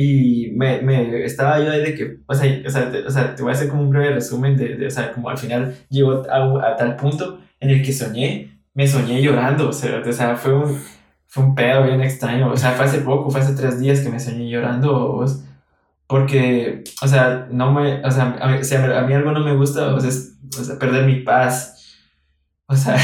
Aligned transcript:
Y 0.00 0.52
me, 0.54 0.80
me 0.80 1.24
estaba 1.24 1.58
yo 1.58 1.72
ahí 1.72 1.82
de 1.82 1.92
que, 1.92 2.18
o 2.24 2.32
sea, 2.32 2.62
o 2.64 2.70
sea, 2.70 2.88
te, 2.88 3.04
o 3.04 3.10
sea, 3.10 3.34
te 3.34 3.42
voy 3.42 3.50
a 3.50 3.54
hacer 3.54 3.68
como 3.68 3.82
un 3.82 3.90
breve 3.90 4.14
resumen 4.14 4.56
de, 4.56 4.76
de 4.76 4.86
o 4.86 4.90
sea, 4.92 5.12
como 5.12 5.28
al 5.28 5.36
final 5.36 5.74
llegó 5.90 6.22
a, 6.30 6.68
a, 6.68 6.76
tal 6.76 6.94
punto 6.94 7.40
en 7.58 7.70
el 7.70 7.82
que 7.82 7.92
soñé, 7.92 8.60
me 8.74 8.86
soñé 8.86 9.20
llorando, 9.20 9.70
o 9.70 9.72
sea, 9.72 10.00
o 10.06 10.12
sea, 10.12 10.36
fue 10.36 10.54
un, 10.54 10.80
fue 11.26 11.42
un 11.42 11.56
pedo 11.56 11.82
bien 11.82 12.00
extraño, 12.00 12.48
o 12.48 12.56
sea, 12.56 12.72
fue 12.74 12.84
hace 12.84 13.00
poco, 13.00 13.28
fue 13.28 13.40
hace 13.40 13.56
tres 13.56 13.80
días 13.80 13.98
que 13.98 14.08
me 14.08 14.20
soñé 14.20 14.48
llorando, 14.48 15.14
vos, 15.14 15.42
porque, 16.06 16.84
o 17.02 17.08
sea, 17.08 17.48
no 17.50 17.72
me, 17.72 18.00
o 18.04 18.10
sea, 18.12 18.38
a 18.40 18.48
mí, 18.50 18.58
o 18.60 18.64
sea, 18.64 19.00
a 19.00 19.02
mí 19.02 19.14
algo 19.14 19.32
no 19.32 19.40
me 19.40 19.56
gusta, 19.56 19.94
o 19.96 20.00
sea, 20.00 20.10
es, 20.10 20.38
o 20.60 20.62
sea, 20.62 20.78
perder 20.78 21.06
mi 21.06 21.22
paz, 21.22 21.98
o 22.66 22.76
sea, 22.76 22.96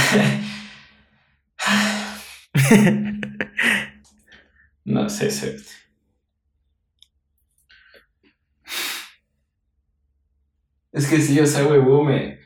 no 4.84 5.08
sé, 5.08 5.30
sé. 5.32 5.56
Es 10.95 11.09
que 11.09 11.21
sí, 11.21 11.41
o 11.41 11.47
sea, 11.47 11.66
huevo, 11.66 12.05
me, 12.05 12.39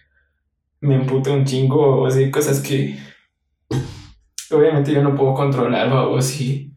me 0.81 0.95
emputa 0.95 1.31
un 1.33 1.45
chingo, 1.45 2.01
o 2.01 2.07
así, 2.07 2.31
cosas 2.31 2.61
que 2.61 2.99
obviamente 4.51 4.91
yo 4.91 5.03
no 5.03 5.15
puedo 5.15 5.35
controlar, 5.35 5.93
o 5.93 6.21
si, 6.23 6.73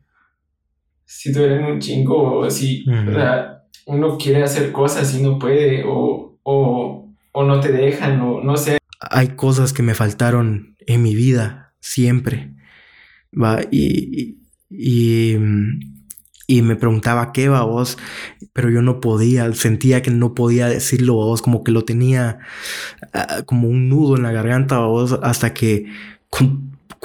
si 1.05 1.31
duelen 1.31 1.63
un 1.63 1.79
chingo, 1.79 2.39
o 2.39 2.49
si, 2.49 2.83
o 2.89 3.13
sea, 3.13 3.63
uno 3.85 4.17
quiere 4.17 4.43
hacer 4.43 4.73
cosas 4.73 5.15
y 5.15 5.23
no 5.23 5.39
puede, 5.39 5.85
o, 5.85 6.37
o, 6.43 7.09
o 7.31 7.43
no 7.45 7.59
te 7.61 7.71
dejan, 7.71 8.19
o 8.19 8.43
no 8.43 8.57
sé. 8.57 8.77
Hay 8.99 9.29
cosas 9.29 9.71
que 9.71 9.81
me 9.81 9.95
faltaron 9.95 10.75
en 10.79 11.01
mi 11.01 11.15
vida, 11.15 11.73
siempre, 11.79 12.53
va, 13.31 13.61
y, 13.71 14.39
y, 14.69 15.37
y 16.47 16.61
me 16.63 16.75
preguntaba 16.75 17.31
qué 17.31 17.47
va 17.47 17.63
vos, 17.63 17.97
pero 18.53 18.69
yo 18.69 18.81
no 18.81 18.99
podía, 18.99 19.51
sentía 19.53 20.01
que 20.01 20.11
no 20.11 20.33
podía 20.33 20.67
decirlo 20.67 21.15
vos, 21.15 21.41
como 21.41 21.63
que 21.63 21.71
lo 21.71 21.83
tenía 21.83 22.39
uh, 23.13 23.45
como 23.45 23.67
un 23.69 23.89
nudo 23.89 24.17
en 24.17 24.23
la 24.23 24.31
garganta 24.31 24.79
vos, 24.79 25.17
hasta 25.23 25.53
que 25.53 25.85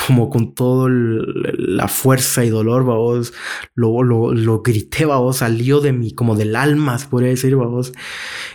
como 0.06 0.28
con 0.28 0.54
toda 0.54 0.88
la 0.90 1.88
fuerza 1.88 2.44
y 2.44 2.50
dolor, 2.50 2.84
vos, 2.84 3.32
lo, 3.74 4.02
lo, 4.02 4.32
lo 4.32 4.62
grité, 4.62 5.06
vos, 5.06 5.38
salió 5.38 5.80
de 5.80 5.92
mí, 5.92 6.12
como 6.12 6.36
del 6.36 6.54
alma, 6.54 6.98
se 6.98 7.08
podría 7.08 7.30
decir, 7.30 7.56
vos, 7.56 7.92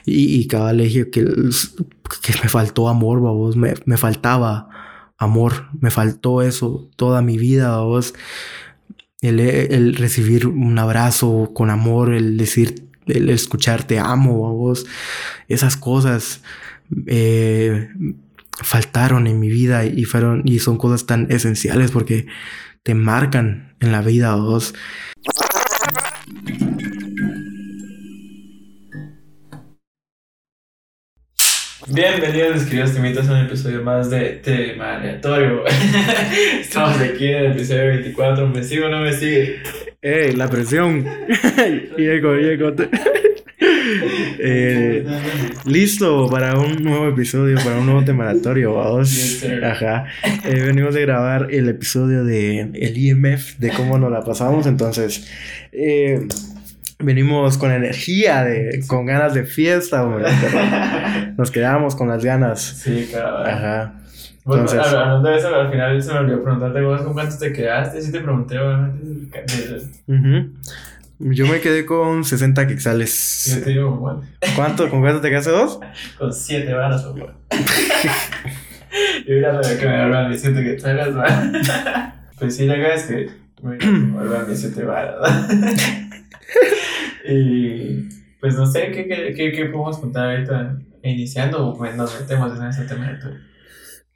y, 0.06 0.40
y 0.40 0.48
cada 0.48 0.72
le 0.74 0.84
dije 0.84 1.10
que, 1.10 1.24
que 1.24 2.34
me 2.44 2.50
faltó 2.50 2.88
amor, 2.90 3.20
vos, 3.20 3.56
me, 3.56 3.74
me 3.86 3.98
faltaba 3.98 4.70
amor, 5.18 5.68
me 5.80 5.90
faltó 5.92 6.42
eso 6.42 6.90
toda 6.96 7.22
mi 7.22 7.38
vida, 7.38 7.80
vos 7.82 8.14
el, 9.22 9.96
recibir 9.96 10.48
un 10.48 10.78
abrazo 10.80 11.52
con 11.54 11.70
amor, 11.70 12.14
el 12.14 12.38
decir, 12.38 12.88
el 13.06 13.30
escuchar 13.30 13.84
te 13.84 14.00
amo 14.00 14.48
a 14.48 14.52
vos, 14.52 14.86
esas 15.48 15.78
cosas 15.78 16.42
eh, 17.08 17.90
faltaron 18.64 19.28
en 19.28 19.40
mi 19.40 19.50
vida 19.50 19.86
y 19.86 20.04
fueron 20.06 20.42
y 20.46 20.60
son 20.60 20.78
cosas 20.78 21.06
tan 21.06 21.32
esenciales 21.32 21.92
porque 21.92 22.28
te 22.84 22.96
marcan 22.96 23.76
en 23.80 23.92
la 23.92 24.02
vida 24.02 24.32
a 24.32 24.36
vos. 24.36 24.74
Bienvenidos, 31.94 32.64
queridos 32.64 32.94
timitos, 32.94 33.28
a 33.28 33.34
un 33.34 33.40
episodio 33.40 33.84
más 33.84 34.10
de 34.10 34.40
Tema 34.42 34.96
Aleatorio. 34.96 35.66
Estamos 36.62 36.98
aquí 37.02 37.28
en 37.28 37.36
el 37.36 37.52
episodio 37.52 37.88
24. 37.88 38.48
¿Me 38.48 38.64
sigo 38.64 38.86
o 38.86 38.90
no 38.90 39.02
me 39.02 39.12
sigue? 39.12 39.58
¡Ey, 40.02 40.32
la 40.32 40.50
presión! 40.50 41.06
llego, 41.98 42.36
llego. 42.36 42.74
eh, 44.40 45.06
listo 45.66 46.30
para 46.30 46.58
un 46.58 46.82
nuevo 46.82 47.10
episodio, 47.10 47.58
para 47.58 47.80
un 47.80 47.86
nuevo 47.86 48.06
tema 48.06 48.30
aleatorio, 48.30 48.76
vamos. 48.76 49.44
Ajá. 49.62 50.06
Eh, 50.46 50.62
venimos 50.62 50.94
de 50.94 51.02
grabar 51.02 51.50
el 51.52 51.68
episodio 51.68 52.24
de 52.24 52.70
el 52.74 52.98
IMF, 52.98 53.58
de 53.58 53.70
cómo 53.72 53.98
nos 53.98 54.12
la 54.14 54.22
pasamos. 54.22 54.66
Entonces, 54.66 55.30
eh, 55.74 56.26
venimos 57.02 57.58
con 57.58 57.72
energía, 57.72 58.44
de, 58.44 58.84
con 58.88 59.06
ganas 59.06 59.34
de 59.34 59.46
fiesta, 59.46 60.04
hombre. 60.04 60.26
Nos 61.38 61.52
quedamos 61.52 61.96
con 61.96 62.08
las 62.08 62.24
ganas. 62.24 62.62
Sí, 62.62 63.08
claro. 63.10 63.46
Ajá. 63.46 63.94
Bueno, 64.44 64.64
Entonces, 64.64 64.94
hablando 64.94 65.30
de 65.30 65.38
eso, 65.38 65.56
al 65.56 65.72
final 65.72 66.02
se 66.02 66.14
me 66.14 66.20
olvidó 66.20 66.44
preguntarte 66.44 66.82
vos 66.82 67.02
con 67.02 67.14
cuántos 67.14 67.38
te 67.38 67.54
quedaste. 67.54 68.02
Sí 68.02 68.12
te 68.12 68.22
pregunté, 68.22 68.58
obviamente. 68.58 69.40
Uh 70.08 70.14
-huh. 70.14 70.52
Yo 71.20 71.46
me 71.46 71.60
quedé 71.62 71.86
con 71.86 72.24
60 72.24 72.66
quexales. 72.66 73.56
Yo 73.56 73.64
te 73.64 73.70
digo, 73.70 73.92
bueno. 73.92 74.22
¿Cuánto? 74.56 74.90
¿Con 74.90 75.02
cuánto 75.02 75.22
te 75.22 75.30
quedaste 75.30 75.52
dos? 75.52 75.80
con 76.18 76.34
7 76.34 76.74
varas, 76.74 77.06
o 77.06 77.16
Yo 77.16 77.26
hubiera 79.28 79.62
sabido 79.62 79.80
que 79.80 79.88
me 79.88 79.98
vuelvan 80.02 80.30
mis 80.32 80.42
7 80.42 80.64
quexales, 80.64 81.14
man. 81.14 81.62
Pues 82.40 82.56
sí, 82.56 82.66
la 82.66 82.74
verdad 82.74 82.96
es 82.96 83.04
que 83.04 83.30
me 83.62 84.12
vuelvan 84.12 84.50
mis 84.50 84.62
7 84.62 84.84
varas, 84.84 85.16
Y 87.24 88.10
pues 88.40 88.56
no 88.56 88.66
sé 88.66 88.92
qué, 88.92 89.08
qué, 89.08 89.34
qué, 89.36 89.52
qué 89.52 89.66
podemos 89.66 90.00
contar 90.00 90.32
ahorita 90.32 90.80
iniciando 91.04 91.68
o 91.68 91.78
pues 91.78 91.96
nos 91.96 92.20
metemos 92.20 92.60
en 92.60 92.66
ese 92.66 92.86
tema 92.86 93.08
aleatorio. 93.08 93.40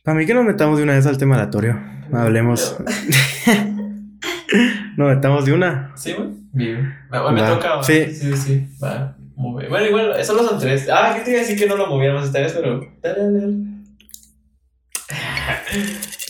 Para 0.03 0.17
mí 0.17 0.25
que 0.25 0.33
nos 0.33 0.45
metamos 0.45 0.77
de 0.77 0.83
una 0.83 0.93
vez 0.93 1.05
al 1.05 1.17
tema 1.17 1.35
aleatorio. 1.35 1.79
Hablemos. 2.13 2.77
nos 4.97 5.15
metamos 5.15 5.45
de 5.45 5.53
una. 5.53 5.91
Sí, 5.95 6.13
güey. 6.13 6.29
Bien. 6.53 6.93
Me, 7.11 7.41
toca. 7.41 7.83
Sí. 7.83 8.13
Sí, 8.13 8.31
sí, 8.31 8.37
sí. 8.37 8.67
Va. 8.83 9.15
Mover. 9.35 9.69
Bueno, 9.69 9.87
igual, 9.87 10.23
solo 10.23 10.47
son 10.47 10.59
tres. 10.59 10.87
Ah, 10.91 11.13
que 11.15 11.21
te 11.21 11.31
iba 11.31 11.39
a 11.39 11.41
decir 11.41 11.59
que 11.59 11.67
no 11.67 11.75
lo 11.75 11.87
moviéramos 11.87 12.25
esta 12.25 12.39
vez, 12.39 12.53
pero. 12.53 12.79
Dale, 13.01 13.19
dale, 13.19 13.41
dale. 13.41 13.55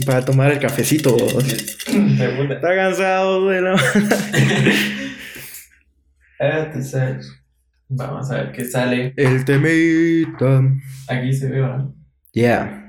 Para 0.06 0.26
tomar 0.26 0.52
el 0.52 0.60
cafecito. 0.60 1.16
Está 1.16 2.76
cansado 2.76 3.50
de 3.50 3.62
Vamos 7.88 8.32
a 8.32 8.36
ver 8.36 8.52
qué 8.52 8.66
sale. 8.66 9.14
El 9.16 9.46
temita. 9.46 10.64
Aquí 11.08 11.34
se 11.34 11.50
ve, 11.50 11.62
¿verdad? 11.62 11.86
Yeah. 12.34 12.88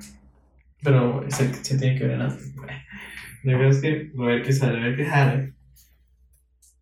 Pero 0.83 1.25
se, 1.29 1.53
se 1.55 1.79
tiene 1.79 1.99
que 1.99 2.07
ver 2.07 2.19
La 2.19 2.29
verdad 3.45 3.71
es 3.71 3.81
que 3.81 4.11
a 4.19 4.25
ver 4.25 4.43
qué 4.43 4.53
sale, 4.53 4.79
a 4.79 4.83
ver 4.83 4.97
qué 4.97 5.07
sale. 5.07 5.53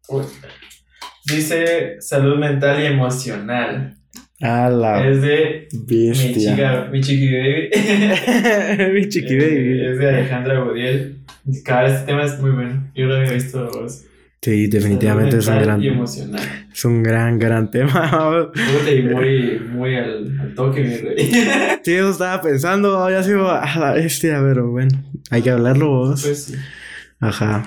Uy. 0.08 0.24
Dice 1.26 2.00
salud 2.00 2.38
mental 2.38 2.82
y 2.82 2.86
emocional. 2.86 3.96
A 4.40 4.68
la 4.68 5.08
es 5.08 5.22
de 5.22 5.68
bestia. 5.86 6.28
mi 6.28 6.34
chica, 6.34 6.88
mi 6.92 7.00
chiqui 7.00 7.32
baby. 7.32 8.92
mi 8.92 9.08
chiqui 9.08 9.36
baby. 9.38 9.86
Es 9.86 9.98
de 9.98 10.08
Alejandra 10.08 10.58
Godiel. 10.60 11.24
Cada 11.64 11.88
este 11.88 12.06
tema 12.06 12.24
es 12.24 12.38
muy 12.40 12.50
bueno. 12.50 12.90
Yo 12.94 13.06
lo 13.06 13.16
había 13.16 13.32
visto 13.32 13.70
vos. 13.70 14.04
Sí, 14.44 14.66
definitivamente 14.66 15.38
es 15.38 15.46
un 15.48 15.58
gran 15.58 15.82
y 15.82 15.88
emocional. 15.88 16.66
Es 16.70 16.84
un 16.84 17.02
gran, 17.02 17.38
gran 17.38 17.70
tema. 17.70 18.50
y 18.94 19.00
muy, 19.00 19.58
muy 19.72 19.96
al, 19.96 20.38
al, 20.38 20.54
toque, 20.54 20.82
mi 20.82 20.96
rey. 20.98 21.30
Sí, 21.82 21.94
eso 21.94 22.10
estaba 22.10 22.42
pensando, 22.42 22.98
había 22.98 23.22
sido 23.22 23.50
a 23.50 23.78
la 23.78 23.92
bestia, 23.92 24.42
pero 24.42 24.70
bueno, 24.70 25.02
hay 25.30 25.40
que 25.40 25.48
hablarlo 25.48 25.88
vos. 25.88 26.22
Pues 26.22 26.44
sí. 26.44 26.54
Ajá. 27.20 27.64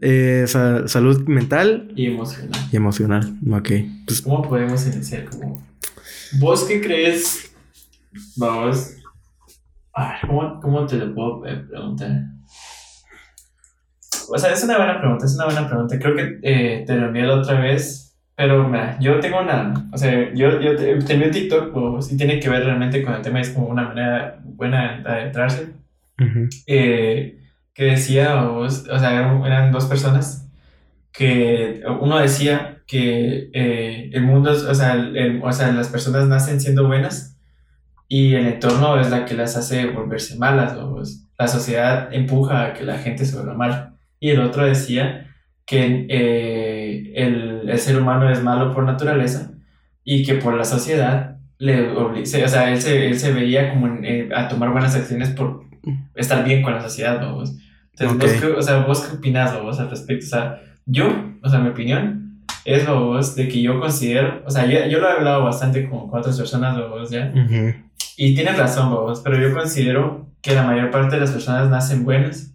Eh, 0.00 0.44
sa 0.46 0.86
salud 0.86 1.26
mental 1.26 1.92
y 1.96 2.06
emocional. 2.06 2.60
Y 2.70 2.76
emocional, 2.76 3.36
ok. 3.50 3.70
Pues, 4.06 4.22
¿Cómo 4.22 4.42
podemos 4.42 4.86
iniciar? 4.86 5.24
Como... 5.24 5.60
¿Vos 6.38 6.62
qué 6.62 6.80
crees? 6.80 7.52
Vamos. 8.36 8.92
¿cómo, 10.24 10.60
cómo 10.60 10.86
te 10.86 10.98
lo 10.98 11.12
puedo 11.12 11.42
preguntar? 11.42 12.26
O 14.34 14.38
sea, 14.38 14.52
es 14.52 14.64
una 14.64 14.78
buena 14.78 14.98
pregunta, 14.98 15.26
es 15.26 15.34
una 15.34 15.44
buena 15.44 15.68
pregunta. 15.68 15.98
Creo 15.98 16.16
que 16.16 16.38
eh, 16.42 16.84
te 16.86 16.96
lo 16.96 17.08
envié 17.08 17.24
la 17.24 17.34
otra 17.34 17.60
vez, 17.60 18.16
pero 18.34 18.66
mira, 18.66 18.96
yo 18.98 19.20
tengo 19.20 19.40
una, 19.40 19.74
o 19.92 19.98
sea, 19.98 20.32
yo, 20.32 20.58
yo 20.58 20.74
tenía 21.04 21.26
un 21.26 21.32
TikTok, 21.32 21.76
o 21.76 22.00
si 22.00 22.16
tiene 22.16 22.40
que 22.40 22.48
ver 22.48 22.64
realmente 22.64 23.02
con 23.02 23.14
el 23.14 23.20
tema, 23.20 23.40
es 23.40 23.50
como 23.50 23.66
una 23.68 23.82
manera 23.82 24.40
buena 24.42 25.00
de 25.02 25.08
adentrarse, 25.08 25.74
uh 26.18 26.24
-huh. 26.24 26.48
eh, 26.66 27.38
que 27.74 27.84
decía, 27.84 28.42
o, 28.44 28.60
o 28.62 28.68
sea, 28.70 29.12
eran, 29.12 29.44
eran, 29.44 29.70
dos 29.70 29.84
personas, 29.84 30.50
que 31.12 31.82
uno 32.00 32.18
decía 32.18 32.78
que 32.86 33.50
eh, 33.52 34.10
el 34.14 34.22
mundo, 34.22 34.50
o 34.50 34.74
sea, 34.74 34.94
el, 34.94 35.40
o 35.42 35.52
sea, 35.52 35.72
las 35.72 35.88
personas 35.88 36.26
nacen 36.26 36.60
siendo 36.60 36.86
buenas 36.86 37.38
y 38.08 38.34
el 38.34 38.46
entorno 38.46 38.98
es 38.98 39.10
la 39.10 39.24
que 39.26 39.34
las 39.34 39.56
hace 39.56 39.86
volverse 39.86 40.38
malas, 40.38 40.72
o 40.78 41.02
la 41.38 41.48
sociedad 41.48 42.12
empuja 42.14 42.66
a 42.66 42.72
que 42.72 42.84
la 42.84 42.98
gente 42.98 43.24
se 43.26 43.36
vuelva 43.36 43.54
mala 43.54 43.91
y 44.22 44.30
el 44.30 44.40
otro 44.40 44.64
decía 44.64 45.26
que 45.66 46.06
eh, 46.08 47.12
el, 47.16 47.68
el, 47.68 47.78
ser 47.80 48.00
humano 48.00 48.30
es 48.30 48.40
malo 48.40 48.72
por 48.72 48.84
naturaleza 48.84 49.50
y 50.04 50.24
que 50.24 50.34
por 50.34 50.54
la 50.54 50.64
sociedad 50.64 51.38
le 51.58 51.90
obliga, 51.90 52.44
o 52.44 52.48
sea, 52.48 52.72
él 52.72 52.80
se, 52.80 53.08
él 53.08 53.18
se 53.18 53.32
veía 53.32 53.70
como 53.70 53.88
eh, 54.04 54.28
a 54.32 54.46
tomar 54.46 54.70
buenas 54.70 54.94
acciones 54.94 55.30
por 55.30 55.64
estar 56.14 56.44
bien 56.44 56.62
con 56.62 56.72
la 56.72 56.80
sociedad, 56.80 57.20
¿no? 57.20 57.42
Entonces, 57.98 58.40
okay. 58.40 58.50
vos, 58.50 58.58
o 58.58 58.62
sea, 58.62 58.76
¿vos 58.86 59.00
qué 59.00 59.16
opinás, 59.16 59.60
vos, 59.60 59.80
al 59.80 59.90
respecto? 59.90 60.24
O 60.24 60.28
sea, 60.28 60.60
yo, 60.86 61.08
o 61.42 61.48
sea, 61.48 61.58
mi 61.58 61.70
opinión 61.70 62.44
es, 62.64 62.86
vos, 62.86 63.34
de 63.34 63.48
que 63.48 63.60
yo 63.60 63.80
considero, 63.80 64.44
o 64.46 64.50
sea, 64.52 64.66
yo, 64.66 64.86
yo 64.86 65.00
lo 65.00 65.08
he 65.08 65.12
hablado 65.12 65.42
bastante 65.42 65.90
con, 65.90 66.08
con 66.08 66.20
otras 66.20 66.38
personas, 66.38 66.78
vos, 66.78 67.10
¿ya? 67.10 67.32
Y 68.16 68.36
tienes 68.36 68.56
razón, 68.56 68.88
vos, 68.90 69.20
pero 69.24 69.36
yo 69.40 69.52
considero 69.52 70.28
que 70.40 70.54
la 70.54 70.62
mayor 70.62 70.92
parte 70.92 71.16
de 71.16 71.22
las 71.22 71.32
personas 71.32 71.68
nacen 71.70 72.04
buenas 72.04 72.52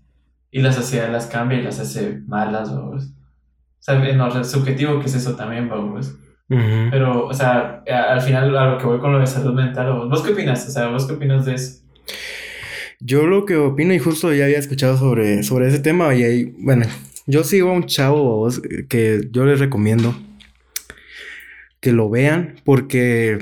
y 0.52 0.62
la 0.62 0.72
sociedad 0.72 1.12
las 1.12 1.28
cambia 1.28 1.60
y 1.60 1.64
las 1.64 1.80
hace 1.80 2.22
malas, 2.28 2.74
vos. 2.76 3.06
O 3.06 3.84
sea, 3.88 3.96
no, 4.14 4.44
subjetivo 4.44 5.00
que 5.00 5.06
es 5.06 5.16
eso 5.16 5.36
también, 5.36 5.70
vos. 5.70 6.16
Pero, 6.48 7.26
o 7.26 7.34
sea, 7.34 7.84
al 7.88 8.22
final 8.22 8.58
a 8.58 8.72
lo 8.72 8.78
que 8.78 8.86
voy 8.86 9.00
con 9.00 9.12
lo 9.12 9.20
de 9.20 9.28
salud 9.28 9.54
mental, 9.54 9.92
¿vos, 9.92 10.10
¿vos 10.10 10.22
qué 10.22 10.32
opinas? 10.32 10.66
O 10.68 10.72
sea, 10.72 10.88
¿vos 10.88 11.06
qué 11.06 11.14
opinas 11.14 11.46
de 11.46 11.56
eso? 11.56 11.84
Yo 13.00 13.28
lo 13.28 13.46
que 13.46 13.58
opino, 13.58 13.94
y 13.94 14.00
justo 14.00 14.34
ya 14.34 14.46
había 14.46 14.58
escuchado 14.58 14.98
sobre, 14.98 15.44
sobre 15.44 15.68
ese 15.68 15.80
tema, 15.80 16.16
y 16.16 16.24
ahí, 16.24 16.56
bueno, 16.58 16.86
yo 17.26 17.44
sigo 17.44 17.70
a 17.70 17.74
un 17.74 17.86
chavo 17.86 18.48
que 18.90 19.28
yo 19.32 19.46
les 19.46 19.60
recomiendo 19.60 20.16
que 21.80 21.92
lo 21.92 22.10
vean 22.10 22.56
porque 22.64 23.38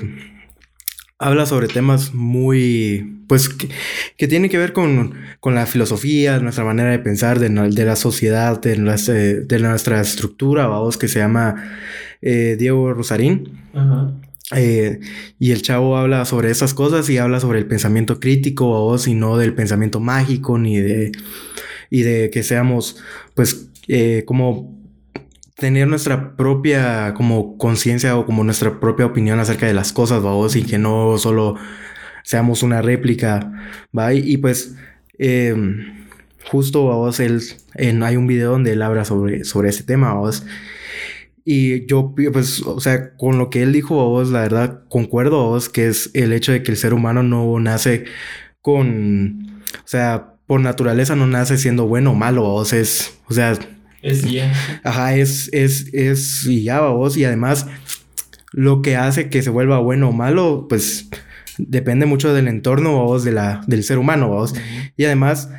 habla 1.18 1.46
sobre 1.46 1.68
temas 1.68 2.14
muy, 2.14 3.22
pues, 3.26 3.48
que, 3.48 4.28
tienen 4.28 4.50
que 4.50 4.58
ver 4.58 4.72
con, 4.72 5.14
la 5.44 5.66
filosofía, 5.66 6.38
nuestra 6.40 6.64
manera 6.64 6.90
de 6.90 6.98
pensar, 6.98 7.38
de, 7.38 7.48
la 7.48 7.96
sociedad, 7.96 8.60
de, 8.60 8.76
nuestra, 8.76 9.14
de 9.14 9.58
nuestra 9.60 10.00
estructura, 10.00 10.66
vamos, 10.66 10.98
que 10.98 11.08
se 11.08 11.20
llama 11.20 11.54
eh, 12.20 12.56
Diego 12.58 12.92
Rosarín. 12.92 13.52
Eh, 14.54 15.00
y 15.38 15.50
el 15.50 15.62
chavo 15.62 15.96
habla 15.96 16.24
sobre 16.24 16.50
esas 16.50 16.72
cosas 16.72 17.08
y 17.10 17.18
habla 17.18 17.40
sobre 17.40 17.58
el 17.58 17.66
pensamiento 17.66 18.20
crítico, 18.20 18.66
vos, 18.66 19.08
y 19.08 19.14
no 19.14 19.36
del 19.36 19.54
pensamiento 19.54 20.00
mágico, 20.00 20.58
ni 20.58 20.78
de, 20.78 21.12
y 21.90 22.02
de 22.02 22.30
que 22.30 22.42
seamos, 22.42 22.96
pues, 23.34 23.70
eh, 23.88 24.24
como 24.26 24.75
tener 25.56 25.88
nuestra 25.88 26.36
propia 26.36 27.14
como 27.14 27.56
conciencia 27.56 28.16
o 28.16 28.26
como 28.26 28.44
nuestra 28.44 28.78
propia 28.78 29.06
opinión 29.06 29.40
acerca 29.40 29.66
de 29.66 29.74
las 29.74 29.92
cosas, 29.92 30.22
vamos, 30.22 30.54
y 30.54 30.64
que 30.64 30.78
no 30.78 31.18
solo 31.18 31.56
seamos 32.22 32.62
una 32.62 32.82
réplica, 32.82 33.52
¿va? 33.96 34.12
Y, 34.12 34.36
pues, 34.36 34.76
em, 35.18 36.06
justo, 36.50 36.86
vamos, 36.86 37.20
él, 37.20 37.42
hay 38.02 38.16
un 38.16 38.26
video 38.26 38.52
donde 38.52 38.72
él 38.72 38.82
habla 38.82 39.04
sobre, 39.04 39.44
sobre 39.44 39.70
ese 39.70 39.82
tema, 39.84 40.12
vamos. 40.14 40.44
Y 41.44 41.86
yo, 41.86 42.14
pues, 42.32 42.62
o 42.62 42.80
sea, 42.80 43.16
con 43.16 43.38
lo 43.38 43.50
que 43.50 43.62
él 43.62 43.72
dijo, 43.72 43.94
vos, 43.94 44.30
la 44.30 44.40
verdad, 44.42 44.82
concuerdo, 44.88 45.44
vos, 45.46 45.68
que 45.68 45.86
es 45.88 46.10
el 46.14 46.32
hecho 46.32 46.52
de 46.52 46.62
que 46.62 46.72
el 46.72 46.76
ser 46.76 46.92
humano 46.92 47.22
no 47.22 47.58
nace 47.60 48.04
con, 48.60 49.62
o 49.74 49.88
sea, 49.88 50.34
por 50.46 50.60
naturaleza 50.60 51.16
no 51.16 51.26
nace 51.26 51.56
siendo 51.56 51.86
bueno 51.86 52.12
o 52.12 52.14
malo, 52.14 52.42
vos, 52.42 52.72
es, 52.72 53.18
o 53.28 53.34
sea, 53.34 53.56
es 54.06 54.22
ya. 54.22 54.52
Ajá, 54.84 55.16
es, 55.16 55.50
es, 55.52 55.92
es 55.92 56.46
y 56.46 56.62
ya, 56.62 56.80
vos. 56.80 57.16
Y 57.16 57.24
además, 57.24 57.66
lo 58.52 58.82
que 58.82 58.96
hace 58.96 59.28
que 59.28 59.42
se 59.42 59.50
vuelva 59.50 59.78
bueno 59.78 60.08
o 60.10 60.12
malo, 60.12 60.66
pues 60.68 61.08
depende 61.58 62.06
mucho 62.06 62.32
del 62.32 62.48
entorno, 62.48 63.04
vos, 63.04 63.24
de 63.24 63.32
la, 63.32 63.62
del 63.66 63.84
ser 63.84 63.98
humano, 63.98 64.28
vos. 64.28 64.54
Y 64.96 65.04
además, 65.04 65.50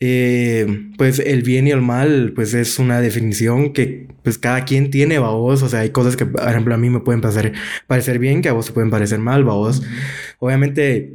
eh, 0.00 0.66
pues 0.96 1.18
el 1.18 1.42
bien 1.42 1.66
y 1.66 1.70
el 1.70 1.82
mal, 1.82 2.32
pues 2.34 2.54
es 2.54 2.78
una 2.78 3.00
definición 3.00 3.72
que 3.72 4.08
pues 4.22 4.38
cada 4.38 4.64
quien 4.64 4.90
tiene, 4.90 5.18
vos. 5.18 5.62
O 5.62 5.68
sea, 5.68 5.80
hay 5.80 5.90
cosas 5.90 6.16
que, 6.16 6.26
por 6.26 6.48
ejemplo, 6.48 6.74
a 6.74 6.78
mí 6.78 6.90
me 6.90 7.00
pueden 7.00 7.20
parecer, 7.20 7.52
parecer 7.86 8.18
bien, 8.18 8.42
que 8.42 8.48
a 8.48 8.52
vos 8.52 8.66
se 8.66 8.72
pueden 8.72 8.90
parecer 8.90 9.18
mal, 9.18 9.44
vos. 9.44 9.82
Obviamente, 10.38 11.12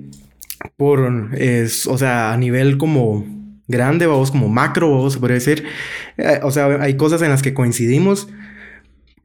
por, 0.78 1.30
es, 1.36 1.88
o 1.88 1.98
sea, 1.98 2.34
a 2.34 2.38
nivel 2.38 2.78
como 2.78 3.26
grande, 3.68 4.06
vamos, 4.08 4.32
como 4.32 4.50
macro, 4.50 4.92
vamos, 4.92 5.14
se 5.14 5.20
podría 5.20 5.36
decir. 5.36 5.66
Eh, 6.18 6.40
o 6.44 6.52
sea, 6.52 6.68
hay 6.82 6.96
cosas 6.98 7.22
en 7.22 7.30
las 7.30 7.42
que 7.42 7.54
coincidimos 7.54 8.28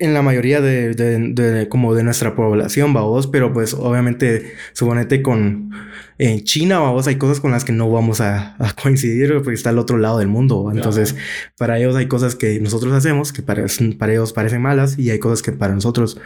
en 0.01 0.15
la 0.15 0.23
mayoría 0.23 0.63
de, 0.63 0.95
de, 0.95 1.69
como 1.69 1.95
de 1.95 2.03
nuestra 2.03 2.35
población, 2.35 2.95
vamos, 2.95 3.27
pero 3.27 3.53
pues 3.53 3.75
obviamente, 3.75 4.55
suponete 4.73 5.21
con 5.21 5.71
en 6.17 6.43
China, 6.43 6.79
vamos, 6.81 7.07
hay 7.07 7.17
cosas 7.17 7.39
con 7.41 7.51
las 7.51 7.67
que 7.67 7.73
no 7.73 7.91
vamos 7.91 8.23
a, 8.23 8.57
coincidir 8.83 9.35
porque 9.35 9.53
está 9.53 9.71
al 9.71 9.79
otro 9.79 9.99
lado 9.99 10.19
del 10.19 10.29
mundo. 10.29 10.71
Entonces, 10.75 11.17
para 11.57 11.79
ellos 11.79 11.97
hay 11.97 12.09
cosas 12.09 12.35
que 12.35 12.61
nosotros 12.61 12.95
hacemos 12.95 13.33
que 13.33 13.43
para, 13.43 13.67
para 13.99 14.13
ellos 14.13 14.33
parecen 14.33 14.63
malas 14.63 14.99
y 14.99 15.11
hay 15.11 15.19
cosas 15.19 15.43
que 15.43 15.53
para 15.53 15.75
nosotros 15.75 16.19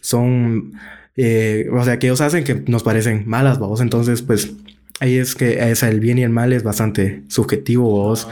son, 0.00 0.72
eh, 1.16 1.68
o 1.70 1.84
sea, 1.84 1.98
que 1.98 2.06
ellos 2.06 2.22
hacen 2.22 2.44
que 2.44 2.62
nos 2.66 2.82
parecen 2.82 3.24
malas, 3.26 3.58
vamos. 3.58 3.82
Entonces, 3.82 4.22
pues 4.22 4.54
Ahí 5.00 5.16
es 5.16 5.34
que 5.34 5.70
es 5.70 5.82
el 5.82 6.00
bien 6.00 6.18
y 6.18 6.22
el 6.22 6.30
mal 6.30 6.52
es 6.52 6.62
bastante 6.62 7.22
subjetivo, 7.28 7.90
vos. 7.90 8.28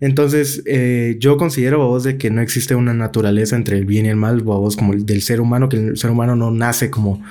Entonces, 0.00 0.62
eh, 0.64 1.16
yo 1.20 1.36
considero, 1.36 1.86
vos, 1.86 2.04
de 2.04 2.16
que 2.16 2.30
no 2.30 2.40
existe 2.40 2.74
una 2.74 2.94
naturaleza 2.94 3.56
entre 3.56 3.76
el 3.76 3.84
bien 3.84 4.06
y 4.06 4.08
el 4.08 4.16
mal, 4.16 4.40
vos, 4.40 4.76
como 4.76 4.94
el 4.94 5.04
del 5.04 5.20
ser 5.20 5.40
humano, 5.40 5.68
que 5.68 5.76
el 5.76 5.96
ser 5.98 6.10
humano 6.10 6.36
no 6.36 6.50
nace 6.50 6.90
como, 6.90 7.22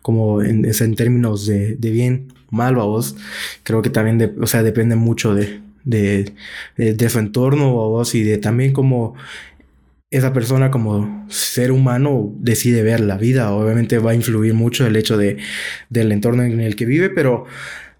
como 0.00 0.42
en, 0.42 0.64
en 0.64 0.94
términos 0.96 1.46
de, 1.46 1.76
de 1.76 1.90
bien, 1.90 2.32
mal, 2.50 2.74
vos. 2.74 3.16
Creo 3.62 3.82
que 3.82 3.90
también, 3.90 4.18
de, 4.18 4.32
o 4.40 4.46
sea, 4.46 4.62
depende 4.62 4.96
mucho 4.96 5.34
de, 5.34 5.60
de, 5.84 6.32
de, 6.76 7.08
su 7.08 7.18
entorno, 7.18 7.72
vos, 7.72 8.14
y 8.14 8.22
de 8.22 8.38
también 8.38 8.72
como 8.72 9.14
esa 10.10 10.32
persona 10.32 10.70
como 10.70 11.26
ser 11.30 11.72
humano 11.72 12.32
decide 12.38 12.82
ver 12.82 13.00
la 13.00 13.16
vida. 13.16 13.52
Obviamente 13.52 13.98
va 13.98 14.12
a 14.12 14.14
influir 14.14 14.54
mucho 14.54 14.86
el 14.86 14.96
hecho 14.96 15.16
de, 15.16 15.38
del 15.88 16.12
entorno 16.12 16.42
en 16.44 16.60
el 16.60 16.76
que 16.76 16.84
vive, 16.84 17.08
pero 17.08 17.46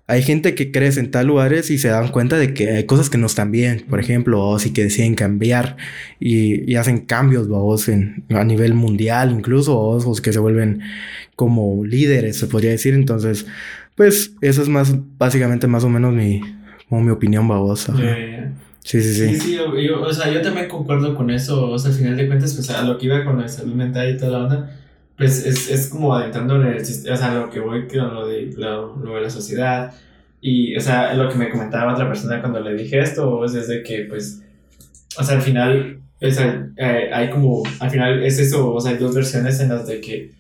hay 0.09 0.23
gente 0.23 0.55
que 0.55 0.73
crece 0.73 1.01
en 1.01 1.11
tal 1.11 1.29
lugares 1.29 1.71
y 1.71 1.79
se 1.79 1.89
dan 1.89 2.09
cuenta 2.09 2.37
de 2.37 2.55
que 2.55 2.71
hay 2.71 2.85
cosas 2.85 3.09
que 3.09 3.19
no 3.19 3.27
están 3.27 3.53
bien, 3.53 3.85
por 3.89 4.01
ejemplo, 4.01 4.45
o 4.47 4.59
sí 4.59 4.73
que 4.73 4.83
deciden 4.83 5.15
cambiar 5.15 5.77
y, 6.19 6.75
hacen 6.75 7.07
cambios, 7.07 7.49
vos, 7.49 7.89
en, 7.89 8.25
a 8.31 8.45
nivel 8.45 8.75
mundial, 8.75 9.31
incluso, 9.31 9.79
o 9.79 10.15
que 10.21 10.33
se 10.33 10.39
vuelven 10.39 10.81
como 11.37 11.85
líderes, 11.85 12.39
se 12.39 12.47
podría 12.49 12.71
decir. 12.71 12.95
Entonces, 12.95 13.47
pues, 13.95 14.35
eso 14.41 14.63
es 14.63 14.69
más, 14.69 14.95
básicamente, 15.19 15.67
más 15.69 15.85
o 15.85 15.89
menos 15.89 16.13
mi, 16.13 16.41
como 16.89 17.03
mi 17.03 17.11
opinión, 17.11 17.47
babosa. 17.47 17.95
Sí, 18.81 19.01
sí, 19.01 19.15
sí. 19.15 19.29
Sí, 19.29 19.41
sí, 19.41 19.55
yo, 19.55 20.03
o 20.03 20.13
sea, 20.13 20.33
yo 20.33 20.43
también 20.43 20.69
concuerdo 20.69 21.15
con 21.15 21.31
eso, 21.31 21.71
o 21.71 21.79
sea, 21.79 21.93
al 21.93 21.97
final 21.97 22.17
de 22.17 22.27
cuentas, 22.27 22.55
pues, 22.55 22.69
a 22.71 22.83
lo 22.83 22.99
que 22.99 23.07
iba 23.07 23.25
con 23.25 23.41
la 23.41 23.49
salud 23.49 23.75
mental 23.75 24.11
y 24.11 24.19
toda 24.19 24.33
la 24.33 24.39
onda 24.47 24.82
pues 25.23 25.47
es, 25.47 25.71
es 25.71 25.89
como 25.89 26.13
adentrando 26.13 26.57
en 26.57 26.67
el 26.67 26.83
o 26.83 27.17
sea, 27.17 27.33
lo 27.33 27.49
que 27.49 27.61
voy 27.61 27.87
con 27.87 28.13
lo 28.13 28.27
de, 28.27 28.53
lo, 28.57 28.97
de 28.97 29.21
la 29.21 29.31
sociedad. 29.31 29.95
Y, 30.41 30.77
o 30.77 30.81
sea, 30.81 31.15
lo 31.15 31.29
que 31.29 31.37
me 31.37 31.49
comentaba 31.49 31.93
otra 31.93 32.09
persona 32.09 32.41
cuando 32.41 32.59
le 32.59 32.75
dije 32.75 32.99
esto 32.99 33.45
es 33.45 33.53
desde 33.53 33.85
que, 33.85 34.07
pues, 34.09 34.43
o 35.17 35.23
sea, 35.23 35.37
al 35.37 35.43
final, 35.43 36.01
es, 36.19 36.41
eh, 36.77 37.11
hay 37.13 37.31
como, 37.31 37.63
al 37.79 37.91
final 37.91 38.21
es 38.25 38.41
eso, 38.41 38.75
o 38.75 38.81
sea, 38.81 38.91
hay 38.91 38.99
dos 38.99 39.15
versiones 39.15 39.61
en 39.61 39.69
las 39.69 39.87
de 39.87 40.01
que 40.01 40.33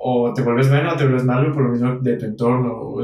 o 0.00 0.32
te 0.32 0.40
vuelves 0.40 0.70
bueno 0.70 0.90
o 0.90 0.96
te 0.96 1.04
vuelves 1.04 1.24
malo 1.24 1.52
por 1.52 1.64
lo 1.64 1.72
mismo 1.72 1.98
de 2.00 2.16
tu 2.16 2.24
entorno. 2.24 2.94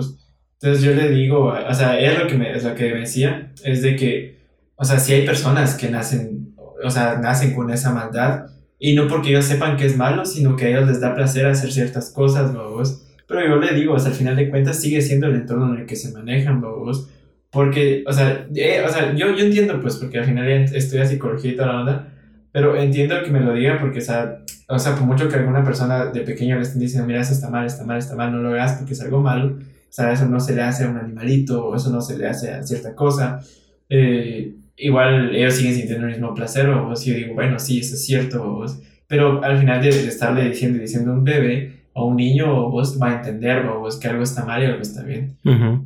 Entonces 0.59 0.83
yo 0.83 0.95
le 0.95 1.11
digo, 1.11 1.53
o 1.53 1.75
sea, 1.75 2.01
es 2.01 2.19
lo 2.19 2.27
que 2.27 2.37
me, 2.37 2.51
es 2.51 2.65
lo 2.65 2.75
que 2.75 2.95
decía, 2.95 3.53
es 3.63 3.83
de 3.83 3.95
que, 3.95 4.39
o 4.77 4.87
sea, 4.87 4.99
si 4.99 5.13
hay 5.13 5.27
personas 5.27 5.75
que 5.75 5.91
nacen, 5.91 6.55
o 6.83 6.89
sea, 6.89 7.19
nacen 7.19 7.55
con 7.55 7.71
esa 7.71 7.93
maldad, 7.93 8.47
y 8.79 8.95
no 8.95 9.09
porque 9.09 9.31
ellos 9.31 9.45
sepan 9.45 9.77
que 9.77 9.87
es 9.87 9.97
malo, 9.97 10.25
sino 10.25 10.57
que 10.57 10.67
a 10.67 10.69
ellos 10.69 10.89
les 10.89 11.01
da 11.01 11.15
placer 11.15 11.47
hacer 11.47 11.73
ciertas 11.73 12.11
cosas, 12.11 12.55
babos. 12.55 13.07
Pero 13.27 13.47
yo 13.47 13.57
le 13.57 13.75
digo, 13.75 13.95
o 13.95 13.99
sea, 13.99 14.11
al 14.11 14.17
final 14.17 14.37
de 14.37 14.51
cuentas 14.51 14.81
sigue 14.81 15.01
siendo 15.01 15.27
el 15.27 15.37
entorno 15.37 15.73
en 15.73 15.81
el 15.81 15.87
que 15.87 15.97
se 15.97 16.13
manejan, 16.13 16.61
babos. 16.61 17.09
Porque, 17.51 18.05
o 18.07 18.13
sea, 18.13 18.47
eh, 18.55 18.83
o 18.87 18.89
sea 18.91 19.15
yo, 19.15 19.35
yo 19.35 19.45
entiendo, 19.45 19.81
pues, 19.81 19.97
porque 19.97 20.19
al 20.19 20.25
final 20.25 20.49
estudia 20.49 21.07
psicología 21.07 21.53
y 21.53 21.57
toda 21.57 21.69
la 21.69 21.81
onda, 21.81 22.09
pero 22.53 22.77
entiendo 22.77 23.23
que 23.25 23.31
me 23.31 23.41
lo 23.41 23.55
digan 23.55 23.79
porque, 23.81 23.99
o 23.99 24.03
sea, 24.03 24.39
o 24.69 24.79
sea, 24.79 24.95
por 24.97 25.05
mucho 25.05 25.29
que 25.29 25.37
alguna 25.37 25.63
persona 25.65 26.07
de 26.07 26.21
pequeño 26.23 26.57
le 26.57 26.63
estén 26.63 26.81
diciendo, 26.81 27.07
mira, 27.07 27.21
eso 27.21 27.33
está 27.33 27.51
mal, 27.51 27.67
está 27.67 27.85
mal, 27.85 27.99
está 27.99 28.17
mal, 28.17 28.33
no 28.33 28.39
lo 28.39 28.51
hagas 28.51 28.75
porque 28.79 28.95
es 28.95 29.01
algo 29.01 29.21
malo, 29.21 29.57
o 29.57 29.93
sea, 29.97 30.13
eso 30.13 30.27
no 30.27 30.41
se 30.41 30.55
le 30.55 30.63
hace 30.63 30.85
a 30.85 30.89
un 30.89 30.97
animalito, 30.97 31.67
o 31.67 31.77
eso 31.77 31.91
no 31.91 32.01
se 32.01 32.19
le 32.19 32.27
hace 32.27 32.53
a 32.53 32.63
cierta 32.63 32.95
cosa. 32.95 33.41
Eh, 33.89 34.55
igual 34.77 35.35
ellos 35.35 35.55
siguen 35.55 35.75
sintiendo 35.75 36.07
el 36.07 36.13
mismo 36.13 36.35
placer, 36.35 36.69
o 36.69 36.95
si 36.97 37.11
yo 37.11 37.17
digo, 37.17 37.35
bueno, 37.35 37.59
sí, 37.59 37.81
eso 37.81 37.95
es 37.95 38.05
cierto, 38.05 38.65
pero 39.07 39.43
al 39.45 39.59
final 39.59 39.83
de, 39.83 39.89
estarle 39.89 40.49
diciendo, 40.49 40.79
diciendo 40.79 41.13
a 41.13 41.15
un 41.15 41.25
bebé 41.25 41.85
o 41.93 42.07
un 42.07 42.17
niño, 42.17 42.71
vos 42.71 43.01
va 43.01 43.11
a 43.11 43.15
entender, 43.17 43.65
vos 43.67 43.99
que 43.99 44.09
algo 44.09 44.23
está 44.23 44.45
mal 44.45 44.63
y 44.63 44.67
algo 44.67 44.83
está 44.83 45.03
bien. 45.03 45.37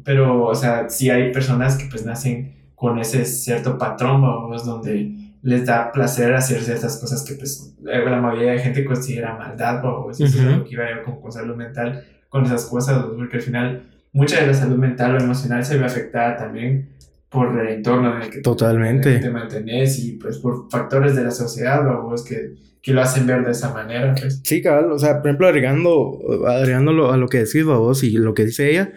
Pero, 0.05 0.45
o 0.45 0.55
sea, 0.55 0.89
sí 0.89 1.11
hay 1.11 1.33
personas 1.33 1.77
que 1.77 1.87
pues 1.91 2.07
nacen 2.07 2.55
con 2.75 2.99
ese 2.99 3.25
cierto 3.25 3.77
patrón, 3.77 4.23
vos, 4.23 4.65
donde 4.65 5.15
les 5.43 5.67
da 5.67 5.93
placer 5.93 6.35
hacer 6.35 6.63
ciertas 6.63 6.97
cosas 6.99 7.25
que 7.25 7.35
pues 7.35 7.75
la 7.83 8.21
mayoría 8.21 8.53
de 8.53 8.59
gente 8.59 8.85
considera 8.85 9.37
maldad, 9.37 9.83
vos, 9.83 10.19
eso 10.19 10.39
es 10.39 10.45
lo 10.45 10.65
que 10.65 10.75
iba 10.75 10.85
a 10.85 11.03
con, 11.03 11.21
con 11.21 11.31
salud 11.31 11.57
mental, 11.57 12.05
con 12.29 12.45
esas 12.45 12.65
cosas, 12.67 13.05
porque 13.17 13.37
al 13.37 13.43
final 13.43 13.83
mucha 14.13 14.41
de 14.41 14.47
la 14.47 14.55
salud 14.55 14.77
mental 14.77 15.15
o 15.15 15.19
emocional 15.19 15.65
se 15.65 15.79
ve 15.79 15.85
afectada 15.85 16.37
también 16.37 16.89
por 17.31 17.59
el 17.61 17.69
entorno 17.69 18.17
en 18.17 18.23
el 18.23 18.31
que 18.31 18.41
Totalmente. 18.41 19.19
te 19.19 19.31
mantienes 19.31 19.99
y 19.99 20.13
pues 20.13 20.39
por 20.39 20.71
factores 20.71 21.15
de 21.15 21.25
la 21.25 21.31
sociedad 21.31 21.87
o 21.87 22.15
que, 22.27 22.55
que 22.81 22.93
lo 22.93 23.03
hacen 23.03 23.27
ver 23.27 23.45
de 23.45 23.51
esa 23.51 23.73
manera. 23.73 24.15
Pues. 24.19 24.41
Sí, 24.45 24.63
cabal, 24.63 24.91
o 24.93 24.99
sea, 24.99 25.19
por 25.19 25.27
ejemplo, 25.27 25.47
agregando, 25.47 26.19
agregándolo 26.47 27.13
a 27.13 27.19
lo 27.19 27.29
que 27.29 27.39
decís 27.39 27.65
vos 27.65 28.03
y 28.03 28.13
lo 28.13 28.33
que 28.33 28.47
dice 28.47 28.71
ella, 28.71 28.93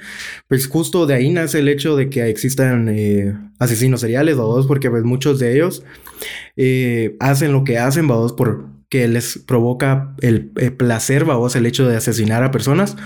pues 0.48 0.68
justo 0.68 1.06
de 1.06 1.16
ahí 1.16 1.30
nace 1.30 1.60
el 1.60 1.68
hecho 1.68 1.98
de 1.98 2.10
que 2.10 2.30
existan 2.30 2.88
eh, 2.90 3.36
asesinos 3.60 4.02
seriales, 4.02 4.38
vos, 4.38 4.66
porque 4.66 4.90
pues 4.90 5.04
muchos 5.04 5.38
de 5.40 5.54
ellos 5.54 5.84
eh, 6.56 7.18
hacen 7.20 7.52
lo 7.52 7.66
que 7.66 7.80
hacen, 7.80 8.08
vos, 8.08 8.32
por 8.32 8.66
que 8.91 9.07
les 9.07 9.39
provoca 9.48 10.13
el, 10.19 10.48
placer, 10.75 11.24
vamos, 11.24 11.55
el 11.55 11.65
hecho 11.65 11.88
de 11.88 11.95
asesinar 11.95 12.43
a 12.43 12.51
personas, 12.51 12.98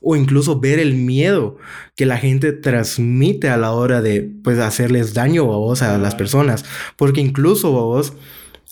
o 0.00 0.14
incluso 0.14 0.60
ver 0.60 0.78
el 0.78 0.94
miedo 0.94 1.58
que 1.96 2.06
la 2.06 2.16
gente 2.16 2.52
transmite 2.52 3.48
a 3.48 3.56
la 3.56 3.72
hora 3.72 4.00
de, 4.00 4.22
pues, 4.44 4.60
hacerles 4.60 5.14
daño, 5.14 5.44
vos 5.44 5.82
a 5.82 5.98
las 5.98 6.14
personas. 6.14 6.64
Porque 6.96 7.20
incluso, 7.20 7.72
vos 7.72 8.12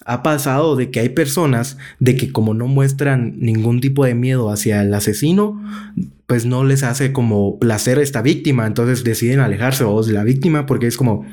ha 0.07 0.23
pasado 0.23 0.77
de 0.77 0.93
que 0.93 1.01
hay 1.01 1.09
personas 1.09 1.77
de 1.99 2.17
que 2.17 2.31
como 2.31 2.55
no 2.55 2.69
muestran 2.69 3.35
ningún 3.41 3.81
tipo 3.81 4.05
de 4.05 4.15
miedo 4.15 4.49
hacia 4.49 4.81
el 4.83 4.95
asesino, 4.95 5.61
pues 6.29 6.47
no 6.47 6.63
les 6.63 6.85
hace 6.85 7.13
como 7.13 7.59
placer 7.59 7.99
esta 7.99 8.23
víctima, 8.23 8.69
entonces 8.69 9.03
deciden 9.03 9.41
alejarse 9.41 9.83
vos 9.83 10.07
de 10.07 10.13
la 10.13 10.23
víctima 10.23 10.67
porque 10.67 10.87
es 10.87 10.97
como, 10.97 11.15
o 11.15 11.27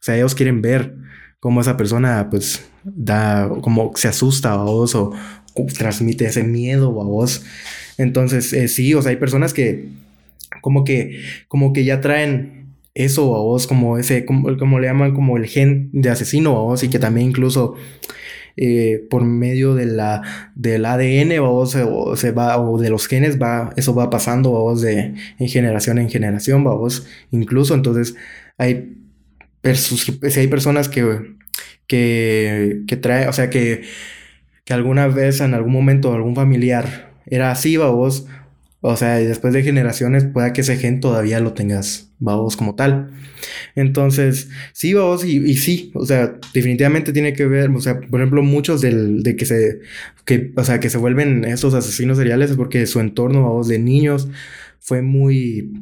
sea, 0.00 0.16
ellos 0.16 0.34
quieren 0.34 0.60
ver 0.60 1.05
cómo 1.40 1.60
esa 1.60 1.76
persona 1.76 2.28
pues 2.30 2.64
da, 2.84 3.48
como 3.62 3.92
se 3.94 4.08
asusta 4.08 4.52
a 4.52 4.56
vos 4.56 4.94
o 4.94 5.12
transmite 5.76 6.26
ese 6.26 6.44
miedo 6.44 6.88
a 7.00 7.04
vos. 7.04 7.44
Entonces, 7.98 8.52
eh, 8.52 8.68
sí, 8.68 8.94
o 8.94 9.02
sea, 9.02 9.10
hay 9.10 9.16
personas 9.16 9.54
que 9.54 9.88
como 10.60 10.84
que, 10.84 11.20
como 11.48 11.72
que 11.72 11.84
ya 11.84 12.00
traen 12.00 12.76
eso 12.94 13.36
a 13.36 13.40
vos, 13.40 13.66
como 13.66 13.98
ese, 13.98 14.24
como, 14.24 14.56
como 14.56 14.78
le 14.80 14.88
llaman, 14.88 15.14
como 15.14 15.36
el 15.36 15.46
gen 15.46 15.90
de 15.92 16.10
asesino 16.10 16.56
a 16.56 16.62
vos, 16.62 16.82
y 16.82 16.88
que 16.88 16.98
también 16.98 17.28
incluso 17.28 17.74
eh, 18.56 19.06
por 19.10 19.22
medio 19.22 19.74
de 19.74 19.84
la, 19.84 20.22
del 20.54 20.86
ADN 20.86 21.38
o 21.40 21.66
se 21.66 22.32
va, 22.32 22.58
o 22.58 22.78
de 22.78 22.88
los 22.88 23.06
genes 23.06 23.40
va, 23.40 23.72
eso 23.76 23.94
va 23.94 24.08
pasando 24.08 24.50
vos 24.50 24.80
de 24.80 25.14
en 25.38 25.48
generación 25.48 25.98
en 25.98 26.08
generación, 26.08 26.64
vos, 26.64 27.06
incluso 27.30 27.74
entonces 27.74 28.14
hay, 28.56 28.95
si 29.74 30.40
hay 30.40 30.46
personas 30.48 30.88
que 30.88 31.36
que, 31.86 32.98
trae, 33.00 33.28
o 33.28 33.32
sea, 33.32 33.50
que, 33.50 33.82
que 34.64 34.72
alguna 34.72 35.08
vez 35.08 35.40
en 35.40 35.54
algún 35.54 35.72
momento 35.72 36.12
algún 36.12 36.34
familiar 36.34 37.12
era 37.26 37.50
así, 37.50 37.76
vos, 37.76 38.26
o 38.80 38.96
sea, 38.96 39.16
después 39.16 39.52
de 39.52 39.62
generaciones 39.62 40.24
pueda 40.24 40.52
que 40.52 40.60
ese 40.60 40.76
gen 40.76 41.00
todavía 41.00 41.40
lo 41.40 41.54
tengas, 41.54 42.12
vos, 42.18 42.56
como 42.56 42.74
tal. 42.74 43.10
Entonces, 43.74 44.48
sí, 44.72 44.94
vos, 44.94 45.24
y, 45.24 45.38
y, 45.38 45.56
sí, 45.56 45.90
o 45.94 46.06
sea, 46.06 46.38
definitivamente 46.54 47.12
tiene 47.12 47.32
que 47.32 47.46
ver, 47.46 47.70
o 47.70 47.80
sea, 47.80 48.00
por 48.00 48.20
ejemplo, 48.20 48.42
muchos 48.42 48.80
del, 48.80 49.22
de 49.22 49.36
que 49.36 49.44
se, 49.46 49.80
que, 50.24 50.52
o 50.56 50.64
sea, 50.64 50.80
que 50.80 50.90
se 50.90 50.98
vuelven 50.98 51.44
estos 51.44 51.74
asesinos 51.74 52.18
seriales 52.18 52.50
es 52.50 52.56
porque 52.56 52.86
su 52.86 53.00
entorno, 53.00 53.42
vos, 53.42 53.68
de 53.68 53.78
niños 53.78 54.28
fue 54.78 55.02
muy 55.02 55.72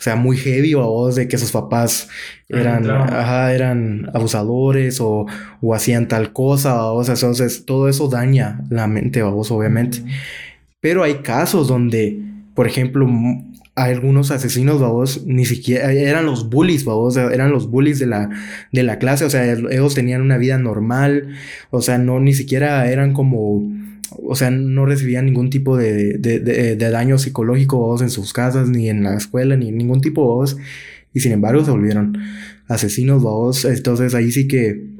o 0.00 0.02
sea, 0.02 0.16
muy 0.16 0.38
heavy 0.38 0.72
o 0.72 0.82
a 0.82 0.86
vos 0.86 1.14
de 1.14 1.28
que 1.28 1.36
sus 1.36 1.52
papás 1.52 2.08
eran, 2.48 2.88
ajá, 2.90 3.52
eran 3.52 4.10
abusadores 4.14 4.98
o, 4.98 5.26
o, 5.60 5.74
hacían 5.74 6.08
tal 6.08 6.32
cosa, 6.32 6.86
o 6.86 7.04
sea, 7.04 7.16
entonces 7.16 7.66
todo 7.66 7.86
eso 7.86 8.08
daña 8.08 8.64
la 8.70 8.86
mente 8.86 9.22
vos, 9.22 9.50
obviamente. 9.50 10.02
Pero 10.80 11.02
hay 11.02 11.16
casos 11.16 11.68
donde, 11.68 12.18
por 12.54 12.66
ejemplo, 12.66 13.06
algunos 13.74 14.30
asesinos, 14.30 14.80
vos, 14.80 15.26
ni 15.26 15.44
siquiera 15.44 15.92
eran 15.92 16.24
los 16.24 16.48
bullies, 16.48 16.86
vos, 16.86 17.18
eran 17.18 17.50
los 17.50 17.70
bullies 17.70 17.98
de 17.98 18.06
la, 18.06 18.30
de 18.72 18.82
la 18.82 18.98
clase, 18.98 19.26
o 19.26 19.30
sea, 19.30 19.52
ellos 19.52 19.94
tenían 19.94 20.22
una 20.22 20.38
vida 20.38 20.56
normal, 20.56 21.34
o 21.68 21.82
sea, 21.82 21.98
no, 21.98 22.20
ni 22.20 22.32
siquiera 22.32 22.90
eran 22.90 23.12
como 23.12 23.70
o 24.22 24.34
sea, 24.34 24.50
no 24.50 24.86
recibían 24.86 25.26
ningún 25.26 25.50
tipo 25.50 25.76
de, 25.76 26.76
daño 26.76 27.18
psicológico 27.18 28.00
en 28.00 28.10
sus 28.10 28.32
casas, 28.32 28.68
ni 28.68 28.88
en 28.88 29.02
la 29.02 29.16
escuela, 29.16 29.56
ni 29.56 29.70
ningún 29.70 30.00
tipo 30.00 30.22
de 30.22 30.26
voz. 30.26 30.56
Y 31.12 31.20
sin 31.20 31.32
embargo 31.32 31.64
se 31.64 31.70
volvieron 31.70 32.18
asesinos, 32.68 33.22
vos. 33.22 33.64
Entonces 33.64 34.14
ahí 34.14 34.30
sí 34.30 34.48
que 34.48 34.90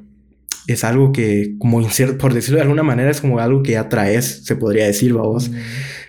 es 0.67 0.85
algo 0.85 1.13
que, 1.13 1.55
como 1.59 1.81
por 2.19 2.35
decirlo 2.35 2.57
de 2.57 2.63
alguna 2.63 2.83
manera, 2.83 3.11
es 3.11 3.21
como 3.21 3.39
algo 3.39 3.63
que 3.63 3.77
atraes, 3.77 4.43
se 4.45 4.57
podría 4.57 4.87
decir, 4.87 5.13
vos. 5.13 5.51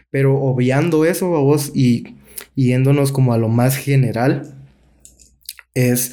Pero 0.09 0.35
obviando 0.35 1.05
eso, 1.05 1.29
vos, 1.29 1.71
y, 1.73 2.15
yéndonos 2.55 3.11
como 3.11 3.33
a 3.33 3.37
lo 3.37 3.47
más 3.47 3.77
general, 3.77 4.55
es, 5.73 6.11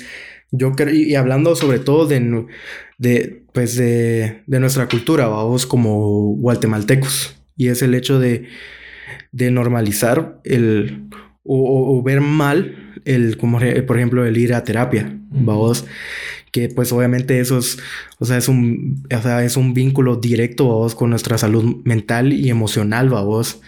yo 0.50 0.72
creo, 0.72 0.94
y 0.94 1.14
hablando 1.14 1.54
sobre 1.56 1.78
todo 1.78 2.06
de, 2.06 2.46
de 2.98 3.42
pues 3.52 3.76
de, 3.76 4.42
nuestra 4.46 4.88
cultura, 4.88 5.28
vamos 5.28 5.66
como 5.66 6.34
guatemaltecos. 6.36 7.36
Y 7.56 7.68
es 7.68 7.82
el 7.82 7.94
hecho 7.94 8.18
de, 8.20 8.46
de 9.32 9.50
normalizar 9.50 10.40
el 10.44 11.08
o, 11.50 12.02
ver 12.02 12.20
mal 12.20 12.76
el, 13.04 13.36
como 13.38 13.58
por 13.86 13.96
ejemplo, 13.96 14.26
el 14.26 14.36
ir 14.36 14.54
a 14.54 14.64
terapia, 14.64 15.18
vamos. 15.30 15.86
Que 16.52 16.68
pues 16.68 16.92
obviamente 16.92 17.40
eso 17.40 17.58
es, 17.58 17.78
o 18.18 18.24
sea, 18.24 18.38
es 18.38 18.48
un, 18.48 19.04
o 19.14 19.22
sea, 19.22 19.44
es 19.44 19.56
un 19.56 19.74
vínculo 19.74 20.16
directo, 20.16 20.68
vamos, 20.68 20.94
con 20.94 21.10
nuestra 21.10 21.38
salud 21.38 21.82
mental 21.84 22.32
y 22.32 22.50
emocional, 22.50 23.08
vamos. 23.10 23.60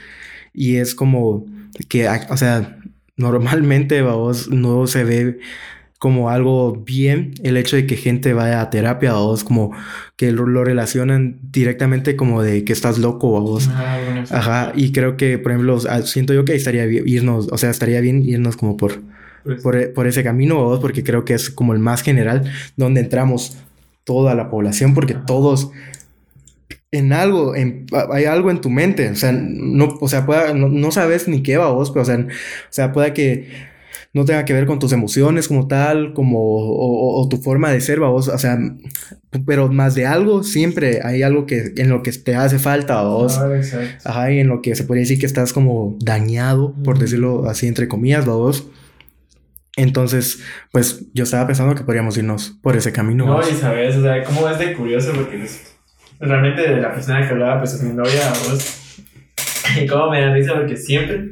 Y 0.55 0.77
es 0.77 0.95
como 0.95 1.47
que, 1.89 2.09
o 2.09 2.37
sea, 2.37 2.79
normalmente, 3.17 4.03
vamos, 4.03 4.49
no 4.51 4.87
se 4.87 5.05
ve 5.05 5.39
como 6.01 6.31
algo 6.31 6.73
bien 6.73 7.35
el 7.43 7.59
hecho 7.59 7.77
de 7.77 7.87
que 7.87 7.95
gente 7.95 8.33
vaya 8.33 8.63
a 8.63 8.71
terapia 8.71 9.19
o 9.19 9.35
es 9.35 9.45
como 9.45 9.73
que 10.17 10.33
lo, 10.33 10.65
relacionan 10.65 11.39
directamente 11.53 12.17
como 12.17 12.43
de 12.43 12.65
que 12.65 12.73
estás 12.73 12.97
loco 12.97 13.29
o 13.29 13.41
vos. 13.43 13.69
Ajá, 14.31 14.73
y 14.75 14.93
creo 14.93 15.19
que, 15.19 15.37
por 15.37 15.53
ejemplo, 15.53 15.79
siento 16.05 16.33
yo 16.33 16.47
que 16.47 16.55
estaría 16.55 16.87
bien 16.87 17.07
irnos, 17.07 17.49
o 17.53 17.59
sea, 17.59 17.69
estaría 17.69 18.01
bien 18.01 18.23
irnos 18.23 18.57
como 18.57 18.79
por, 18.79 19.03
pues 19.45 19.89
por, 19.89 20.07
ese 20.07 20.25
camino 20.25 20.65
vos, 20.65 20.81
porque 20.81 21.05
creo 21.05 21.27
que 21.27 21.35
es 21.35 21.51
como 21.51 21.75
el 21.75 21.81
más 21.81 22.01
general 22.01 22.51
donde 22.79 23.03
entramos 23.03 23.59
toda 24.05 24.35
la 24.35 24.49
población, 24.49 24.95
porque 24.95 25.13
todos 25.15 25.71
en 26.93 27.13
algo, 27.13 27.55
en, 27.55 27.85
hay 28.11 28.25
algo 28.25 28.51
en 28.51 28.63
tu 28.63 28.71
mente, 28.71 29.11
o 29.11 29.17
sea, 29.17 29.33
no, 29.33 29.99
o 30.01 30.09
sea, 30.09 30.25
no, 30.55 30.93
sabes 30.93 31.29
ni 31.29 31.43
qué 31.43 31.59
va 31.59 31.71
vos, 31.71 31.91
pero 31.91 32.05
o 32.05 32.07
sea, 32.07 32.17
o 32.17 32.27
sea, 32.71 32.91
puede 32.91 33.13
que 33.13 33.69
no 34.13 34.25
tenga 34.25 34.45
que 34.45 34.53
ver 34.53 34.67
con 34.67 34.79
tus 34.79 34.93
emociones 34.93 35.47
como 35.47 35.69
tal, 35.69 36.15
como, 36.15 36.41
o, 36.41 37.29
tu 37.29 37.37
forma 37.37 37.71
de 37.71 37.81
ser, 37.81 38.01
vos, 38.01 38.29
o 38.29 38.39
sea, 38.39 38.59
pero 39.47 39.69
más 39.69 39.95
de 39.95 40.07
algo, 40.07 40.43
siempre 40.43 41.01
hay 41.05 41.23
algo 41.23 41.47
que, 41.47 41.73
en 41.77 41.89
lo 41.89 42.03
que 42.03 42.11
te 42.13 42.35
hace 42.35 42.59
falta 42.59 43.03
vos. 43.03 43.39
Ah, 43.39 43.49
Ajá, 44.05 44.33
y 44.33 44.41
en 44.41 44.49
lo 44.49 44.63
que 44.63 44.75
se 44.75 44.83
podría 44.85 45.03
decir 45.03 45.21
que 45.21 45.27
estás 45.27 45.53
como 45.53 45.97
dañado, 46.01 46.75
por 46.83 46.99
decirlo 46.99 47.49
así, 47.49 47.69
entre 47.69 47.87
comillas, 47.87 48.27
vos. 48.27 48.67
Entonces, 49.77 50.43
pues 50.73 51.07
yo 51.15 51.23
estaba 51.23 51.47
pensando 51.47 51.77
que 51.77 51.85
podríamos 51.85 52.17
irnos 52.17 52.59
por 52.63 52.77
ese 52.77 52.91
camino. 52.93 53.27
No, 53.27 53.41
y 53.41 53.55
sabes, 53.55 53.97
o 53.97 54.03
sea, 54.03 54.25
como 54.25 54.49
es 54.49 54.59
de 54.59 54.75
curioso 54.75 55.13
porque 55.15 55.47
realmente 56.19 56.63
de 56.63 56.81
la 56.81 56.93
persona 56.93 57.27
que 57.27 57.33
hablaba, 57.33 57.61
pues 57.61 57.75
es 57.75 57.83
mi 57.83 57.93
novia, 57.93 58.33
vos. 58.49 58.77
Y 59.81 59.87
como 59.87 60.11
me 60.11 60.21
da 60.21 60.35
risa 60.35 60.55
porque 60.55 60.77
siempre 60.77 61.31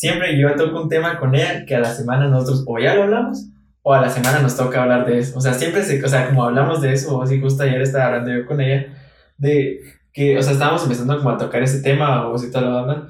siempre 0.00 0.38
yo 0.38 0.56
toco 0.56 0.80
un 0.80 0.88
tema 0.88 1.18
con 1.18 1.34
ella 1.34 1.66
que 1.66 1.76
a 1.76 1.80
la 1.80 1.92
semana 1.92 2.26
nosotros 2.26 2.64
o 2.66 2.78
ya 2.78 2.94
lo 2.94 3.02
hablamos 3.02 3.50
o 3.82 3.92
a 3.92 4.00
la 4.00 4.08
semana 4.08 4.40
nos 4.40 4.56
toca 4.56 4.82
hablar 4.82 5.04
de 5.04 5.18
eso. 5.18 5.36
O 5.36 5.42
sea, 5.42 5.52
siempre 5.52 5.82
se, 5.82 6.02
o 6.02 6.08
sea, 6.08 6.26
como 6.26 6.44
hablamos 6.44 6.80
de 6.80 6.94
eso, 6.94 7.18
o 7.18 7.26
si 7.26 7.38
justo 7.38 7.64
ayer 7.64 7.82
estaba 7.82 8.06
hablando 8.06 8.30
yo 8.32 8.46
con 8.46 8.62
ella, 8.62 8.94
de 9.36 9.78
que, 10.10 10.38
o 10.38 10.42
sea, 10.42 10.54
estábamos 10.54 10.84
empezando 10.84 11.18
como 11.18 11.28
a 11.28 11.36
tocar 11.36 11.62
ese 11.62 11.82
tema 11.82 12.26
o 12.28 12.38
si 12.38 12.50
banda, 12.50 13.08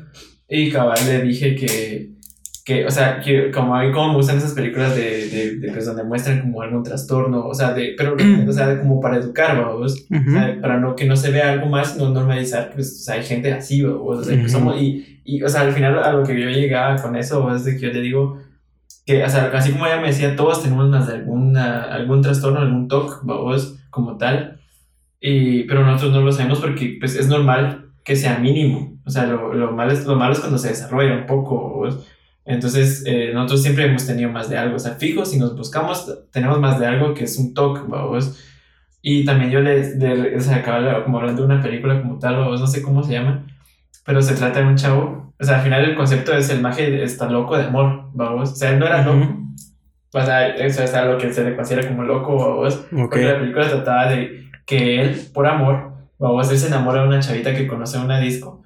y 0.49 0.73
cabal 0.73 0.99
le 1.07 1.23
dije 1.23 1.55
que, 1.55 2.11
que, 2.71 2.87
o 2.87 2.91
sea, 2.93 3.19
que 3.19 3.51
como 3.51 3.75
a 3.75 3.83
mí 3.83 3.91
como 3.91 4.11
me 4.11 4.15
gustan 4.15 4.39
esas 4.39 4.53
películas 4.53 4.95
de, 4.95 5.29
de, 5.29 5.57
de 5.57 5.73
pues, 5.73 5.87
donde 5.87 6.05
muestran 6.05 6.41
como 6.41 6.63
algún 6.63 6.85
trastorno, 6.85 7.49
o 7.49 7.53
sea, 7.53 7.73
de, 7.73 7.97
pero, 7.99 8.15
o 8.15 8.53
sea, 8.53 8.79
como 8.79 9.01
para 9.01 9.17
educar, 9.17 9.61
vamos, 9.61 10.07
para 10.61 10.79
no, 10.79 10.95
que 10.95 11.05
no 11.05 11.17
se 11.17 11.33
vea 11.33 11.51
algo 11.51 11.67
más, 11.67 11.97
no 11.97 12.11
normalizar, 12.11 12.71
pues, 12.73 12.93
o 12.93 13.05
sea, 13.05 13.17
hay 13.17 13.25
gente 13.25 13.53
así, 13.53 13.83
o 13.85 14.23
sea, 14.23 14.49
somos, 14.49 14.81
y, 14.81 15.21
y, 15.25 15.43
o 15.43 15.49
sea, 15.49 15.63
al 15.63 15.73
final 15.73 15.99
a 15.99 16.13
lo 16.13 16.23
que 16.23 16.41
yo 16.41 16.49
llegaba 16.49 16.95
con 16.95 17.17
eso 17.17 17.53
es 17.53 17.65
de 17.65 17.75
que 17.75 17.87
yo 17.87 17.91
te 17.91 18.03
digo, 18.03 18.39
que, 19.05 19.25
o 19.25 19.29
sea, 19.29 19.51
así 19.53 19.73
como 19.73 19.87
ella 19.87 20.01
me 20.01 20.07
decía, 20.07 20.37
todos 20.37 20.63
tenemos 20.63 20.89
más 20.89 21.09
de 21.09 21.15
alguna, 21.15 21.83
algún 21.83 22.23
trastorno, 22.23 22.61
algún 22.61 22.87
TOC, 22.87 23.23
vamos, 23.25 23.81
como 23.91 24.17
tal, 24.17 24.61
y, 25.19 25.65
pero 25.65 25.85
nosotros 25.85 26.13
no 26.13 26.21
lo 26.21 26.31
sabemos 26.31 26.61
porque, 26.61 26.99
pues, 27.01 27.17
es 27.17 27.27
normal 27.27 27.87
que 28.05 28.15
sea 28.15 28.39
mínimo, 28.39 28.97
o 29.05 29.11
sea, 29.11 29.27
lo, 29.27 29.55
lo, 29.55 29.73
malo, 29.73 29.91
es, 29.91 30.07
lo 30.07 30.15
malo 30.15 30.35
es 30.35 30.39
cuando 30.39 30.57
se 30.57 30.69
desarrolla 30.69 31.17
un 31.17 31.27
poco, 31.27 31.71
¿vos? 31.71 32.07
Entonces, 32.51 33.05
eh, 33.07 33.31
nosotros 33.33 33.63
siempre 33.63 33.85
hemos 33.85 34.07
tenido 34.07 34.31
más 34.31 34.51
de 34.51 34.59
algo. 34.59 34.77
O 34.77 34.79
sea, 34.79 34.95
fijo, 34.95 35.25
si 35.25 35.39
nos 35.39 35.57
buscamos, 35.57 36.13
tenemos 36.33 36.59
más 36.59 36.81
de 36.81 36.87
algo 36.87 37.15
que 37.15 37.25
es 37.25 37.39
un 37.39 37.55
toque, 37.55 37.81
vamos. 37.87 38.39
Y 39.03 39.25
también 39.25 39.51
yo 39.51 39.61
le, 39.61 39.95
le 39.97 40.37
o 40.37 40.41
sea, 40.41 40.57
acaba 40.57 41.05
como 41.05 41.19
hablando 41.19 41.43
de 41.43 41.55
una 41.55 41.63
película 41.63 42.03
como 42.03 42.19
tal, 42.19 42.37
o 42.37 42.57
no 42.57 42.67
sé 42.67 42.83
cómo 42.83 43.03
se 43.03 43.13
llama, 43.13 43.47
pero 44.05 44.21
se 44.21 44.35
trata 44.35 44.61
de 44.61 44.67
un 44.67 44.77
chavo. 44.77 45.33
O 45.39 45.45
sea, 45.45 45.59
al 45.59 45.63
final 45.63 45.85
el 45.85 45.95
concepto 45.95 46.35
es 46.35 46.51
el 46.51 46.61
maje 46.61 47.03
está 47.03 47.31
loco 47.31 47.57
de 47.57 47.65
amor, 47.65 48.11
vamos. 48.13 48.53
O 48.53 48.57
sea, 48.57 48.71
él 48.73 48.79
no 48.79 48.87
era 48.87 49.05
loco. 49.05 49.39
O 50.13 50.21
sea, 50.21 50.49
eso 50.49 50.83
es 50.83 50.93
algo 50.95 51.19
que 51.19 51.33
se 51.33 51.45
le 51.45 51.55
considera 51.55 51.89
como 51.89 52.03
loco, 52.03 52.37
vamos. 52.37 52.85
Porque 52.91 53.25
la 53.25 53.39
película 53.39 53.69
trataba 53.69 54.11
de 54.11 54.51
que 54.67 55.01
él, 55.01 55.21
por 55.33 55.47
amor, 55.47 55.93
vamos, 56.19 56.51
él 56.51 56.59
se 56.59 56.67
enamora 56.67 57.03
de 57.03 57.09
una 57.09 57.21
chavita 57.21 57.55
que 57.55 57.69
conoce 57.69 57.97
en 57.97 58.05
una 58.05 58.19
disco 58.19 58.60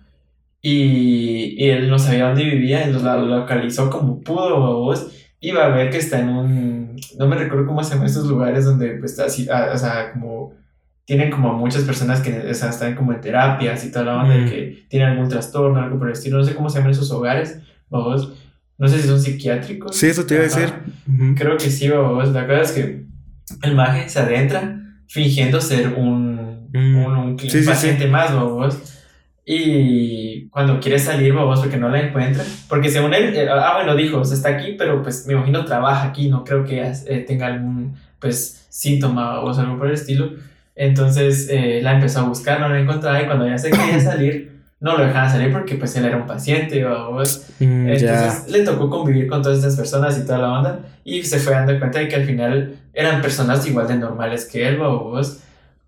y, 0.66 1.62
y, 1.62 1.68
él 1.68 1.90
no 1.90 1.98
sabía 1.98 2.28
dónde 2.28 2.42
vivía, 2.42 2.84
él 2.84 2.94
lo 2.94 3.26
localizó 3.26 3.90
como 3.90 4.22
pudo, 4.22 4.80
vos. 4.80 5.08
Iba 5.38 5.66
a 5.66 5.68
ver 5.68 5.90
que 5.90 5.98
está 5.98 6.20
en 6.20 6.30
un. 6.30 6.96
No 7.18 7.28
me 7.28 7.36
recuerdo 7.36 7.66
cómo 7.66 7.84
se 7.84 7.90
llaman 7.90 8.06
estos 8.06 8.26
lugares 8.26 8.64
donde 8.64 8.94
pues, 8.94 9.18
así, 9.18 9.46
ah, 9.52 9.72
o 9.74 9.76
sea, 9.76 10.12
como 10.12 10.54
tienen 11.04 11.30
como 11.30 11.52
muchas 11.52 11.82
personas 11.82 12.22
que 12.22 12.48
o 12.50 12.54
sea, 12.54 12.70
están 12.70 12.94
como 12.94 13.12
en 13.12 13.20
terapias 13.20 13.84
y 13.84 13.92
toda 13.92 14.06
la 14.06 14.26
de 14.26 14.50
que 14.50 14.86
tienen 14.88 15.10
algún 15.10 15.28
trastorno, 15.28 15.78
algo 15.78 15.98
por 15.98 16.08
el 16.08 16.14
estilo, 16.14 16.38
no 16.38 16.44
sé 16.44 16.54
cómo 16.54 16.70
se 16.70 16.78
llaman 16.78 16.92
esos 16.92 17.10
hogares, 17.10 17.58
vamos, 17.90 18.32
no 18.78 18.88
sé 18.88 19.02
si 19.02 19.08
son 19.08 19.20
psiquiátricos. 19.20 19.94
Sí, 19.94 20.06
eso 20.06 20.24
te 20.24 20.32
iba 20.32 20.44
a 20.44 20.46
decir. 20.46 20.72
Creo 21.36 21.58
que 21.58 21.68
sí, 21.68 21.90
vamos, 21.90 22.30
la 22.30 22.46
verdad 22.46 22.62
es 22.62 22.72
que 22.72 23.04
el 23.62 23.74
maje 23.74 24.08
se 24.08 24.18
adentra 24.18 24.80
fingiendo 25.08 25.60
ser 25.60 25.88
un, 25.88 26.70
un, 26.72 27.36
paciente 27.66 28.08
más, 28.08 28.34
vamos. 28.34 29.02
Y 29.46 30.48
cuando 30.48 30.80
quiere 30.80 30.98
salir, 30.98 31.34
vos, 31.34 31.60
porque 31.60 31.76
no 31.76 31.90
la 31.90 32.00
encuentra, 32.00 32.42
porque 32.68 32.88
según 32.88 33.12
él, 33.12 33.34
eh, 33.36 33.46
ah, 33.50 33.74
bueno, 33.76 33.94
dijo, 33.94 34.20
o 34.20 34.24
sea, 34.24 34.36
está 34.36 34.48
aquí, 34.50 34.74
pero 34.78 35.02
pues 35.02 35.26
me 35.26 35.34
imagino 35.34 35.64
trabaja 35.66 36.08
aquí, 36.08 36.28
no 36.28 36.44
creo 36.44 36.64
que 36.64 36.80
eh, 36.82 37.24
tenga 37.26 37.48
algún, 37.48 37.94
pues, 38.18 38.66
síntoma 38.70 39.40
o 39.40 39.52
algo 39.52 39.78
por 39.78 39.88
el 39.88 39.94
estilo. 39.94 40.30
Entonces 40.76 41.48
eh, 41.50 41.80
la 41.82 41.94
empezó 41.94 42.20
a 42.20 42.22
buscar, 42.24 42.58
no 42.58 42.68
la 42.68 42.80
encontraba 42.80 43.22
y 43.22 43.26
cuando 43.26 43.46
ya 43.46 43.58
se 43.58 43.70
quería 43.70 44.00
salir, 44.00 44.54
no 44.80 44.98
lo 44.98 45.06
dejaban 45.06 45.30
salir 45.30 45.52
porque 45.52 45.76
pues 45.76 45.94
él 45.96 46.04
era 46.04 46.16
un 46.16 46.26
paciente, 46.26 46.84
vos. 46.84 47.46
Mm, 47.60 47.88
Entonces 47.88 48.50
le 48.50 48.64
tocó 48.64 48.90
convivir 48.90 49.28
con 49.28 49.42
todas 49.42 49.58
estas 49.58 49.76
personas 49.76 50.18
y 50.18 50.26
toda 50.26 50.38
la 50.38 50.52
onda 50.52 50.80
y 51.04 51.22
se 51.22 51.38
fue 51.38 51.52
dando 51.52 51.78
cuenta 51.78 52.00
de 52.00 52.08
que 52.08 52.16
al 52.16 52.24
final 52.24 52.74
eran 52.92 53.22
personas 53.22 53.66
igual 53.66 53.86
de 53.86 53.96
normales 53.96 54.48
que 54.50 54.66
él, 54.66 54.78
vos. 54.78 55.40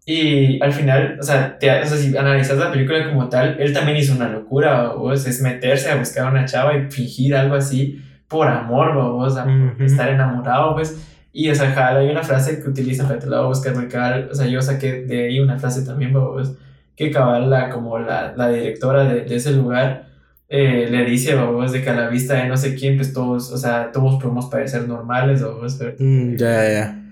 Y 0.08 0.62
al 0.62 0.72
final, 0.72 1.18
o 1.20 1.22
sea, 1.24 1.58
te, 1.58 1.68
o 1.68 1.84
sea, 1.84 1.96
si 1.96 2.16
analizas 2.16 2.56
la 2.58 2.70
película 2.70 3.08
como 3.08 3.28
tal, 3.28 3.56
él 3.58 3.72
también 3.72 3.96
hizo 3.96 4.14
una 4.14 4.28
locura, 4.28 4.90
vos, 4.92 5.26
es 5.26 5.42
meterse 5.42 5.90
a 5.90 5.96
buscar 5.96 6.28
a 6.28 6.30
una 6.30 6.44
chava 6.44 6.76
y 6.76 6.88
fingir 6.88 7.34
algo 7.34 7.56
así 7.56 8.00
por 8.28 8.46
amor, 8.46 8.94
vos, 8.94 9.36
a 9.36 9.46
estar 9.80 10.08
enamorado, 10.08 10.74
pues. 10.74 10.96
Y, 11.32 11.50
o 11.50 11.54
sea, 11.56 11.96
hay 11.96 12.08
una 12.08 12.22
frase 12.22 12.62
que 12.62 12.68
utiliza, 12.68 13.06
te 13.18 13.26
la 13.26 13.38
voy 13.38 13.46
a 13.46 13.48
buscar, 13.48 14.28
o 14.30 14.34
sea, 14.34 14.46
yo 14.46 14.62
saqué 14.62 15.02
de 15.02 15.26
ahí 15.26 15.40
una 15.40 15.58
frase 15.58 15.84
también, 15.84 16.12
vos, 16.12 16.56
que 16.94 17.10
cabal, 17.10 17.50
la, 17.50 17.68
como 17.70 17.98
la, 17.98 18.32
la 18.36 18.48
directora 18.48 19.04
de, 19.04 19.22
de, 19.22 19.34
ese 19.34 19.52
lugar, 19.52 20.06
eh, 20.48 20.86
le 20.88 21.04
dice, 21.04 21.34
vos, 21.34 21.72
de 21.72 21.82
que 21.82 21.90
a 21.90 21.96
la 21.96 22.08
vista 22.08 22.34
de 22.34 22.48
no 22.48 22.56
sé 22.56 22.76
quién, 22.76 22.96
pues 22.96 23.12
todos, 23.12 23.50
o 23.50 23.58
sea, 23.58 23.90
todos 23.90 24.22
podemos 24.22 24.46
parecer 24.46 24.86
normales, 24.86 25.42
vos, 25.42 25.80
mm, 25.98 26.36
ya, 26.36 26.62
ya, 26.62 26.70
ya. 26.70 27.02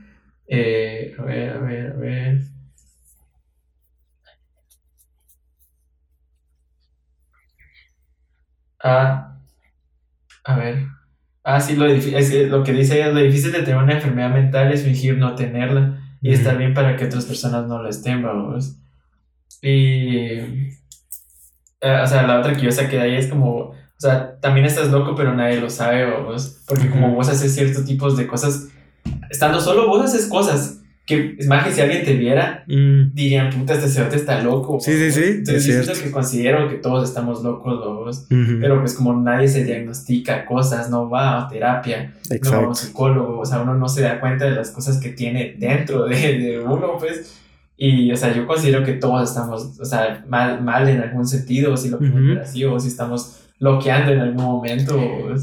Eh, 0.47 1.15
a 1.19 1.23
ver, 1.23 1.51
a 1.51 1.59
ver, 1.59 1.87
a 1.91 1.97
ver. 1.97 2.54
Ah, 8.85 9.39
a 10.45 10.57
ver. 10.57 10.87
Ah, 11.43 11.59
sí, 11.59 11.75
lo, 11.75 11.87
es, 11.87 12.51
lo 12.51 12.63
que 12.63 12.73
dice 12.75 12.97
ella, 12.97 13.13
lo 13.13 13.21
difícil 13.21 13.51
de 13.51 13.63
tener 13.63 13.83
una 13.83 13.95
enfermedad 13.95 14.31
mental 14.31 14.73
es 14.73 14.85
fingir 14.85 15.17
no 15.17 15.35
tenerla 15.35 16.01
y 16.21 16.33
estar 16.33 16.59
bien 16.59 16.75
para 16.75 16.97
que 16.97 17.07
otras 17.07 17.25
personas 17.25 17.67
no 17.67 17.83
la 17.83 17.89
estén, 17.89 18.23
vamos. 18.23 18.77
Y, 19.63 20.19
eh, 21.81 22.01
o 22.03 22.07
sea, 22.07 22.27
la 22.27 22.41
otra 22.41 22.55
que 22.55 22.63
yo 22.63 22.73
saqué 22.73 22.97
de 22.97 23.03
ahí 23.03 23.15
es 23.17 23.29
como, 23.29 23.55
o 23.57 23.75
sea, 23.99 24.39
también 24.41 24.67
estás 24.67 24.91
loco, 24.91 25.15
pero 25.15 25.35
nadie 25.35 25.61
lo 25.61 25.71
sabe, 25.71 26.05
vos, 26.21 26.63
porque 26.69 26.91
como 26.91 27.15
vos 27.15 27.29
haces 27.31 27.55
ciertos 27.55 27.87
tipos 27.87 28.19
de 28.19 28.27
cosas, 28.27 28.69
estando 29.31 29.61
solo 29.61 29.89
vos 29.89 30.05
haces 30.05 30.27
cosas 30.27 30.84
que 31.07 31.37
es 31.39 31.47
más 31.47 31.67
que 31.67 31.73
si 31.73 31.83
alguien 31.83 32.03
te 32.03 32.15
viera, 32.15 32.65
mm. 32.67 33.13
dirían, 33.13 33.51
puta, 33.51 33.75
este 33.75 33.89
cerote 33.89 34.17
está 34.17 34.43
loco. 34.43 34.81
Sí, 34.81 34.93
sí, 34.93 35.13
sí. 35.13 35.25
Entonces, 35.25 35.69
es 35.69 35.85
cierto. 35.85 36.03
que 36.03 36.11
considero 36.11 36.69
que 36.69 36.77
todos 36.77 37.07
estamos 37.07 37.43
locos, 37.43 37.75
locos. 37.75 38.27
pero 38.29 38.81
pues 38.81 38.95
como 38.95 39.13
nadie 39.13 39.49
se 39.49 39.65
diagnostica 39.65 40.47
cosas, 40.47 40.89
no 40.89 41.11
va 41.11 41.43
a 41.43 41.49
terapia, 41.49 42.15
no 42.43 42.51
va 42.51 42.57
a 42.57 42.69
un 42.69 42.75
psicólogo, 42.75 43.41
o 43.41 43.45
sea, 43.45 43.61
uno 43.61 43.75
no 43.75 43.89
se 43.89 44.01
da 44.01 44.19
cuenta 44.19 44.47
de 44.47 44.53
las 44.53 44.71
cosas 44.71 44.99
que 44.99 45.11
tiene 45.11 45.57
dentro 45.59 46.07
de, 46.07 46.17
de 46.39 46.61
uno, 46.61 46.97
pues. 46.99 47.41
Y, 47.77 48.11
o 48.13 48.17
sea, 48.17 48.33
yo 48.33 48.47
considero 48.47 48.85
que 48.85 48.93
todos 48.93 49.29
estamos, 49.29 49.79
o 49.79 49.85
sea, 49.85 50.25
mal, 50.29 50.63
mal 50.63 50.89
en 50.89 51.01
algún 51.01 51.27
sentido, 51.27 51.77
si 51.77 51.91
lo 51.91 51.99
uh 51.99 52.41
así, 52.41 52.65
o 52.65 52.79
si 52.79 52.89
estamos 52.89 53.44
bloqueando 53.61 54.13
en 54.13 54.21
algún 54.21 54.45
momento. 54.45 54.99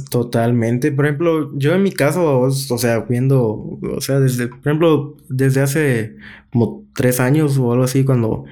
Totalmente. 0.10 0.92
Por 0.92 1.06
ejemplo, 1.06 1.52
yo 1.58 1.74
en 1.74 1.84
mi 1.84 1.92
caso, 1.92 2.40
o 2.42 2.52
sea, 2.52 3.00
viendo, 3.00 3.80
o 3.82 4.02
sea, 4.02 4.20
desde, 4.20 4.48
por 4.48 4.60
ejemplo, 4.60 5.18
desde 5.30 5.62
hace 5.62 6.16
como 6.52 6.86
tres 6.96 7.20
años 7.20 7.58
o 7.58 7.72
algo 7.72 7.86
así, 7.86 8.04
cuando 8.04 8.46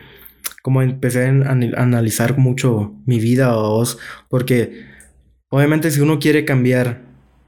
como 0.62 0.82
empecé 0.82 1.26
a 1.26 1.32
analizar 1.32 2.38
mucho 2.38 2.94
mi 3.06 3.20
vida, 3.20 3.56
vos, 3.56 3.98
porque 4.30 4.86
obviamente 5.50 5.90
si 5.92 6.02
uno 6.02 6.20
quiere 6.20 6.46
cambiar 6.46 7.04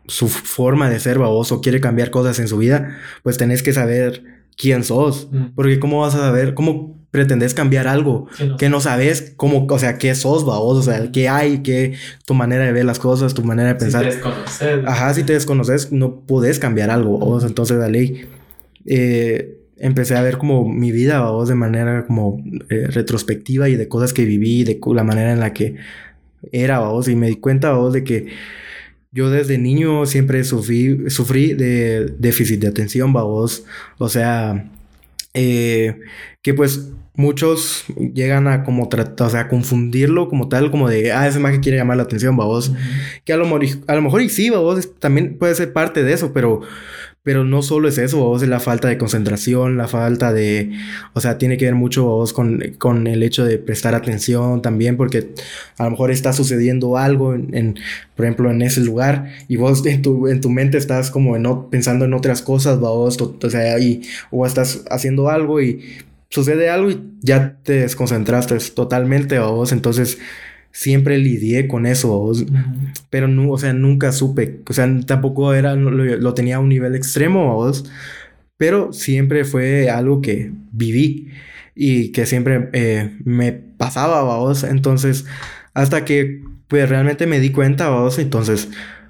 su 0.07 0.27
forma 0.27 0.89
de 0.89 0.99
ser, 0.99 1.17
vos, 1.17 1.51
o 1.51 1.61
quiere 1.61 1.81
cambiar 1.81 2.09
cosas 2.09 2.39
en 2.39 2.47
su 2.47 2.57
vida, 2.57 2.97
pues 3.23 3.37
tenés 3.37 3.63
que 3.63 3.73
saber 3.73 4.23
quién 4.57 4.83
sos, 4.83 5.29
mm. 5.31 5.55
porque 5.55 5.79
cómo 5.79 6.01
vas 6.01 6.15
a 6.15 6.19
saber, 6.19 6.53
cómo 6.53 7.00
pretendes 7.11 7.53
cambiar 7.53 7.87
algo 7.87 8.27
que 8.57 8.69
no, 8.69 8.79
sabes 8.79 9.33
cómo, 9.35 9.67
o 9.69 9.79
sea, 9.79 9.97
qué 9.97 10.15
sos, 10.15 10.45
vos, 10.45 10.77
o 10.77 10.81
sea, 10.81 11.11
qué 11.11 11.27
hay, 11.27 11.59
qué 11.59 11.95
tu 12.25 12.33
manera 12.33 12.65
de 12.65 12.71
ver 12.71 12.85
las 12.85 12.99
cosas, 12.99 13.33
tu 13.33 13.43
manera 13.43 13.73
de 13.73 13.75
pensar. 13.75 14.03
Si 14.03 14.09
te 14.09 14.15
desconoces. 14.15 14.87
Ajá, 14.87 15.13
si 15.13 15.23
te 15.23 15.33
desconoces, 15.33 15.91
no 15.91 16.21
puedes 16.21 16.57
cambiar 16.57 16.89
algo, 16.89 17.19
vos. 17.19 17.43
Entonces, 17.43 17.77
la 17.77 17.89
ley, 17.89 18.29
eh, 18.85 19.57
empecé 19.77 20.15
a 20.15 20.21
ver 20.21 20.37
como 20.37 20.67
mi 20.67 20.91
vida, 20.93 21.29
vos, 21.29 21.49
de 21.49 21.55
manera 21.55 22.05
como 22.07 22.41
eh, 22.69 22.87
retrospectiva 22.87 23.67
y 23.67 23.75
de 23.75 23.89
cosas 23.89 24.13
que 24.13 24.23
viví, 24.23 24.63
de 24.63 24.79
la 24.93 25.03
manera 25.03 25.33
en 25.33 25.41
la 25.41 25.53
que 25.53 25.75
era, 26.53 26.79
vos, 26.79 27.09
y 27.09 27.15
me 27.17 27.27
di 27.27 27.35
cuenta, 27.35 27.73
vos, 27.73 27.91
de 27.91 28.05
que 28.05 28.27
yo 29.11 29.29
desde 29.29 29.57
niño 29.57 30.05
siempre 30.05 30.45
sufrí, 30.45 31.09
sufrí 31.09 31.53
de 31.53 32.13
déficit 32.17 32.61
de 32.61 32.67
atención, 32.67 33.11
vos, 33.11 33.65
o 33.97 34.07
sea, 34.07 34.71
eh, 35.33 35.97
que 36.41 36.53
pues 36.53 36.91
muchos 37.15 37.83
llegan 38.13 38.47
a 38.47 38.63
como 38.63 38.87
tratar, 38.89 39.27
o 39.27 39.29
sea, 39.29 39.47
confundirlo 39.49 40.29
como 40.29 40.47
tal, 40.47 40.71
como 40.71 40.89
de, 40.89 41.11
ah, 41.11 41.27
ese 41.27 41.41
que 41.41 41.59
quiere 41.59 41.77
llamar 41.77 41.97
la 41.97 42.03
atención, 42.03 42.37
babos. 42.37 42.71
Que 43.25 43.33
a 43.33 43.37
lo, 43.37 43.45
a 43.45 43.95
lo 43.95 44.01
mejor 44.01 44.21
y 44.21 44.29
sí, 44.29 44.49
babos, 44.49 44.97
también 44.99 45.37
puede 45.37 45.55
ser 45.55 45.73
parte 45.73 46.03
de 46.03 46.13
eso, 46.13 46.31
pero, 46.33 46.61
pero 47.21 47.43
no 47.43 47.61
solo 47.61 47.89
es 47.89 47.97
eso, 47.97 48.19
babos, 48.19 48.43
es 48.43 48.49
la 48.49 48.61
falta 48.61 48.87
de 48.87 48.97
concentración, 48.97 49.77
la 49.77 49.89
falta 49.89 50.31
de, 50.31 50.71
o 51.13 51.19
sea, 51.19 51.37
tiene 51.37 51.57
que 51.57 51.65
ver 51.65 51.75
mucho, 51.75 52.05
babos, 52.05 52.31
con, 52.31 52.61
con 52.77 53.05
el 53.07 53.23
hecho 53.23 53.43
de 53.43 53.57
prestar 53.57 53.93
atención 53.93 54.61
también, 54.61 54.95
porque 54.95 55.33
a 55.77 55.83
lo 55.83 55.91
mejor 55.91 56.11
está 56.11 56.31
sucediendo 56.31 56.97
algo 56.97 57.33
en, 57.33 57.77
por 58.15 58.25
ejemplo, 58.25 58.49
en 58.51 58.61
ese 58.61 58.79
lugar 58.79 59.31
y 59.49 59.57
vos 59.57 59.85
en 59.85 60.01
tu, 60.01 60.29
en 60.29 60.39
tu 60.39 60.49
mente 60.49 60.77
estás 60.77 61.11
como 61.11 61.35
en, 61.35 61.45
pensando 61.69 62.05
en 62.05 62.13
otras 62.13 62.41
cosas, 62.41 62.79
babos, 62.79 63.19
o 63.19 63.49
sea, 63.49 63.77
y, 63.79 64.01
o 64.31 64.45
estás 64.45 64.85
haciendo 64.89 65.29
algo 65.29 65.61
y 65.61 65.81
sucede 66.31 66.69
algo 66.69 66.89
y 66.89 66.99
ya 67.21 67.57
te 67.61 67.73
desconcentraste 67.73 68.57
totalmente, 68.73 69.37
vos. 69.39 69.71
Entonces, 69.71 70.17
siempre 70.71 71.17
lidié 71.17 71.67
con 71.67 71.85
eso, 71.85 72.07
vos. 72.17 72.45
Pero, 73.09 73.27
no, 73.27 73.51
o 73.51 73.57
sea, 73.57 73.73
nunca 73.73 74.11
supe. 74.11 74.61
O 74.67 74.73
sea, 74.73 74.89
tampoco 75.05 75.53
era, 75.53 75.75
lo, 75.75 76.33
tenía 76.33 76.55
a 76.55 76.59
un 76.59 76.69
nivel 76.69 76.95
extremo, 76.95 77.53
vos. 77.53 77.85
Pero 78.57 78.93
siempre 78.93 79.45
fue 79.45 79.89
algo 79.89 80.21
que 80.21 80.51
viví 80.71 81.29
y 81.75 82.11
que 82.11 82.25
siempre 82.25 82.69
eh, 82.73 83.17
me 83.23 83.51
pasaba, 83.51 84.23
vos. 84.23 84.63
Entonces, 84.63 85.25
hasta 85.73 86.05
que, 86.05 86.43
pues, 86.67 86.89
realmente 86.89 87.27
me 87.27 87.39
di 87.39 87.51
cuenta, 87.51 87.89
vos. 87.89 88.19
Entonces, 88.19 88.69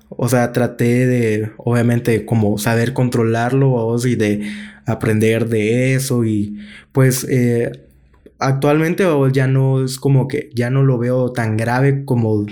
o 0.10 0.28
sea, 0.28 0.52
traté 0.54 1.06
de, 1.08 1.52
obviamente, 1.58 2.26
como 2.26 2.58
saber 2.58 2.94
controlarlo, 2.94 3.70
vos, 3.70 4.06
y 4.06 4.16
de 4.16 4.42
aprender 4.86 5.48
de 5.48 5.96
eso 5.96 6.24
y 6.26 6.60
pues 6.92 7.26
eh, 7.30 7.72
actualmente 8.42 9.06
ya 9.32 9.48
no 9.48 9.86
es 9.86 10.00
como 10.00 10.28
que 10.28 10.50
ya 10.56 10.72
no 10.72 10.82
lo 10.84 10.98
veo 10.98 11.32
tan 11.32 11.58
grave 11.58 12.06
como, 12.06 12.46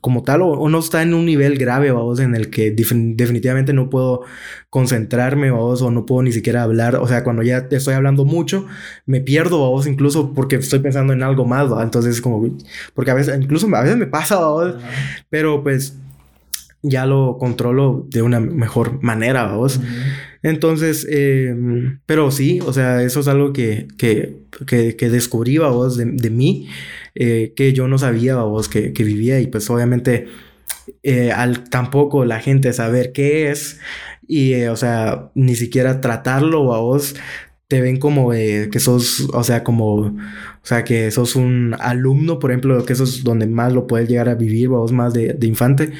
como 0.00 0.22
tal 0.22 0.42
o, 0.42 0.68
no 0.68 0.78
está 0.78 1.02
en 1.02 1.14
un 1.14 1.24
nivel 1.24 1.56
grave, 1.56 1.90
vamos, 1.90 2.20
en 2.20 2.34
el 2.34 2.50
que 2.50 2.70
definitivamente 2.70 3.72
no 3.72 3.88
puedo 3.88 4.22
concentrarme, 4.68 5.50
vamos, 5.50 5.80
o 5.80 5.90
no 5.90 6.04
puedo 6.04 6.22
ni 6.22 6.32
siquiera 6.32 6.62
hablar, 6.62 6.96
o 6.96 7.08
sea, 7.08 7.24
cuando 7.24 7.42
ya 7.42 7.66
estoy 7.70 7.94
hablando 7.94 8.26
mucho, 8.26 8.66
me 9.06 9.22
pierdo, 9.22 9.62
vamos, 9.62 9.86
incluso 9.86 10.34
porque 10.34 10.56
estoy 10.56 10.80
pensando 10.80 11.14
en 11.14 11.22
algo 11.22 11.46
más, 11.46 11.70
entonces 11.82 12.20
como, 12.20 12.56
porque 12.94 13.10
a 13.10 13.14
veces, 13.14 13.40
incluso 13.40 13.74
a 13.74 13.80
veces 13.80 13.96
me 13.96 14.06
pasa, 14.06 14.36
vamos, 14.36 14.74
pero 15.30 15.62
pues 15.62 15.94
ya 16.82 17.06
lo 17.06 17.36
controlo 17.38 18.06
de 18.08 18.22
una 18.22 18.40
mejor 18.40 19.02
manera, 19.02 19.44
vamos. 19.44 19.80
Entonces, 20.42 21.06
eh, 21.10 21.54
pero 22.06 22.30
sí, 22.30 22.60
o 22.64 22.72
sea, 22.72 23.02
eso 23.02 23.20
es 23.20 23.28
algo 23.28 23.52
que, 23.52 23.88
que, 23.98 24.44
que, 24.66 24.96
que 24.96 25.10
descubrí, 25.10 25.58
vos, 25.58 25.96
de, 25.96 26.06
de 26.06 26.30
mí, 26.30 26.68
eh, 27.14 27.52
que 27.54 27.72
yo 27.72 27.88
no 27.88 27.98
sabía, 27.98 28.36
vos, 28.36 28.68
que, 28.68 28.92
que 28.92 29.04
vivía 29.04 29.40
y 29.40 29.46
pues 29.48 29.68
obviamente 29.68 30.28
eh, 31.02 31.32
al 31.32 31.68
tampoco 31.68 32.24
la 32.24 32.40
gente 32.40 32.72
saber 32.72 33.12
qué 33.12 33.50
es 33.50 33.80
y, 34.26 34.54
o 34.64 34.76
sea, 34.76 35.30
ni 35.34 35.56
siquiera 35.56 36.00
tratarlo, 36.00 36.72
a 36.72 36.80
vos, 36.80 37.16
te 37.68 37.80
ven 37.80 37.98
como 37.98 38.30
que 38.30 38.80
sos, 38.80 39.28
o 39.32 39.44
sea, 39.44 39.62
como, 39.64 39.94
o 39.96 40.14
sea, 40.62 40.84
que 40.84 41.10
sos 41.10 41.36
un 41.36 41.76
alumno, 41.78 42.38
por 42.38 42.50
ejemplo, 42.50 42.84
que 42.84 42.94
eso 42.94 43.04
es 43.04 43.22
donde 43.24 43.46
más 43.46 43.72
lo 43.72 43.86
puedes 43.86 44.08
llegar 44.08 44.28
a 44.28 44.34
vivir, 44.34 44.68
vos, 44.68 44.92
más 44.92 45.12
de, 45.12 45.34
de 45.34 45.46
infante 45.46 45.92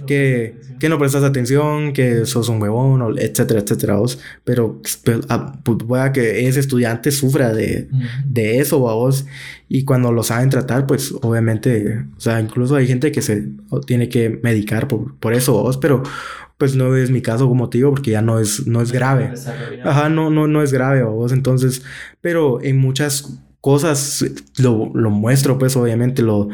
que, 0.00 0.56
que 0.78 0.88
no 0.88 0.98
prestas 0.98 1.22
atención, 1.24 1.92
que 1.92 2.26
sos 2.26 2.48
un 2.48 2.60
huevón, 2.60 3.16
etcétera, 3.18 3.60
etcétera, 3.60 3.96
vos. 3.96 4.18
Pero 4.44 4.80
pues, 5.04 5.20
ah, 5.28 5.58
pues, 5.62 5.78
pueda 5.86 6.12
que 6.12 6.46
ese 6.48 6.60
estudiante 6.60 7.10
sufra 7.10 7.52
de, 7.52 7.88
de 8.24 8.58
eso, 8.58 8.78
vos. 8.78 9.26
Y 9.68 9.84
cuando 9.84 10.12
lo 10.12 10.22
saben 10.22 10.50
tratar, 10.50 10.86
pues 10.86 11.14
obviamente, 11.22 12.04
o 12.16 12.20
sea, 12.20 12.40
incluso 12.40 12.76
hay 12.76 12.86
gente 12.86 13.12
que 13.12 13.22
se 13.22 13.48
tiene 13.86 14.08
que 14.08 14.40
medicar 14.42 14.88
por, 14.88 15.16
por 15.16 15.34
eso, 15.34 15.52
vos, 15.54 15.76
pero 15.78 16.02
pues 16.58 16.76
no 16.76 16.94
es 16.94 17.10
mi 17.10 17.22
caso 17.22 17.48
como 17.48 17.68
te 17.68 17.78
digo, 17.78 17.90
porque 17.90 18.12
ya 18.12 18.22
no 18.22 18.38
es, 18.38 18.66
no 18.66 18.80
es 18.80 18.92
grave. 18.92 19.32
Ajá, 19.84 20.08
no, 20.08 20.30
no, 20.30 20.46
no 20.46 20.62
es 20.62 20.72
grave, 20.72 21.02
vos. 21.02 21.32
Entonces, 21.32 21.82
pero 22.20 22.62
en 22.62 22.78
muchas 22.78 23.40
cosas 23.60 24.24
lo, 24.58 24.90
lo 24.94 25.10
muestro, 25.10 25.58
pues 25.58 25.76
obviamente 25.76 26.22
lo 26.22 26.48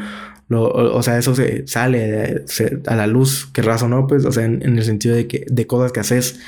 o, 0.49 1.03
sea, 1.03 1.17
eso 1.17 1.35
se 1.35 1.67
sale 1.67 2.43
a 2.87 2.95
la 2.95 3.07
luz, 3.07 3.47
que 3.53 3.61
razón 3.61 3.91
no, 3.91 4.07
pues, 4.07 4.25
o 4.25 4.31
sea, 4.31 4.45
en, 4.45 4.63
el 4.63 4.83
sentido 4.83 5.15
de 5.15 5.27
que 5.27 5.45
de 5.49 5.67
cosas 5.67 5.91
que 5.91 5.99
haces, 5.99 6.39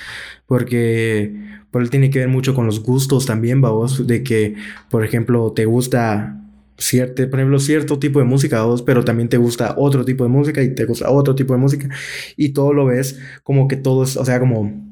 porque 0.47 1.33
por 1.71 1.81
él 1.81 1.89
tiene 1.89 2.09
que 2.09 2.19
ver 2.19 2.27
mucho 2.27 2.55
con 2.55 2.65
los 2.65 2.81
gustos 2.81 3.25
también, 3.25 3.61
vos, 3.61 4.07
de 4.07 4.23
que, 4.23 4.55
por 4.89 5.05
ejemplo, 5.05 5.53
te 5.53 5.65
gusta 5.65 6.37
cierto, 6.77 7.29
por 7.29 7.39
ejemplo, 7.39 7.59
cierto 7.59 7.99
tipo 7.99 8.19
de 8.19 8.25
música, 8.25 8.63
vos, 8.63 8.81
pero 8.81 9.05
también 9.05 9.29
te 9.29 9.37
gusta 9.37 9.75
otro 9.77 10.03
tipo 10.03 10.23
de 10.23 10.29
música 10.29 10.63
y 10.63 10.73
te 10.73 10.85
gusta 10.85 11.09
otro 11.11 11.35
tipo 11.35 11.53
de 11.53 11.59
música. 11.59 11.89
Y 12.35 12.49
todo 12.49 12.73
lo 12.73 12.85
ves 12.85 13.19
como 13.43 13.67
que 13.67 13.75
todo 13.77 14.03
es, 14.03 14.17
o 14.17 14.25
sea, 14.25 14.39
como 14.39 14.91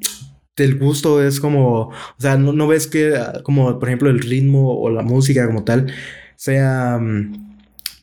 el 0.55 0.77
gusto 0.77 1.23
es 1.23 1.39
como, 1.39 1.89
o 1.89 1.93
sea, 2.17 2.37
no, 2.37 2.53
no 2.53 2.67
ves 2.67 2.87
que 2.87 3.13
como, 3.43 3.79
por 3.79 3.89
ejemplo, 3.89 4.09
el 4.09 4.19
ritmo 4.19 4.79
o 4.79 4.89
la 4.89 5.01
música 5.01 5.45
como 5.47 5.63
tal 5.63 5.87
sea 6.35 6.97
mm, 6.99 7.48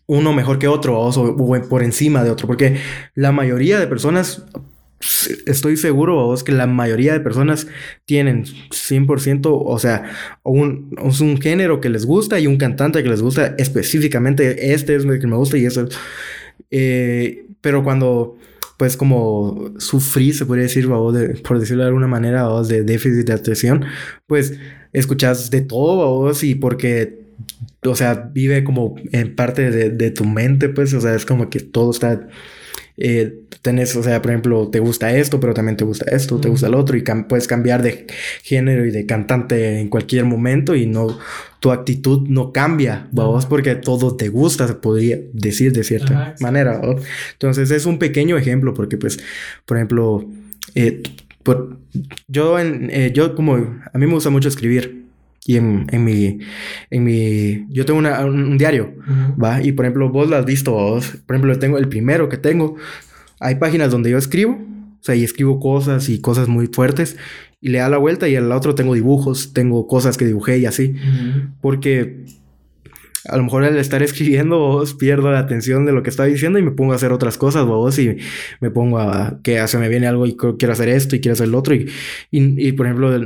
uno 0.06 0.32
mejor 0.32 0.58
que 0.58 0.68
otro 0.68 0.98
o, 1.00 1.68
por 1.68 1.82
encima 1.82 2.24
de 2.24 2.30
otro, 2.30 2.46
porque 2.46 2.76
la 3.14 3.32
mayoría 3.32 3.78
de 3.78 3.86
personas, 3.86 4.44
estoy 5.46 5.76
seguro 5.76 6.14
vos 6.14 6.44
que 6.44 6.52
la 6.52 6.66
mayoría 6.66 7.12
de 7.12 7.20
personas 7.20 7.66
tienen 8.04 8.44
100%, 8.44 9.62
o 9.64 9.78
sea, 9.78 10.04
un, 10.42 10.96
un 11.00 11.40
género 11.40 11.80
que 11.80 11.88
les 11.88 12.06
gusta 12.06 12.38
y 12.38 12.46
un 12.46 12.56
cantante 12.56 13.02
que 13.02 13.08
les 13.08 13.22
gusta 13.22 13.54
específicamente, 13.58 14.72
este 14.72 14.94
es 14.94 15.04
el 15.04 15.20
que 15.20 15.26
me 15.26 15.36
gusta 15.36 15.58
y 15.58 15.66
eso. 15.66 15.88
Eh, 16.70 17.46
pero 17.60 17.82
cuando 17.82 18.38
pues 18.76 18.96
como 18.96 19.72
sufrí, 19.78 20.32
se 20.32 20.44
podría 20.44 20.64
decir, 20.64 20.86
por 20.88 21.58
decirlo 21.58 21.82
de 21.82 21.88
alguna 21.88 22.06
manera, 22.06 22.48
vos, 22.48 22.68
de 22.68 22.82
déficit 22.82 23.26
de 23.26 23.32
atención, 23.32 23.84
pues 24.26 24.54
escuchas 24.92 25.50
de 25.50 25.62
todo, 25.62 26.18
vos, 26.18 26.42
y 26.42 26.54
porque 26.54 27.25
o 27.82 27.94
sea, 27.94 28.30
vive 28.32 28.64
como 28.64 28.96
en 29.12 29.34
parte 29.34 29.70
de, 29.70 30.10
tu 30.10 30.24
mente, 30.24 30.68
pues, 30.68 30.92
o 30.94 31.00
sea, 31.00 31.14
es 31.14 31.26
como 31.26 31.50
que 31.50 31.60
todo 31.60 31.90
está, 31.90 32.28
eh, 32.96 33.40
tenés, 33.62 33.94
o 33.96 34.02
sea, 34.02 34.20
por 34.22 34.30
ejemplo, 34.30 34.68
te 34.68 34.80
gusta 34.80 35.16
esto, 35.16 35.40
pero 35.40 35.54
también 35.54 35.76
te 35.76 35.84
gusta 35.84 36.06
esto, 36.10 36.38
te 36.40 36.48
gusta 36.48 36.66
el 36.66 36.74
otro, 36.74 36.96
y 36.96 37.04
puedes 37.28 37.46
cambiar 37.46 37.82
de 37.82 38.06
género 38.42 38.86
y 38.86 38.90
de 38.90 39.06
cantante 39.06 39.80
en 39.80 39.88
cualquier 39.88 40.24
momento 40.24 40.74
y 40.74 40.86
no, 40.86 41.18
tu 41.60 41.70
actitud 41.70 42.28
no 42.28 42.52
cambia, 42.52 43.08
vamos, 43.12 43.46
porque 43.46 43.74
todo 43.74 44.16
te 44.16 44.28
gusta, 44.28 44.66
se 44.66 44.74
podría 44.74 45.18
decir 45.32 45.72
de 45.72 45.84
cierta 45.84 46.34
manera, 46.40 46.80
Entonces 47.32 47.70
es 47.70 47.86
un 47.86 47.98
pequeño 47.98 48.36
ejemplo, 48.36 48.74
porque 48.74 48.96
pues, 48.96 49.18
por 49.64 49.76
ejemplo, 49.76 50.28
eh, 50.74 51.02
yo, 52.26 52.58
en, 52.58 52.90
eh, 52.90 53.12
yo 53.14 53.34
como, 53.34 53.54
a 53.54 53.98
mí 53.98 54.06
me 54.06 54.12
gusta 54.12 54.30
mucho 54.30 54.48
escribir, 54.48 55.05
y 55.46 55.56
en, 55.56 55.86
en, 55.90 56.04
mi, 56.04 56.38
en 56.90 57.04
mi, 57.04 57.66
yo 57.70 57.84
tengo 57.86 57.98
una, 57.98 58.24
un, 58.24 58.58
diario, 58.58 58.94
¿va? 59.42 59.62
Y 59.62 59.72
por 59.72 59.84
ejemplo, 59.84 60.10
vos 60.10 60.28
lo 60.28 60.36
has 60.36 60.44
visto, 60.44 60.72
vos, 60.72 61.18
por 61.26 61.36
ejemplo, 61.36 61.58
tengo 61.58 61.78
el 61.78 61.88
primero 61.88 62.28
que 62.28 62.36
tengo, 62.36 62.76
hay 63.38 63.54
páginas 63.56 63.90
donde 63.90 64.10
yo 64.10 64.18
escribo, 64.18 64.52
o 64.52 65.04
sea, 65.04 65.14
y 65.14 65.22
escribo 65.22 65.60
cosas 65.60 66.08
y 66.08 66.20
cosas 66.20 66.48
muy 66.48 66.66
fuertes, 66.66 67.16
y 67.60 67.68
le 67.68 67.78
da 67.78 67.88
la 67.88 67.98
vuelta 67.98 68.28
y 68.28 68.34
la 68.34 68.56
otro 68.56 68.74
tengo 68.74 68.94
dibujos, 68.94 69.52
tengo 69.52 69.86
cosas 69.86 70.16
que 70.16 70.26
dibujé 70.26 70.58
y 70.58 70.66
así, 70.66 70.96
porque 71.60 72.24
a 73.28 73.36
lo 73.36 73.44
mejor 73.44 73.64
al 73.64 73.76
estar 73.76 74.02
escribiendo 74.02 74.58
vos 74.58 74.94
pierdo 74.94 75.30
la 75.30 75.38
atención 75.38 75.86
de 75.86 75.92
lo 75.92 76.02
que 76.02 76.10
está 76.10 76.24
diciendo 76.24 76.58
y 76.58 76.62
me 76.62 76.70
pongo 76.70 76.92
a 76.92 76.96
hacer 76.96 77.12
otras 77.12 77.38
cosas 77.38 77.64
vos 77.64 77.98
y 77.98 78.16
me 78.60 78.70
pongo 78.70 78.98
a 78.98 79.38
que 79.42 79.66
se 79.68 79.78
me 79.78 79.88
viene 79.88 80.06
algo 80.06 80.26
y 80.26 80.36
quiero 80.36 80.72
hacer 80.72 80.88
esto 80.88 81.16
y 81.16 81.20
quiero 81.20 81.34
hacer 81.34 81.48
lo 81.48 81.58
otro 81.58 81.74
y, 81.74 81.88
y, 82.30 82.72
por 82.72 82.86
ejemplo 82.86 83.18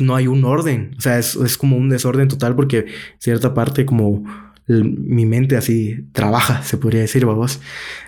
no 0.00 0.16
hay 0.16 0.26
un 0.26 0.44
orden 0.44 0.94
o 0.98 1.00
sea 1.00 1.18
es, 1.18 1.36
es 1.36 1.56
como 1.56 1.76
un 1.76 1.88
desorden 1.88 2.28
total 2.28 2.54
porque 2.54 2.86
cierta 3.18 3.54
parte 3.54 3.84
como 3.84 4.24
mi 4.66 5.26
mente 5.26 5.56
así 5.56 6.06
trabaja 6.12 6.62
se 6.62 6.76
podría 6.76 7.00
decir 7.00 7.24
vos 7.24 7.60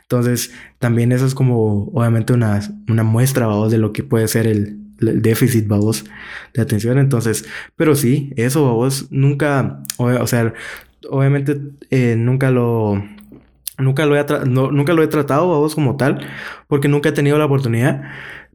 entonces 0.02 0.52
también 0.78 1.12
eso 1.12 1.26
es 1.26 1.34
como 1.34 1.90
obviamente 1.92 2.32
una, 2.32 2.60
una 2.88 3.02
muestra 3.02 3.48
de 3.68 3.78
lo 3.78 3.92
que 3.92 4.02
puede 4.02 4.28
ser 4.28 4.46
el, 4.46 4.84
déficit, 4.98 5.66
de 5.66 6.62
atención. 6.62 6.98
Entonces, 6.98 7.44
pero 7.76 7.94
sí, 7.94 8.32
eso, 8.36 8.74
vos, 8.74 9.08
nunca, 9.10 9.80
o, 9.96 10.26
sea, 10.26 10.54
obviamente 11.10 11.58
eh, 11.90 12.16
nunca 12.16 12.50
lo... 12.50 13.02
Nunca 13.76 14.06
lo, 14.06 14.16
he 14.16 14.24
nunca 14.46 14.92
lo 14.92 15.02
he 15.02 15.08
tratado, 15.08 15.46
vos, 15.46 15.74
como 15.74 15.96
tal, 15.96 16.24
porque 16.68 16.86
nunca 16.86 17.08
he 17.08 17.12
tenido 17.12 17.38
la 17.38 17.46
oportunidad, 17.46 18.04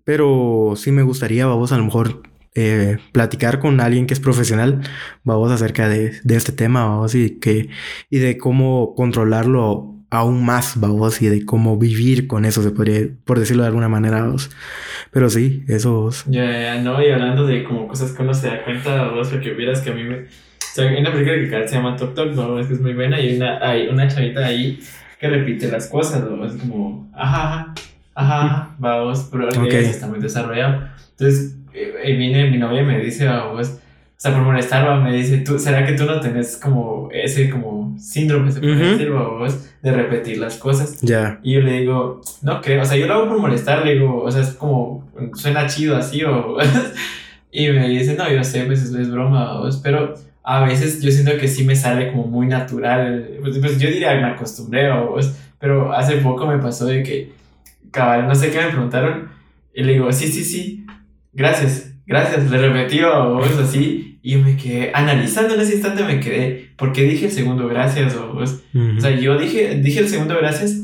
pero 0.05 0.75
sí 0.77 0.93
me 0.93 1.03
gustaría, 1.03 1.45
vos, 1.45 1.73
a 1.73 1.77
lo 1.77 1.83
mejor 1.83 2.21
eh, 2.55 2.99
platicar 3.11 3.59
con 3.59 3.81
alguien 3.81 4.07
que 4.07 4.13
es 4.13 4.21
profesional, 4.21 4.79
vamos, 5.25 5.51
acerca 5.51 5.89
de, 5.89 6.13
de 6.23 6.35
este 6.37 6.53
tema, 6.53 6.85
vamos, 6.85 7.15
y, 7.15 7.37
que, 7.39 7.69
y 8.09 8.19
de 8.19 8.37
cómo 8.37 8.95
controlarlo 8.95 9.93
aún 10.09 10.45
más, 10.45 10.79
vamos, 10.79 11.21
y 11.21 11.27
de 11.27 11.45
cómo 11.45 11.77
vivir 11.77 12.25
con 12.27 12.45
eso, 12.45 12.63
se 12.63 12.71
podría, 12.71 13.09
por 13.25 13.39
decirlo 13.39 13.63
de 13.63 13.67
alguna 13.67 13.89
manera, 13.89 14.25
vos. 14.25 14.49
Pero 15.11 15.29
sí, 15.29 15.65
eso, 15.67 16.01
vos. 16.01 16.23
Ya, 16.27 16.49
ya, 16.49 16.81
no, 16.81 17.03
y 17.03 17.09
hablando 17.09 17.45
de 17.45 17.65
como 17.65 17.89
cosas 17.89 18.13
que 18.13 18.21
uno 18.21 18.33
se 18.33 18.47
da 18.47 18.63
cuenta, 18.63 19.09
vos, 19.09 19.27
porque 19.27 19.51
vieras 19.51 19.81
que 19.81 19.89
a 19.89 19.93
mí 19.93 20.03
me 20.03 20.27
sea, 20.73 20.89
hay 20.89 20.97
una 20.97 21.11
película 21.11 21.61
que 21.61 21.67
se 21.67 21.75
llama 21.75 21.95
Tok 21.95 22.13
Tok, 22.13 22.33
¿no? 22.33 22.59
Es 22.59 22.67
que 22.67 22.73
es 22.73 22.81
muy 22.81 22.93
buena 22.93 23.19
y 23.19 23.29
hay 23.29 23.37
una, 23.37 23.59
hay 23.67 23.87
una 23.87 24.07
chavita 24.07 24.45
ahí 24.45 24.79
que 25.19 25.27
repite 25.27 25.69
las 25.69 25.87
cosas, 25.87 26.23
¿no? 26.23 26.45
Es 26.45 26.53
como, 26.53 27.09
ajá, 27.13 27.73
ajá, 28.15 28.75
vamos, 28.77 29.27
pero 29.31 29.47
okay. 29.49 29.85
está 29.85 30.07
muy 30.07 30.19
desarrollado. 30.19 30.87
Entonces, 31.11 31.55
eh, 31.73 32.15
viene 32.15 32.49
mi 32.49 32.57
novia 32.57 32.81
y 32.81 32.85
me 32.85 32.99
dice, 32.99 33.25
vamos, 33.25 33.79
o 34.19 34.21
sea, 34.21 34.33
por 34.33 34.43
molestar, 34.43 35.01
me 35.01 35.13
dice, 35.13 35.37
¿tú, 35.37 35.57
¿será 35.59 35.85
que 35.85 35.93
tú 35.93 36.03
no 36.03 36.19
tenés 36.19 36.57
como 36.57 37.09
ese 37.11 37.49
como 37.49 37.95
síndrome, 37.97 38.51
se 38.51 38.59
puede 38.59 38.75
decir, 38.75 39.11
vos, 39.11 39.69
de 39.81 39.91
repetir 39.93 40.37
las 40.39 40.57
cosas? 40.57 40.99
Ya. 41.01 41.39
Y 41.41 41.53
yo 41.53 41.61
le 41.61 41.79
digo, 41.79 42.21
no 42.41 42.61
creo, 42.61 42.81
o 42.81 42.85
sea, 42.85 42.97
yo 42.97 43.07
lo 43.07 43.13
hago 43.13 43.29
por 43.29 43.39
molestar, 43.39 43.85
le 43.85 43.93
digo, 43.93 44.21
o 44.21 44.29
sea, 44.29 44.41
es 44.41 44.49
como, 44.49 45.09
suena 45.35 45.67
chido 45.67 45.95
así, 45.95 46.23
o... 46.25 46.57
y 47.51 47.69
me 47.69 47.87
dice, 47.87 48.15
no, 48.15 48.29
yo 48.29 48.43
sé, 48.43 48.65
pues 48.65 48.83
es, 48.83 48.93
es 48.93 49.09
broma, 49.09 49.59
vos, 49.59 49.79
pero 49.81 50.15
a 50.43 50.63
veces 50.65 51.01
yo 51.01 51.11
siento 51.11 51.37
que 51.37 51.47
sí 51.47 51.63
me 51.63 51.75
sale 51.75 52.11
como 52.11 52.27
muy 52.27 52.47
natural. 52.47 53.29
Pues, 53.41 53.57
pues 53.59 53.79
yo 53.79 53.89
diría 53.89 54.15
que 54.15 54.21
me 54.21 54.29
acostumbré, 54.29 54.89
pero 55.59 55.93
hace 55.93 56.17
poco 56.17 56.47
me 56.47 56.57
pasó 56.57 56.85
de 56.85 57.03
que, 57.03 57.31
cabal, 57.91 58.27
no 58.27 58.35
sé 58.35 58.51
qué 58.51 58.57
me 58.59 58.69
preguntaron, 58.69 59.29
y 59.73 59.83
le 59.83 59.93
digo, 59.93 60.11
sí, 60.11 60.27
sí, 60.27 60.43
sí, 60.43 60.85
gracias, 61.33 61.93
gracias, 62.05 62.49
le 62.49 62.57
repetí 62.57 63.01
o 63.01 63.43
así, 63.43 64.19
y 64.21 64.35
me 64.37 64.57
quedé 64.57 64.91
analizando 64.93 65.55
en 65.55 65.61
ese 65.61 65.73
instante, 65.73 66.03
me 66.03 66.19
quedé, 66.19 66.71
¿por 66.75 66.91
qué 66.93 67.03
dije 67.03 67.25
el 67.25 67.31
segundo 67.31 67.67
gracias? 67.67 68.15
O, 68.15 68.37
o 68.37 68.99
sea, 68.99 69.11
yo 69.11 69.37
dije, 69.37 69.75
dije 69.75 69.99
el 69.99 70.09
segundo 70.09 70.35
gracias 70.37 70.83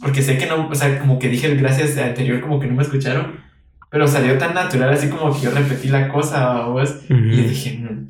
porque 0.00 0.22
sé 0.22 0.38
que 0.38 0.46
no, 0.46 0.68
o 0.68 0.74
sea, 0.74 0.98
como 0.98 1.18
que 1.18 1.28
dije 1.28 1.46
el 1.46 1.58
gracias 1.58 1.96
anterior, 1.98 2.40
como 2.40 2.58
que 2.58 2.66
no 2.66 2.74
me 2.74 2.82
escucharon, 2.82 3.32
pero 3.90 4.08
salió 4.08 4.38
tan 4.38 4.54
natural, 4.54 4.90
así 4.90 5.08
como 5.08 5.34
que 5.34 5.42
yo 5.42 5.50
repetí 5.50 5.88
la 5.88 6.08
cosa, 6.08 6.64
y 7.08 7.42
dije, 7.42 7.78
mm, 7.78 8.08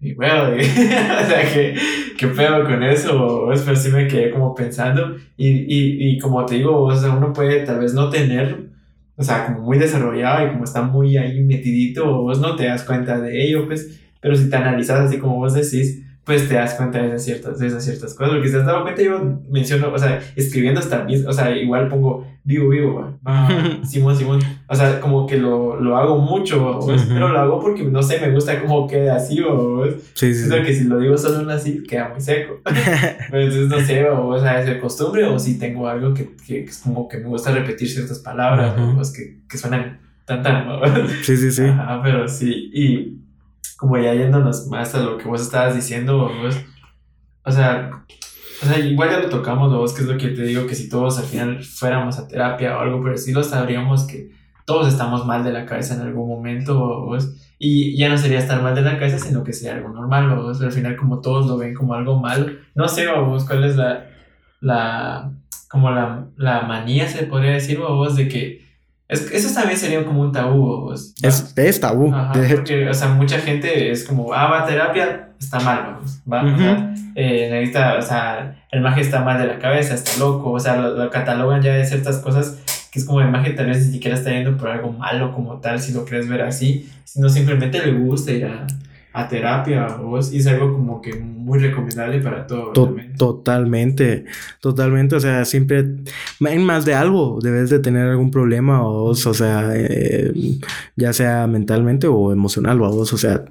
y 0.00 0.14
bueno, 0.14 0.44
o 0.56 1.26
sea, 1.26 1.52
¿qué, 1.52 1.74
qué 2.16 2.26
pedo 2.28 2.64
con 2.64 2.82
eso? 2.82 3.48
Pero 3.64 3.76
sí 3.76 3.90
me 3.90 4.06
quedé 4.06 4.30
como 4.30 4.54
pensando. 4.54 5.16
Y, 5.36 5.48
y, 5.48 6.10
y 6.10 6.18
como 6.18 6.44
te 6.46 6.56
digo, 6.56 6.82
o 6.82 6.94
sea, 6.94 7.10
uno 7.10 7.32
puede 7.32 7.64
tal 7.64 7.80
vez 7.80 7.94
no 7.94 8.08
tener, 8.08 8.68
o 9.16 9.22
sea, 9.22 9.46
como 9.46 9.60
muy 9.60 9.78
desarrollado 9.78 10.46
y 10.46 10.50
como 10.50 10.64
está 10.64 10.82
muy 10.82 11.16
ahí 11.16 11.42
metidito, 11.42 12.22
vos 12.22 12.40
no 12.40 12.54
te 12.54 12.66
das 12.66 12.84
cuenta 12.84 13.18
de 13.20 13.44
ello, 13.44 13.66
pues. 13.66 14.00
Pero 14.20 14.36
si 14.36 14.48
te 14.48 14.56
analizas 14.56 15.00
así 15.00 15.18
como 15.18 15.36
vos 15.36 15.54
decís, 15.54 16.04
pues 16.28 16.46
te 16.46 16.56
das 16.56 16.74
cuenta 16.74 16.98
de 16.98 17.08
esas 17.08 17.24
ciertas, 17.24 17.58
de 17.58 17.68
esas 17.68 17.82
ciertas 17.82 18.12
cosas. 18.12 18.34
Porque 18.34 18.48
si 18.48 18.52
te 18.52 18.60
has 18.60 18.66
dado 18.66 18.82
cuenta, 18.82 19.00
yo 19.00 19.40
menciono, 19.48 19.90
o 19.90 19.98
sea, 19.98 20.20
escribiendo 20.36 20.78
hasta 20.78 21.06
o 21.26 21.32
sea, 21.32 21.56
igual 21.56 21.88
pongo 21.88 22.26
vivo, 22.44 22.68
vivo, 22.68 23.18
ah, 23.24 23.48
Simón, 23.82 24.14
Simón. 24.14 24.40
O 24.68 24.74
sea, 24.74 25.00
como 25.00 25.26
que 25.26 25.38
lo, 25.38 25.80
lo 25.80 25.96
hago 25.96 26.18
mucho, 26.18 26.80
pero 27.08 27.30
lo 27.30 27.38
hago 27.38 27.58
porque, 27.58 27.82
no 27.84 28.02
sé, 28.02 28.20
me 28.20 28.30
gusta 28.30 28.60
cómo 28.60 28.86
queda 28.86 29.16
así, 29.16 29.40
o 29.40 29.86
sí, 30.12 30.34
sí, 30.34 30.50
que 30.50 30.74
si 30.74 30.84
lo 30.84 30.98
digo 30.98 31.16
solo 31.16 31.50
así, 31.50 31.82
queda 31.82 32.10
muy 32.10 32.20
seco. 32.20 32.60
pero 33.30 33.44
entonces, 33.44 33.68
no 33.68 33.80
sé, 33.80 34.06
o, 34.06 34.38
sea, 34.38 34.60
es 34.60 34.66
de 34.66 34.80
costumbre, 34.80 35.24
o 35.24 35.38
si 35.38 35.58
tengo 35.58 35.88
algo 35.88 36.12
que, 36.12 36.36
que, 36.46 36.64
es 36.64 36.76
como 36.76 37.08
que 37.08 37.16
me 37.16 37.28
gusta 37.28 37.52
repetir 37.52 37.88
ciertas 37.88 38.18
palabras, 38.18 38.76
uh 38.78 39.16
que, 39.16 39.38
que 39.48 39.56
suenan 39.56 39.98
tan, 40.26 40.42
tan, 40.42 41.08
Sí, 41.22 41.38
sí, 41.38 41.50
sí. 41.50 41.62
Ajá, 41.62 42.02
pero 42.02 42.28
sí, 42.28 42.70
y 42.74 43.27
como 43.78 43.96
ya 43.96 44.12
yéndonos 44.14 44.66
más 44.66 44.94
a 44.94 45.00
lo 45.00 45.16
que 45.18 45.24
vos 45.28 45.40
estabas 45.40 45.74
diciendo, 45.74 46.30
o 47.44 47.50
sea, 47.52 47.90
O 48.62 48.66
sea, 48.66 48.78
igual 48.80 49.10
ya 49.10 49.20
lo 49.20 49.28
tocamos, 49.28 49.72
vos, 49.72 49.94
que 49.94 50.02
es 50.02 50.08
lo 50.08 50.18
que 50.18 50.28
te 50.28 50.42
digo, 50.42 50.66
que 50.66 50.74
si 50.74 50.88
todos 50.88 51.16
al 51.18 51.26
final 51.26 51.62
fuéramos 51.62 52.18
a 52.18 52.26
terapia 52.26 52.76
o 52.76 52.80
algo, 52.80 53.00
pero 53.02 53.16
sí 53.16 53.32
lo 53.32 53.44
sabríamos 53.44 54.04
que 54.06 54.30
todos 54.66 54.88
estamos 54.88 55.24
mal 55.26 55.44
de 55.44 55.52
la 55.52 55.64
cabeza 55.64 55.94
en 55.94 56.00
algún 56.02 56.28
momento, 56.28 56.76
vos, 57.06 57.36
y 57.58 57.96
ya 57.96 58.08
no 58.08 58.18
sería 58.18 58.38
estar 58.40 58.60
mal 58.62 58.74
de 58.74 58.82
la 58.82 58.98
cabeza, 58.98 59.18
sino 59.18 59.44
que 59.44 59.52
sería 59.52 59.76
algo 59.76 59.90
normal, 59.90 60.34
vos, 60.34 60.60
al 60.60 60.72
final 60.72 60.96
como 60.96 61.20
todos 61.20 61.46
lo 61.46 61.56
ven 61.56 61.72
como 61.72 61.94
algo 61.94 62.18
malo, 62.18 62.52
no 62.74 62.88
sé, 62.88 63.06
vos, 63.06 63.44
cuál 63.44 63.62
es 63.64 63.76
la, 63.76 64.06
la, 64.60 65.30
como 65.70 65.90
la, 65.92 66.26
la 66.36 66.62
manía, 66.62 67.06
se 67.08 67.26
podría 67.26 67.52
decir, 67.52 67.78
vos, 67.78 68.16
de 68.16 68.26
que 68.28 68.67
es, 69.08 69.30
eso 69.32 69.54
también 69.54 69.78
sería 69.78 70.04
como 70.04 70.20
un 70.20 70.32
tabú. 70.32 70.86
Pues, 70.86 71.14
es, 71.22 71.52
es, 71.56 71.80
tabú. 71.80 72.12
porque, 72.54 72.88
o 72.88 72.94
sea, 72.94 73.08
mucha 73.08 73.38
gente 73.38 73.90
es 73.90 74.04
como, 74.04 74.34
ah, 74.34 74.48
va 74.48 74.62
a 74.62 74.66
terapia, 74.66 75.30
está 75.40 75.58
mal, 75.60 75.82
vamos. 75.82 76.20
Va, 76.30 76.42
o 76.42 76.58
sea, 76.58 76.94
eh, 77.14 77.48
necesita, 77.50 77.96
o 77.96 78.02
sea, 78.02 78.54
el 78.70 78.80
magia 78.82 79.02
está 79.02 79.22
mal 79.22 79.38
de 79.38 79.46
la 79.46 79.58
cabeza, 79.58 79.94
está 79.94 80.18
loco, 80.18 80.52
o 80.52 80.60
sea, 80.60 80.76
lo, 80.76 81.10
catalogan 81.10 81.62
ya 81.62 81.74
de 81.74 81.84
ciertas 81.84 82.18
cosas 82.18 82.58
que 82.92 82.98
es 82.98 83.04
como 83.04 83.20
el 83.20 83.30
magia 83.30 83.54
tal 83.54 83.66
vez 83.66 83.86
ni 83.86 83.92
siquiera 83.94 84.16
está 84.16 84.30
yendo 84.30 84.56
por 84.56 84.68
algo 84.68 84.92
malo 84.92 85.32
como 85.32 85.58
tal, 85.58 85.80
si 85.80 85.92
lo 85.92 86.04
quieres 86.04 86.28
ver 86.28 86.42
así, 86.42 86.90
sino 87.04 87.28
simplemente 87.28 87.84
le 87.84 87.92
gusta 87.92 88.32
ir 88.32 88.46
a, 88.46 88.66
a 89.18 89.26
terapia 89.26 89.88
vos, 89.96 90.32
y 90.32 90.38
es 90.38 90.46
algo 90.46 90.72
como 90.72 91.02
que 91.02 91.12
muy 91.16 91.58
recomendable 91.58 92.20
para 92.20 92.46
todos. 92.46 92.72
totalmente, 93.16 94.26
totalmente, 94.60 95.16
o 95.16 95.20
sea, 95.20 95.44
siempre 95.44 95.84
hay 96.46 96.58
más 96.60 96.84
de 96.84 96.94
algo, 96.94 97.40
debes 97.42 97.68
de 97.68 97.80
tener 97.80 98.06
algún 98.06 98.30
problema 98.30 98.80
vos, 98.80 99.26
o 99.26 99.34
sea, 99.34 99.72
eh, 99.74 100.32
ya 100.94 101.12
sea 101.12 101.48
mentalmente 101.48 102.06
o 102.06 102.32
emocional 102.32 102.78
vos, 102.78 103.12
o 103.12 103.18
sea, 103.18 103.46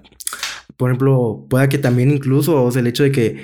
por 0.77 0.89
ejemplo, 0.89 1.45
pueda 1.49 1.67
que 1.67 1.77
también 1.77 2.11
incluso 2.11 2.63
vos, 2.63 2.77
el 2.77 2.87
hecho 2.87 3.03
de 3.03 3.11
que 3.11 3.43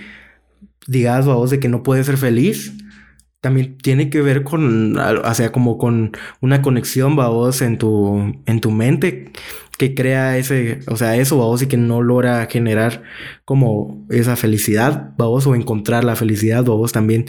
digas 0.87 1.25
vos 1.25 1.49
de 1.49 1.59
que 1.59 1.67
no 1.67 1.83
puedes 1.83 2.05
ser 2.05 2.15
feliz, 2.15 2.73
también 3.41 3.77
tiene 3.79 4.09
que 4.09 4.21
ver 4.21 4.43
con, 4.43 4.97
o 4.97 5.33
sea, 5.33 5.51
como 5.51 5.77
con 5.77 6.13
una 6.39 6.61
conexión, 6.61 7.17
vos, 7.17 7.61
en 7.61 7.77
tu, 7.77 8.33
en 8.45 8.61
tu 8.61 8.71
mente 8.71 9.33
que 9.77 9.95
crea 9.95 10.37
ese, 10.37 10.79
o 10.87 10.95
sea, 10.95 11.17
eso, 11.17 11.37
vamos, 11.37 11.61
y 11.61 11.67
que 11.67 11.77
no 11.77 12.01
logra 12.01 12.45
generar 12.49 13.03
como 13.45 14.05
esa 14.09 14.35
felicidad, 14.35 15.13
vamos, 15.17 15.47
o 15.47 15.55
encontrar 15.55 16.03
la 16.03 16.15
felicidad, 16.15 16.63
vamos, 16.63 16.91
también, 16.91 17.25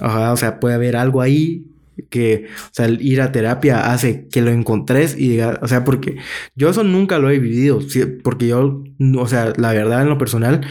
o 0.00 0.36
sea, 0.36 0.60
puede 0.60 0.74
haber 0.74 0.96
algo 0.96 1.20
ahí 1.20 1.66
que, 2.10 2.46
o 2.48 2.68
sea, 2.72 2.86
el 2.86 3.00
ir 3.02 3.20
a 3.20 3.32
terapia 3.32 3.92
hace 3.92 4.26
que 4.28 4.42
lo 4.42 4.50
encontres 4.50 5.16
y 5.16 5.28
diga, 5.28 5.60
o 5.62 5.68
sea, 5.68 5.84
porque 5.84 6.16
yo 6.56 6.68
eso 6.70 6.82
nunca 6.82 7.18
lo 7.18 7.30
he 7.30 7.38
vivido, 7.38 7.80
porque 8.22 8.48
yo, 8.48 8.82
o 9.18 9.28
sea, 9.28 9.52
la 9.56 9.72
verdad 9.72 10.02
en 10.02 10.08
lo 10.08 10.18
personal, 10.18 10.62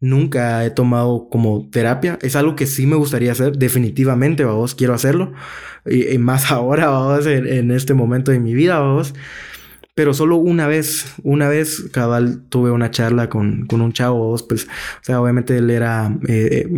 nunca 0.00 0.64
he 0.64 0.70
tomado 0.70 1.28
como 1.30 1.68
terapia, 1.70 2.18
es 2.22 2.36
algo 2.36 2.56
que 2.56 2.66
sí 2.66 2.86
me 2.86 2.96
gustaría 2.96 3.32
hacer, 3.32 3.56
definitivamente, 3.56 4.44
vamos, 4.44 4.74
quiero 4.74 4.94
hacerlo, 4.94 5.32
y, 5.86 6.18
más 6.18 6.50
ahora, 6.50 6.88
vamos, 6.88 7.26
en, 7.26 7.46
en, 7.46 7.70
este 7.70 7.94
momento 7.94 8.32
de 8.32 8.40
mi 8.40 8.54
vida, 8.54 8.78
vamos, 8.78 9.14
pero 9.96 10.12
solo 10.12 10.36
una 10.36 10.66
vez, 10.66 11.14
una 11.22 11.48
vez, 11.48 11.88
cabal, 11.90 12.42
tuve 12.50 12.70
una 12.70 12.90
charla 12.90 13.30
con, 13.30 13.64
con 13.64 13.80
un 13.80 13.94
chavo, 13.94 14.36
pues, 14.46 14.64
o 14.64 15.00
sea, 15.00 15.22
obviamente 15.22 15.56
él 15.56 15.70
era, 15.70 16.14
eh, 16.28 16.68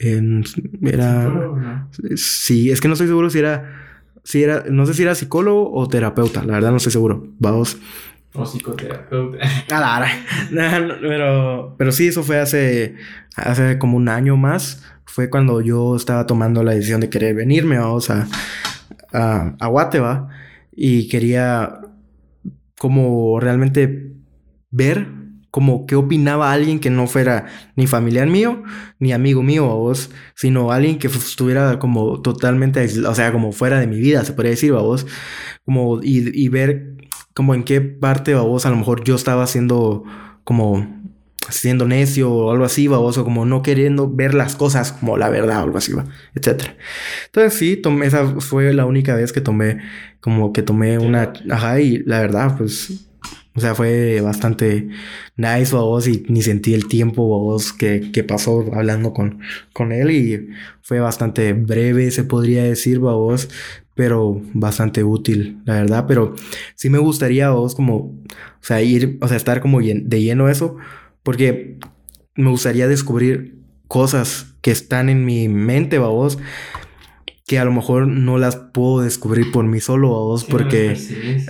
eh 0.00 0.42
era, 0.82 1.86
sí, 2.16 2.72
es 2.72 2.80
que 2.80 2.88
no 2.88 2.94
estoy 2.94 3.06
seguro 3.06 3.30
si 3.30 3.38
era, 3.38 4.00
si 4.24 4.42
era, 4.42 4.64
no 4.68 4.86
sé 4.86 4.94
si 4.94 5.02
era 5.02 5.14
psicólogo 5.14 5.72
o 5.72 5.86
terapeuta, 5.88 6.44
la 6.44 6.54
verdad 6.54 6.72
no 6.72 6.78
estoy 6.78 6.90
seguro, 6.90 7.28
vamos. 7.38 7.78
O 8.34 8.44
psicoterapeuta. 8.44 9.38
Pero, 11.00 11.76
pero 11.78 11.92
sí, 11.92 12.08
eso 12.08 12.24
fue 12.24 12.40
hace, 12.40 12.96
hace 13.36 13.78
como 13.78 13.96
un 13.96 14.08
año 14.08 14.36
más, 14.36 14.82
fue 15.04 15.30
cuando 15.30 15.60
yo 15.60 15.94
estaba 15.94 16.26
tomando 16.26 16.64
la 16.64 16.72
decisión 16.72 17.00
de 17.00 17.08
querer 17.08 17.36
venirme, 17.36 17.78
vamos 17.78 18.10
a, 18.10 18.26
a, 19.12 19.54
a 19.60 19.66
Guateva, 19.68 20.28
y 20.72 21.08
quería 21.08 21.82
como 22.78 23.40
realmente 23.40 24.12
ver 24.70 25.08
como 25.50 25.86
qué 25.86 25.96
opinaba 25.96 26.52
alguien 26.52 26.78
que 26.78 26.90
no 26.90 27.06
fuera 27.06 27.46
ni 27.74 27.86
familiar 27.86 28.26
mío, 28.28 28.62
ni 28.98 29.12
amigo 29.12 29.42
mío 29.42 29.70
a 29.70 29.74
vos, 29.74 30.10
sino 30.34 30.70
alguien 30.72 30.98
que 30.98 31.06
estuviera 31.06 31.78
como 31.78 32.20
totalmente, 32.20 32.86
o 33.06 33.14
sea, 33.14 33.32
como 33.32 33.52
fuera 33.52 33.80
de 33.80 33.86
mi 33.86 33.98
vida, 33.98 34.24
se 34.24 34.34
podría 34.34 34.50
decir 34.50 34.72
a 34.74 34.78
vos, 34.78 35.06
como 35.64 36.02
y, 36.02 36.30
y 36.34 36.48
ver 36.48 36.96
como 37.34 37.54
en 37.54 37.64
qué 37.64 37.80
parte 37.80 38.34
a 38.34 38.40
vos 38.40 38.66
a 38.66 38.70
lo 38.70 38.76
mejor 38.76 39.04
yo 39.04 39.14
estaba 39.14 39.42
haciendo 39.44 40.04
como 40.44 40.97
siendo 41.50 41.86
necio 41.86 42.30
o 42.30 42.50
algo 42.50 42.64
así, 42.64 42.88
baboso, 42.88 43.24
como 43.24 43.46
no 43.46 43.62
queriendo 43.62 44.10
ver 44.10 44.34
las 44.34 44.56
cosas 44.56 44.92
como 44.92 45.16
la 45.16 45.28
verdad 45.28 45.60
o 45.60 45.64
algo 45.64 45.78
así, 45.78 45.92
etcétera. 46.34 46.76
Entonces 47.26 47.54
sí, 47.54 47.76
tomé, 47.76 48.06
esa 48.06 48.40
fue 48.40 48.72
la 48.72 48.86
única 48.86 49.14
vez 49.14 49.32
que 49.32 49.40
tomé, 49.40 49.78
como 50.20 50.52
que 50.52 50.62
tomé 50.62 50.98
una, 50.98 51.32
ajá, 51.50 51.80
y 51.80 51.98
la 51.98 52.20
verdad, 52.20 52.56
pues, 52.58 53.08
o 53.54 53.60
sea, 53.60 53.74
fue 53.74 54.20
bastante 54.20 54.88
nice, 55.36 55.74
babos, 55.74 56.06
y 56.06 56.24
ni 56.28 56.42
sentí 56.42 56.74
el 56.74 56.86
tiempo, 56.86 57.28
babos, 57.28 57.72
que, 57.72 58.10
que 58.12 58.24
pasó 58.24 58.66
hablando 58.74 59.12
con, 59.12 59.40
con 59.72 59.92
él 59.92 60.10
y 60.10 60.48
fue 60.82 61.00
bastante 61.00 61.52
breve, 61.54 62.10
se 62.10 62.24
podría 62.24 62.62
decir, 62.64 63.00
babos, 63.00 63.48
pero 63.94 64.40
bastante 64.54 65.02
útil, 65.02 65.60
la 65.64 65.74
verdad, 65.74 66.04
pero 66.06 66.34
sí 66.76 66.88
me 66.88 66.98
gustaría, 66.98 67.50
vos 67.50 67.74
como, 67.74 67.96
o 67.96 68.16
sea, 68.60 68.80
ir, 68.80 69.18
o 69.20 69.26
sea, 69.26 69.36
estar 69.36 69.60
como 69.60 69.80
de 69.80 70.22
lleno 70.22 70.48
eso, 70.48 70.76
porque 71.28 71.76
me 72.36 72.48
gustaría 72.48 72.88
descubrir 72.88 73.58
cosas 73.86 74.54
que 74.62 74.70
están 74.70 75.10
en 75.10 75.26
mi 75.26 75.46
mente, 75.50 75.98
babos, 75.98 76.38
que 77.46 77.58
a 77.58 77.66
lo 77.66 77.70
mejor 77.70 78.08
no 78.08 78.38
las 78.38 78.56
puedo 78.56 79.02
descubrir 79.02 79.52
por 79.52 79.66
mí 79.66 79.78
solo, 79.78 80.12
babos, 80.12 80.44
porque, 80.44 80.96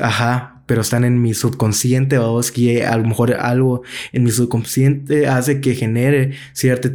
ajá, 0.00 0.57
pero 0.68 0.82
están 0.82 1.04
en 1.04 1.20
mi 1.22 1.32
subconsciente, 1.32 2.18
babos, 2.18 2.52
que 2.52 2.84
a 2.84 2.94
lo 2.98 3.04
mejor 3.04 3.32
algo 3.32 3.82
en 4.12 4.22
mi 4.22 4.30
subconsciente 4.30 5.26
hace 5.26 5.62
que 5.62 5.74
genere 5.74 6.32
cierto, 6.52 6.90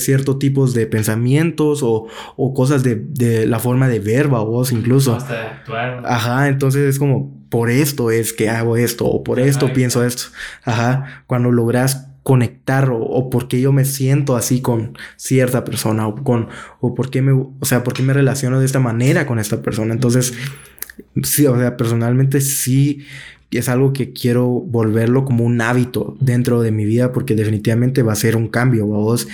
cierto 0.00 0.38
tipos 0.38 0.72
de 0.72 0.86
pensamientos 0.86 1.82
o, 1.82 2.06
o 2.36 2.54
cosas 2.54 2.82
de, 2.82 2.94
de, 2.96 3.46
la 3.46 3.58
forma 3.58 3.86
de 3.88 4.00
ver, 4.00 4.28
babos, 4.28 4.72
incluso. 4.72 5.14
Hasta 5.14 5.34
de 5.34 5.40
actuar. 5.40 6.02
Ajá, 6.06 6.48
entonces 6.48 6.88
es 6.88 6.98
como, 6.98 7.38
por 7.50 7.68
esto 7.68 8.10
es 8.10 8.32
que 8.32 8.48
hago 8.48 8.78
esto 8.78 9.04
o 9.04 9.22
por 9.22 9.40
esto 9.40 9.74
pienso 9.74 10.02
esto. 10.02 10.24
Ajá, 10.64 11.22
cuando 11.26 11.52
logras 11.52 12.08
conectar 12.22 12.88
o, 12.88 12.98
o 12.98 13.28
por 13.28 13.46
qué 13.46 13.60
yo 13.60 13.72
me 13.72 13.84
siento 13.84 14.36
así 14.36 14.62
con 14.62 14.96
cierta 15.16 15.64
persona 15.64 16.08
o 16.08 16.24
con 16.24 16.48
o 16.80 16.94
por 16.94 17.10
qué 17.10 17.20
me, 17.20 17.32
o 17.32 17.64
sea, 17.64 17.84
por 17.84 17.92
qué 17.92 18.02
me 18.02 18.14
relaciono 18.14 18.58
de 18.58 18.64
esta 18.64 18.80
manera 18.80 19.26
con 19.26 19.38
esta 19.38 19.60
persona. 19.60 19.92
Entonces, 19.92 20.32
sí, 21.22 21.46
o 21.46 21.56
sea, 21.58 21.76
personalmente 21.76 22.40
sí 22.40 23.04
es 23.50 23.68
algo 23.68 23.92
que 23.92 24.12
quiero 24.12 24.46
volverlo 24.46 25.24
como 25.24 25.44
un 25.44 25.60
hábito 25.60 26.16
dentro 26.20 26.62
de 26.62 26.72
mi 26.72 26.84
vida 26.84 27.12
porque 27.12 27.34
definitivamente 27.34 28.02
va 28.02 28.12
a 28.12 28.16
ser 28.16 28.36
un 28.36 28.48
cambio, 28.48 28.86
vos. 28.86 29.28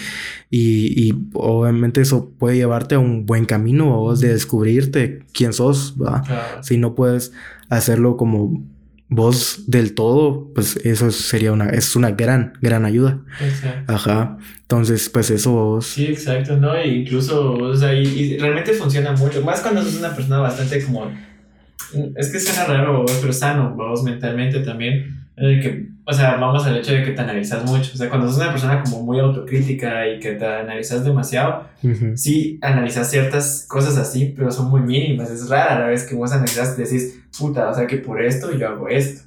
Y, 0.50 1.08
y 1.08 1.14
obviamente 1.32 2.02
eso 2.02 2.30
puede 2.38 2.56
llevarte 2.56 2.94
a 2.94 2.98
un 2.98 3.26
buen 3.26 3.46
camino, 3.46 3.96
vos, 3.96 4.20
de 4.20 4.28
descubrirte 4.28 5.20
quién 5.32 5.52
sos, 5.52 5.96
¿va? 6.00 6.60
Si 6.62 6.76
no 6.76 6.94
puedes 6.94 7.32
hacerlo 7.68 8.16
como 8.16 8.62
vos 9.08 9.64
del 9.66 9.94
todo, 9.94 10.50
pues 10.54 10.76
eso 10.84 11.10
sería 11.10 11.52
una, 11.52 11.68
es 11.70 11.96
una 11.96 12.10
gran, 12.12 12.54
gran 12.60 12.84
ayuda. 12.84 13.20
Exacto. 13.40 13.92
Ajá. 13.92 14.38
Entonces, 14.62 15.08
pues 15.10 15.30
eso 15.30 15.52
vos. 15.52 15.86
Sí, 15.86 16.06
exacto, 16.06 16.56
¿no? 16.56 16.74
E 16.74 16.88
incluso, 16.88 17.54
o 17.54 17.76
sea, 17.76 17.94
y, 17.94 18.38
realmente 18.38 18.72
funciona 18.72 19.12
mucho. 19.12 19.42
Más 19.42 19.60
cuando 19.60 19.82
sos 19.82 19.96
una 19.96 20.14
persona 20.14 20.38
bastante 20.38 20.82
como. 20.84 21.10
Es 22.16 22.30
que 22.30 22.40
suena 22.40 22.64
raro, 22.64 23.04
pero 23.20 23.32
sano, 23.32 23.74
vos 23.74 24.02
mentalmente 24.02 24.60
también. 24.60 25.26
El 25.36 25.60
que, 25.60 25.88
o 26.04 26.12
sea, 26.12 26.36
vamos 26.36 26.66
al 26.66 26.76
hecho 26.76 26.92
de 26.92 27.02
que 27.02 27.12
te 27.12 27.20
analizas 27.20 27.64
mucho. 27.64 27.90
O 27.94 27.96
sea, 27.96 28.08
cuando 28.08 28.28
sos 28.28 28.36
una 28.36 28.50
persona 28.50 28.82
como 28.82 29.02
muy 29.02 29.18
autocrítica 29.18 30.06
y 30.08 30.20
que 30.20 30.32
te 30.32 30.46
analizas 30.46 31.04
demasiado, 31.04 31.64
sí 32.14 32.58
analizas 32.62 33.10
ciertas 33.10 33.64
cosas 33.68 33.96
así, 33.96 34.32
pero 34.36 34.50
son 34.50 34.70
muy 34.70 34.80
mínimas. 34.80 35.30
Es 35.30 35.48
rara 35.48 35.80
la 35.80 35.86
vez 35.86 36.04
que 36.04 36.14
vos 36.14 36.32
analizas 36.32 36.78
y 36.78 36.82
decís, 36.82 37.20
puta, 37.36 37.68
o 37.68 37.74
sea, 37.74 37.86
que 37.86 37.96
por 37.96 38.22
esto 38.22 38.52
yo 38.56 38.68
hago 38.68 38.88
esto. 38.88 39.22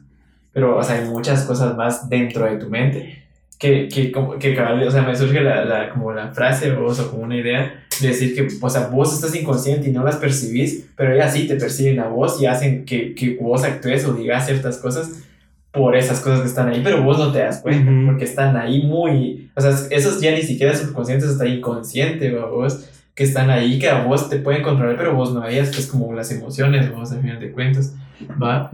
Pero, 0.53 0.77
o 0.77 0.83
sea, 0.83 0.95
hay 0.95 1.09
muchas 1.09 1.43
cosas 1.43 1.75
más 1.75 2.07
dentro 2.09 2.45
de 2.45 2.57
tu 2.57 2.69
mente 2.69 3.24
que, 3.59 3.87
que, 3.87 4.11
como, 4.11 4.37
que 4.37 4.59
o 4.59 4.91
sea, 4.91 5.03
me 5.03 5.15
surge 5.15 5.41
la, 5.41 5.65
la, 5.65 5.89
como 5.89 6.11
la 6.11 6.33
frase 6.33 6.71
o, 6.71 6.85
o 6.85 7.11
como 7.11 7.23
una 7.23 7.37
idea 7.37 7.83
de 8.01 8.07
decir 8.09 8.35
que, 8.35 8.47
o 8.59 8.69
sea, 8.69 8.87
vos 8.87 9.13
estás 9.13 9.35
inconsciente 9.35 9.89
y 9.89 9.91
no 9.91 10.03
las 10.03 10.17
percibís, 10.17 10.87
pero 10.95 11.13
ellas 11.13 11.33
sí 11.33 11.47
te 11.47 11.55
perciben 11.55 11.99
a 11.99 12.07
vos 12.07 12.41
y 12.41 12.45
hacen 12.45 12.85
que, 12.85 13.15
que 13.15 13.37
vos 13.39 13.63
actúes 13.63 14.05
o 14.05 14.13
digas 14.13 14.45
ciertas 14.45 14.77
cosas 14.77 15.23
por 15.71 15.95
esas 15.95 16.21
cosas 16.21 16.41
que 16.41 16.47
están 16.47 16.69
ahí, 16.69 16.81
pero 16.83 17.03
vos 17.03 17.17
no 17.17 17.31
te 17.31 17.39
das 17.39 17.59
cuenta, 17.59 17.91
porque 18.05 18.23
están 18.23 18.55
ahí 18.55 18.81
muy, 18.81 19.49
o 19.55 19.61
sea, 19.61 19.71
esos 19.89 20.21
ya 20.21 20.31
ni 20.31 20.41
siquiera 20.41 20.73
subconscientes, 20.75 21.29
está 21.29 21.45
inconsciente, 21.45 22.33
vos, 22.33 22.89
que 23.13 23.23
están 23.23 23.49
ahí, 23.49 23.77
que 23.77 23.89
a 23.89 24.03
vos 24.03 24.29
te 24.29 24.37
pueden 24.37 24.63
controlar, 24.63 24.95
pero 24.97 25.15
vos 25.15 25.33
no 25.33 25.41
a 25.41 25.49
ellas, 25.49 25.69
que 25.69 25.81
es 25.81 25.87
como 25.87 26.13
las 26.13 26.31
emociones, 26.31 26.93
vos, 26.93 27.11
al 27.11 27.21
final 27.21 27.39
de 27.39 27.51
cuentas, 27.51 27.93
¿va? 28.41 28.69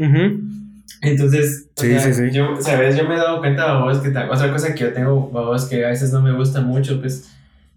Entonces, 1.02 1.68
sí, 1.76 2.00
sí, 2.00 2.14
sí. 2.14 2.32
yo, 2.32 2.56
¿sabes? 2.60 2.96
Yo 2.96 3.08
me 3.08 3.16
he 3.16 3.18
dado 3.18 3.40
cuenta, 3.40 3.80
vos, 3.80 3.98
que 4.00 4.10
otra 4.10 4.52
cosa 4.52 4.74
que 4.74 4.82
yo 4.82 4.94
tengo, 4.94 5.30
vos, 5.30 5.66
que 5.66 5.84
a 5.84 5.90
veces 5.90 6.14
no 6.14 6.22
me 6.22 6.32
gusta 6.32 6.62
mucho, 6.62 7.00
pues, 7.02 7.32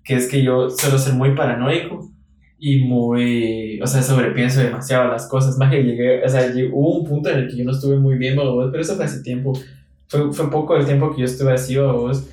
que 0.04 0.16
es 0.16 0.28
que 0.28 0.42
yo 0.42 0.68
suelo 0.68 0.98
ser 0.98 1.14
muy 1.14 1.34
paranoico 1.34 2.10
y 2.58 2.84
muy, 2.84 3.80
o 3.80 3.86
sea, 3.86 4.02
sobrepienso 4.02 4.60
demasiado 4.60 5.08
las 5.08 5.26
cosas. 5.26 5.56
Más 5.56 5.70
que 5.70 5.82
llegué, 5.82 6.22
o 6.22 6.28
sea, 6.28 6.52
hubo 6.72 6.98
un 6.98 7.06
punto 7.06 7.30
en 7.30 7.38
el 7.38 7.48
que 7.48 7.56
yo 7.56 7.64
no 7.64 7.72
estuve 7.72 7.98
muy 7.98 8.16
bien, 8.18 8.36
pero 8.36 8.74
eso 8.78 8.94
fue 8.96 9.06
hace 9.06 9.22
tiempo. 9.22 9.54
Fue, 10.08 10.30
fue 10.32 10.50
poco 10.50 10.76
el 10.76 10.84
tiempo 10.84 11.14
que 11.14 11.22
yo 11.22 11.24
estuve 11.24 11.54
así, 11.54 11.78
vos. 11.78 12.28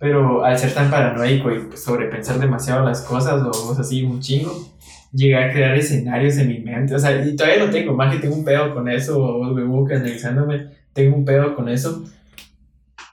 Pero 0.00 0.44
al 0.44 0.58
ser 0.58 0.74
tan 0.74 0.90
paranoico 0.90 1.52
y 1.52 1.60
pues, 1.60 1.84
sobrepensar 1.84 2.40
demasiado 2.40 2.84
las 2.84 3.02
cosas, 3.02 3.40
o 3.40 3.76
así, 3.78 4.02
un 4.02 4.20
chingo, 4.20 4.71
llegué 5.12 5.36
a 5.36 5.52
crear 5.52 5.74
escenarios 5.76 6.36
en 6.38 6.48
mi 6.48 6.58
mente. 6.60 6.94
O 6.94 6.98
sea, 6.98 7.24
y 7.24 7.36
todavía 7.36 7.64
lo 7.64 7.70
tengo, 7.70 7.94
más 7.94 8.14
que 8.14 8.20
tengo 8.20 8.34
un 8.36 8.44
pedo 8.44 8.74
con 8.74 8.88
eso, 8.88 9.22
o 9.22 9.44
me 9.44 9.64
busco 9.64 9.94
analizándome, 9.94 10.68
tengo 10.92 11.16
un 11.16 11.24
pedo 11.24 11.54
con 11.54 11.68
eso. 11.68 12.04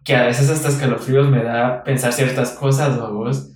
Que 0.04 0.16
a 0.16 0.26
veces 0.26 0.50
hasta 0.50 0.70
escalofríos 0.70 1.30
me 1.30 1.44
da 1.44 1.84
pensar 1.84 2.14
ciertas 2.14 2.52
cosas, 2.52 2.98
o 2.98 3.14
vos 3.14 3.50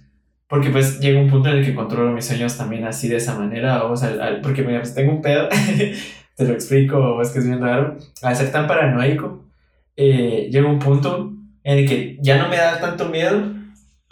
porque 0.54 0.70
pues 0.70 1.00
llega 1.00 1.20
un 1.20 1.32
punto 1.32 1.50
en 1.50 1.58
el 1.58 1.66
que 1.66 1.74
controlo 1.74 2.12
mis 2.12 2.26
sueños 2.26 2.56
también 2.56 2.86
así 2.86 3.08
de 3.08 3.16
esa 3.16 3.36
manera, 3.36 3.86
o 3.86 3.98
sea, 3.98 4.40
porque 4.44 4.62
mira, 4.62 4.82
pues 4.82 4.94
tengo 4.94 5.12
un 5.12 5.20
pedo, 5.20 5.50
te 6.36 6.46
lo 6.46 6.54
explico, 6.54 7.20
es 7.24 7.32
que 7.32 7.40
es 7.40 7.48
bien 7.48 7.60
raro, 7.60 7.98
al 8.22 8.36
ser 8.36 8.52
tan 8.52 8.68
paranoico, 8.68 9.48
eh, 9.96 10.50
llega 10.52 10.70
un 10.70 10.78
punto 10.78 11.34
en 11.64 11.78
el 11.80 11.88
que 11.88 12.20
ya 12.22 12.38
no 12.38 12.50
me 12.50 12.58
da 12.58 12.80
tanto 12.80 13.10
miedo, 13.10 13.52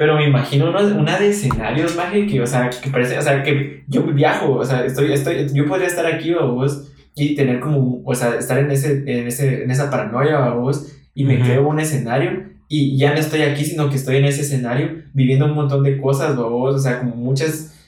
pero 0.02 0.16
me 0.16 0.28
imagino 0.28 0.68
una, 0.68 0.82
una 0.82 1.20
de 1.20 1.30
escenarios, 1.30 1.96
maje, 1.96 2.26
que, 2.26 2.42
o 2.42 2.48
sea, 2.48 2.72
que 2.72 2.90
parece, 2.90 3.20
o 3.20 3.22
sea, 3.22 3.44
que 3.44 3.84
yo 3.88 4.02
viajo, 4.02 4.54
o 4.54 4.66
sea, 4.66 4.84
estoy, 4.84 5.14
estoy, 5.14 5.48
yo 5.54 5.68
podría 5.68 5.86
estar 5.86 6.08
aquí, 6.08 6.34
o 6.34 6.56
vos, 6.56 6.92
y 7.14 7.36
tener 7.36 7.60
como, 7.60 8.02
o 8.04 8.16
sea, 8.16 8.34
estar 8.34 8.58
en, 8.58 8.72
ese, 8.72 9.04
en, 9.06 9.28
ese, 9.28 9.64
en 9.64 9.70
esa 9.70 9.92
paranoia, 9.92 10.56
o 10.56 10.62
vos, 10.62 10.92
y 11.14 11.24
me 11.24 11.40
creo 11.40 11.70
un 11.70 11.80
escenario 11.80 12.46
y 12.68 12.98
ya 12.98 13.14
no 13.14 13.20
estoy 13.20 13.44
aquí, 13.44 13.64
sino 13.64 13.92
que 13.92 13.96
estoy 13.96 14.16
en 14.18 14.26
ese 14.26 14.42
escenario 14.42 15.04
viviendo 15.14 15.46
un 15.46 15.54
montón 15.54 15.84
de 15.84 16.02
cosas, 16.02 16.36
o 16.36 16.80
sea, 16.80 16.98
como 17.02 17.16
muchas, 17.16 17.80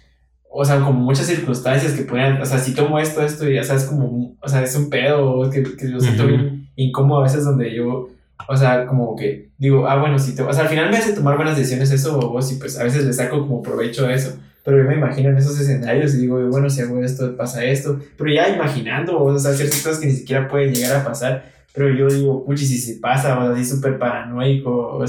o 0.52 0.64
sea, 0.64 0.82
como 0.82 1.00
muchas 1.00 1.26
circunstancias 1.26 1.94
que 1.94 2.04
puedan, 2.04 2.40
o 2.40 2.46
sea, 2.46 2.60
si 2.60 2.76
tomo 2.76 3.00
esto, 3.00 3.24
esto, 3.24 3.50
y 3.50 3.56
ya 3.56 3.64
sabes, 3.64 3.86
como, 3.86 4.38
o 4.40 4.48
sea, 4.48 4.62
es 4.62 4.76
un 4.76 4.92
pedo, 4.92 5.50
que, 5.50 5.64
que 5.64 5.92
yo 5.92 6.00
siento 6.00 6.28
bien 6.28 6.70
incómodo 6.76 7.22
a 7.22 7.24
veces 7.24 7.44
donde 7.44 7.74
yo, 7.74 8.10
o 8.48 8.58
sea, 8.58 8.86
como 8.86 9.16
que 9.16 9.52
digo, 9.58 9.88
ah, 9.88 10.00
bueno, 10.00 10.20
si 10.20 10.36
te, 10.36 10.42
o 10.42 10.54
sea, 10.54 10.64
al 10.64 10.70
final 10.70 10.90
me 10.90 10.98
hace 10.98 11.14
tomar 11.14 11.36
buenas 11.36 11.58
decisiones 11.58 11.92
eso, 11.92 12.18
o 12.20 12.30
vos, 12.30 12.52
y 12.52 12.56
pues 12.56 12.80
a 12.80 12.84
veces 12.84 13.06
le 13.06 13.14
saco 13.14 13.42
como 13.42 13.62
provecho 13.62 14.06
a 14.06 14.14
eso, 14.14 14.38
pero 14.64 14.78
yo 14.78 14.84
me 14.84 14.96
imagino 14.96 15.30
en 15.30 15.38
esos 15.38 15.60
escenarios 15.60 16.14
y 16.16 16.20
digo, 16.20 16.40
bueno, 16.50 16.70
si 16.70 16.82
hago 16.82 17.04
esto, 17.04 17.36
pasa 17.36 17.64
esto, 17.66 18.00
pero 18.18 18.32
ya 18.32 18.50
imaginando, 18.50 19.22
o 19.22 19.40
sea, 19.40 19.54
ciertas 19.54 19.82
cosas 19.82 20.00
que 20.00 20.08
ni 20.08 20.14
siquiera 20.14 20.48
pueden 20.48 20.74
llegar 20.74 20.96
a 20.96 21.04
pasar, 21.04 21.44
pero 21.74 21.90
yo 21.94 22.08
digo, 22.08 22.46
puchi, 22.46 22.66
si 22.66 22.78
se 22.78 23.00
pasa, 23.00 23.38
o 23.38 23.52
así 23.52 23.66
súper 23.66 23.98
paranoico, 23.98 25.04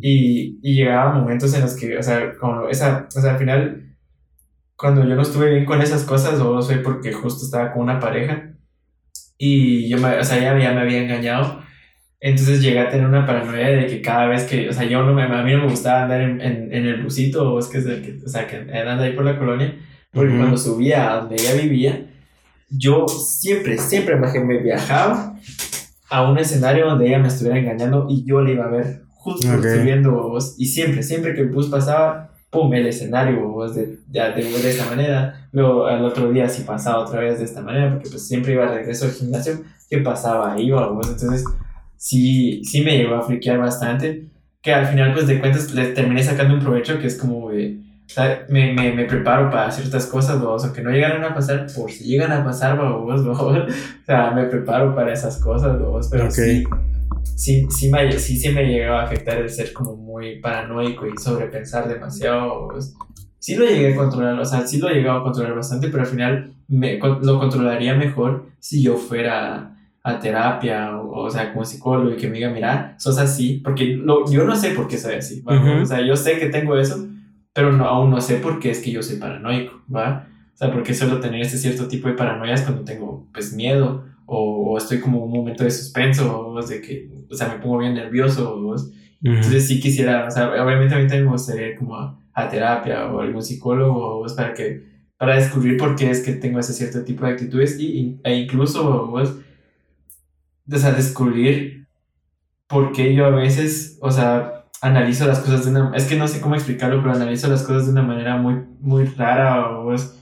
y, 0.00 0.58
y 0.62 0.74
llegaba 0.74 1.12
momentos 1.12 1.52
en 1.54 1.60
los 1.60 1.74
que, 1.74 1.98
o 1.98 2.02
sea, 2.02 2.34
como 2.38 2.68
esa, 2.68 3.06
o 3.14 3.20
sea, 3.20 3.32
al 3.32 3.38
final, 3.38 3.94
cuando 4.76 5.06
yo 5.06 5.14
no 5.14 5.22
estuve 5.22 5.50
bien 5.50 5.64
con 5.64 5.80
esas 5.82 6.04
cosas, 6.04 6.40
o 6.40 6.60
fue 6.62 6.76
porque 6.78 7.12
justo 7.12 7.44
estaba 7.44 7.72
con 7.72 7.82
una 7.82 8.00
pareja, 8.00 8.52
y 9.38 9.88
yo, 9.88 9.98
me, 9.98 10.18
o 10.18 10.24
sea, 10.24 10.38
ella 10.38 10.58
ya 10.58 10.72
me 10.72 10.80
había 10.80 11.02
engañado, 11.02 11.62
entonces 12.22 12.62
llegué 12.62 12.78
a 12.78 12.88
tener 12.88 13.06
una 13.06 13.26
paranoia 13.26 13.68
de 13.70 13.88
que 13.88 14.00
cada 14.00 14.26
vez 14.26 14.44
que, 14.44 14.68
o 14.68 14.72
sea, 14.72 14.84
yo 14.84 15.02
no 15.02 15.12
me, 15.12 15.24
a 15.24 15.42
mí 15.42 15.52
no 15.52 15.62
me 15.62 15.70
gustaba 15.70 16.04
andar 16.04 16.20
en, 16.20 16.40
en, 16.40 16.72
en 16.72 16.86
el 16.86 17.02
busito, 17.02 17.52
o 17.52 17.58
es 17.58 17.66
que 17.66 17.82
que, 17.82 18.20
o 18.24 18.28
sea, 18.28 18.46
que 18.46 18.56
anda 18.56 19.02
ahí 19.02 19.12
por 19.12 19.24
la 19.24 19.36
colonia, 19.36 19.76
porque 20.12 20.36
cuando 20.36 20.56
subía 20.56 21.12
a 21.12 21.16
donde 21.16 21.34
ella 21.34 21.54
vivía, 21.60 22.06
yo 22.70 23.08
siempre, 23.08 23.76
siempre 23.76 24.16
me 24.16 24.58
viajaba 24.58 25.36
a 26.08 26.30
un 26.30 26.38
escenario 26.38 26.86
donde 26.86 27.08
ella 27.08 27.18
me 27.18 27.28
estuviera 27.28 27.58
engañando 27.58 28.06
y 28.08 28.24
yo 28.24 28.40
le 28.40 28.52
iba 28.52 28.66
a 28.66 28.68
ver 28.68 29.02
justo 29.14 29.48
subiendo 29.48 30.12
vos. 30.12 30.54
Y 30.58 30.66
siempre, 30.66 31.02
siempre 31.02 31.34
que 31.34 31.40
el 31.40 31.48
bus 31.48 31.68
pasaba, 31.68 32.30
pum, 32.50 32.72
el 32.74 32.86
escenario 32.86 33.48
vos 33.48 33.74
de, 33.74 33.98
de, 34.06 34.20
de, 34.20 34.70
esta 34.70 34.84
manera. 34.86 35.48
Luego 35.52 35.86
al 35.86 36.04
otro 36.04 36.30
día 36.30 36.48
sí 36.48 36.62
pasaba 36.62 36.98
otra 36.98 37.20
vez 37.20 37.38
de 37.38 37.46
esta 37.46 37.62
manera, 37.62 37.90
porque 37.92 38.10
pues 38.10 38.28
siempre 38.28 38.52
iba 38.52 38.64
a 38.64 38.74
regreso 38.74 39.06
al 39.06 39.12
gimnasio, 39.12 39.62
¿qué 39.90 39.98
pasaba 39.98 40.52
ahí 40.52 40.70
vos? 40.70 41.08
Entonces 41.08 41.44
sí, 42.02 42.64
sí 42.64 42.80
me 42.80 42.98
llegó 42.98 43.14
a 43.14 43.22
friquear 43.22 43.58
bastante, 43.58 44.24
que 44.60 44.74
al 44.74 44.86
final 44.86 45.12
pues 45.12 45.28
de 45.28 45.38
cuentas 45.38 45.72
le 45.72 45.86
terminé 45.92 46.20
sacando 46.20 46.54
un 46.54 46.60
provecho 46.60 46.98
que 46.98 47.06
es 47.06 47.16
como 47.16 47.50
de 47.50 47.78
me, 48.48 48.72
me, 48.74 48.92
me, 48.92 49.04
preparo 49.04 49.50
para 49.50 49.70
ciertas 49.70 50.06
cosas, 50.06 50.40
vos, 50.40 50.64
aunque 50.64 50.82
no 50.82 50.90
llegaran 50.90 51.22
a 51.22 51.32
pasar, 51.32 51.66
por 51.74 51.92
si 51.92 52.04
llegan 52.04 52.32
a 52.32 52.44
pasar, 52.44 52.76
vos, 52.76 53.20
o 53.26 53.66
sea, 54.04 54.32
me 54.32 54.46
preparo 54.46 54.96
para 54.96 55.12
esas 55.12 55.38
cosas, 55.38 55.78
vos, 55.78 56.08
pero 56.10 56.28
sí, 56.28 56.64
sí, 57.36 57.68
sí, 57.70 57.88
me, 57.88 58.10
sí, 58.18 58.36
sí 58.36 58.48
me 58.50 58.64
llegó 58.64 58.94
a 58.94 59.04
afectar 59.04 59.38
el 59.38 59.48
ser 59.48 59.72
como 59.72 59.94
muy 59.94 60.40
paranoico 60.40 61.06
y 61.06 61.16
sobrepensar 61.16 61.88
demasiado, 61.88 62.68
vos. 62.68 62.94
Sí 63.38 63.54
lo 63.54 63.64
llegué 63.64 63.94
a 63.94 63.96
controlar, 63.96 64.38
o 64.38 64.44
sea, 64.44 64.66
sí 64.66 64.78
lo 64.78 64.88
he 64.88 64.94
llegado 64.94 65.20
a 65.20 65.22
controlar 65.22 65.54
bastante, 65.54 65.88
pero 65.88 66.02
al 66.02 66.08
final 66.08 66.52
me, 66.66 66.98
lo 66.98 67.38
controlaría 67.38 67.94
mejor 67.94 68.46
si 68.58 68.82
yo 68.82 68.96
fuera 68.96 69.71
a 70.02 70.18
terapia, 70.18 70.96
o, 70.96 71.24
o, 71.24 71.30
sea, 71.30 71.52
como 71.52 71.64
psicólogo 71.64 72.12
y 72.12 72.16
que 72.16 72.28
me 72.28 72.38
diga, 72.38 72.50
mira, 72.50 72.94
sos 72.98 73.18
así, 73.18 73.60
porque 73.62 73.96
lo, 73.96 74.30
yo 74.30 74.44
no 74.44 74.56
sé 74.56 74.70
por 74.70 74.88
qué 74.88 74.98
soy 74.98 75.14
así, 75.14 75.42
o 75.46 75.86
sea, 75.86 76.00
yo 76.04 76.16
sé 76.16 76.38
que 76.38 76.46
tengo 76.46 76.76
eso, 76.76 77.06
pero 77.52 77.72
no, 77.72 77.84
aún 77.84 78.10
no 78.10 78.20
sé 78.20 78.36
por 78.36 78.58
qué 78.58 78.70
es 78.70 78.80
que 78.80 78.90
yo 78.90 79.02
soy 79.02 79.16
paranoico, 79.16 79.80
¿va? 79.94 80.26
O 80.54 80.56
sea, 80.56 80.72
porque 80.72 80.94
suelo 80.94 81.20
tener 81.20 81.40
ese 81.42 81.58
cierto 81.58 81.86
tipo 81.88 82.08
de 82.08 82.14
paranoias 82.14 82.62
cuando 82.62 82.82
tengo, 82.82 83.28
pues, 83.32 83.52
miedo 83.52 84.04
o, 84.26 84.78
estoy 84.78 85.00
como 85.00 85.24
un 85.24 85.30
momento 85.30 85.64
de 85.64 85.70
suspenso, 85.70 86.48
o 86.48 86.62
de 86.62 86.80
que, 86.80 87.08
o 87.30 87.34
sea, 87.34 87.48
me 87.48 87.58
pongo 87.60 87.78
bien 87.78 87.94
nervioso, 87.94 88.54
¿o? 88.54 88.74
Entonces 89.22 89.68
sí 89.68 89.78
quisiera, 89.78 90.26
o 90.26 90.30
sea, 90.30 90.50
obviamente 90.50 90.94
a 90.94 90.98
mí 90.98 91.06
también 91.06 91.26
me 91.26 91.32
gustaría 91.32 91.68
ir 91.68 91.78
como 91.78 91.96
a, 91.96 92.48
terapia 92.50 93.06
o 93.06 93.20
algún 93.20 93.42
psicólogo, 93.42 94.20
¿o? 94.20 94.26
para 94.34 94.54
que, 94.54 94.84
para 95.16 95.36
descubrir 95.36 95.76
por 95.76 95.94
qué 95.94 96.10
es 96.10 96.22
que 96.22 96.32
tengo 96.32 96.58
ese 96.58 96.72
cierto 96.72 97.04
tipo 97.04 97.24
de 97.24 97.32
actitudes 97.32 97.78
y, 97.78 98.18
e 98.24 98.34
incluso, 98.34 99.12
¿o? 99.12 99.22
O 100.70 100.78
sea, 100.78 100.92
descubrir 100.92 101.86
por 102.66 102.92
qué 102.92 103.14
yo 103.14 103.26
a 103.26 103.30
veces, 103.30 103.98
o 104.00 104.10
sea, 104.10 104.64
analizo 104.80 105.26
las 105.26 105.40
cosas 105.40 105.64
de 105.64 105.70
una... 105.70 105.92
Es 105.94 106.04
que 106.04 106.16
no 106.16 106.26
sé 106.26 106.40
cómo 106.40 106.54
explicarlo, 106.54 107.00
pero 107.00 107.14
analizo 107.14 107.48
las 107.48 107.62
cosas 107.62 107.86
de 107.86 107.92
una 107.92 108.02
manera 108.02 108.36
muy, 108.36 108.56
muy 108.80 109.04
rara 109.04 109.68
o 109.78 109.94
es... 109.94 110.18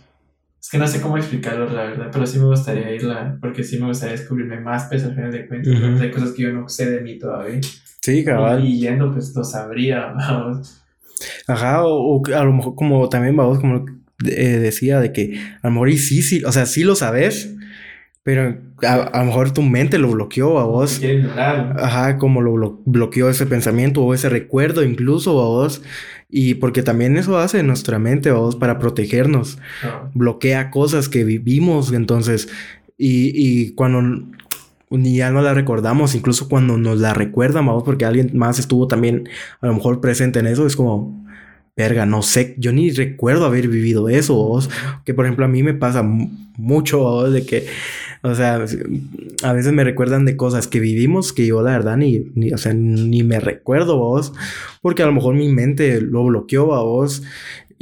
Es 0.60 0.68
que 0.68 0.76
no 0.76 0.86
sé 0.86 1.00
cómo 1.00 1.16
explicarlo, 1.16 1.70
la 1.70 1.84
verdad, 1.84 2.10
pero 2.12 2.26
sí 2.26 2.38
me 2.38 2.44
gustaría 2.44 2.94
irla, 2.94 3.38
porque 3.40 3.64
sí 3.64 3.78
me 3.78 3.86
gustaría 3.86 4.14
descubrirme 4.14 4.60
más, 4.60 4.88
pues 4.90 5.02
al 5.04 5.14
final 5.14 5.32
de 5.32 5.48
cuentas, 5.48 6.00
hay 6.02 6.10
cosas 6.10 6.32
que 6.32 6.42
yo 6.42 6.52
no 6.52 6.68
sé 6.68 6.90
de 6.90 7.00
mí 7.00 7.18
todavía. 7.18 7.60
Sí, 8.02 8.22
cabal. 8.24 8.62
Y, 8.62 8.78
yendo, 8.78 9.10
pues 9.10 9.34
lo 9.34 9.42
sabría, 9.42 10.12
vamos. 10.18 10.82
Ajá, 11.46 11.84
o, 11.84 12.22
a 12.26 12.44
lo 12.44 12.52
mejor 12.52 12.74
como 12.74 13.08
también, 13.08 13.36
vamos, 13.36 13.58
como 13.58 13.86
eh, 14.26 14.58
decía, 14.58 15.00
de 15.00 15.12
que 15.12 15.40
a 15.62 15.68
lo 15.68 15.72
mejor 15.72 15.88
y 15.88 15.96
sí, 15.96 16.20
sí, 16.20 16.44
o 16.44 16.52
sea, 16.52 16.66
sí 16.66 16.84
lo 16.84 16.94
sabes, 16.94 17.54
pero 18.22 18.58
a, 18.86 19.18
lo 19.20 19.24
mejor 19.24 19.52
tu 19.52 19.62
mente 19.62 19.98
lo 19.98 20.10
bloqueó 20.10 20.58
a 20.58 20.64
vos. 20.64 21.00
Ajá, 21.76 22.18
como 22.18 22.40
lo 22.40 22.80
bloqueó 22.84 23.28
ese 23.28 23.46
pensamiento 23.46 24.02
o 24.02 24.14
ese 24.14 24.28
recuerdo 24.28 24.82
incluso 24.82 25.40
a 25.40 25.46
vos. 25.46 25.82
Y 26.28 26.54
porque 26.54 26.82
también 26.82 27.16
eso 27.16 27.38
hace 27.38 27.62
nuestra 27.62 27.98
mente 27.98 28.30
a 28.30 28.34
vos 28.34 28.56
para 28.56 28.78
protegernos. 28.78 29.58
Bloquea 30.14 30.70
cosas 30.70 31.08
que 31.08 31.24
vivimos. 31.24 31.92
Entonces, 31.92 32.48
y, 32.96 33.32
y 33.34 33.72
cuando 33.72 34.02
ya 34.90 35.30
no 35.30 35.42
la 35.42 35.54
recordamos, 35.54 36.14
incluso 36.14 36.48
cuando 36.48 36.76
nos 36.76 37.00
la 37.00 37.14
recuerdan, 37.14 37.66
vos, 37.66 37.82
porque 37.84 38.04
alguien 38.04 38.30
más 38.34 38.58
estuvo 38.58 38.86
también 38.86 39.28
a 39.60 39.66
lo 39.66 39.74
mejor 39.74 40.00
presente 40.00 40.40
en 40.40 40.46
eso, 40.46 40.66
es 40.66 40.76
como, 40.76 41.24
verga, 41.76 42.06
no 42.06 42.22
sé, 42.22 42.54
yo 42.58 42.72
ni 42.72 42.90
recuerdo 42.90 43.46
haber 43.46 43.68
vivido 43.68 44.08
eso, 44.08 44.34
vos. 44.34 44.68
Que 45.04 45.14
por 45.14 45.24
ejemplo 45.24 45.44
a 45.44 45.48
mí 45.48 45.62
me 45.62 45.74
pasa 45.74 46.02
mucho, 46.02 47.30
de 47.30 47.46
que 47.46 47.66
o 48.22 48.34
sea, 48.34 48.54
a 49.42 49.52
veces 49.52 49.72
me 49.72 49.84
recuerdan 49.84 50.24
de 50.26 50.36
cosas 50.36 50.68
que 50.68 50.80
vivimos 50.80 51.32
que 51.32 51.46
yo 51.46 51.62
la 51.62 51.72
verdad 51.72 51.96
ni, 51.96 52.30
ni 52.34 52.52
o 52.52 52.58
sea, 52.58 52.74
ni 52.74 53.22
me 53.22 53.40
recuerdo 53.40 53.96
vos, 53.96 54.32
porque 54.82 55.02
a 55.02 55.06
lo 55.06 55.12
mejor 55.12 55.34
mi 55.34 55.48
mente 55.48 56.00
lo 56.00 56.24
bloqueó 56.24 56.74
a 56.74 56.82
vos 56.82 57.22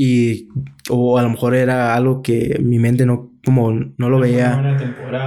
y 0.01 0.49
o 0.89 1.19
a 1.19 1.23
lo 1.23 1.31
mejor 1.31 1.57
era 1.57 1.97
algo 1.97 2.23
que 2.23 2.61
mi 2.63 2.79
mente 2.79 3.05
no 3.05 3.33
como 3.45 3.73
no 3.73 4.09
lo 4.09 4.21
veía 4.21 4.77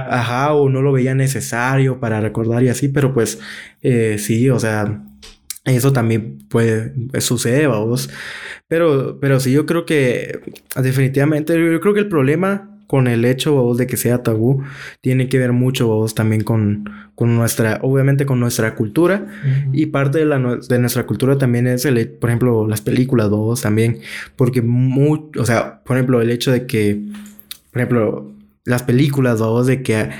ajá 0.08 0.54
o 0.54 0.70
no 0.70 0.80
lo 0.80 0.92
veía 0.92 1.14
necesario 1.14 2.00
para 2.00 2.22
recordar 2.22 2.62
y 2.62 2.70
así 2.70 2.88
pero 2.88 3.12
pues 3.12 3.38
eh, 3.82 4.16
sí 4.18 4.48
o 4.48 4.58
sea 4.58 5.02
eso 5.66 5.92
también 5.92 6.38
puede 6.48 6.94
suceder 7.20 7.68
vos 7.68 8.08
pero 8.66 9.18
pero 9.20 9.40
sí 9.40 9.52
yo 9.52 9.66
creo 9.66 9.84
que 9.84 10.40
definitivamente 10.82 11.52
yo 11.52 11.78
creo 11.80 11.92
que 11.92 12.00
el 12.00 12.08
problema 12.08 12.71
con 12.92 13.08
el 13.08 13.24
hecho 13.24 13.72
de 13.72 13.86
que 13.86 13.96
sea 13.96 14.22
tabú 14.22 14.64
tiene 15.00 15.30
que 15.30 15.38
ver 15.38 15.52
mucho 15.52 16.04
también 16.14 16.42
con, 16.42 16.90
con, 17.14 17.34
nuestra, 17.34 17.78
obviamente 17.80 18.26
con 18.26 18.38
nuestra 18.38 18.74
cultura. 18.74 19.28
Y 19.72 19.86
parte 19.86 20.18
de, 20.18 20.26
la, 20.26 20.38
de, 20.38 20.78
nuestra 20.78 21.06
cultura 21.06 21.38
también 21.38 21.66
es, 21.66 21.86
el, 21.86 22.06
por 22.10 22.28
ejemplo, 22.28 22.68
las 22.68 22.82
películas 22.82 23.30
también, 23.62 24.00
porque, 24.36 24.60
muy, 24.60 25.22
o 25.38 25.46
sea, 25.46 25.82
por 25.84 25.96
ejemplo, 25.96 26.20
el 26.20 26.28
hecho 26.28 26.52
de 26.52 26.66
que, 26.66 27.00
por 27.70 27.80
ejemplo, 27.80 28.30
las 28.66 28.82
películas 28.82 29.40
vos, 29.40 29.66
de 29.66 29.82
que 29.82 30.10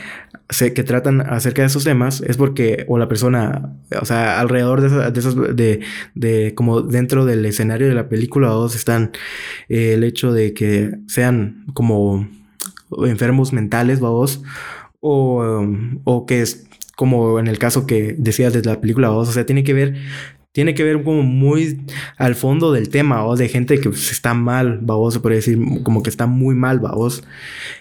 que 0.74 0.82
tratan 0.82 1.20
acerca 1.22 1.62
de 1.62 1.68
esos 1.68 1.84
temas 1.84 2.22
es 2.22 2.36
porque 2.38 2.84
o 2.88 2.98
la 2.98 3.08
persona, 3.08 3.74
o 4.00 4.04
sea, 4.04 4.40
alrededor 4.40 4.80
de, 4.80 5.10
de 5.10 5.20
esos, 5.20 5.56
de, 5.56 5.80
de, 6.14 6.54
como 6.54 6.80
dentro 6.82 7.24
del 7.26 7.44
escenario 7.44 7.88
de 7.88 7.94
la 7.94 8.08
película, 8.08 8.54
o 8.54 8.66
están 8.66 9.12
eh, 9.68 9.94
el 9.94 10.04
hecho 10.04 10.32
de 10.32 10.54
que 10.54 10.90
sean 11.06 11.66
como 11.74 12.28
enfermos 13.06 13.52
mentales, 13.52 14.00
vamos, 14.00 14.42
o, 15.00 15.66
o 16.04 16.26
que 16.26 16.42
es 16.42 16.66
como 16.96 17.38
en 17.38 17.48
el 17.48 17.58
caso 17.58 17.86
que 17.86 18.14
decías 18.18 18.52
de 18.52 18.62
la 18.62 18.80
película, 18.80 19.10
o 19.10 19.24
sea, 19.24 19.46
tiene 19.46 19.64
que 19.64 19.74
ver 19.74 19.94
tiene 20.52 20.74
que 20.74 20.84
ver 20.84 21.02
como 21.02 21.22
muy 21.22 21.80
al 22.18 22.34
fondo 22.34 22.72
del 22.72 22.90
tema, 22.90 23.24
o 23.24 23.36
de 23.36 23.48
gente 23.48 23.80
que 23.80 23.88
pues, 23.88 24.12
está 24.12 24.34
mal, 24.34 24.78
vamos, 24.82 25.14
se 25.14 25.20
puede 25.20 25.36
decir, 25.36 25.58
como 25.82 26.02
que 26.02 26.10
está 26.10 26.26
muy 26.26 26.54
mal, 26.54 26.78
vamos. 26.78 27.24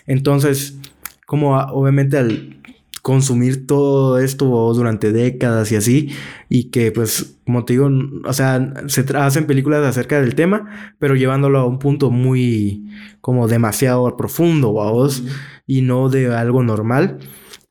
Entonces, 0.07 0.77
como 1.25 1.57
obviamente 1.57 2.17
al 2.17 2.60
consumir 3.01 3.65
todo 3.65 4.19
esto 4.19 4.45
durante 4.73 5.11
décadas 5.11 5.71
y 5.71 5.75
así, 5.75 6.09
y 6.49 6.65
que 6.65 6.91
pues, 6.91 7.37
como 7.45 7.65
te 7.65 7.73
digo, 7.73 7.89
o 8.25 8.33
sea, 8.33 8.73
se 8.87 9.05
hacen 9.17 9.47
películas 9.47 9.83
acerca 9.83 10.21
del 10.21 10.35
tema, 10.35 10.93
pero 10.99 11.15
llevándolo 11.15 11.59
a 11.59 11.65
un 11.65 11.79
punto 11.79 12.11
muy, 12.11 12.85
como 13.19 13.47
demasiado 13.47 14.15
profundo, 14.17 14.73
vamos, 14.73 15.23
y 15.65 15.81
no 15.81 16.09
de 16.09 16.33
algo 16.33 16.63
normal. 16.63 17.19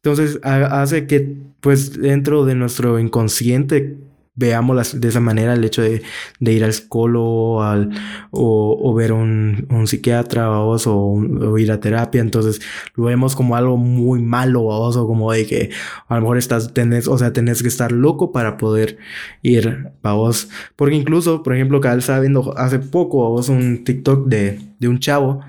Entonces, 0.02 0.40
hace 0.42 1.06
que, 1.06 1.36
pues, 1.60 2.00
dentro 2.00 2.44
de 2.44 2.54
nuestro 2.54 2.98
inconsciente, 2.98 3.98
veamos 4.34 5.00
de 5.00 5.08
esa 5.08 5.20
manera 5.20 5.54
el 5.54 5.64
hecho 5.64 5.82
de, 5.82 6.02
ir 6.40 6.64
al 6.64 6.72
psicólogo 6.72 7.62
al, 7.62 7.90
o, 8.30 8.94
ver 8.94 9.12
un, 9.12 9.66
un 9.70 9.86
psiquiatra 9.86 10.50
o, 10.50 10.76
o, 10.76 11.58
ir 11.58 11.72
a 11.72 11.80
terapia. 11.80 12.20
Entonces 12.20 12.60
lo 12.94 13.04
vemos 13.04 13.36
como 13.36 13.56
algo 13.56 13.76
muy 13.76 14.22
malo 14.22 14.62
o 14.64 15.06
como 15.06 15.32
de 15.32 15.46
que 15.46 15.70
a 16.08 16.14
lo 16.16 16.22
mejor 16.22 16.38
estás, 16.38 16.72
tenés, 16.72 17.08
o 17.08 17.18
sea, 17.18 17.32
tenés 17.32 17.62
que 17.62 17.68
estar 17.68 17.92
loco 17.92 18.32
para 18.32 18.56
poder 18.56 18.98
ir 19.42 19.92
a 20.02 20.12
vos. 20.12 20.48
Porque 20.76 20.94
incluso, 20.96 21.42
por 21.42 21.54
ejemplo, 21.54 21.80
Cabal 21.80 21.98
estaba 21.98 22.20
viendo 22.20 22.56
hace 22.56 22.78
poco 22.78 23.28
vos 23.30 23.48
un 23.48 23.84
TikTok 23.84 24.26
de, 24.28 24.60
de 24.78 24.88
un 24.88 24.98
chavo 25.00 25.40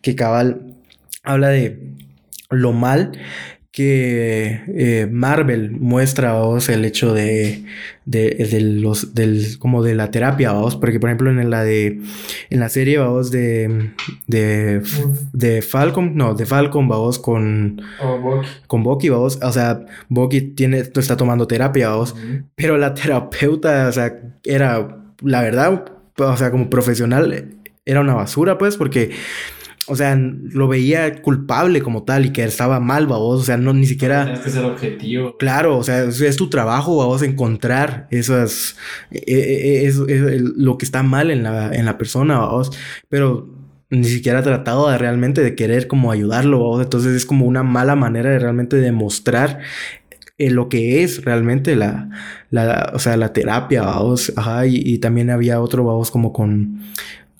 que 0.00 0.16
Cabal 0.16 0.76
habla 1.22 1.48
de 1.48 1.94
lo 2.50 2.72
mal 2.72 3.12
que 3.72 4.60
eh, 4.68 5.08
Marvel 5.10 5.70
muestra 5.70 6.34
vos 6.34 6.68
el 6.68 6.84
hecho 6.84 7.14
de, 7.14 7.64
de, 8.04 8.60
los 8.60 9.14
del 9.14 9.58
como 9.58 9.82
de 9.82 9.94
la 9.94 10.10
terapia 10.10 10.52
vos 10.52 10.76
porque 10.76 11.00
por 11.00 11.08
ejemplo 11.08 11.30
en 11.30 11.48
la 11.48 11.64
de 11.64 11.98
en 12.50 12.60
la 12.60 12.68
serie 12.68 12.98
vos 12.98 13.30
de 13.30 13.92
de, 14.26 14.82
de 15.32 15.62
Falcon 15.62 16.14
no 16.14 16.34
de 16.34 16.44
Falcon 16.44 16.86
vos 16.86 17.18
con 17.18 17.80
oh, 18.02 18.42
con 18.66 18.82
Bucky 18.82 19.08
vos 19.08 19.38
o 19.42 19.52
sea 19.52 19.86
Bucky 20.10 20.42
tiene 20.42 20.80
está 20.80 21.16
tomando 21.16 21.46
terapia 21.46 21.94
vos 21.94 22.14
pero 22.54 22.76
la 22.76 22.92
terapeuta 22.92 23.88
o 23.88 23.92
sea 23.92 24.20
era 24.44 25.02
la 25.22 25.40
verdad 25.40 25.82
o 26.18 26.36
sea 26.36 26.50
como 26.50 26.68
profesional 26.68 27.56
era 27.86 28.00
una 28.02 28.14
basura 28.14 28.58
pues 28.58 28.76
porque 28.76 29.12
o 29.88 29.96
sea, 29.96 30.16
lo 30.16 30.68
veía 30.68 31.20
culpable 31.22 31.82
como 31.82 32.04
tal 32.04 32.26
y 32.26 32.30
que 32.30 32.44
estaba 32.44 32.78
mal, 32.78 33.06
babos. 33.06 33.40
O 33.40 33.44
sea, 33.44 33.56
no 33.56 33.72
ni 33.72 33.86
siquiera. 33.86 34.24
Tienes 34.24 34.40
que 34.40 34.50
ser 34.50 34.64
objetivo. 34.64 35.36
Claro, 35.38 35.76
o 35.76 35.82
sea, 35.82 36.04
es, 36.04 36.36
tu 36.36 36.48
trabajo, 36.48 36.96
babos, 36.96 37.22
encontrar 37.22 38.06
esas. 38.10 38.76
E, 39.10 39.22
e, 39.26 39.84
e, 39.84 39.86
es, 39.86 39.96
lo 39.98 40.78
que 40.78 40.84
está 40.84 41.02
mal 41.02 41.30
en 41.30 41.42
la, 41.42 41.74
en 41.74 41.84
la 41.84 41.98
persona, 41.98 42.38
babos. 42.38 42.70
Pero 43.08 43.48
ni 43.90 44.04
siquiera 44.04 44.38
ha 44.38 44.42
tratado 44.42 44.88
de 44.88 44.98
realmente 44.98 45.42
de 45.42 45.56
querer 45.56 45.88
como 45.88 46.12
ayudarlo, 46.12 46.60
babos. 46.60 46.84
Entonces 46.84 47.14
es 47.14 47.26
como 47.26 47.46
una 47.46 47.64
mala 47.64 47.96
manera 47.96 48.30
de 48.30 48.38
realmente 48.38 48.76
demostrar 48.76 49.60
eh, 50.38 50.50
lo 50.50 50.68
que 50.68 51.02
es 51.02 51.24
realmente 51.24 51.74
la, 51.76 52.08
la, 52.50 52.92
o 52.94 52.98
sea, 52.98 53.16
la 53.16 53.32
terapia, 53.32 53.82
vamos, 53.82 54.32
ajá, 54.36 54.66
y, 54.66 54.76
y, 54.76 54.98
también 54.98 55.30
había 55.30 55.60
otro, 55.60 55.84
vamos, 55.84 56.10
como 56.10 56.32
con 56.32 56.80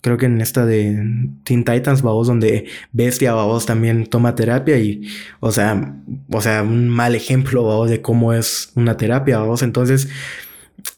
creo 0.03 0.17
que 0.17 0.25
en 0.25 0.41
esta 0.41 0.65
de 0.65 1.29
Teen 1.45 1.63
Titans, 1.63 2.01
vamos, 2.01 2.27
donde 2.27 2.65
Bestia, 2.91 3.33
vamos, 3.33 3.65
también 3.65 4.05
toma 4.05 4.35
terapia 4.35 4.77
y, 4.77 5.07
o 5.39 5.49
sea, 5.49 5.95
o 6.29 6.41
sea, 6.41 6.61
un 6.61 6.89
mal 6.89 7.15
ejemplo, 7.15 7.63
vamos, 7.63 7.89
de 7.89 8.01
cómo 8.01 8.33
es 8.33 8.73
una 8.75 8.97
terapia, 8.97 9.39
vamos. 9.39 9.63
Entonces, 9.63 10.09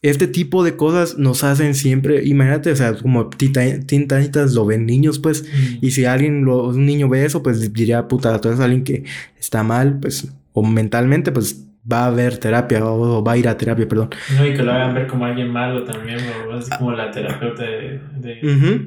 este 0.01 0.25
tipo 0.25 0.63
de 0.63 0.75
cosas 0.75 1.19
nos 1.19 1.43
hacen 1.43 1.75
siempre, 1.75 2.25
imagínate, 2.25 2.71
o 2.71 2.75
sea, 2.75 2.95
como 2.95 3.29
Teen 3.29 3.85
Titans 3.85 4.55
lo 4.55 4.65
ven 4.65 4.87
niños, 4.87 5.19
pues, 5.19 5.45
y 5.81 5.91
si 5.91 6.05
alguien, 6.05 6.43
lo, 6.43 6.69
un 6.69 6.87
niño 6.87 7.07
ve 7.07 7.25
eso, 7.25 7.43
pues 7.43 7.71
diría, 7.73 8.07
puta, 8.07 8.33
entonces 8.33 8.59
alguien 8.59 8.83
que 8.83 9.03
está 9.39 9.61
mal, 9.61 9.99
pues, 9.99 10.27
o 10.53 10.63
mentalmente, 10.63 11.31
pues 11.31 11.63
va 11.91 12.07
a 12.07 12.09
ver 12.09 12.37
terapia 12.37 12.83
o 12.85 13.23
va 13.23 13.33
a 13.33 13.37
ir 13.37 13.47
a 13.47 13.57
terapia, 13.57 13.87
perdón. 13.87 14.09
No, 14.35 14.45
y 14.45 14.53
que 14.53 14.63
lo 14.63 14.71
hagan 14.71 14.95
ver 14.95 15.07
como 15.07 15.25
alguien 15.25 15.49
malo 15.49 15.83
también, 15.83 16.17
o 16.49 16.53
así 16.53 16.69
como 16.77 16.91
la 16.93 17.11
terapeuta 17.11 17.63
de, 17.63 17.99
de, 18.17 18.35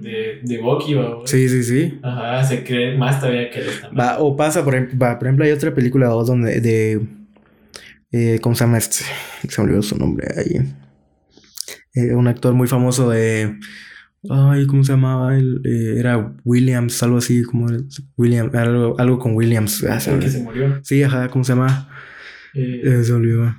de, 0.00 0.40
de 0.42 0.58
Bucky, 0.58 0.94
o 0.94 1.22
Sí, 1.26 1.48
sí, 1.48 1.62
sí. 1.62 1.98
Ajá, 2.02 2.42
se 2.44 2.64
cree 2.64 2.96
más 2.96 3.20
todavía 3.20 3.50
que 3.50 3.60
él 3.60 3.68
está 3.68 3.90
mal. 3.90 4.00
Va, 4.00 4.18
o 4.18 4.36
pasa, 4.36 4.64
por 4.64 4.74
ejemplo, 4.74 4.98
por 4.98 5.26
ejemplo, 5.26 5.44
hay 5.44 5.52
otra 5.52 5.74
película 5.74 6.08
donde 6.08 6.60
de... 6.60 7.06
Eh, 8.10 8.38
¿Cómo 8.40 8.54
se 8.54 8.64
llama 8.64 8.78
este? 8.78 9.04
Se 9.48 9.60
me 9.60 9.68
olvidó 9.68 9.82
su 9.82 9.96
nombre 9.96 10.26
ahí. 10.36 10.60
Eh, 11.94 12.14
un 12.14 12.26
actor 12.26 12.54
muy 12.54 12.66
famoso 12.66 13.08
de... 13.10 13.56
Ay, 14.28 14.66
¿cómo 14.66 14.82
se 14.82 14.92
llamaba? 14.92 15.36
Él, 15.36 15.60
eh, 15.64 15.94
era 15.98 16.34
Williams, 16.44 17.00
algo 17.04 17.18
así, 17.18 17.44
como 17.44 17.68
William, 18.16 18.50
algo, 18.52 18.98
algo 18.98 19.18
con 19.20 19.36
Williams. 19.36 19.84
Ah, 19.84 19.98
que 20.18 20.28
se 20.28 20.42
murió. 20.42 20.80
Sí, 20.82 21.02
ajá, 21.04 21.28
¿cómo 21.28 21.44
se 21.44 21.52
llama? 21.52 21.88
Eh, 22.54 23.02
se 23.02 23.12
olvidó. 23.12 23.54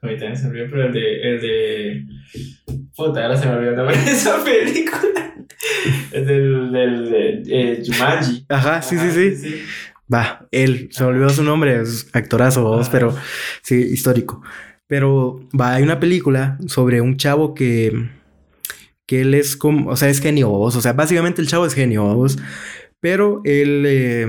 Ahorita 0.00 0.34
se 0.36 0.46
olvidó, 0.46 0.66
pero 0.70 0.86
el 0.86 0.92
de. 0.92 1.22
El 1.22 1.40
de. 1.40 2.06
Puta, 2.94 3.22
ahora 3.22 3.36
se 3.36 3.46
me 3.46 3.54
olvidó 3.54 3.70
el 3.70 3.76
nombre 3.76 3.96
de 3.96 4.10
esa 4.10 4.44
película. 4.44 5.34
Es 6.12 6.26
del. 6.26 6.72
del 6.72 7.10
de, 7.10 7.42
eh, 7.48 7.82
Jumanji. 7.84 8.46
Ajá, 8.48 8.82
sí, 8.82 8.96
sí, 8.98 9.36
sí, 9.36 9.62
Va, 10.12 10.46
él, 10.52 10.88
se 10.92 11.02
olvidó 11.02 11.30
su 11.30 11.42
nombre, 11.42 11.80
es 11.80 12.08
actorazo, 12.12 12.80
pero 12.92 13.16
sí, 13.62 13.74
histórico. 13.74 14.40
Pero 14.86 15.40
va, 15.58 15.74
hay 15.74 15.82
una 15.82 15.98
película 15.98 16.58
sobre 16.66 17.00
un 17.00 17.16
chavo 17.16 17.54
que. 17.54 18.08
que 19.04 19.22
él 19.22 19.34
es 19.34 19.56
como. 19.56 19.90
O 19.90 19.96
sea, 19.96 20.08
es 20.08 20.20
genio, 20.20 20.52
o 20.52 20.70
sea, 20.70 20.92
básicamente 20.92 21.42
el 21.42 21.48
chavo 21.48 21.66
es 21.66 21.74
genio, 21.74 22.24
pero 23.00 23.40
él. 23.44 23.84
Eh, 23.86 24.26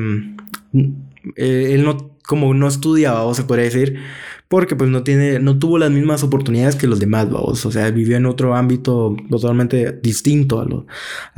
eh, 1.36 1.74
él 1.74 1.84
no 1.84 2.17
como 2.28 2.54
no 2.54 2.68
estudiaba, 2.68 3.24
o 3.24 3.34
se 3.34 3.44
podría 3.44 3.66
decir, 3.66 4.00
porque 4.48 4.76
pues 4.76 4.90
no 4.90 5.04
tiene, 5.04 5.40
no 5.40 5.58
tuvo 5.58 5.78
las 5.80 5.92
mismas 5.92 6.24
oportunidades 6.24 6.76
que 6.76 6.88
los 6.88 7.00
demás, 7.00 7.30
vamos. 7.32 7.66
O 7.66 7.72
sea, 7.72 7.90
vivió 7.92 8.18
en 8.18 8.26
otro 8.28 8.56
ámbito 8.56 9.16
totalmente 9.30 9.94
distinto 10.04 10.62
a, 10.62 10.68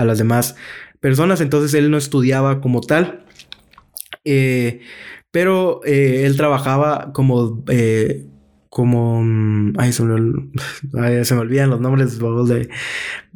a 0.01 0.05
las 0.05 0.17
demás 0.17 0.55
personas, 0.99 1.41
entonces 1.41 1.73
él 1.75 1.91
no 1.91 1.97
estudiaba 1.97 2.59
como 2.61 2.81
tal. 2.81 3.25
Eh, 4.25 4.81
pero 5.31 5.81
eh, 5.85 6.25
él 6.25 6.35
trabajaba 6.37 7.13
como 7.13 7.63
eh, 7.69 8.25
como 8.69 9.21
mm, 9.23 9.73
ay 9.77 9.93
se, 9.93 10.03
me, 10.03 11.23
se 11.25 11.35
me 11.35 11.41
olvidan 11.41 11.69
los 11.69 11.79
nombres 11.79 12.19
de 12.19 12.69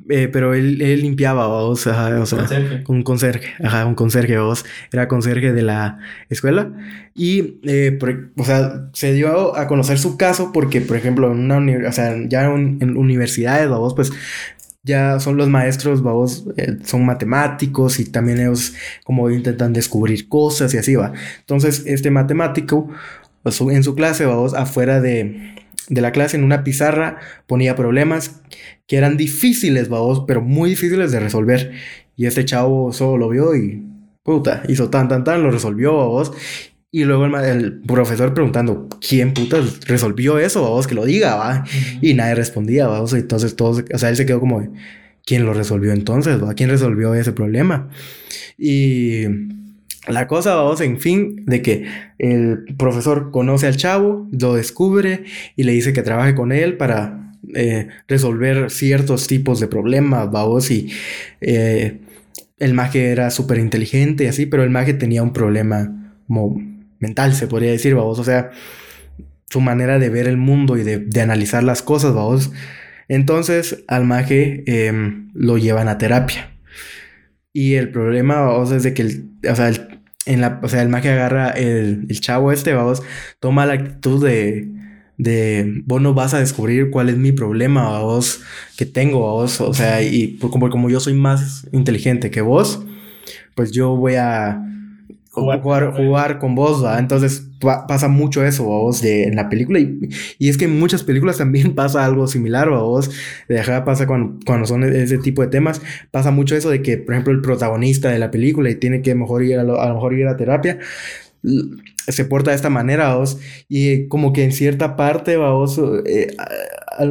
eh, 0.10 0.30
pero 0.32 0.54
él, 0.54 0.82
él 0.82 1.02
limpiaba 1.02 1.48
vos 1.48 1.88
ajá, 1.88 2.20
o 2.20 2.26
sea 2.26 2.48
un 2.88 3.04
conserje 3.04 3.54
ajá 3.64 3.86
un 3.86 3.96
conserje 3.96 4.38
vos 4.38 4.66
era 4.92 5.08
conserje 5.08 5.54
de 5.54 5.62
la 5.62 6.00
escuela. 6.30 6.72
Y 7.16 7.60
eh, 7.64 8.00
o 8.38 8.44
sea 8.44 8.90
se 8.94 9.14
dio 9.14 9.56
a 9.56 9.68
conocer 9.68 10.00
su 10.00 10.18
caso 10.18 10.52
porque 10.52 10.82
por 10.82 10.98
ejemplo 10.98 11.32
en 11.32 11.52
una 11.52 11.88
o 11.88 11.92
sea 11.92 12.16
ya 12.28 12.46
en 12.46 12.98
universidades 12.98 13.70
vos 13.70 13.94
pues 13.94 14.12
ya 14.84 15.20
son 15.20 15.38
los 15.38 15.48
maestros, 15.48 16.04
vamos, 16.04 16.46
eh, 16.58 16.78
son 16.84 17.06
matemáticos 17.06 18.00
y 18.00 18.06
también 18.06 18.40
ellos 18.40 18.74
como 19.06 19.30
intentan 19.30 19.72
descubrir 19.72 20.28
cosas 20.28 20.74
y 20.74 20.78
así 20.78 20.96
va. 20.96 21.14
Entonces, 21.40 21.84
este 21.86 22.12
matemático 22.12 22.90
en 23.72 23.84
su 23.84 23.96
clase, 23.96 24.26
vamos, 24.26 24.54
afuera 24.54 25.02
de, 25.02 25.63
de 25.90 26.02
la 26.02 26.12
clase, 26.12 26.38
en 26.38 26.44
una 26.44 26.64
pizarra, 26.64 27.20
ponía 27.48 27.76
problemas 27.76 28.42
que 28.88 28.98
eran 28.98 29.18
difíciles, 29.18 29.90
vamos, 29.90 30.24
pero 30.28 30.42
muy 30.42 30.70
difíciles 30.70 31.12
de 31.12 31.20
resolver. 31.20 31.72
Y 32.16 32.26
este 32.26 32.46
chavo 32.46 32.94
solo 32.94 33.18
lo 33.18 33.30
vio 33.30 33.56
y, 33.56 33.84
puta, 34.24 34.64
hizo 34.68 34.90
tan, 34.90 35.08
tan, 35.08 35.24
tan, 35.24 35.44
lo 35.44 35.52
resolvió, 35.52 35.96
vamos. 35.96 36.32
Y 36.92 37.06
luego 37.06 37.26
el, 37.26 37.82
profesor 37.82 38.34
preguntando, 38.36 38.88
¿quién 39.08 39.34
puta 39.34 39.58
resolvió 39.88 40.38
eso? 40.38 40.62
Vamos, 40.62 40.86
que 40.86 40.94
lo 40.94 41.06
diga, 41.06 41.36
va. 41.36 41.66
Y 42.02 42.14
nadie 42.14 42.36
respondía, 42.36 42.88
vamos. 42.88 43.14
Entonces 43.14 43.56
todos, 43.56 43.84
o 43.92 43.98
sea, 43.98 44.10
él 44.10 44.16
se 44.16 44.26
quedó 44.28 44.40
como, 44.40 44.72
¿quién 45.26 45.46
lo 45.46 45.54
resolvió 45.54 45.92
entonces? 45.92 46.42
¿va? 46.44 46.54
¿Quién 46.54 46.70
resolvió 46.70 47.16
ese 47.16 47.32
problema? 47.32 47.90
Y 48.58 49.24
la 50.08 50.28
cosa, 50.28 50.56
vamos, 50.56 50.82
en 50.82 51.00
fin, 51.00 51.46
de 51.46 51.62
que 51.62 51.86
el 52.18 52.66
profesor 52.78 53.32
conoce 53.32 53.68
al 53.68 53.78
chavo, 53.78 54.28
lo 54.32 54.54
descubre 54.54 55.24
y 55.56 55.64
le 55.64 55.72
dice 55.72 55.94
que 55.94 56.02
trabaje 56.02 56.36
con 56.36 56.52
él 56.52 56.76
para 56.76 57.32
eh, 57.54 57.88
resolver 58.08 58.70
ciertos 58.70 59.28
tipos 59.28 59.60
de 59.60 59.68
problemas, 59.68 60.30
vamos, 60.30 60.72
y 60.72 60.92
eh, 61.40 62.02
el 62.60 62.74
mago 62.74 63.00
era 63.00 63.32
súper 63.32 63.60
inteligente 63.60 64.26
y 64.26 64.28
así, 64.28 64.46
pero 64.46 64.64
el 64.64 64.70
mago 64.70 64.94
tenía 64.98 65.24
un 65.24 65.32
problema 65.32 66.14
como 66.28 66.62
mental, 67.00 67.34
se 67.34 67.48
podría 67.48 67.72
decir, 67.72 67.96
vamos, 67.96 68.20
o 68.20 68.24
sea, 68.24 68.52
su 69.50 69.62
manera 69.62 70.00
de 70.00 70.10
ver 70.10 70.28
el 70.28 70.38
mundo 70.38 70.78
y 70.78 70.84
de, 70.84 71.22
analizar 71.22 71.64
las 71.64 71.82
cosas, 71.82 72.14
vamos. 72.14 72.52
Entonces 73.08 73.84
al 73.88 74.06
maje 74.06 74.64
em, 74.66 75.30
lo 75.34 75.58
llevan 75.58 75.88
a 75.88 75.98
terapia. 75.98 76.50
Y 77.52 77.76
el 77.76 77.92
problema, 77.92 78.42
vamos, 78.42 78.72
es 78.72 78.84
de 78.84 78.94
que 78.96 79.26
o 79.50 79.56
sea, 79.56 79.68
el, 79.68 79.93
en 80.26 80.42
la, 80.42 80.60
o 80.64 80.70
sea, 80.70 80.82
el 80.82 80.90
maje 80.90 81.10
agarra 81.10 81.50
el, 81.50 82.06
el 82.10 82.20
chavo 82.20 82.52
este, 82.52 82.74
vamos, 82.74 83.02
toma 83.40 83.66
la 83.66 83.74
actitud 83.74 84.24
de, 84.24 84.70
de 85.18 85.82
vos 85.86 86.02
no 86.02 86.14
vas 86.14 86.34
a 86.34 86.40
descubrir 86.40 86.90
cuál 86.90 87.10
es 87.10 87.18
mi 87.18 87.32
problema, 87.32 88.00
vos 88.00 88.42
que 88.78 88.86
tengo, 88.86 89.20
vos, 89.20 89.62
o 89.62 89.74
sea, 89.74 90.02
y 90.02 90.38
como, 90.38 90.70
como 90.70 90.90
yo 90.90 91.00
soy 91.00 91.14
más 91.14 91.68
inteligente 91.72 92.32
que 92.32 92.42
vos, 92.42 92.86
pues 93.56 93.72
yo 93.72 93.96
voy 93.96 94.16
a 94.16 94.62
jugar, 95.34 95.94
jugar, 95.94 96.40
con 96.40 96.54
vos, 96.56 96.84
¿va? 96.84 97.00
Entonces 97.00 97.50
pasa 97.60 98.08
mucho 98.08 98.44
eso, 98.46 98.64
vos, 98.66 99.02
de, 99.02 99.24
en 99.24 99.36
la 99.36 99.50
película. 99.50 99.80
Y, 99.80 100.10
y, 100.38 100.50
es 100.50 100.58
que 100.58 100.66
en 100.66 100.80
muchas 100.80 101.04
películas 101.04 101.38
también 101.38 101.74
pasa 101.76 102.06
algo 102.06 102.28
similar, 102.28 102.70
vos. 102.70 103.10
De 103.50 103.60
acá 103.60 103.84
pasa 103.84 104.06
cuando, 104.06 104.40
cuando 104.46 104.68
son 104.68 104.84
ese 104.84 105.18
tipo 105.18 105.42
de 105.42 105.48
temas. 105.48 105.82
Pasa 106.12 106.32
mucho 106.32 106.56
eso 106.56 106.70
de 106.70 106.82
que, 106.82 106.98
por 106.98 107.16
ejemplo, 107.16 107.34
el 107.34 107.42
protagonista 107.42 108.10
de 108.10 108.20
la 108.20 108.32
película 108.32 108.70
y 108.70 108.76
tiene 108.76 109.02
que 109.02 109.16
mejor 109.16 109.44
ir 109.44 109.58
a, 109.60 109.64
lo, 109.64 109.82
a 109.82 109.88
lo 109.88 109.96
mejor 109.96 110.14
ir 110.14 110.28
a 110.28 110.38
terapia 110.38 110.80
se 112.08 112.26
porta 112.26 112.52
de 112.52 112.56
esta 112.56 112.70
manera, 112.70 113.16
vos, 113.16 113.38
y 113.68 114.08
como 114.08 114.34
que 114.34 114.44
en 114.44 114.52
cierta 114.52 114.96
parte, 114.96 115.38
vos, 115.38 115.80
eh, 116.06 116.36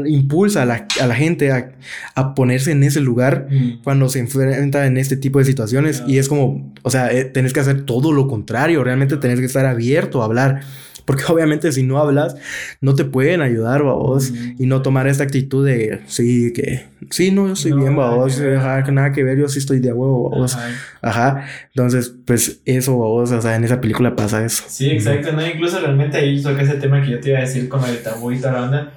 impulsa 0.06 0.62
a 0.62 0.66
la, 0.66 0.86
a 1.00 1.06
la 1.06 1.14
gente 1.14 1.50
a, 1.50 1.72
a, 2.14 2.34
ponerse 2.34 2.72
en 2.72 2.82
ese 2.82 3.00
lugar 3.00 3.48
mm. 3.50 3.82
cuando 3.82 4.08
se 4.08 4.18
enfrenta 4.20 4.86
en 4.86 4.96
este 4.96 5.16
tipo 5.16 5.38
de 5.38 5.44
situaciones, 5.44 6.02
y 6.06 6.18
es 6.18 6.28
como, 6.28 6.72
o 6.82 6.90
sea, 6.90 7.12
eh, 7.12 7.24
tenés 7.24 7.52
que 7.52 7.60
hacer 7.60 7.82
todo 7.82 8.12
lo 8.12 8.28
contrario, 8.28 8.84
realmente 8.84 9.16
tenés 9.16 9.40
que 9.40 9.46
estar 9.46 9.66
abierto 9.66 10.22
a 10.22 10.26
hablar. 10.26 10.60
Porque 11.04 11.24
obviamente 11.28 11.72
si 11.72 11.82
no 11.82 11.98
hablas, 11.98 12.36
no 12.80 12.94
te 12.94 13.04
pueden 13.04 13.40
ayudar, 13.40 13.82
vos. 13.82 14.32
Y 14.58 14.66
no 14.66 14.82
tomar 14.82 15.06
esta 15.06 15.24
actitud 15.24 15.66
de, 15.66 16.00
sí, 16.06 16.52
que, 16.52 16.86
sí, 17.10 17.30
no, 17.30 17.46
yo 17.48 17.52
estoy 17.54 17.72
bien, 17.72 17.96
vos. 17.96 18.40
Ajá, 18.40 18.90
nada 18.90 19.12
que 19.12 19.24
ver, 19.24 19.38
yo 19.38 19.48
sí 19.48 19.58
estoy 19.58 19.80
de 19.80 19.92
huevo, 19.92 20.30
vos. 20.30 20.56
Ajá. 21.00 21.46
Entonces, 21.68 22.14
pues 22.24 22.60
eso, 22.64 22.94
vos, 22.94 23.30
o 23.32 23.42
sea, 23.42 23.56
en 23.56 23.64
esa 23.64 23.80
película 23.80 24.14
pasa 24.14 24.44
eso. 24.44 24.64
Sí, 24.68 24.90
exacto, 24.90 25.32
¿no? 25.32 25.46
Incluso 25.46 25.80
realmente 25.80 26.18
ahí 26.18 26.40
toca 26.42 26.62
ese 26.62 26.74
tema 26.74 27.02
que 27.02 27.10
yo 27.10 27.20
te 27.20 27.30
iba 27.30 27.38
a 27.38 27.42
decir 27.42 27.68
como 27.68 27.86
el 27.86 28.02
tabú 28.02 28.30
y 28.30 28.38
toda 28.38 28.52
la 28.52 28.62
onda. 28.62 28.92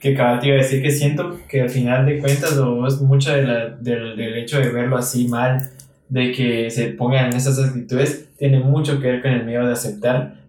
Que 0.00 0.14
cada 0.14 0.40
te 0.40 0.48
iba 0.48 0.56
a 0.56 0.62
decir 0.62 0.82
que 0.82 0.90
siento 0.90 1.38
que 1.46 1.60
al 1.60 1.70
final 1.70 2.06
de 2.06 2.18
cuentas, 2.18 2.58
vos, 2.58 3.00
mucho 3.02 3.32
de 3.32 3.42
la, 3.42 3.68
del, 3.68 4.16
del 4.16 4.38
hecho 4.38 4.58
de 4.58 4.70
verlo 4.70 4.96
así 4.96 5.28
mal, 5.28 5.70
de 6.08 6.32
que 6.32 6.70
se 6.70 6.86
pongan 6.88 7.26
en 7.26 7.36
esas 7.36 7.58
actitudes, 7.58 8.28
tiene 8.36 8.58
mucho 8.60 9.00
que 9.00 9.06
ver 9.06 9.22
con 9.22 9.30
el 9.30 9.44
miedo 9.44 9.66
de 9.66 9.72
aceptar 9.74 10.40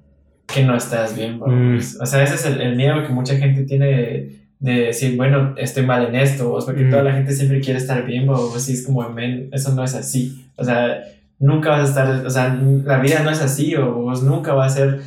que 0.53 0.63
no 0.63 0.75
estás 0.75 1.15
bien. 1.15 1.39
Mm. 1.39 1.79
O 2.01 2.05
sea, 2.05 2.23
ese 2.23 2.35
es 2.35 2.45
el, 2.45 2.75
miedo 2.75 3.05
que 3.05 3.13
mucha 3.13 3.35
gente 3.37 3.63
tiene 3.63 4.39
de, 4.59 4.85
decir, 4.85 5.15
bueno, 5.15 5.53
estoy 5.57 5.85
mal 5.85 6.05
en 6.07 6.15
esto, 6.15 6.53
o 6.53 6.65
porque 6.65 6.85
toda 6.85 7.03
mm. 7.03 7.05
la 7.05 7.13
gente 7.13 7.33
siempre 7.33 7.61
quiere 7.61 7.79
estar 7.79 8.05
bien, 8.05 8.27
o 8.29 8.55
así 8.55 8.73
es 8.73 8.85
como, 8.85 9.05
eso 9.51 9.73
no 9.73 9.83
es 9.83 9.95
así. 9.95 10.45
O 10.55 10.63
sea, 10.63 11.03
nunca 11.39 11.69
vas 11.69 11.81
a 11.81 11.89
estar, 11.89 12.25
o 12.25 12.29
sea, 12.29 12.59
la 12.85 12.99
vida 12.99 13.21
no 13.23 13.29
es 13.29 13.41
así, 13.41 13.75
o 13.75 13.93
vos 13.93 14.23
nunca 14.23 14.53
vas 14.53 14.73
a 14.73 14.75
ser 14.75 15.01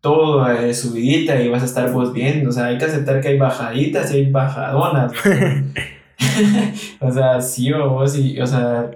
todo 0.00 0.44
de 0.44 0.72
subidita 0.74 1.40
y 1.40 1.48
vas 1.48 1.62
a 1.62 1.66
estar 1.66 1.92
vos 1.92 2.12
bien. 2.12 2.46
O 2.46 2.52
sea, 2.52 2.66
hay 2.66 2.78
que 2.78 2.84
aceptar 2.84 3.20
que 3.20 3.28
hay 3.28 3.38
bajaditas 3.38 4.12
y 4.12 4.18
hay 4.18 4.30
bajadonas. 4.30 5.12
o 7.00 7.12
sea, 7.12 7.40
sí, 7.40 7.72
o 7.72 7.90
vos, 7.90 8.16
y, 8.16 8.40
o 8.40 8.46
sea, 8.46 8.90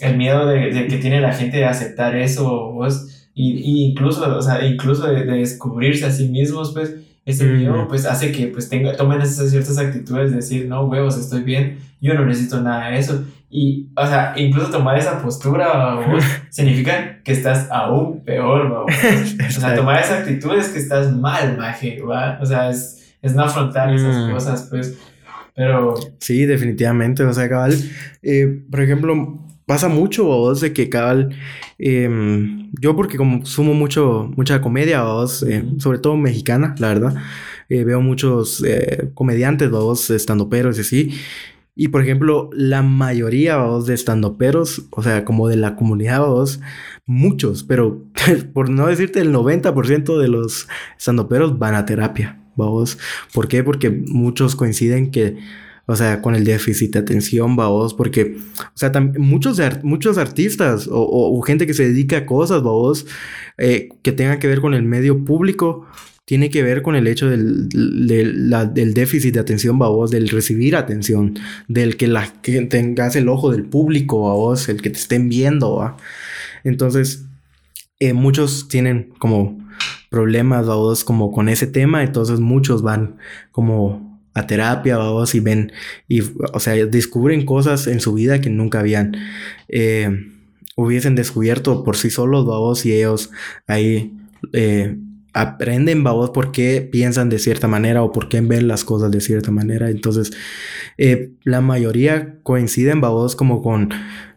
el 0.00 0.16
miedo 0.16 0.46
de, 0.46 0.72
de, 0.72 0.86
que 0.86 0.98
tiene 0.98 1.20
la 1.20 1.32
gente 1.32 1.58
de 1.58 1.66
aceptar 1.66 2.16
eso, 2.16 2.72
vos 2.72 3.10
y, 3.34 3.86
incluso, 3.86 4.36
o 4.36 4.42
sea, 4.42 4.64
incluso 4.66 5.06
de, 5.06 5.24
descubrirse 5.24 6.04
a 6.04 6.10
sí 6.10 6.28
mismos, 6.28 6.72
pues, 6.72 6.96
ese 7.24 7.46
miedo, 7.46 7.86
pues, 7.88 8.04
hace 8.06 8.32
que, 8.32 8.48
pues, 8.48 8.68
tenga, 8.68 8.96
tomen 8.96 9.20
esas 9.22 9.50
ciertas 9.50 9.78
actitudes 9.78 10.30
de 10.30 10.36
decir, 10.36 10.66
no, 10.66 10.84
huevos, 10.86 11.18
estoy 11.18 11.42
bien, 11.42 11.78
yo 12.00 12.14
no 12.14 12.26
necesito 12.26 12.60
nada 12.60 12.90
de 12.90 12.98
eso. 12.98 13.24
Y, 13.52 13.88
o 13.96 14.06
sea, 14.06 14.32
incluso 14.36 14.70
tomar 14.70 14.96
esa 14.96 15.20
postura, 15.20 15.98
significa 16.50 17.20
que 17.24 17.32
estás 17.32 17.68
aún 17.70 18.24
peor, 18.24 18.86
O 19.48 19.50
sea, 19.50 19.74
tomar 19.74 20.00
esa 20.00 20.18
actitud 20.18 20.56
es 20.56 20.68
que 20.68 20.78
estás 20.78 21.12
mal, 21.12 21.58
maje, 21.58 22.00
¿va? 22.00 22.38
O 22.40 22.46
sea, 22.46 22.70
es, 22.70 23.14
es 23.20 23.34
no 23.34 23.42
afrontar 23.42 23.92
esas 23.92 24.28
mm. 24.28 24.32
cosas, 24.32 24.68
pues. 24.70 24.98
Pero. 25.56 25.94
Sí, 26.20 26.46
definitivamente. 26.46 27.24
O 27.24 27.32
sea, 27.32 27.48
cabal. 27.48 27.74
Eh, 28.22 28.62
por 28.70 28.80
ejemplo, 28.80 29.40
pasa 29.70 29.86
mucho, 29.88 30.24
vos, 30.24 30.60
de 30.60 30.72
que 30.72 30.88
cabal, 30.88 31.30
em, 31.78 32.72
yo 32.80 32.96
porque 32.96 33.16
como 33.16 33.46
sumo 33.46 33.72
mucho, 33.72 34.28
mucha 34.36 34.60
comedia, 34.60 35.04
vos, 35.04 35.44
eh, 35.44 35.64
sobre 35.78 35.98
todo 35.98 36.16
mexicana, 36.16 36.74
la 36.78 36.88
verdad, 36.88 37.14
eh, 37.68 37.84
veo 37.84 38.00
muchos 38.00 38.64
eh, 38.66 39.10
comediantes, 39.14 39.70
vos, 39.70 40.10
estandoperos 40.10 40.76
y 40.78 40.80
así, 40.80 41.10
y 41.74 41.88
por 41.88 42.02
ejemplo, 42.02 42.50
la 42.52 42.82
mayoría, 42.82 43.58
vos, 43.58 43.86
de 43.86 43.94
estandoperos, 43.94 44.86
o 44.90 45.02
sea, 45.02 45.24
como 45.24 45.48
de 45.48 45.56
la 45.56 45.76
comunidad, 45.76 46.26
vos, 46.26 46.60
muchos, 47.06 47.64
pero 47.64 48.04
por 48.52 48.70
no 48.70 48.86
decirte 48.86 49.20
el 49.20 49.32
90% 49.32 50.18
de 50.18 50.28
los 50.28 50.68
estandoperos 50.98 51.58
van 51.58 51.74
a 51.74 51.86
terapia, 51.86 52.40
vos, 52.56 52.98
¿por 53.32 53.48
qué? 53.48 53.64
Porque 53.64 53.90
muchos 53.90 54.56
coinciden 54.56 55.10
que 55.10 55.38
o 55.90 55.96
sea, 55.96 56.22
con 56.22 56.36
el 56.36 56.44
déficit 56.44 56.92
de 56.92 57.00
atención, 57.00 57.56
vos, 57.56 57.94
porque, 57.94 58.36
o 58.58 58.76
sea, 58.78 58.92
muchos, 59.18 59.60
muchos 59.82 60.18
artistas 60.18 60.88
o, 60.88 61.42
gente 61.42 61.66
que 61.66 61.74
se 61.74 61.88
dedica 61.88 62.18
a 62.18 62.26
cosas, 62.26 62.62
vos, 62.62 63.06
eh, 63.58 63.88
que 64.02 64.12
tengan 64.12 64.38
que 64.38 64.46
ver 64.46 64.60
con 64.60 64.74
el 64.74 64.84
medio 64.84 65.24
público, 65.24 65.86
tiene 66.30 66.48
que 66.48 66.62
ver 66.62 66.82
con 66.82 66.94
el 66.94 67.08
hecho 67.08 67.28
del, 67.28 67.68
del 67.68 68.94
déficit 68.94 69.34
de 69.34 69.40
atención, 69.40 69.80
vos, 69.80 70.12
del 70.12 70.28
recibir 70.28 70.76
atención, 70.76 71.36
del 71.66 71.96
que, 71.96 72.06
la, 72.06 72.32
que 72.40 72.60
tengas 72.66 73.16
el 73.16 73.28
ojo 73.28 73.50
del 73.50 73.64
público, 73.64 74.18
vos, 74.18 74.68
el 74.68 74.80
que 74.80 74.90
te 74.90 74.98
estén 75.00 75.28
viendo, 75.28 75.74
¿va? 75.74 75.96
Entonces, 76.62 77.24
eh, 77.98 78.12
muchos 78.12 78.68
tienen 78.68 79.12
como 79.18 79.58
problemas, 80.08 80.66
vos, 80.66 81.02
como 81.02 81.32
con 81.32 81.48
ese 81.48 81.66
tema, 81.66 82.04
entonces 82.04 82.38
muchos 82.38 82.82
van 82.82 83.16
como 83.50 84.22
a 84.32 84.46
terapia, 84.46 84.98
vamos, 84.98 85.34
y 85.34 85.40
ven, 85.40 85.72
y, 86.06 86.20
o 86.52 86.60
sea, 86.60 86.74
descubren 86.86 87.44
cosas 87.44 87.88
en 87.88 87.98
su 87.98 88.14
vida 88.14 88.40
que 88.40 88.50
nunca 88.50 88.78
habían, 88.78 89.16
eh, 89.66 90.28
hubiesen 90.76 91.16
descubierto 91.16 91.82
por 91.82 91.96
sí 91.96 92.08
solos, 92.08 92.46
vamos, 92.46 92.86
y 92.86 92.92
ellos 92.92 93.32
ahí 93.66 94.12
eh, 94.52 94.96
aprenden, 95.32 96.02
vamos, 96.04 96.30
por 96.30 96.52
qué 96.52 96.88
piensan 96.90 97.28
de 97.28 97.38
cierta 97.38 97.68
manera 97.68 98.02
o 98.02 98.12
por 98.12 98.28
qué 98.28 98.40
ven 98.40 98.68
las 98.68 98.84
cosas 98.84 99.10
de 99.10 99.20
cierta 99.20 99.50
manera. 99.50 99.90
Entonces, 99.90 100.32
eh, 100.98 101.32
la 101.44 101.60
mayoría 101.60 102.38
coinciden, 102.42 103.00
vamos, 103.00 103.36
como 103.36 103.62
con 103.62 103.90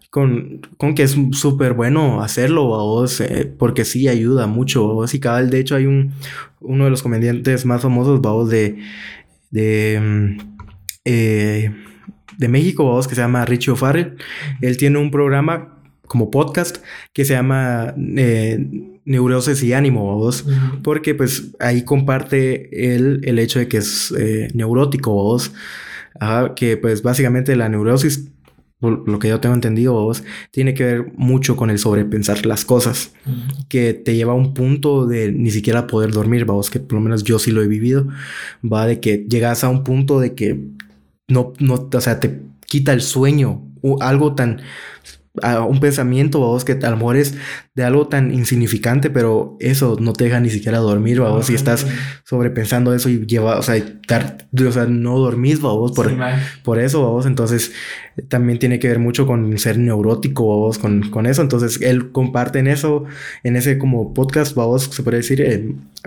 con, 0.09 0.61
con, 0.77 0.93
que 0.93 1.01
es 1.01 1.17
súper 1.31 1.73
bueno 1.73 2.21
hacerlo, 2.21 2.65
vos, 2.65 3.23
porque 3.57 3.83
sí 3.83 4.07
ayuda 4.07 4.45
mucho, 4.45 5.03
y 5.11 5.19
cada 5.19 5.41
de 5.41 5.59
hecho 5.59 5.75
hay 5.75 5.87
un, 5.87 6.13
uno 6.61 6.83
de 6.83 6.91
los 6.91 7.01
comediantes 7.01 7.65
más 7.65 7.81
famosos, 7.81 8.21
vos, 8.21 8.47
de, 8.47 8.77
de, 9.49 9.99
mm, 9.99 10.37
eh, 11.05 11.71
de 12.37 12.47
México, 12.47 12.85
vamos, 12.85 13.07
que 13.07 13.15
se 13.15 13.21
llama 13.21 13.45
Richie 13.45 13.71
O'Farrell. 13.71 14.17
Él 14.61 14.77
tiene 14.77 14.99
un 14.99 15.09
programa 15.09 15.79
como 16.07 16.29
podcast 16.29 16.77
que 17.11 17.25
se 17.25 17.33
llama 17.33 17.95
eh, 18.17 18.92
Neurosis 19.06 19.62
y 19.64 19.74
Ánimo, 19.74 20.16
vos, 20.16 20.45
porque 20.84 21.16
pues 21.16 21.51
ahí 21.60 21.84
comparte 21.84 22.95
él 22.95 23.22
el 23.24 23.39
hecho 23.39 23.60
de 23.60 23.68
que 23.68 23.78
es 23.78 24.14
eh, 24.18 24.49
neurótico, 24.54 25.12
vos, 25.14 25.51
que 26.56 26.78
pues 26.78 27.01
básicamente 27.01 27.56
la 27.56 27.70
neurosis 27.70 28.30
lo 28.89 29.20
que 29.20 29.30
yo 29.30 29.39
tengo 29.39 29.56
entendido 29.56 29.93
vos, 29.93 30.24
tiene 30.51 30.74
que 30.74 30.84
ver 30.84 31.14
mucho 31.16 31.56
con 31.56 31.70
el 31.70 31.80
sobrepensar 31.80 32.45
las 32.45 32.66
cosas, 32.66 33.14
que 33.70 33.93
te 33.93 34.16
lleva 34.16 34.34
a 34.34 34.36
un 34.36 34.54
punto 34.54 35.06
de 35.06 35.32
ni 35.32 35.51
siquiera 35.51 35.88
poder 35.88 36.12
dormir, 36.12 36.45
vos, 36.45 36.70
que 36.70 36.80
por 36.80 36.93
lo 36.93 37.01
menos 37.01 37.24
yo 37.24 37.39
sí 37.39 37.51
lo 37.51 37.62
he 37.62 37.68
vivido, 37.68 38.08
va 38.64 38.86
de 38.86 38.99
que 38.99 39.26
llegas 39.30 39.64
a 39.64 39.70
un 39.70 39.84
punto 39.84 40.20
de 40.20 40.34
que 40.34 40.60
no, 41.28 41.54
no, 41.60 41.89
o 41.93 42.01
sea, 42.01 42.20
te 42.20 42.41
quita 42.66 42.93
el 42.93 43.01
sueño, 43.01 43.64
algo 44.01 44.36
tan 44.36 44.62
a 45.41 45.61
un 45.61 45.79
pensamiento, 45.79 46.39
vos, 46.39 46.63
que 46.63 46.73
a 46.73 46.89
lo 46.91 46.97
mejor 46.97 47.17
es 47.17 47.36
de 47.73 47.84
algo 47.84 48.07
tan 48.07 48.31
insignificante, 48.31 49.09
pero 49.09 49.57
eso 49.59 49.97
no 49.99 50.13
te 50.13 50.25
deja 50.25 50.39
ni 50.39 50.51
siquiera 50.51 50.77
dormir, 50.77 51.21
vos, 51.21 51.47
si 51.47 51.55
estás 51.55 51.88
sobrepensando 52.23 52.93
eso 52.93 53.09
y 53.09 53.25
lleva, 53.25 53.57
o 53.57 53.63
sea, 53.63 53.75
o 53.75 54.71
sea 54.71 54.86
no 54.86 55.17
dormís, 55.17 55.59
vos, 55.59 55.91
por, 55.93 56.13
por 56.63 56.79
eso, 56.79 57.01
vos, 57.09 57.25
entonces 57.25 57.71
también 58.27 58.59
tiene 58.59 58.77
que 58.77 58.88
ver 58.88 58.99
mucho 58.99 59.25
con 59.25 59.57
ser 59.57 59.79
neurótico, 59.79 60.43
vos, 60.43 60.77
con, 60.77 61.09
con 61.09 61.25
eso, 61.25 61.41
entonces 61.41 61.81
él 61.81 62.11
comparte 62.11 62.59
en 62.59 62.67
eso, 62.67 63.05
en 63.43 63.55
ese 63.55 63.79
como 63.79 64.13
podcast, 64.13 64.53
vos, 64.53 64.84
se 64.84 65.01
puede 65.01 65.17
decir, 65.17 65.41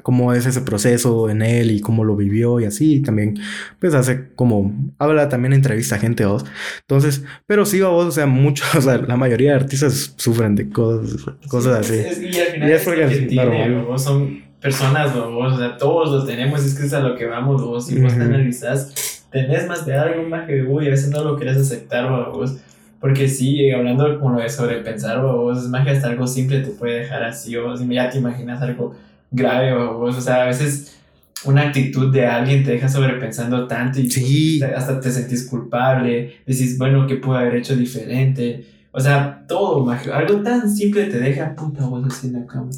cómo 0.02 0.32
es 0.32 0.46
ese 0.46 0.60
proceso 0.60 1.30
en 1.30 1.42
él 1.42 1.70
y 1.70 1.80
cómo 1.80 2.04
lo 2.04 2.16
vivió 2.16 2.60
y 2.60 2.64
así. 2.64 3.00
también, 3.00 3.38
pues 3.78 3.94
hace 3.94 4.28
como, 4.34 4.72
habla 4.98 5.28
también 5.28 5.52
entrevista 5.52 5.96
a 5.96 5.98
gente, 5.98 6.24
vos. 6.24 6.44
Entonces, 6.80 7.24
pero 7.46 7.64
sí, 7.64 7.80
vos, 7.80 8.06
o 8.06 8.10
sea, 8.10 8.26
muchos, 8.26 8.66
o 8.74 8.80
sea, 8.80 8.98
la 8.98 9.16
mayoría 9.16 9.50
de 9.50 9.56
artistas 9.56 10.14
sufren 10.16 10.54
de 10.54 10.68
cosas, 10.68 11.24
cosas 11.48 11.80
así. 11.80 11.96
y 11.96 12.38
al 12.38 12.46
final 12.46 12.70
es, 12.70 12.82
porque 12.82 13.06
tiene, 13.28 13.82
vos 13.82 14.02
son 14.02 14.42
personas, 14.60 15.14
vos, 15.14 15.54
o 15.54 15.58
sea, 15.58 15.76
todos 15.76 16.10
los 16.10 16.26
tenemos, 16.26 16.64
es 16.64 16.78
que 16.78 16.86
es 16.86 16.92
a 16.92 17.00
lo 17.00 17.16
que 17.16 17.26
vamos, 17.26 17.62
vos, 17.62 17.86
si 17.86 18.00
vos 18.00 18.14
te 18.14 18.22
analizas, 18.22 19.26
tenés 19.30 19.66
más 19.66 19.86
de 19.86 19.94
algo, 19.94 20.28
más 20.28 20.46
que, 20.46 20.62
uy, 20.62 20.86
a 20.86 20.90
veces 20.90 21.10
no 21.10 21.22
lo 21.22 21.36
querés 21.36 21.56
aceptar, 21.56 22.08
vos. 22.32 22.56
Porque 22.98 23.28
sí, 23.28 23.70
hablando 23.70 24.18
como 24.18 24.40
de 24.40 24.48
sobrepensar, 24.48 25.20
vos, 25.20 25.58
es 25.58 25.68
magia 25.68 25.92
hasta 25.92 26.08
algo 26.08 26.26
simple 26.26 26.60
te 26.60 26.70
puede 26.70 27.00
dejar 27.00 27.22
así, 27.22 27.54
o 27.56 27.76
si 27.76 27.86
ya 27.88 28.08
te 28.08 28.18
imaginas 28.18 28.62
algo 28.62 28.96
grave 29.30 29.72
o, 29.72 30.00
o 30.00 30.20
sea, 30.20 30.44
a 30.44 30.46
veces 30.46 30.96
una 31.44 31.62
actitud 31.62 32.12
de 32.12 32.26
alguien 32.26 32.64
te 32.64 32.72
deja 32.72 32.88
sobrepensando 32.88 33.66
tanto 33.66 34.00
y 34.00 34.62
hasta 34.62 35.00
te 35.00 35.10
sentís 35.10 35.46
culpable, 35.46 36.36
decís, 36.46 36.78
bueno, 36.78 37.06
¿qué 37.06 37.16
puedo 37.16 37.38
haber 37.38 37.56
hecho 37.56 37.76
diferente? 37.76 38.66
O 38.90 39.00
sea, 39.00 39.44
todo, 39.46 39.88
algo 39.90 40.42
tan 40.42 40.74
simple 40.74 41.04
te 41.04 41.18
deja, 41.18 41.54
puta, 41.54 41.86
vos 41.86 42.04
así 42.06 42.28
en 42.28 42.32
la 42.34 42.46
cama. 42.46 42.70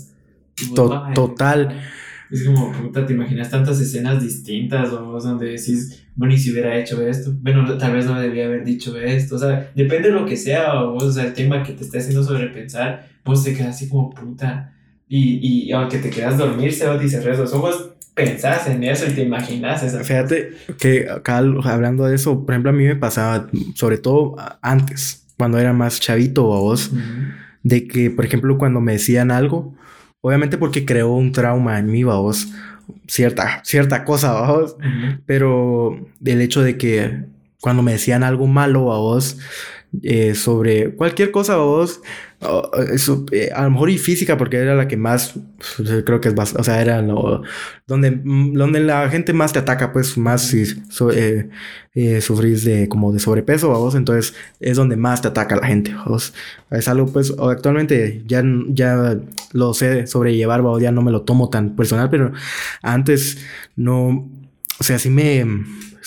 total. 1.15 1.81
Es 2.31 2.45
como, 2.45 2.73
puta, 2.73 3.07
te 3.07 3.15
imaginas 3.15 3.49
tantas 3.49 3.81
escenas 3.81 4.23
distintas, 4.23 4.91
vos, 4.91 5.25
donde 5.25 5.47
decís, 5.47 6.05
bueno, 6.15 6.35
y 6.35 6.39
si 6.39 6.53
hubiera 6.53 6.77
hecho 6.77 7.01
esto, 7.07 7.33
bueno, 7.41 7.79
tal 7.79 7.93
vez 7.93 8.05
no 8.05 8.21
debía 8.21 8.47
haber 8.47 8.65
dicho 8.65 8.99
esto, 8.99 9.37
o 9.37 9.39
sea, 9.39 9.71
depende 9.75 10.09
de 10.09 10.15
lo 10.15 10.27
que 10.27 10.37
sea, 10.37 10.83
vos, 10.83 11.05
o 11.05 11.13
sea, 11.13 11.25
el 11.25 11.33
tema 11.33 11.63
que 11.63 11.73
te 11.73 11.85
esté 11.85 11.99
haciendo 11.99 12.23
sobrepensar, 12.23 13.09
vos 13.25 13.45
te 13.45 13.55
quedas 13.55 13.77
así 13.77 13.89
como, 13.89 14.11
puta, 14.11 14.75
y, 15.09 15.69
y 15.69 15.73
aunque 15.73 15.99
te 15.99 16.11
quedas 16.11 16.39
dormir, 16.39 16.73
se 16.73 16.87
y 17.03 17.09
cerrar 17.09 17.39
los 17.39 17.53
ojos, 17.53 17.91
pensás 18.15 18.67
en 18.67 18.83
eso 18.85 19.07
y 19.07 19.15
te 19.15 19.23
imaginas 19.23 19.83
eso. 19.83 20.01
Fíjate 20.01 20.53
que 20.79 21.09
acá 21.09 21.39
hablando 21.39 22.05
de 22.05 22.17
eso, 22.17 22.45
por 22.45 22.53
ejemplo, 22.53 22.71
a 22.71 22.75
mí 22.75 22.85
me 22.85 22.97
pasaba, 22.97 23.49
sobre 23.75 23.99
todo 23.99 24.37
antes, 24.61 25.25
cuando 25.37 25.59
era 25.59 25.73
más 25.73 26.01
chavito 26.01 26.53
a 26.53 26.59
vos, 26.59 26.91
de 27.63 27.87
que, 27.87 28.11
por 28.11 28.25
ejemplo, 28.25 28.59
cuando 28.59 28.81
me 28.81 28.93
decían 28.93 29.31
algo, 29.31 29.75
obviamente 30.21 30.59
porque 30.59 30.85
creó 30.85 31.13
un 31.13 31.33
trauma 31.33 31.79
en 31.79 31.91
mí, 31.91 32.03
vos, 32.03 32.49
cierta, 33.07 33.63
cierta 33.65 34.05
cosa, 34.05 34.41
vos, 34.43 34.77
pero 35.25 36.09
el 36.25 36.41
hecho 36.41 36.63
de 36.63 36.77
que 36.77 37.25
cuando 37.61 37.83
me 37.83 37.93
decían 37.93 38.25
algo 38.25 38.47
malo 38.47 38.91
vos, 38.99 39.39
eh, 40.03 40.35
sobre 40.35 40.95
cualquier 40.95 41.31
cosa, 41.31 41.57
vos, 41.57 42.01
eh, 43.33 43.51
a 43.53 43.65
lo 43.65 43.71
mejor 43.71 43.91
y 43.91 43.99
física, 43.99 44.37
porque 44.37 44.59
era 44.59 44.75
la 44.75 44.87
que 44.87 44.97
más, 44.97 45.35
pues, 45.57 46.05
creo 46.05 46.21
que 46.21 46.29
es 46.29 46.37
más, 46.37 46.55
o 46.55 46.63
sea, 46.63 46.81
era 46.81 47.03
lo, 47.03 47.43
donde, 47.87 48.13
mm, 48.13 48.53
donde 48.53 48.81
la 48.81 49.09
gente 49.09 49.33
más 49.33 49.53
te 49.53 49.59
ataca, 49.59 49.93
pues 49.93 50.17
más 50.17 50.43
si 50.43 50.63
eh, 51.13 51.49
eh, 51.95 52.21
sufrís 52.21 52.65
de 52.65 52.89
como 52.89 53.13
de 53.13 53.19
sobrepeso, 53.19 53.71
vos, 53.71 53.95
entonces 53.97 54.35
es 54.61 54.77
donde 54.77 54.97
más 54.97 55.21
te 55.23 55.29
ataca 55.29 55.57
la 55.57 55.67
gente, 55.67 55.95
vos. 56.07 56.33
Es 56.71 56.87
algo, 56.87 57.07
pues, 57.13 57.35
actualmente 57.39 58.23
ya, 58.27 58.43
ya 58.69 59.19
lo 59.53 59.75
sé 59.75 60.07
sobrellevar, 60.07 60.63
vos, 60.63 60.81
ya 60.81 60.93
no 60.93 61.03
me 61.03 61.11
lo 61.11 61.23
tomo 61.23 61.51
tan 61.51 61.75
personal, 61.77 62.09
pero 62.11 62.33
antes 62.83 63.39
no, 63.75 64.29
o 64.79 64.85
sea, 64.85 64.99
sí 64.99 65.11
me 65.11 65.45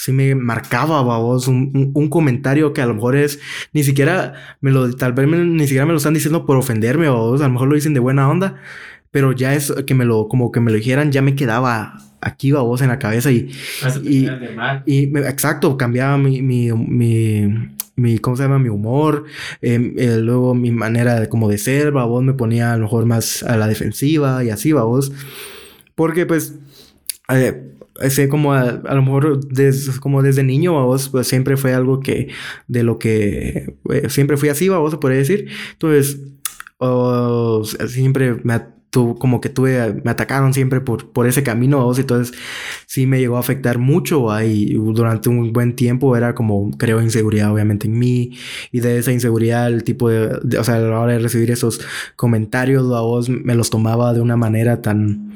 sí 0.02 0.12
me 0.12 0.34
marcaba, 0.34 1.04
babos, 1.04 1.48
un, 1.48 1.92
un, 1.94 2.10
comentario 2.10 2.74
que 2.74 2.82
a 2.82 2.88
lo 2.88 2.96
mejor 2.96 3.16
es, 3.16 3.40
ni 3.72 3.84
siquiera 3.84 4.34
me 4.60 4.72
lo, 4.72 4.92
tal 4.96 5.14
vez 5.14 5.28
ni 5.28 5.68
siquiera 5.68 5.86
me 5.86 5.92
lo 5.92 6.00
están 6.00 6.16
diciendo 6.16 6.44
por 6.44 6.58
ofenderme, 6.58 7.08
babos, 7.08 7.40
a 7.42 7.44
lo 7.44 7.54
mejor 7.54 7.68
lo 7.68 7.76
dicen 7.76 7.94
de 7.94 8.00
buena 8.00 8.28
onda, 8.28 8.56
pero 9.12 9.32
ya 9.32 9.54
es 9.54 9.72
que 9.86 9.94
me 9.94 10.04
lo, 10.04 10.28
como 10.28 10.52
que 10.52 10.60
me 10.60 10.72
lo 10.72 10.78
dijeran, 10.78 11.12
ya 11.12 11.22
me 11.22 11.36
quedaba 11.36 12.00
aquí, 12.20 12.52
babos, 12.52 12.82
en 12.82 12.88
la 12.88 12.98
cabeza 12.98 13.30
y, 13.32 13.52
y, 14.04 14.28
y, 14.88 15.18
exacto, 15.20 15.78
cambiaba 15.78 16.18
mi, 16.18 16.42
mi, 16.42 16.72
mi, 16.72 17.70
mi, 17.96 18.18
¿cómo 18.18 18.36
se 18.36 18.42
llama? 18.42 18.58
Mi 18.58 18.70
humor, 18.70 19.26
em, 19.62 19.94
eh, 20.00 20.18
luego 20.18 20.56
mi 20.56 20.72
manera 20.72 21.20
de, 21.20 21.30
como 21.30 21.48
de 21.48 21.60
ser, 21.60 21.92
babos, 21.92 22.24
me 22.24 22.34
ponía 22.34 22.74
a 22.74 22.78
lo 22.78 22.86
mejor 22.86 23.06
más 23.06 23.44
a 23.44 23.56
la 23.56 23.68
defensiva 23.68 24.44
y 24.44 24.50
así, 24.50 24.72
babos, 24.72 25.12
porque 25.94 26.26
pues, 26.26 26.56
eh, 27.30 27.68
sé 28.10 28.30
como 28.30 28.54
a, 28.54 28.72
lo 28.72 29.02
mejor 29.02 29.40
como 30.00 30.22
desde 30.22 30.44
niño, 30.44 30.74
vos, 30.74 31.10
pues 31.10 31.28
siempre 31.28 31.58
fue 31.58 31.74
algo 31.74 32.00
que, 32.00 32.30
de 32.68 32.84
lo 32.84 33.00
que, 33.00 33.76
eh, 33.92 34.10
siempre 34.10 34.38
fui 34.38 34.50
así, 34.50 34.70
vos, 34.70 34.92
se 34.92 34.98
podría 34.98 35.20
decir. 35.20 35.48
Entonces, 35.74 36.20
siempre 37.88 38.38
me 38.44 38.54
como 38.92 39.40
que 39.40 39.50
tuve, 39.50 40.02
me 40.04 40.12
atacaron 40.12 40.54
siempre 40.54 40.82
por, 40.82 41.12
por 41.12 41.26
ese 41.26 41.44
camino, 41.44 41.84
vos, 41.84 41.98
entonces 41.98 42.38
sí 42.88 43.08
me 43.08 43.20
llegó 43.20 43.38
a 43.38 43.40
afectar 43.40 43.78
mucho 43.78 44.32
ahí 44.32 44.74
durante 44.74 45.30
un 45.30 45.54
buen 45.54 45.76
tiempo 45.76 46.18
era 46.18 46.36
como, 46.36 46.72
creo, 46.72 47.02
inseguridad 47.02 47.54
obviamente 47.54 47.88
en 47.88 47.98
mí 47.98 48.38
y 48.72 48.82
de 48.82 48.98
esa 48.98 49.14
inseguridad 49.14 49.68
el 49.68 49.86
tipo 49.86 50.10
de, 50.10 50.58
o 50.58 50.64
sea, 50.64 50.76
a 50.76 50.80
la 50.80 51.00
hora 51.00 51.14
de 51.14 51.20
recibir 51.20 51.52
esos 51.52 51.80
comentarios 52.18 52.84
a 52.94 53.00
vos 53.00 53.30
me 53.30 53.56
los 53.56 53.70
tomaba 53.70 54.14
de 54.14 54.20
una 54.20 54.36
manera 54.36 54.82
tan 54.82 55.32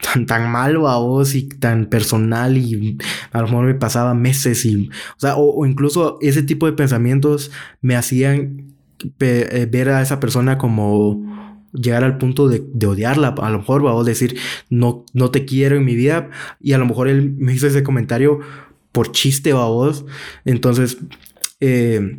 tan, 0.00 0.26
tan 0.26 0.50
malo 0.50 0.88
a 0.88 0.98
vos 0.98 1.34
y 1.34 1.48
tan 1.48 1.86
personal 1.86 2.56
y 2.56 2.98
a 3.32 3.40
lo 3.40 3.48
mejor 3.48 3.66
me 3.66 3.74
pasaba 3.74 4.14
meses 4.14 4.64
y, 4.64 4.88
o 5.16 5.20
sea, 5.20 5.36
o, 5.36 5.66
incluso 5.66 6.18
ese 6.20 6.42
tipo 6.42 6.66
de 6.66 6.72
pensamientos 6.72 7.50
me 7.80 7.96
hacían 7.96 8.74
eh, 9.20 9.68
ver 9.70 9.88
a 9.90 10.02
esa 10.02 10.20
persona 10.20 10.58
como 10.58 11.24
llegar 11.72 12.04
al 12.04 12.18
punto 12.18 12.48
de, 12.48 12.64
odiarla, 12.86 13.28
a 13.28 13.50
lo 13.50 13.58
mejor 13.58 13.84
va 13.84 13.98
a 13.98 14.04
decir, 14.04 14.38
no, 14.70 15.04
no 15.12 15.30
te 15.30 15.44
quiero 15.44 15.76
en 15.76 15.84
mi 15.84 15.94
vida 15.94 16.30
y 16.60 16.72
a 16.72 16.78
lo 16.78 16.86
mejor 16.86 17.08
él 17.08 17.34
me 17.36 17.52
hizo 17.54 17.66
ese 17.66 17.82
comentario 17.82 18.40
por 18.92 19.12
chiste 19.12 19.50
a 19.50 19.54
vos, 19.54 20.06
entonces 20.44 20.98
eh, 21.60 22.18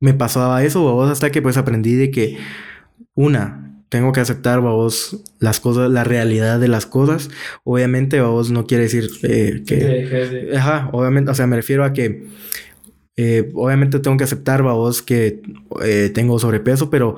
me 0.00 0.14
pasaba 0.14 0.64
eso 0.64 0.88
a 0.88 0.92
vos 0.92 1.10
hasta 1.10 1.30
que 1.30 1.42
pues 1.42 1.56
aprendí 1.56 1.94
de 1.94 2.10
que 2.10 2.38
una, 3.14 3.67
tengo 3.88 4.12
que 4.12 4.20
aceptar, 4.20 4.60
vos, 4.60 5.22
las 5.38 5.60
cosas, 5.60 5.90
la 5.90 6.04
realidad 6.04 6.60
de 6.60 6.68
las 6.68 6.86
cosas. 6.86 7.30
Obviamente, 7.64 8.20
vos 8.20 8.50
no 8.50 8.66
quiere 8.66 8.84
decir 8.84 9.08
eh, 9.22 9.62
que... 9.66 10.52
Ajá, 10.56 10.90
obviamente, 10.92 11.30
o 11.30 11.34
sea, 11.34 11.46
me 11.46 11.56
refiero 11.56 11.84
a 11.84 11.92
que... 11.92 12.26
Eh, 13.16 13.50
obviamente 13.54 13.98
tengo 13.98 14.16
que 14.16 14.24
aceptar, 14.24 14.62
vos, 14.62 15.02
que 15.02 15.42
eh, 15.82 16.10
tengo 16.14 16.38
sobrepeso, 16.38 16.88
pero 16.88 17.16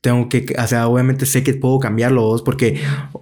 tengo 0.00 0.28
que, 0.28 0.54
o 0.58 0.66
sea, 0.66 0.88
obviamente 0.88 1.26
sé 1.26 1.42
que 1.42 1.52
puedo 1.54 1.78
cambiarlo, 1.78 2.22
vos, 2.22 2.42
porque 2.42 2.80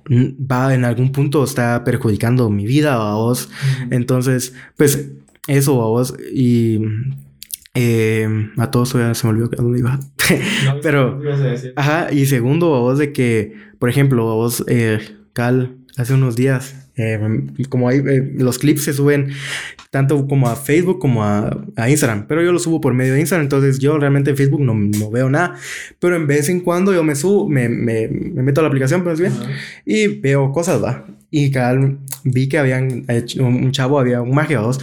va 0.08 0.74
en 0.74 0.84
algún 0.84 1.10
punto 1.10 1.42
está 1.42 1.82
perjudicando 1.82 2.50
mi 2.50 2.66
vida, 2.66 2.96
vos. 3.14 3.48
Entonces, 3.90 4.54
pues 4.76 5.10
eso, 5.48 5.74
vos, 5.74 6.14
y 6.32 6.80
eh, 7.76 8.50
a 8.56 8.70
todos 8.70 8.94
ya 8.94 9.14
se 9.14 9.26
me 9.26 9.32
olvidó 9.32 9.50
que 9.50 9.56
dónde 9.56 9.78
iba. 9.78 10.00
Pero, 10.82 11.20
ajá, 11.76 12.12
y 12.12 12.26
segundo, 12.26 12.74
a 12.74 12.80
vos 12.80 12.98
de 12.98 13.12
que, 13.12 13.54
por 13.78 13.88
ejemplo, 13.88 14.30
a 14.30 14.34
vos, 14.34 14.64
eh, 14.66 14.98
Cal, 15.32 15.76
hace 15.96 16.14
unos 16.14 16.36
días, 16.36 16.86
eh, 16.96 17.20
como 17.68 17.90
hay, 17.90 17.98
eh, 17.98 18.32
los 18.38 18.58
clips 18.58 18.84
se 18.84 18.94
suben 18.94 19.28
tanto 19.90 20.26
como 20.26 20.48
a 20.48 20.56
Facebook 20.56 20.98
como 20.98 21.22
a, 21.24 21.66
Instagram, 21.88 22.26
pero 22.26 22.42
yo 22.42 22.52
lo 22.52 22.58
subo 22.58 22.80
por 22.80 22.94
medio 22.94 23.12
de 23.12 23.20
Instagram, 23.20 23.44
entonces 23.44 23.78
yo 23.78 23.98
realmente 23.98 24.30
en 24.30 24.36
Facebook 24.36 24.62
no, 24.62 24.74
no 24.74 25.10
veo 25.10 25.28
nada, 25.28 25.56
pero 25.98 26.16
en 26.16 26.26
vez 26.26 26.48
en 26.48 26.60
cuando 26.60 26.94
yo 26.94 27.04
me 27.04 27.14
subo, 27.14 27.48
me, 27.48 27.68
me, 27.68 28.08
me 28.08 28.42
meto 28.42 28.60
a 28.60 28.62
la 28.62 28.68
aplicación, 28.68 29.04
pues 29.04 29.20
bien, 29.20 29.32
y 29.84 30.06
veo 30.06 30.52
cosas, 30.52 30.82
va. 30.82 31.04
Y 31.30 31.50
Cal, 31.50 31.98
vi 32.24 32.48
que 32.48 32.58
habían 32.58 33.04
hecho, 33.08 33.44
un 33.44 33.72
chavo, 33.72 33.98
había 33.98 34.22
un 34.22 34.34
magia, 34.34 34.60
vos, 34.60 34.80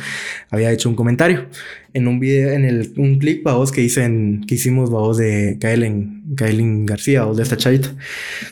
había 0.49 0.71
hecho 0.71 0.89
un 0.89 0.95
comentario 0.95 1.47
en 1.93 2.07
un 2.07 2.19
video, 2.19 2.51
en 2.51 2.65
el, 2.65 2.93
un 2.97 3.19
clip, 3.19 3.43
vos, 3.43 3.71
que, 3.71 3.81
dicen, 3.81 4.43
que 4.47 4.55
hicimos, 4.55 4.89
vos, 4.89 5.17
de 5.17 5.57
Kaelen, 5.59 6.35
Kaelen 6.35 6.85
García, 6.85 7.23
vos, 7.23 7.37
de 7.37 7.43
esta 7.43 7.57
chavita, 7.57 7.95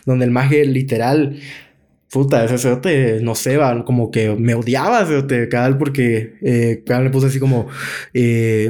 donde 0.05 0.25
el 0.25 0.31
magia 0.31 0.63
literal 0.63 1.39
puta, 2.11 2.43
ese 2.43 2.75
te 2.77 3.21
no 3.21 3.35
sé, 3.35 3.57
va, 3.57 3.85
como 3.85 4.11
que 4.11 4.35
me 4.35 4.53
odiaba 4.53 5.01
ese 5.03 5.47
cada 5.49 5.77
porque 5.77 6.35
eh, 6.41 6.83
cada 6.85 7.01
le 7.01 7.09
puse 7.09 7.27
así 7.27 7.39
como 7.39 7.67
eh, 8.13 8.69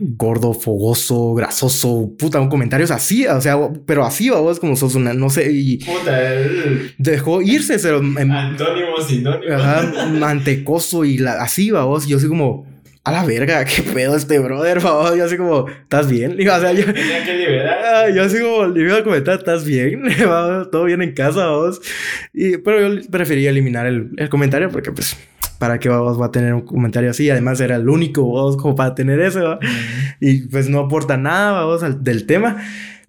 gordo, 0.00 0.54
fogoso, 0.54 1.34
grasoso, 1.34 2.10
puta, 2.18 2.40
un 2.40 2.48
comentario 2.48 2.86
así, 2.90 3.26
o 3.26 3.40
sea, 3.40 3.56
pero 3.86 4.04
así, 4.04 4.28
va, 4.28 4.40
vos 4.40 4.60
como 4.60 4.76
sos 4.76 4.94
una, 4.94 5.14
no 5.14 5.30
sé, 5.30 5.50
y 5.52 5.78
puta, 5.78 6.18
dejó 6.98 7.42
irse, 7.42 7.78
pero 7.78 7.98
em, 7.98 8.30
antónimo, 8.30 9.00
sinónimo, 9.06 9.54
ajá, 9.54 10.06
mantecoso 10.06 11.04
y 11.04 11.18
la, 11.18 11.42
así, 11.42 11.70
vos, 11.70 12.06
yo 12.06 12.16
así 12.18 12.26
como 12.26 12.66
a 13.08 13.12
la 13.12 13.24
verga, 13.24 13.64
qué 13.64 13.82
pedo 13.82 14.16
este 14.16 14.38
brother, 14.38 14.82
favor. 14.82 15.16
Yo 15.16 15.24
así 15.24 15.38
como, 15.38 15.66
¿estás 15.66 16.10
bien? 16.10 16.32
o 16.32 16.60
sea, 16.60 16.72
yo. 16.74 16.84
Tenía 16.84 17.24
que 17.24 17.34
liberar. 17.38 18.12
Yo 18.12 18.22
así 18.22 18.38
como, 18.38 18.66
le 18.66 18.82
iba 18.82 18.98
a 18.98 19.02
comentar, 19.04 19.38
¿estás 19.38 19.64
bien? 19.64 20.02
Todo 20.70 20.84
bien 20.84 21.00
en 21.00 21.14
casa, 21.14 21.48
vos. 21.48 21.80
Y, 22.34 22.58
pero 22.58 22.94
yo 22.94 23.10
prefería 23.10 23.48
eliminar 23.48 23.86
el, 23.86 24.10
el 24.18 24.28
comentario 24.28 24.68
porque, 24.68 24.92
pues, 24.92 25.16
¿para 25.58 25.78
qué 25.78 25.88
vos 25.88 26.20
va 26.20 26.26
a 26.26 26.30
tener 26.30 26.54
un 26.54 26.62
comentario 26.62 27.10
así? 27.10 27.28
Además, 27.30 27.60
era 27.60 27.76
el 27.76 27.88
único 27.88 28.22
vos 28.22 28.56
como 28.56 28.74
para 28.74 28.94
tener 28.94 29.20
eso, 29.20 29.58
Y 30.20 30.48
pues 30.48 30.68
no 30.68 30.80
aporta 30.80 31.16
nada, 31.16 31.64
vos, 31.64 31.82
del 32.02 32.26
tema. 32.26 32.58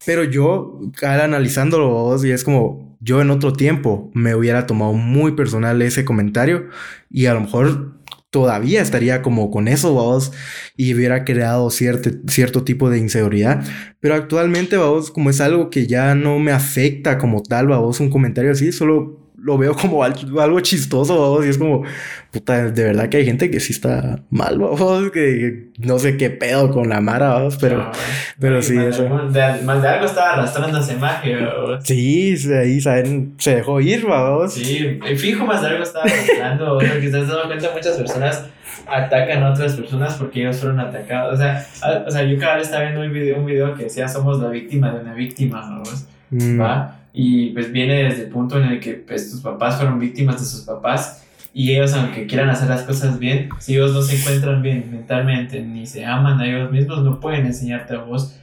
Pero 0.05 0.23
yo, 0.23 0.79
al 1.01 1.21
analizándolo 1.21 2.17
y 2.25 2.31
es 2.31 2.43
como, 2.43 2.97
yo 2.99 3.21
en 3.21 3.29
otro 3.29 3.53
tiempo 3.53 4.11
me 4.13 4.35
hubiera 4.35 4.65
tomado 4.65 4.93
muy 4.93 5.33
personal 5.33 5.81
ese 5.81 6.05
comentario 6.05 6.67
y 7.09 7.25
a 7.25 7.33
lo 7.33 7.41
mejor 7.41 7.99
todavía 8.29 8.81
estaría 8.81 9.21
como 9.21 9.49
con 9.49 9.67
eso, 9.67 9.95
vamos, 9.95 10.31
y 10.77 10.93
hubiera 10.93 11.25
creado 11.25 11.69
cierto, 11.71 12.11
cierto 12.27 12.63
tipo 12.63 12.89
de 12.89 12.99
inseguridad. 12.99 13.63
Pero 13.99 14.15
actualmente, 14.15 14.77
vamos, 14.77 15.11
como 15.11 15.29
es 15.29 15.41
algo 15.41 15.69
que 15.69 15.87
ya 15.87 16.15
no 16.15 16.39
me 16.39 16.51
afecta 16.51 17.17
como 17.17 17.41
tal, 17.41 17.67
vamos, 17.67 17.99
un 17.99 18.09
comentario 18.09 18.51
así, 18.51 18.71
solo 18.71 19.18
lo 19.41 19.57
veo 19.57 19.75
como 19.75 20.03
algo 20.03 20.59
chistoso, 20.61 21.19
vamos, 21.19 21.45
y 21.45 21.49
es 21.49 21.57
como, 21.57 21.83
puta, 22.31 22.69
de 22.71 22.83
verdad 22.83 23.09
que 23.09 23.17
hay 23.17 23.25
gente 23.25 23.49
que 23.49 23.59
sí 23.59 23.73
está 23.73 24.19
mal, 24.29 24.57
vamos, 24.57 25.11
que 25.13 25.69
no 25.77 25.99
sé 25.99 26.17
qué 26.17 26.29
pedo 26.29 26.71
con 26.71 26.89
la 26.89 27.01
Mara, 27.01 27.29
vamos, 27.29 27.57
pero, 27.57 27.91
pero 28.39 28.61
sí, 28.61 28.77
eso. 28.77 29.03
De, 29.03 29.61
más 29.63 29.81
de 29.81 29.87
algo 29.87 30.05
estaba 30.05 30.33
arrastrando 30.33 30.79
esa 30.79 30.93
imagen, 30.93 31.39
Sí, 31.83 32.35
ahí, 32.53 32.81
¿saben? 32.81 33.33
Se 33.37 33.55
dejó 33.55 33.79
ir, 33.81 34.05
vamos. 34.05 34.53
Sí, 34.53 34.99
fijo, 35.17 35.45
más 35.45 35.61
de 35.61 35.67
algo 35.69 35.83
estaba 35.83 36.05
arrastrando, 36.05 36.77
o 36.77 36.81
sea, 36.81 36.99
que 36.99 37.09
te 37.09 37.17
has 37.17 37.27
dado 37.27 37.47
cuenta, 37.47 37.69
muchas 37.73 37.97
personas 37.97 38.45
atacan 38.87 39.43
a 39.43 39.51
otras 39.51 39.73
personas 39.75 40.15
porque 40.15 40.41
ellos 40.41 40.57
fueron 40.57 40.79
atacados, 40.79 41.35
o 41.35 41.37
sea, 41.37 41.65
o 42.07 42.11
sea 42.11 42.23
yo 42.23 42.39
cada 42.39 42.55
vez 42.55 42.65
estaba 42.65 42.83
viendo 42.83 43.01
un 43.01 43.13
video, 43.13 43.37
un 43.37 43.45
video 43.45 43.75
que 43.75 43.83
decía, 43.83 44.07
somos 44.07 44.39
la 44.39 44.49
víctima 44.49 44.91
de 44.91 45.01
una 45.01 45.13
víctima, 45.13 45.61
vamos, 45.61 46.07
mm. 46.31 46.59
¿va? 46.59 46.98
Y 47.21 47.47
pues 47.47 47.69
viene 47.73 48.05
desde 48.05 48.23
el 48.23 48.29
punto 48.29 48.57
en 48.57 48.69
el 48.69 48.79
que 48.79 48.93
pues, 48.93 49.29
tus 49.29 49.41
papás 49.41 49.75
fueron 49.75 49.99
víctimas 49.99 50.39
de 50.39 50.45
sus 50.45 50.61
papás 50.61 51.25
y 51.53 51.73
ellos 51.73 51.93
aunque 51.93 52.25
quieran 52.27 52.49
hacer 52.49 52.69
las 52.69 52.83
cosas 52.83 53.19
bien, 53.19 53.49
si 53.59 53.73
ellos 53.73 53.91
no 53.91 54.01
se 54.01 54.15
encuentran 54.15 54.61
bien 54.61 54.89
mentalmente 54.89 55.61
ni 55.61 55.85
se 55.85 56.05
aman 56.05 56.39
a 56.39 56.47
ellos 56.47 56.71
mismos, 56.71 57.03
no 57.03 57.19
pueden 57.19 57.45
enseñarte 57.45 57.93
a 57.95 58.03
vos 58.03 58.39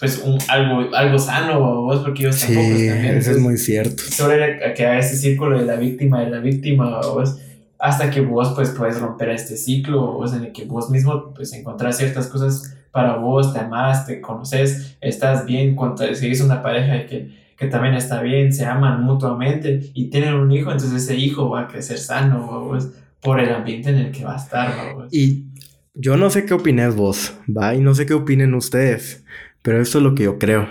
pues 0.00 0.20
un, 0.24 0.36
algo, 0.48 0.96
algo 0.96 1.16
sano 1.20 1.52
a 1.52 1.58
vos 1.58 2.00
porque 2.00 2.24
ellos 2.24 2.40
tampoco 2.40 2.66
están 2.66 3.02
bien. 3.02 3.18
Eso 3.18 3.30
es 3.30 3.38
muy 3.38 3.56
cierto. 3.56 4.02
Sobre 4.10 4.74
que 4.74 4.84
a 4.84 4.98
ese 4.98 5.16
círculo 5.16 5.56
de 5.56 5.64
la 5.64 5.76
víctima, 5.76 6.20
de 6.20 6.30
la 6.30 6.40
víctima 6.40 6.98
a 6.98 7.06
vos, 7.06 7.38
hasta 7.78 8.10
que 8.10 8.20
vos 8.20 8.52
pues 8.56 8.70
puedes 8.70 8.98
romper 8.98 9.28
este 9.28 9.56
ciclo 9.56 10.14
vos 10.14 10.34
en 10.34 10.46
el 10.46 10.52
que 10.52 10.64
vos 10.64 10.90
mismo 10.90 11.32
pues 11.34 11.52
encontrás 11.52 11.98
ciertas 11.98 12.26
cosas 12.26 12.76
para 12.90 13.14
vos, 13.14 13.52
te 13.52 13.60
amas, 13.60 14.06
te 14.06 14.20
conoces, 14.20 14.96
estás 15.00 15.46
bien, 15.46 15.76
cuando 15.76 16.12
sigues 16.16 16.40
una 16.40 16.62
pareja 16.62 17.06
que 17.06 17.46
que 17.58 17.66
también 17.66 17.94
está 17.94 18.22
bien, 18.22 18.52
se 18.52 18.64
aman 18.64 19.02
mutuamente 19.02 19.90
y 19.92 20.10
tienen 20.10 20.34
un 20.34 20.50
hijo, 20.52 20.70
entonces 20.70 21.02
ese 21.02 21.16
hijo 21.16 21.50
va 21.50 21.62
a 21.62 21.68
crecer 21.68 21.98
sano, 21.98 22.78
por 23.20 23.40
el 23.40 23.52
ambiente 23.52 23.90
en 23.90 23.96
el 23.96 24.12
que 24.12 24.24
va 24.24 24.34
a 24.34 24.36
estar, 24.36 24.72
Y 25.10 25.46
yo 25.92 26.16
no 26.16 26.30
sé 26.30 26.44
qué 26.44 26.54
opines 26.54 26.94
vos, 26.94 27.34
¿va? 27.48 27.74
Y 27.74 27.80
no 27.80 27.94
sé 27.94 28.06
qué 28.06 28.14
opinen 28.14 28.54
ustedes, 28.54 29.24
pero 29.60 29.82
eso 29.82 29.98
es 29.98 30.04
lo 30.04 30.14
que 30.14 30.22
yo 30.22 30.38
creo. 30.38 30.68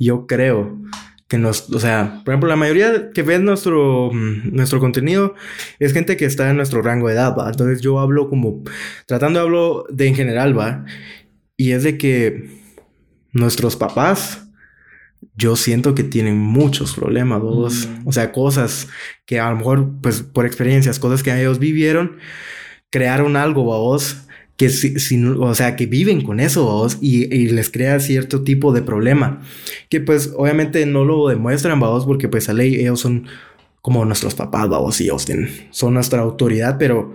Yo 0.00 0.26
creo 0.26 0.76
que 1.28 1.38
nos, 1.38 1.70
o 1.70 1.78
sea, 1.78 2.22
por 2.24 2.34
ejemplo, 2.34 2.48
la 2.48 2.56
mayoría 2.56 3.10
que 3.12 3.22
ve 3.22 3.38
nuestro, 3.38 4.10
mm, 4.12 4.56
nuestro 4.56 4.80
contenido 4.80 5.34
es 5.78 5.92
gente 5.92 6.16
que 6.16 6.24
está 6.24 6.50
en 6.50 6.56
nuestro 6.56 6.82
rango 6.82 7.06
de 7.06 7.14
edad, 7.14 7.36
¿va? 7.38 7.48
Entonces 7.48 7.80
yo 7.80 8.00
hablo 8.00 8.28
como, 8.28 8.64
tratando 9.06 9.38
de 9.38 9.44
hablo 9.44 9.84
de 9.90 10.08
en 10.08 10.16
general, 10.16 10.58
¿va? 10.58 10.84
Y 11.56 11.72
es 11.72 11.84
de 11.84 11.96
que 11.96 12.50
nuestros 13.32 13.76
papás 13.76 14.47
yo 15.36 15.56
siento 15.56 15.94
que 15.94 16.04
tienen 16.04 16.38
muchos 16.38 16.94
problemas, 16.94 17.40
mm. 17.40 18.06
o 18.06 18.12
sea, 18.12 18.32
cosas 18.32 18.88
que 19.24 19.40
a 19.40 19.50
lo 19.50 19.56
mejor, 19.56 20.00
pues 20.02 20.22
por 20.22 20.46
experiencias, 20.46 20.98
cosas 20.98 21.22
que 21.22 21.38
ellos 21.38 21.58
vivieron, 21.58 22.16
crearon 22.90 23.36
algo, 23.36 23.64
vos, 23.64 24.16
que 24.56 24.70
si, 24.70 25.24
o 25.24 25.54
sea, 25.54 25.76
que 25.76 25.86
viven 25.86 26.22
con 26.22 26.40
eso, 26.40 26.64
vos, 26.64 26.98
y, 27.00 27.32
y, 27.34 27.48
les 27.48 27.70
crea 27.70 28.00
cierto 28.00 28.42
tipo 28.42 28.72
de 28.72 28.82
problema, 28.82 29.42
que 29.88 30.00
pues 30.00 30.32
obviamente 30.36 30.84
no 30.86 31.04
lo 31.04 31.28
demuestran, 31.28 31.78
vos, 31.78 32.04
porque 32.04 32.28
pues 32.28 32.48
a 32.48 32.52
ley 32.52 32.76
ellos 32.76 33.00
son 33.00 33.26
como 33.80 34.04
nuestros 34.04 34.34
papás, 34.34 34.68
vos, 34.68 35.00
y 35.00 35.04
ellos 35.04 35.26
son 35.70 35.94
nuestra 35.94 36.22
autoridad, 36.22 36.76
pero 36.78 37.12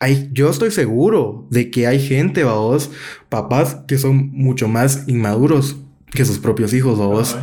hay, 0.00 0.28
yo 0.32 0.50
estoy 0.50 0.70
seguro 0.70 1.46
de 1.50 1.70
que 1.70 1.86
hay 1.86 2.00
gente, 2.00 2.44
vos, 2.44 2.90
papás 3.28 3.78
que 3.86 3.98
son 3.98 4.30
mucho 4.32 4.68
más 4.68 5.04
inmaduros 5.08 5.76
que 6.12 6.24
sus 6.24 6.38
propios 6.38 6.72
hijos, 6.72 6.98
vos. 6.98 7.36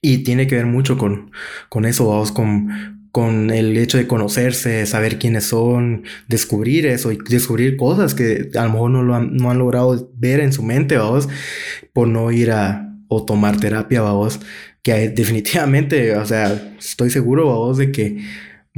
Y 0.00 0.18
tiene 0.18 0.46
que 0.46 0.54
ver 0.54 0.66
mucho 0.66 0.96
con, 0.96 1.30
con 1.68 1.84
eso, 1.84 2.04
vos, 2.04 2.30
con, 2.30 2.68
con 3.10 3.50
el 3.50 3.76
hecho 3.76 3.98
de 3.98 4.06
conocerse, 4.06 4.86
saber 4.86 5.18
quiénes 5.18 5.44
son, 5.44 6.04
descubrir 6.28 6.86
eso 6.86 7.10
y 7.10 7.18
descubrir 7.28 7.76
cosas 7.76 8.14
que 8.14 8.50
a 8.54 8.64
lo 8.64 8.72
mejor 8.72 8.90
no, 8.90 9.02
lo 9.02 9.14
han, 9.14 9.36
no 9.36 9.50
han 9.50 9.58
logrado 9.58 10.10
ver 10.14 10.40
en 10.40 10.52
su 10.52 10.62
mente, 10.62 10.98
vos, 10.98 11.28
por 11.92 12.06
no 12.06 12.30
ir 12.30 12.52
a 12.52 12.84
o 13.08 13.24
tomar 13.24 13.58
terapia, 13.58 14.02
vos, 14.02 14.40
que 14.82 15.08
definitivamente, 15.08 16.14
o 16.16 16.26
sea, 16.26 16.74
estoy 16.78 17.10
seguro, 17.10 17.46
vos, 17.46 17.78
de 17.78 17.90
que 17.90 18.18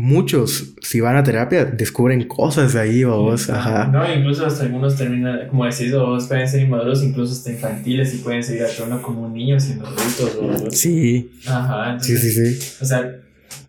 muchos, 0.00 0.72
si 0.80 1.00
van 1.00 1.16
a 1.16 1.22
terapia, 1.22 1.66
descubren 1.66 2.26
cosas 2.26 2.74
ahí, 2.74 3.04
vos, 3.04 3.50
ajá. 3.50 3.86
No, 3.86 4.12
incluso 4.12 4.46
hasta 4.46 4.64
algunos 4.64 4.96
terminan, 4.96 5.46
como 5.48 5.66
decís, 5.66 5.92
vos 5.92 6.26
pueden 6.26 6.48
ser 6.48 6.62
inmaduros, 6.62 7.02
incluso 7.02 7.34
hasta 7.34 7.50
infantiles 7.52 8.14
y 8.14 8.18
pueden 8.18 8.42
seguir 8.42 8.62
actuando 8.62 9.02
como 9.02 9.28
niños 9.28 9.62
siendo 9.62 9.86
adultos, 9.86 10.38
vos. 10.40 10.74
Sí. 10.78 11.30
Ajá. 11.46 12.00
sí, 12.00 12.16
sí, 12.16 12.30
sí. 12.30 12.76
O 12.80 12.84
sea, 12.84 13.20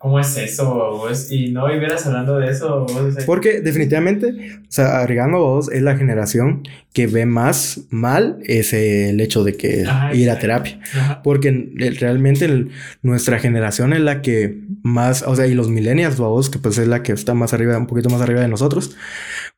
¿Cómo 0.02 0.20
es 0.20 0.36
eso, 0.36 0.74
vos? 0.74 1.32
Y 1.32 1.52
no 1.52 1.68
vivieras 1.68 2.08
hablando 2.08 2.40
de 2.40 2.50
eso, 2.50 2.86
vos. 2.86 3.16
Porque 3.24 3.62
definitivamente, 3.62 4.60
o 4.62 4.72
sea, 4.72 4.98
agregando 4.98 5.38
vos, 5.38 5.72
es 5.72 5.84
la 5.84 5.96
generación 5.96 6.64
que 6.92 7.06
ve 7.06 7.28
más 7.28 7.82
mal 7.92 8.40
ese 8.46 9.12
el 9.12 9.22
hecho 9.22 9.44
de 9.44 9.58
que 9.58 9.86
ir 10.14 10.30
a 10.32 10.40
terapia. 10.40 10.80
Porque 11.24 11.70
realmente 12.00 12.68
nuestra 13.04 13.38
generación 13.38 13.94
es 13.94 14.00
la 14.00 14.24
que 14.24 14.64
más, 14.82 15.22
o 15.22 15.36
sea, 15.36 15.46
y 15.46 15.54
los 15.54 15.70
millennials, 15.70 16.18
vos, 16.18 16.50
que 16.50 16.58
pues 16.58 16.80
es 16.80 16.88
la 16.88 17.04
que 17.04 17.12
está 17.12 17.36
más 17.36 17.54
arriba, 17.54 17.78
un 17.78 17.86
poquito 17.86 18.10
más 18.10 18.22
arriba 18.22 18.42
de 18.42 18.48
nosotros, 18.48 18.96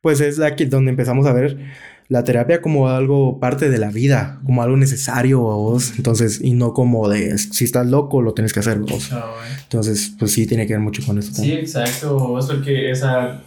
pues 0.02 0.20
es 0.20 0.36
la 0.36 0.56
que 0.56 0.66
donde 0.66 0.90
empezamos 0.90 1.26
a 1.26 1.32
ver 1.32 1.56
la 2.08 2.22
terapia 2.22 2.60
como 2.60 2.88
algo 2.88 3.40
parte 3.40 3.70
de 3.70 3.78
la 3.78 3.90
vida, 3.90 4.40
como 4.44 4.62
algo 4.62 4.76
necesario 4.76 5.50
a 5.50 5.56
vos. 5.56 5.94
Entonces, 5.96 6.40
y 6.42 6.52
no 6.52 6.72
como 6.74 7.08
de 7.08 7.36
si 7.38 7.64
estás 7.64 7.86
loco, 7.86 8.20
lo 8.22 8.34
tienes 8.34 8.52
que 8.52 8.60
hacer 8.60 8.78
vos. 8.78 9.10
Ah, 9.12 9.34
Entonces, 9.62 10.12
pues 10.18 10.32
sí, 10.32 10.46
tiene 10.46 10.66
que 10.66 10.74
ver 10.74 10.82
mucho 10.82 11.02
con 11.06 11.18
eso. 11.18 11.32
Sí, 11.32 11.52
exacto. 11.52 12.18
Vos, 12.18 12.46
porque 12.46 12.90
esa. 12.90 13.42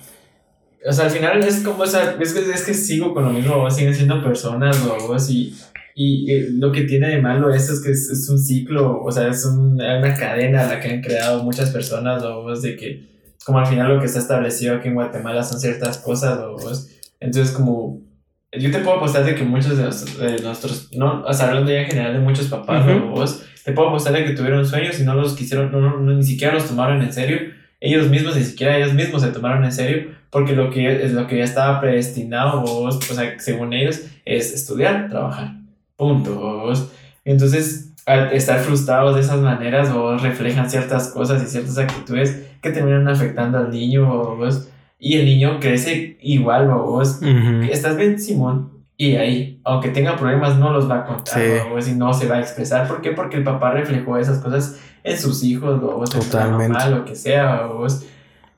O 0.88 0.93
sea, 0.93 1.05
al 1.05 1.12
final 1.12 1.43
es 1.43 1.58
como 1.60 1.84
esa. 1.84 2.16
Es 2.20 2.34
que, 2.34 2.51
es 2.51 2.64
que 2.64 2.74
sigo 2.74 3.14
con 3.14 3.26
lo 3.26 3.32
mismo, 3.32 3.58
vos 3.58 3.76
siguen 3.76 3.93
siendo 3.93 4.24
personas, 4.24 4.78
vos, 4.86 5.30
y. 5.30 5.53
Y 5.99 6.32
eh, 6.32 6.49
lo 6.51 6.72
que 6.72 6.84
tiene 6.84 7.10
de 7.10 7.20
malo 7.20 7.51
esto 7.51 7.74
es 7.74 7.80
que 7.80 7.89
es, 7.89 8.30
un 8.30 8.38
ciclo, 8.38 9.01
o 9.01 9.12
sea, 9.12 9.30
es 9.30 9.43
una 9.45 10.14
cadena 10.14 10.68
la 10.68 10.80
que 10.80 10.89
han 10.89 11.01
creado 11.01 11.43
muchas 11.43 11.72
personas, 11.72 12.22
vos, 12.22 12.62
de 12.62 12.76
que, 12.76 13.03
como 13.43 13.58
al 13.58 13.66
final 13.66 13.95
lo 13.95 13.99
que 13.99 14.05
está 14.05 14.20
establecido 14.20 14.76
aquí 14.76 14.89
en 14.89 14.93
Guatemala 14.93 15.41
son 15.41 15.60
ciertas 15.60 15.97
cosas, 15.97 16.39
vos. 16.39 16.89
Entonces, 17.20 17.51
como 17.51 18.07
yo 18.51 18.71
te 18.71 18.79
puedo 18.79 18.97
apostar 18.97 19.25
de 19.25 19.35
que 19.35 19.43
muchos 19.43 19.77
de, 19.77 20.41
nuestros, 20.41 20.89
no, 20.93 21.23
o 21.23 21.33
sea, 21.33 21.49
hablando 21.49 21.71
ya 21.71 21.81
en 21.81 21.87
general 21.87 22.13
de 22.13 22.19
muchos 22.19 22.47
papás 22.47 22.85
o 22.87 23.07
vos, 23.09 23.43
te 23.63 23.73
puedo 23.73 23.89
apostar 23.89 24.13
de 24.13 24.23
que 24.23 24.31
tuvieron 24.31 24.65
sueños 24.65 24.99
y 24.99 25.03
no 25.03 25.13
los 25.13 25.35
quisieron, 25.35 25.71
no, 25.71 25.99
ni 25.99 26.23
siquiera 26.23 26.53
los 26.53 26.67
tomaron 26.67 27.01
en 27.01 27.11
serio. 27.11 27.39
Ellos 27.79 28.09
mismos, 28.09 28.35
ni 28.35 28.43
siquiera 28.43 28.77
ellos 28.77 28.93
mismos 28.93 29.21
se 29.21 29.31
tomaron 29.31 29.63
en 29.65 29.71
serio, 29.71 30.11
porque 30.29 30.53
lo 30.53 30.69
que 30.69 31.03
es 31.03 31.11
lo 31.11 31.27
que 31.27 31.37
ya 31.37 31.43
estaba 31.43 31.81
predestinado, 31.81 32.61
vos, 32.61 32.95
o 32.95 33.13
sea, 33.13 33.37
según 33.39 33.73
ellos, 33.73 34.01
es 34.25 34.53
estudiar, 34.53 35.09
trabajar. 35.09 35.55
Punto, 35.97 36.35
vos. 36.35 36.91
Entonces, 37.25 37.93
al 38.05 38.31
estar 38.31 38.59
frustrados 38.61 39.15
de 39.15 39.21
esas 39.21 39.41
maneras, 39.41 39.93
vos 39.93 40.21
reflejan 40.21 40.69
ciertas 40.69 41.09
cosas 41.09 41.43
y 41.43 41.47
ciertas 41.47 41.77
actitudes 41.77 42.47
que 42.61 42.71
terminan 42.71 43.07
afectando 43.09 43.57
al 43.57 43.69
niño, 43.69 44.07
vos 44.07 44.69
y 44.99 45.17
el 45.17 45.25
niño 45.25 45.59
crece 45.59 46.17
igual, 46.21 46.67
vos. 46.69 47.21
Estás 47.69 47.97
bien, 47.97 48.19
Simón. 48.19 48.77
Y 48.99 49.15
ahí, 49.15 49.61
aunque 49.63 49.89
tenga 49.89 50.17
problemas, 50.17 50.57
no 50.57 50.71
los 50.71 50.89
va 50.89 51.01
a 51.01 51.05
contar, 51.05 51.39
sí. 51.81 51.91
y 51.91 51.93
no 51.93 52.13
se 52.13 52.27
va 52.27 52.37
a 52.37 52.39
expresar. 52.39 52.87
¿Por 52.87 53.01
qué? 53.01 53.11
Porque 53.11 53.37
el 53.37 53.43
papá 53.43 53.69
reflejó 53.71 54.17
esas 54.17 54.39
cosas 54.39 54.79
en 55.03 55.17
sus 55.17 55.43
hijos, 55.43 55.79
vos, 55.79 56.09
Totalmente. 56.09 56.65
en 56.65 56.71
mamá, 56.71 56.89
lo 56.89 57.05
que 57.05 57.15
sea, 57.15 57.67
vos. 57.67 58.07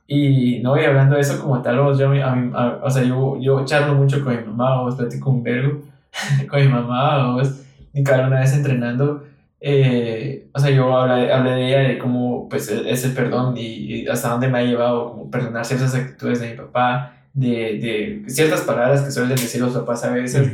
Y 0.08 0.60
no, 0.64 0.80
y 0.80 0.86
hablando 0.86 1.16
de 1.16 1.22
eso 1.22 1.40
como 1.42 1.62
tal, 1.62 1.80
vos, 1.82 2.00
yo, 2.00 2.12
a 2.14 2.80
o 2.82 2.90
sea, 2.90 3.04
yo, 3.04 3.38
yo 3.40 3.66
charlo 3.66 3.96
mucho 3.96 4.24
con 4.24 4.36
mi 4.36 4.44
mamá, 4.44 4.82
vos, 4.82 4.96
platico 4.96 5.30
un 5.30 5.44
verbo 5.44 5.82
con 6.50 6.62
mi 6.62 6.68
mamá, 6.70 7.34
vos, 7.34 7.62
y 7.94 8.02
cada 8.02 8.26
una 8.28 8.40
vez 8.40 8.54
entrenando, 8.54 9.24
eh, 9.62 10.50
o 10.54 10.60
sea, 10.60 10.70
yo 10.72 10.98
hablé, 10.98 11.32
hablé, 11.32 11.52
de 11.52 11.68
ella 11.68 11.80
de 11.90 11.98
cómo, 11.98 12.48
pues, 12.50 12.70
e-, 12.70 12.90
ese 12.90 13.10
perdón 13.10 13.56
y, 13.58 14.08
hasta 14.08 14.30
dónde 14.30 14.48
me 14.48 14.60
ha 14.60 14.64
llevado 14.64 15.12
como 15.12 15.32
perdonar 15.32 15.66
ciertas 15.66 15.94
actitudes 15.96 16.40
de 16.40 16.52
mi 16.52 16.58
papá, 16.58 17.14
de, 17.34 18.24
de 18.26 18.30
ciertas 18.30 18.62
palabras 18.62 19.02
que 19.02 19.12
suelen 19.12 19.36
decir 19.36 19.62
los 19.62 19.74
papás 19.74 20.04
a 20.04 20.12
veces, 20.12 20.52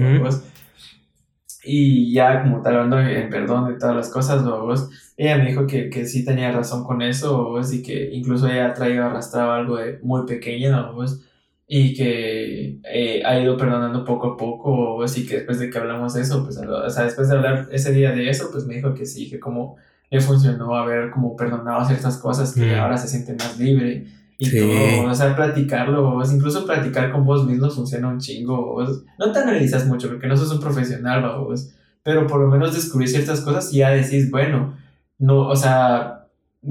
y 1.64 2.14
ya 2.14 2.43
como 2.43 2.62
tal 2.62 2.76
hablando 2.76 2.99
en 2.99 3.30
perdón 3.30 3.74
de 3.74 3.80
todas 3.80 3.95
las 3.95 4.10
cosas, 4.10 4.43
vos, 4.43 4.89
ella 5.18 5.38
me 5.38 5.47
dijo 5.47 5.66
que, 5.66 5.89
que 5.89 6.06
sí 6.06 6.24
tenía 6.24 6.51
razón 6.51 6.84
con 6.84 7.01
eso, 7.01 7.43
vos, 7.43 7.74
y 7.74 7.82
que 7.82 8.12
incluso 8.14 8.47
ella 8.47 8.68
ha 8.68 8.74
traído 8.74 9.06
arrastrado 9.06 9.51
algo 9.51 9.78
de 9.78 9.99
muy 10.03 10.26
pequeña, 10.26 10.91
vos, 10.91 11.24
y 11.68 11.95
que 11.95 12.80
eh, 12.84 13.24
ha 13.26 13.39
ido 13.39 13.57
perdonando 13.57 14.05
poco 14.05 14.28
a 14.34 14.38
poco, 14.38 15.01
así 15.03 15.26
que 15.26 15.38
después 15.38 15.59
de 15.59 15.70
que 15.70 15.78
hablamos 15.80 16.13
de 16.13 16.22
eso, 16.22 16.43
pues, 16.43 16.57
o 16.57 16.89
sea, 16.89 17.05
después 17.05 17.28
de 17.28 17.36
hablar 17.36 17.68
ese 17.72 17.91
día 17.91 18.11
de 18.11 18.30
eso, 18.30 18.49
pues 18.51 18.66
me 18.68 18.76
dijo 18.76 18.93
que 18.93 19.05
sí, 19.05 19.30
que 19.30 19.39
como 19.39 19.76
le 20.11 20.22
funcionó 20.22 20.76
haber 20.76 21.09
como 21.09 21.36
perdonado 21.36 21.84
ciertas 21.86 22.18
cosas, 22.18 22.53
que 22.53 22.76
Mm. 22.76 22.80
ahora 22.80 22.97
se 22.97 23.07
siente 23.07 23.34
más 23.34 23.57
libre 23.59 24.05
y 24.38 24.45
Sí. 24.45 24.59
todo, 24.59 25.09
o 25.09 25.13
sea, 25.16 25.36
platicarlo, 25.36 26.16
sea, 26.24 26.36
incluso 26.36 26.66
platicar 26.66 27.11
con 27.11 27.26
vos 27.26 27.47
mismo 27.47 27.70
funciona 27.72 28.09
un 28.09 28.20
chingo, 28.20 28.74
sea, 28.86 28.97
no 29.18 29.32
te 29.32 29.39
analizas 29.39 29.88
mucho 29.88 30.07
porque 30.09 30.28
no 30.28 30.38
sos 30.38 30.51
un 30.51 30.59
profesional, 30.59 31.26
vos, 31.43 31.74
pero 32.03 32.28
por 32.28 32.39
lo 32.41 32.47
menos 32.47 32.76
descubrir 32.76 33.09
ciertas 33.09 33.41
cosas 33.41 33.74
y 33.74 33.78
ya 33.78 33.89
decís, 33.89 34.30
bueno, 34.30 34.76
no, 35.18 35.47
o 35.47 35.55
sea, 35.55 36.14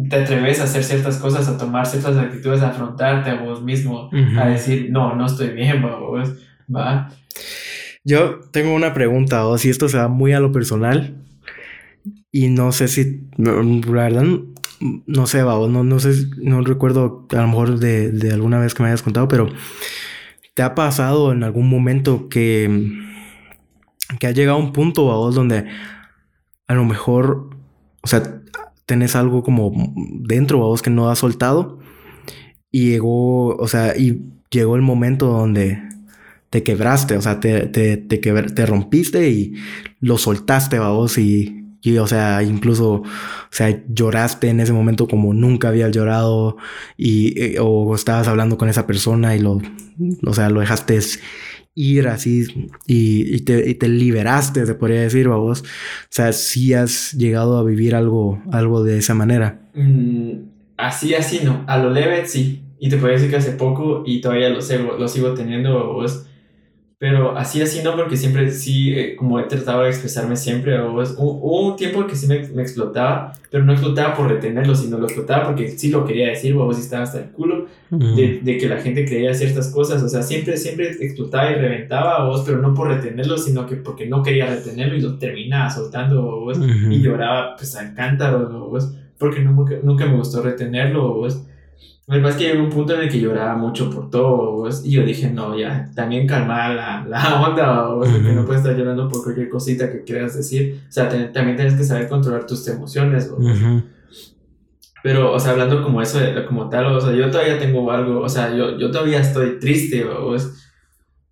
te 0.08 0.16
atreves 0.16 0.60
a 0.60 0.64
hacer 0.64 0.82
ciertas 0.82 1.18
cosas, 1.18 1.48
a 1.48 1.56
tomar 1.56 1.86
ciertas 1.86 2.16
actitudes, 2.16 2.62
a 2.62 2.68
afrontarte 2.68 3.30
a 3.30 3.40
vos 3.40 3.62
mismo, 3.62 4.10
a 4.38 4.46
decir, 4.46 4.88
no, 4.90 5.14
no 5.14 5.26
estoy 5.26 5.50
bien, 5.50 5.82
vos, 6.00 6.34
va. 6.74 7.10
Yo 8.02 8.40
tengo 8.50 8.74
una 8.74 8.92
pregunta, 8.92 9.46
o 9.46 9.56
si 9.56 9.70
esto 9.70 9.88
se 9.88 9.98
va 9.98 10.08
muy 10.08 10.32
a 10.32 10.40
lo 10.40 10.52
personal. 10.52 11.16
Y 12.30 12.48
no 12.48 12.72
sé 12.72 12.88
si, 12.88 13.28
la 13.36 13.52
verdad, 14.02 14.24
no 15.06 15.26
sé, 15.26 15.42
va, 15.42 15.54
no, 15.68 15.84
no 15.84 16.00
sé, 16.00 16.26
no 16.36 16.60
recuerdo 16.62 17.26
a 17.30 17.36
lo 17.36 17.46
mejor 17.46 17.78
de, 17.78 18.10
de 18.10 18.32
alguna 18.32 18.58
vez 18.58 18.74
que 18.74 18.82
me 18.82 18.88
hayas 18.88 19.02
contado, 19.02 19.28
pero 19.28 19.48
¿te 20.54 20.62
ha 20.62 20.74
pasado 20.74 21.32
en 21.32 21.44
algún 21.44 21.68
momento 21.68 22.28
que, 22.28 22.98
que 24.18 24.26
ha 24.26 24.32
llegado 24.32 24.58
a 24.58 24.60
un 24.60 24.72
punto 24.72 25.10
a 25.12 25.16
vos 25.16 25.34
donde 25.34 25.66
a 26.66 26.74
lo 26.74 26.84
mejor, 26.84 27.50
o 28.02 28.06
sea, 28.06 28.42
tenés 28.86 29.16
algo 29.16 29.42
como 29.42 29.72
dentro 30.20 30.58
vos 30.58 30.82
que 30.82 30.90
no 30.90 31.10
has 31.10 31.18
soltado. 31.18 31.78
Y 32.70 32.90
llegó, 32.90 33.56
o 33.56 33.68
sea, 33.68 33.96
y 33.96 34.22
llegó 34.50 34.76
el 34.76 34.82
momento 34.82 35.26
donde 35.26 35.80
te 36.50 36.62
quebraste, 36.62 37.16
o 37.16 37.22
sea, 37.22 37.40
te, 37.40 37.66
te, 37.66 37.96
te 37.96 38.66
rompiste 38.66 39.28
y 39.30 39.54
lo 40.00 40.18
soltaste, 40.18 40.78
vos, 40.78 41.18
y, 41.18 41.64
y, 41.82 41.98
o 41.98 42.06
sea, 42.06 42.42
incluso, 42.42 42.92
o 42.94 43.04
sea, 43.50 43.82
lloraste 43.88 44.48
en 44.48 44.60
ese 44.60 44.72
momento 44.72 45.06
como 45.08 45.34
nunca 45.34 45.68
habías 45.68 45.90
llorado 45.92 46.56
y, 46.96 47.40
eh, 47.40 47.56
o 47.60 47.94
estabas 47.94 48.28
hablando 48.28 48.56
con 48.56 48.68
esa 48.68 48.86
persona 48.86 49.36
y 49.36 49.40
lo, 49.40 49.60
o 50.26 50.32
sea, 50.34 50.48
lo 50.48 50.60
dejaste 50.60 50.98
ir 51.74 52.08
así 52.08 52.46
y, 52.86 53.40
te, 53.40 53.68
y 53.68 53.74
te 53.74 53.88
liberaste, 53.88 54.66
se 54.66 54.74
podría 54.74 55.02
decir, 55.02 55.28
vos. 55.28 55.62
O 55.62 55.64
sea, 56.10 56.32
sí 56.32 56.74
has 56.74 57.12
llegado 57.12 57.58
a 57.58 57.64
vivir 57.64 57.94
algo, 57.94 58.40
algo 58.52 58.82
de 58.84 58.98
esa 58.98 59.14
manera. 59.14 59.60
Mm, 59.72 60.32
así, 60.76 61.14
así 61.14 61.40
no. 61.44 61.64
A 61.66 61.78
lo 61.78 61.90
leve 61.90 62.26
sí. 62.26 62.60
Y 62.78 62.88
te 62.88 62.96
puedo 62.98 63.12
decir 63.14 63.30
que 63.30 63.36
hace 63.36 63.52
poco 63.52 64.02
y 64.06 64.20
todavía 64.20 64.48
lo 64.50 64.60
sigo, 64.60 64.96
lo 64.98 65.08
sigo 65.08 65.34
teniendo, 65.34 65.92
vos. 65.94 66.26
Pero 66.98 67.36
así, 67.36 67.60
así 67.62 67.82
no, 67.82 67.96
porque 67.96 68.16
siempre 68.16 68.50
sí, 68.52 68.92
eh, 68.94 69.16
como 69.16 69.38
he 69.40 69.44
tratado 69.44 69.82
de 69.82 69.90
expresarme 69.90 70.36
siempre, 70.36 70.80
vos. 70.82 71.16
Hu- 71.18 71.40
Hubo 71.42 71.68
un 71.72 71.76
tiempo 71.76 72.06
que 72.06 72.16
sí 72.16 72.26
me, 72.26 72.40
me 72.48 72.62
explotaba, 72.62 73.32
pero 73.50 73.64
no 73.64 73.72
explotaba 73.72 74.14
por 74.16 74.28
retenerlo, 74.28 74.74
sino 74.74 74.98
lo 74.98 75.06
explotaba 75.06 75.46
porque 75.48 75.68
sí 75.78 75.90
lo 75.90 76.04
quería 76.06 76.28
decir, 76.28 76.54
vos, 76.54 76.78
y 76.78 76.80
estaba 76.82 77.04
hasta 77.04 77.18
el 77.20 77.30
culo 77.32 77.66
de, 77.90 78.40
de 78.42 78.58
que 78.58 78.68
la 78.68 78.78
gente 78.78 79.04
creía 79.04 79.32
ciertas 79.34 79.68
cosas. 79.68 80.02
O 80.02 80.08
sea, 80.08 80.22
siempre, 80.22 80.56
siempre 80.56 80.90
explotaba 81.00 81.50
y 81.50 81.54
reventaba 81.54 82.16
a 82.16 82.24
vos, 82.24 82.42
pero 82.46 82.58
no 82.58 82.74
por 82.74 82.88
retenerlo, 82.88 83.38
sino 83.38 83.66
que 83.66 83.76
porque 83.76 84.06
no 84.06 84.22
quería 84.22 84.46
retenerlo 84.46 84.96
y 84.96 85.00
lo 85.00 85.18
terminaba 85.18 85.70
soltando 85.70 86.22
vos. 86.40 86.58
Ujú. 86.58 86.90
Y 86.90 87.00
lloraba 87.02 87.56
pues 87.56 87.76
a 87.76 87.94
cántaros 87.94 88.50
vos, 88.52 88.92
porque 89.18 89.40
nunca, 89.40 89.74
nunca 89.82 90.06
me 90.06 90.16
gustó 90.16 90.42
retenerlo 90.42 91.14
vos. 91.14 91.42
Lo 92.06 92.16
que 92.16 92.20
pasa 92.20 92.36
es 92.36 92.42
que 92.42 92.48
llegó 92.52 92.64
un 92.64 92.68
punto 92.70 92.94
en 92.94 93.00
el 93.00 93.08
que 93.08 93.18
lloraba 93.18 93.56
mucho 93.56 93.88
por 93.88 94.10
todo 94.10 94.52
vos, 94.52 94.84
y 94.84 94.90
yo 94.90 95.04
dije, 95.06 95.30
no, 95.30 95.58
ya, 95.58 95.90
también 95.94 96.26
calmar 96.26 96.74
la, 96.74 97.06
la 97.08 97.40
onda 97.48 97.86
vos, 97.88 98.06
porque 98.10 98.26
Ujú. 98.28 98.40
no 98.40 98.44
puedes 98.44 98.60
estar 98.62 98.76
llorando 98.76 99.08
por 99.08 99.22
cualquier 99.22 99.48
cosita 99.48 99.90
que 99.90 100.02
quieras 100.04 100.36
decir. 100.36 100.80
O 100.86 100.92
sea, 100.92 101.08
te- 101.08 101.24
también 101.28 101.56
tienes 101.56 101.74
que 101.74 101.84
saber 101.84 102.06
controlar 102.08 102.46
tus 102.46 102.68
emociones 102.68 103.30
vos. 103.30 103.40
Pero, 105.04 105.32
o 105.34 105.40
sea, 105.40 105.52
hablando 105.52 105.82
como 105.84 106.02
eso, 106.02 106.18
como 106.48 106.70
tal, 106.70 106.86
o 106.86 107.00
sea, 107.00 107.12
yo 107.14 107.30
todavía 107.30 107.58
tengo 107.60 107.90
algo, 107.92 108.22
o 108.22 108.28
sea, 108.30 108.56
yo, 108.56 108.78
yo 108.78 108.90
todavía 108.90 109.20
estoy 109.20 109.60
triste, 109.60 110.04
¿vos? 110.04 110.52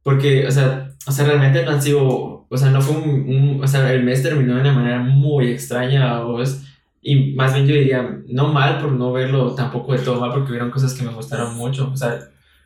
Porque, 0.03 0.47
o 0.47 0.51
sea, 0.51 0.91
o 1.07 1.13
sea, 1.13 1.27
realmente 1.27 1.65
no 1.65 1.73
han 1.73 1.83
sido, 1.83 2.47
o 2.49 2.57
sea, 2.59 2.71
no 2.71 2.81
fue 2.83 2.97
un, 2.97 3.11
un- 3.29 3.65
o 3.65 3.67
sea, 3.69 3.93
el 3.93 4.03
mes 4.05 4.23
terminó 4.23 4.55
de 4.57 4.63
una 4.63 4.73
manera 4.73 5.01
muy 5.01 5.49
extraña, 5.53 6.21
¿vos? 6.23 6.63
Y 7.03 7.35
más 7.35 7.55
bien 7.55 7.67
yo 7.67 7.75
diría, 7.75 8.21
no 8.29 8.49
mal 8.53 8.79
por 8.81 8.93
no 8.93 9.13
verlo 9.13 9.55
tampoco 9.55 9.93
de 9.93 10.01
todo 10.01 10.21
mal, 10.21 10.33
porque 10.33 10.51
hubieron 10.51 10.71
cosas 10.71 10.95
que 10.95 11.05
me 11.05 11.13
gustaron 11.13 11.57
mucho, 11.57 11.91
o 11.93 11.97
sea, 11.97 12.19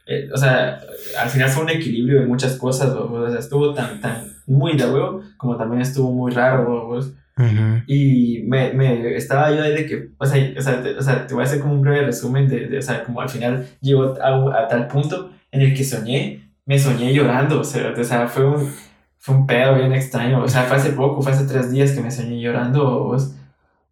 eh, 0.06 0.28
o 0.32 0.36
sea, 0.38 0.80
al 1.20 1.28
final 1.30 1.48
fue 1.50 1.64
un 1.64 1.70
equilibrio 1.70 2.20
de 2.20 2.26
muchas 2.26 2.56
cosas, 2.58 2.94
¿vos? 2.94 3.10
O 3.10 3.30
sea, 3.30 3.38
estuvo 3.40 3.74
tan, 3.74 4.00
tan 4.00 4.32
muy 4.46 4.76
de 4.76 4.86
huevo, 4.86 5.22
como 5.36 5.56
también 5.56 5.82
estuvo 5.82 6.12
muy 6.12 6.32
raro, 6.32 6.86
¿vos? 6.88 7.12
Ujú. 7.38 7.82
Y 7.86 8.42
me, 8.46 8.72
me 8.72 9.14
estaba 9.14 9.50
yo 9.54 9.62
ahí 9.62 9.74
de 9.74 9.86
que, 9.86 10.08
o 10.16 10.24
sea, 10.24 10.54
o 10.58 10.62
sea, 10.62 10.82
te, 10.82 10.96
o 10.96 11.02
sea, 11.02 11.26
te 11.26 11.34
voy 11.34 11.42
a 11.42 11.46
hacer 11.46 11.60
como 11.60 11.74
un 11.74 11.82
breve 11.82 12.06
resumen 12.06 12.48
de, 12.48 12.66
de, 12.68 12.78
o 12.78 12.82
sea, 12.82 13.04
como 13.04 13.20
al 13.20 13.28
final 13.28 13.66
llegó 13.80 14.14
a, 14.22 14.60
a 14.62 14.68
tal 14.68 14.86
punto 14.88 15.32
en 15.50 15.60
el 15.60 15.74
que 15.74 15.84
soñé, 15.84 16.50
me 16.64 16.78
soñé 16.78 17.12
llorando, 17.12 17.60
o 17.60 17.64
sea, 17.64 17.92
o 17.98 18.04
sea, 18.04 18.26
fue 18.26 18.46
un, 18.46 18.72
fue 19.18 19.34
un 19.34 19.46
pedo 19.46 19.74
bien 19.74 19.92
extraño, 19.92 20.42
o 20.42 20.48
sea, 20.48 20.62
fue 20.64 20.76
hace 20.78 20.90
poco, 20.92 21.20
fue 21.20 21.32
hace 21.32 21.46
tres 21.46 21.70
días 21.70 21.92
que 21.92 22.00
me 22.00 22.10
soñé 22.10 22.40
llorando, 22.40 23.04
vos, 23.04 23.34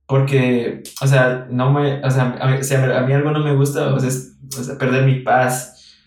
porque, 0.07 0.83
o 1.03 1.07
sea, 1.07 1.47
no 1.51 1.73
me, 1.73 2.03
o 2.05 2.11
sea, 2.11 2.37
a 2.41 2.49
mí, 2.49 2.59
o 2.61 2.65
sea, 2.65 2.99
a 2.99 3.03
mí 3.07 3.13
algo 3.13 3.31
no 3.33 3.41
me 3.41 3.55
gusta, 3.55 3.95
o 3.95 4.01
sea, 4.01 4.09
es, 4.09 4.37
o 4.59 4.63
sea, 4.63 4.79
perder 4.79 5.05
mi 5.07 5.21
paz, 5.21 5.99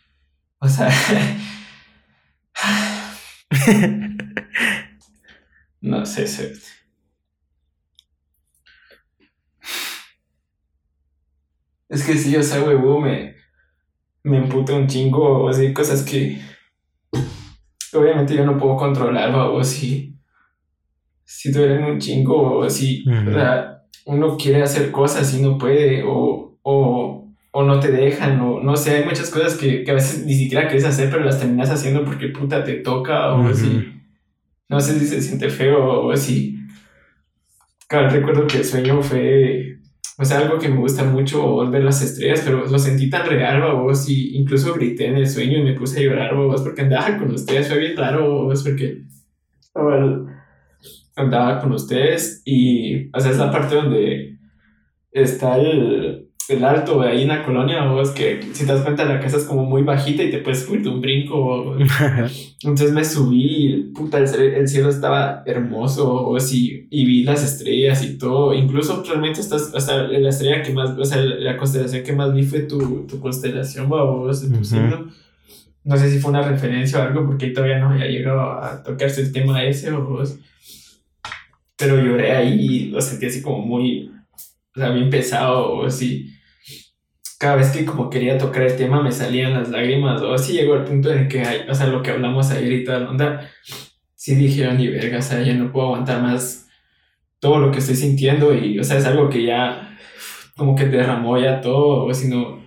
o 0.60 0.68
sea, 0.70 0.90
no 5.82 6.06
sé, 6.06 6.28
sé. 6.28 6.54
Es 11.90 12.04
que 12.06 12.16
sí, 12.16 12.36
o 12.36 12.44
sea, 12.44 12.62
huevo, 12.64 13.00
me, 13.00 13.36
me 14.24 14.38
emputa 14.38 14.74
un 14.74 14.88
chingo, 14.88 15.46
o 15.46 15.50
hay 15.50 15.74
cosas 15.74 16.04
que 16.04 16.40
obviamente 17.94 18.36
yo 18.36 18.46
no 18.46 18.58
puedo 18.58 18.76
controlar, 18.76 19.34
o 19.34 19.64
si, 19.64 20.16
si 21.24 21.52
duelen 21.52 21.84
un 21.86 22.00
chingo, 22.00 22.60
o 22.60 22.70
si, 22.70 23.06
o 23.08 23.32
sea, 23.32 23.84
uno 24.06 24.38
quiere 24.38 24.62
hacer 24.64 24.92
cosas 24.92 25.34
y 25.34 25.42
no 25.42 25.58
puede, 25.58 26.04
o, 26.04 26.58
o, 26.62 27.34
o 27.52 27.64
no 27.64 27.80
te 27.80 27.92
dejan, 27.92 28.40
o 28.42 28.62
no 28.62 28.76
sé, 28.76 28.98
hay 28.98 29.06
muchas 29.06 29.30
cosas 29.30 29.56
que, 29.56 29.84
que 29.84 29.92
a 29.92 29.96
veces 29.96 30.26
ni 30.26 30.34
siquiera 30.34 30.68
quieres 30.68 30.86
hacer, 30.86 31.10
pero 31.10 31.24
las 31.24 31.40
terminas 31.40 31.70
haciendo 31.70 32.04
porque 32.04 32.28
puta 32.28 32.64
te 32.64 32.76
toca, 32.76 33.34
o 33.34 33.46
Ujú. 33.46 33.56
si, 33.56 33.94
no 34.70 34.80
sé 34.82 35.00
si 35.00 35.08
se 35.08 35.22
siente 35.22 35.50
feo, 35.50 36.06
o 36.06 36.16
si, 36.18 36.60
claro, 37.88 38.10
recuerdo 38.10 38.46
que 38.46 38.58
el 38.58 38.66
sueño 38.66 39.02
fue 39.02 39.77
o 40.20 40.26
sea, 40.26 40.40
algo 40.40 40.58
que 40.60 40.70
me 40.70 40.78
gusta 40.78 41.04
mucho 41.04 41.70
ver 41.70 41.84
las 41.84 42.02
estrellas, 42.02 42.42
pero 42.46 42.66
lo 42.66 42.80
sentí 42.80 43.10
tan 43.10 43.28
real, 43.28 43.62
babos, 43.62 44.10
y 44.10 44.36
incluso 44.38 44.74
grité 44.74 45.08
en 45.08 45.18
el 45.18 45.30
sueño 45.30 45.60
y 45.60 45.64
me 45.64 45.74
puse 45.74 46.00
a 46.00 46.04
llorar, 46.04 46.36
babos, 46.36 46.62
porque 46.62 46.82
andaba 46.82 47.18
con 47.18 47.32
ustedes, 47.34 47.68
fue 47.68 47.80
bien 47.80 47.98
raro, 47.98 48.22
babos, 48.30 48.64
porque 48.64 49.04
estaba- 49.62 50.26
andaba 51.16 51.60
con 51.62 51.72
ustedes 51.74 52.42
y, 52.46 53.10
o 53.16 53.20
sea, 53.20 53.32
es 53.32 53.38
la 53.38 53.52
parte 53.52 53.76
donde 53.76 54.38
está 55.12 55.58
el, 55.58 56.27
el 56.50 56.64
alto 56.64 57.02
ahí 57.02 57.24
en 57.24 57.28
la 57.28 57.44
colonia, 57.44 57.84
babos, 57.84 58.12
que 58.12 58.40
si 58.54 58.66
te 58.66 58.72
das 58.72 58.82
cuenta 58.82 59.04
la 59.04 59.20
casa 59.20 59.38
es 59.38 59.44
como 59.44 59.66
muy 59.66 59.82
bajita 59.84 60.24
y 60.24 60.32
te 60.32 60.38
puedes 60.40 60.64
subir 60.66 60.82
de 60.84 60.90
un 60.90 61.02
brinco. 61.02 61.76
Entonces 62.64 62.94
me 62.94 63.04
subí 63.04 63.46
y 63.46 63.84
puta, 63.94 64.18
el, 64.20 64.28
cielo- 64.28 64.56
el 64.56 64.68
cielo 64.68 64.90
estaba 64.90 65.44
hermoso, 65.46 66.28
o 66.28 66.40
sí, 66.40 66.88
y 66.90 67.06
vi 67.06 67.24
las 67.24 67.44
estrellas 67.44 68.04
y 68.04 68.18
todo. 68.18 68.54
Incluso 68.54 69.04
realmente 69.04 69.42
estás, 69.42 69.72
o 69.74 69.80
sea, 69.80 69.98
la 70.04 70.30
estrella 70.30 70.62
que 70.62 70.72
más, 70.74 70.98
o 70.98 71.04
sea, 71.06 71.18
la 71.22 71.58
constelación 71.58 72.04
que 72.04 72.14
más 72.14 72.34
vi 72.34 72.44
fue 72.44 72.62
tu, 72.62 73.06
tu 73.08 73.20
constelación, 73.20 73.90
babos, 73.90 74.42
tu 74.42 74.54
Ujú. 74.54 74.64
signo. 74.64 75.08
No 75.84 75.96
sé 75.98 76.10
si 76.12 76.20
fue 76.20 76.32
una 76.32 76.42
referencia 76.42 77.00
o 77.00 77.04
algo, 77.04 77.26
porque 77.26 77.48
todavía 77.48 77.80
no 77.80 77.90
había 77.92 78.08
llegado 78.08 78.42
a 78.42 78.84
tocarse 78.84 79.22
el 79.22 79.32
tema 79.32 79.64
ese, 79.64 79.92
babos. 79.92 80.38
Pero 81.78 82.04
lloré 82.04 82.32
ahí 82.32 82.60
y 82.60 82.80
lo 82.90 83.00
sentí 83.02 83.28
así 83.28 83.42
como 83.42 83.60
muy, 83.60 84.10
o 84.76 84.80
sea, 84.80 84.90
bien 84.90 85.10
pesado, 85.10 85.74
o 85.74 85.86
así. 85.86 86.32
Cada 87.40 87.56
vez 87.56 87.70
que 87.72 87.86
como 87.86 88.10
quería 88.10 88.38
tocar 88.38 88.64
el 88.64 88.76
tema 88.76 89.02
me 89.04 89.12
salían 89.12 89.54
las 89.54 89.70
lágrimas, 89.70 90.22
o 90.22 90.34
así 90.34 90.54
llegó 90.54 90.74
al 90.74 90.86
punto 90.86 91.12
en 91.12 91.20
el 91.20 91.28
que, 91.28 91.44
o 91.70 91.74
sea, 91.76 91.88
lo 91.88 92.02
que 92.02 92.12
hablamos 92.12 92.50
ayer 92.52 92.72
y 92.72 92.84
toda 92.84 93.00
la 93.00 93.10
onda, 93.12 93.50
sí 94.16 94.36
dije, 94.36 94.68
"Oh, 94.68 94.74
ni 94.74 94.88
verga, 94.88 95.20
o 95.20 95.22
sea, 95.22 95.42
ya 95.44 95.54
no 95.54 95.72
puedo 95.72 95.88
aguantar 95.88 96.22
más 96.22 96.68
todo 97.40 97.60
lo 97.60 97.72
que 97.72 97.80
estoy 97.80 97.96
sintiendo 97.96 98.54
y, 98.56 98.80
o 98.80 98.84
sea, 98.84 98.98
es 98.98 99.06
algo 99.06 99.30
que 99.30 99.44
ya 99.44 99.98
como 100.58 100.76
que 100.76 100.86
derramó 100.88 101.38
ya 101.38 101.62
todo, 101.62 102.06
o 102.06 102.14
si 102.14 102.28
no, 102.30 102.42
o 102.56 102.64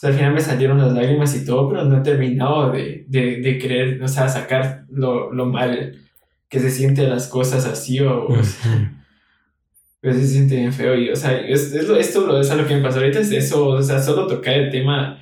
sea, 0.00 0.10
al 0.10 0.16
final 0.16 0.34
me 0.34 0.40
salieron 0.40 0.78
las 0.78 0.92
lágrimas 0.92 1.34
y 1.36 1.44
todo, 1.44 1.68
pero 1.68 1.84
no 1.84 1.98
he 1.98 2.02
terminado 2.02 2.70
de, 2.72 3.04
de, 3.08 3.38
de 3.40 3.58
querer, 3.58 4.02
o 4.02 4.08
sea, 4.08 4.28
sacar 4.28 4.84
lo, 4.90 5.32
lo 5.32 5.46
mal 5.46 5.96
que 6.48 6.60
se 6.60 6.70
siente 6.70 7.06
las 7.08 7.28
cosas 7.28 7.64
así, 7.66 8.00
o, 8.00 8.26
o 8.26 8.42
sea, 8.42 8.72
Ujú. 8.72 8.99
Pero 10.00 10.14
se 10.14 10.26
siente 10.26 10.56
bien 10.56 10.72
feo 10.72 10.94
y, 10.96 11.10
o 11.10 11.16
sea, 11.16 11.38
es, 11.38 11.72
es 11.72 11.86
lo, 11.86 11.96
esto 11.96 12.26
lo, 12.26 12.40
es 12.40 12.50
a 12.50 12.56
lo 12.56 12.66
que 12.66 12.74
me 12.74 12.82
pasó 12.82 12.98
ahorita, 12.98 13.20
es 13.20 13.30
eso, 13.32 13.68
o 13.68 13.82
sea, 13.82 14.02
solo 14.02 14.26
tocar 14.26 14.54
el 14.54 14.70
tema 14.70 15.20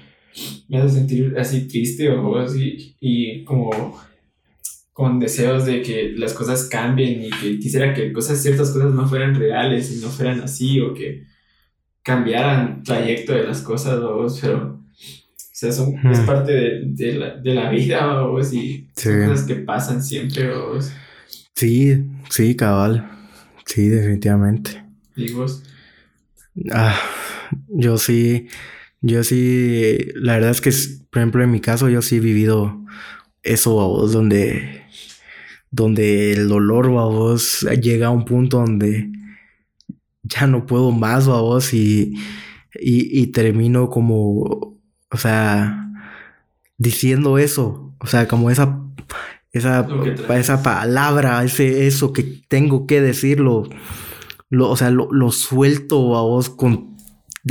me 0.68 0.78
hace 0.78 0.94
sentir 0.94 1.34
así 1.38 1.66
triste 1.66 2.10
o 2.10 2.38
así 2.38 2.94
y 3.00 3.44
como 3.44 3.98
con 4.92 5.18
deseos 5.20 5.64
de 5.64 5.82
que 5.82 6.12
las 6.16 6.32
cosas 6.32 6.64
cambien 6.64 7.24
y 7.24 7.30
que 7.30 7.58
quisiera 7.58 7.94
que 7.94 8.12
cosas, 8.12 8.42
ciertas 8.42 8.70
cosas 8.70 8.92
no 8.92 9.08
fueran 9.08 9.34
reales 9.34 9.96
y 9.96 10.00
no 10.00 10.08
fueran 10.08 10.40
así 10.40 10.80
o 10.80 10.92
que 10.92 11.24
cambiaran 12.02 12.82
trayecto 12.82 13.32
de 13.32 13.44
las 13.44 13.62
cosas, 13.62 14.00
pero 14.00 14.24
o 14.24 14.28
sea, 14.28 15.72
son, 15.72 15.94
es 16.10 16.20
parte 16.20 16.52
de, 16.52 16.82
de, 16.84 17.12
la, 17.14 17.36
de 17.36 17.54
la 17.54 17.70
vida, 17.70 18.24
o 18.24 18.40
y 18.40 18.88
cosas 18.94 19.42
que 19.42 19.56
pasan 19.56 20.02
siempre, 20.02 20.52
o 20.52 20.78
Sí, 21.54 22.04
sí, 22.30 22.54
cabal. 22.54 23.17
Sí, 23.68 23.88
definitivamente. 23.88 24.84
¿Y 25.14 25.32
vos? 25.32 25.62
Ah, 26.72 26.98
yo 27.68 27.98
sí, 27.98 28.48
yo 29.00 29.22
sí, 29.22 29.98
la 30.16 30.34
verdad 30.34 30.50
es 30.50 30.60
que, 30.60 30.70
por 31.10 31.20
ejemplo, 31.20 31.44
en 31.44 31.52
mi 31.52 31.60
caso, 31.60 31.88
yo 31.88 32.02
sí 32.02 32.16
he 32.16 32.20
vivido 32.20 32.84
eso, 33.44 33.74
vos, 33.74 34.12
donde, 34.12 34.82
donde 35.70 36.32
el 36.32 36.48
dolor, 36.48 36.88
vos, 36.88 37.66
llega 37.80 38.08
a 38.08 38.10
un 38.10 38.24
punto 38.24 38.58
donde 38.58 39.12
ya 40.22 40.48
no 40.48 40.66
puedo 40.66 40.90
más, 40.90 41.26
vos, 41.28 41.72
y, 41.74 42.14
y, 42.74 43.20
y 43.20 43.28
termino 43.28 43.90
como 43.90 44.78
o 45.10 45.16
sea, 45.16 45.90
diciendo 46.76 47.38
eso, 47.38 47.94
o 48.00 48.06
sea, 48.06 48.28
como 48.28 48.50
esa, 48.50 48.80
esa, 49.52 49.86
esa 50.30 50.62
palabra, 50.62 51.42
ese, 51.44 51.86
eso 51.86 52.12
que 52.12 52.42
tengo 52.48 52.86
que 52.86 53.00
decirlo, 53.00 53.68
lo, 54.50 54.70
o 54.70 54.76
sea, 54.76 54.90
lo, 54.90 55.08
lo 55.12 55.30
suelto 55.30 56.16
a 56.16 56.22
vos 56.22 56.50
con, 56.50 56.96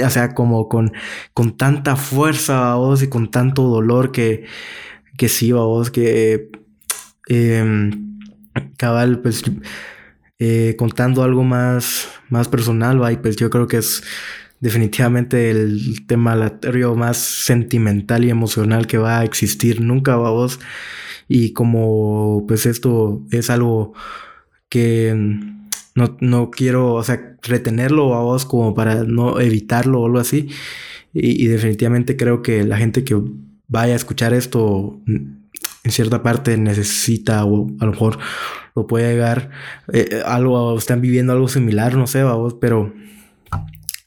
o 0.04 0.10
sea, 0.10 0.34
como 0.34 0.70
con, 0.70 0.94
con 1.34 1.58
tanta 1.58 1.96
fuerza 1.96 2.74
a 2.74 2.76
vos 2.76 3.04
y 3.04 3.10
con 3.10 3.32
tanto 3.32 3.64
dolor 3.64 4.12
que, 4.12 4.46
que 5.18 5.30
sí, 5.30 5.52
a 5.52 5.56
vos, 5.56 5.92
que 5.92 6.50
em, 7.28 8.20
cabal, 8.78 9.22
pues 9.22 9.44
eh, 10.40 10.76
contando 10.78 11.24
algo 11.24 11.44
más, 11.44 12.10
más 12.30 12.48
personal, 12.48 13.02
va, 13.02 13.12
y 13.12 13.18
pues 13.18 13.36
yo 13.36 13.50
creo 13.50 13.68
que 13.68 13.78
es 13.78 14.04
definitivamente 14.60 15.52
el 15.52 16.06
tema 16.08 16.60
más 16.96 17.18
sentimental 17.18 18.26
y 18.26 18.30
emocional 18.30 18.88
que 18.88 18.98
va 18.98 19.20
a 19.20 19.24
existir 19.24 19.82
nunca, 19.82 20.16
vos. 20.16 20.60
Y 21.28 21.54
como 21.54 22.46
pues 22.48 22.66
esto 22.66 23.26
es 23.32 23.50
algo 23.50 23.94
que 24.70 25.14
no, 25.96 26.18
no 26.22 26.52
quiero, 26.52 26.94
o 26.96 27.04
sea, 27.04 27.38
retenerlo 27.42 28.14
a 28.16 28.22
vos 28.22 28.46
como 28.46 28.74
para 28.74 29.04
no 29.04 29.40
evitarlo 29.40 30.02
o 30.02 30.06
algo 30.06 30.20
así. 30.20 30.50
Y, 31.14 31.48
definitivamente 31.48 32.16
creo 32.18 32.42
que 32.44 32.64
la 32.64 32.78
gente 32.78 33.04
que 33.04 33.20
vaya 33.68 33.94
a 33.94 33.96
escuchar 33.96 34.34
esto 34.34 35.02
en 35.08 35.52
cierta 35.92 36.22
parte 36.22 36.58
necesita 36.58 37.44
o 37.46 37.68
a 37.80 37.86
lo 37.86 37.92
mejor 37.92 38.20
lo 38.76 38.86
puede 38.86 39.12
llegar 39.12 39.50
eh, 39.94 40.22
algo, 40.26 40.78
están 40.78 41.02
viviendo 41.02 41.34
algo 41.34 41.48
similar, 41.48 41.96
no 41.96 42.06
sé, 42.08 42.24
vos, 42.24 42.56
pero 42.62 42.94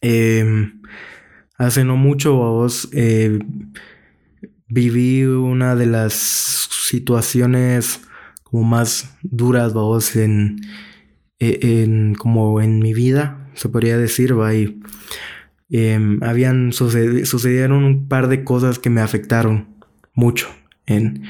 Em, 0.00 0.80
hace 1.58 1.84
no 1.84 1.96
mucho 1.96 2.34
vos 2.34 2.88
eh, 2.92 3.38
viví 4.70 5.24
una 5.24 5.74
de 5.74 5.86
las 5.86 6.14
situaciones 6.14 8.00
como 8.44 8.64
más 8.64 9.16
duras 9.22 9.74
vos 9.74 10.16
en, 10.16 10.60
e, 11.38 11.82
en 11.82 12.14
como 12.14 12.60
en 12.60 12.78
mi 12.78 12.94
vida 12.94 13.50
se 13.54 13.68
podría 13.68 13.98
decir 13.98 14.38
va 14.38 14.54
y 14.54 14.80
em, 15.70 16.22
habían 16.22 16.72
sucedieron 16.72 17.84
un 17.84 18.08
par 18.08 18.28
de 18.28 18.44
cosas 18.44 18.78
que 18.78 18.90
me 18.90 19.00
afectaron 19.00 19.68
mucho 20.14 20.48
en, 20.86 21.24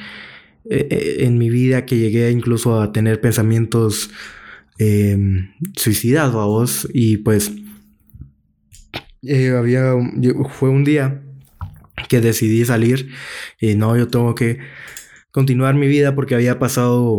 e, 0.68 0.86
e, 0.90 1.24
en 1.24 1.38
mi 1.38 1.50
vida 1.50 1.86
que 1.86 1.98
llegué 1.98 2.30
incluso 2.30 2.80
a 2.80 2.92
tener 2.92 3.20
pensamientos 3.20 4.10
em, 4.78 5.52
suicidados 5.76 6.36
a 6.36 6.44
vos 6.44 6.88
y 6.92 7.18
pues 7.18 7.52
eh, 9.22 9.50
había, 9.50 9.94
fue 10.50 10.70
un 10.70 10.84
día 10.84 11.22
que 12.08 12.20
decidí 12.20 12.64
salir 12.64 13.10
y 13.60 13.74
no, 13.74 13.96
yo 13.96 14.08
tengo 14.08 14.34
que 14.34 14.58
continuar 15.30 15.74
mi 15.74 15.86
vida 15.86 16.14
porque 16.14 16.34
había 16.34 16.58
pasado 16.58 17.18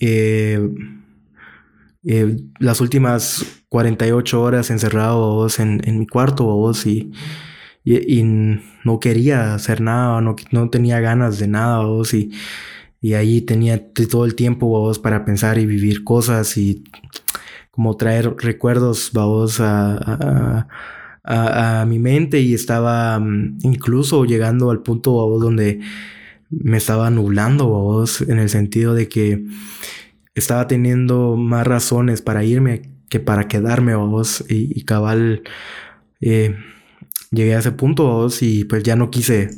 eh, 0.00 0.60
eh, 2.04 2.36
las 2.58 2.80
últimas 2.80 3.62
48 3.68 4.40
horas 4.40 4.70
encerrado 4.70 5.46
en, 5.58 5.80
en 5.84 5.98
mi 5.98 6.06
cuarto 6.06 6.72
y, 6.86 7.10
y, 7.84 8.22
no 8.84 9.00
quería 9.00 9.54
hacer 9.54 9.80
nada, 9.80 10.20
no, 10.20 10.36
no 10.50 10.70
tenía 10.70 11.00
ganas 11.00 11.38
de 11.38 11.48
nada 11.48 11.84
y, 12.12 12.30
y 13.00 13.14
ahí 13.14 13.40
tenía 13.42 13.92
todo 13.92 14.24
el 14.24 14.34
tiempo 14.34 14.92
para 14.98 15.24
pensar 15.24 15.58
y 15.58 15.66
vivir 15.66 16.04
cosas 16.04 16.56
y 16.56 16.84
como 17.70 17.96
traer 17.96 18.34
recuerdos 18.38 19.12
a 19.12 19.60
a, 19.60 20.68
mi 21.86 21.98
mente 21.98 22.40
y 22.40 22.54
estaba 22.54 23.18
mm, 23.18 23.58
incluso 23.62 24.24
llegando 24.24 24.70
al 24.70 24.82
punto 24.82 25.10
donde 25.38 25.80
me 26.50 26.78
estaba 26.78 27.10
nublando 27.10 27.66
vos 27.66 28.22
en 28.22 28.38
el 28.38 28.48
sentido 28.48 28.94
de 28.94 29.08
que 29.08 29.44
estaba 30.34 30.66
teniendo 30.66 31.36
más 31.36 31.66
razones 31.66 32.22
para 32.22 32.44
irme 32.44 32.82
que 33.10 33.20
para 33.20 33.48
quedarme 33.48 33.94
vos 33.94 34.44
y, 34.48 34.82
cabal 34.84 35.42
eh, 36.20 36.56
llegué 37.30 37.54
a 37.54 37.58
ese 37.58 37.72
punto 37.72 38.04
vos 38.04 38.42
y 38.42 38.64
pues 38.64 38.82
ya 38.82 38.96
no 38.96 39.10
quise 39.10 39.50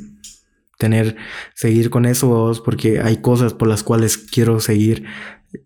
tener 0.77 1.15
seguir 1.53 1.89
con 1.89 2.05
eso 2.05 2.51
porque 2.65 2.99
hay 2.99 3.17
cosas 3.21 3.53
por 3.53 3.67
las 3.69 3.83
cuales 3.83 4.17
quiero 4.17 4.59
seguir 4.59 5.05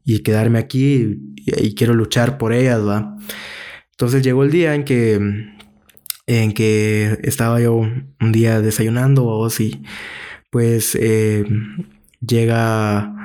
y 0.03 0.19
quedarme 0.19 0.59
aquí 0.59 1.19
y, 1.37 1.67
y 1.67 1.73
quiero 1.73 1.93
luchar 1.95 2.37
por 2.37 2.53
ellas 2.53 2.85
va 2.85 3.17
entonces 3.91 4.23
llegó 4.23 4.43
el 4.43 4.51
día 4.51 4.75
en 4.75 4.83
que 4.83 5.54
en 6.27 6.53
que 6.53 7.19
estaba 7.23 7.59
yo 7.61 7.75
un 7.75 8.31
día 8.31 8.61
desayunando 8.61 9.25
o 9.25 9.47
y 9.59 9.83
pues 10.49 10.97
eh, 10.99 11.45
llega 12.25 13.15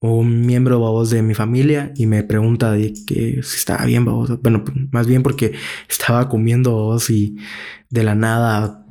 un 0.00 0.44
miembro 0.44 1.04
de 1.04 1.22
mi 1.22 1.34
familia 1.34 1.92
y 1.96 2.06
me 2.06 2.24
pregunta 2.24 2.72
de 2.72 2.92
que 3.06 3.40
si 3.42 3.56
estaba 3.56 3.84
bien 3.84 4.04
babos. 4.04 4.40
Bueno, 4.42 4.64
más 4.90 5.06
bien 5.06 5.22
porque 5.22 5.52
estaba 5.88 6.28
comiendo 6.28 6.98
y 7.08 7.36
de 7.88 8.02
la 8.02 8.14
nada 8.14 8.84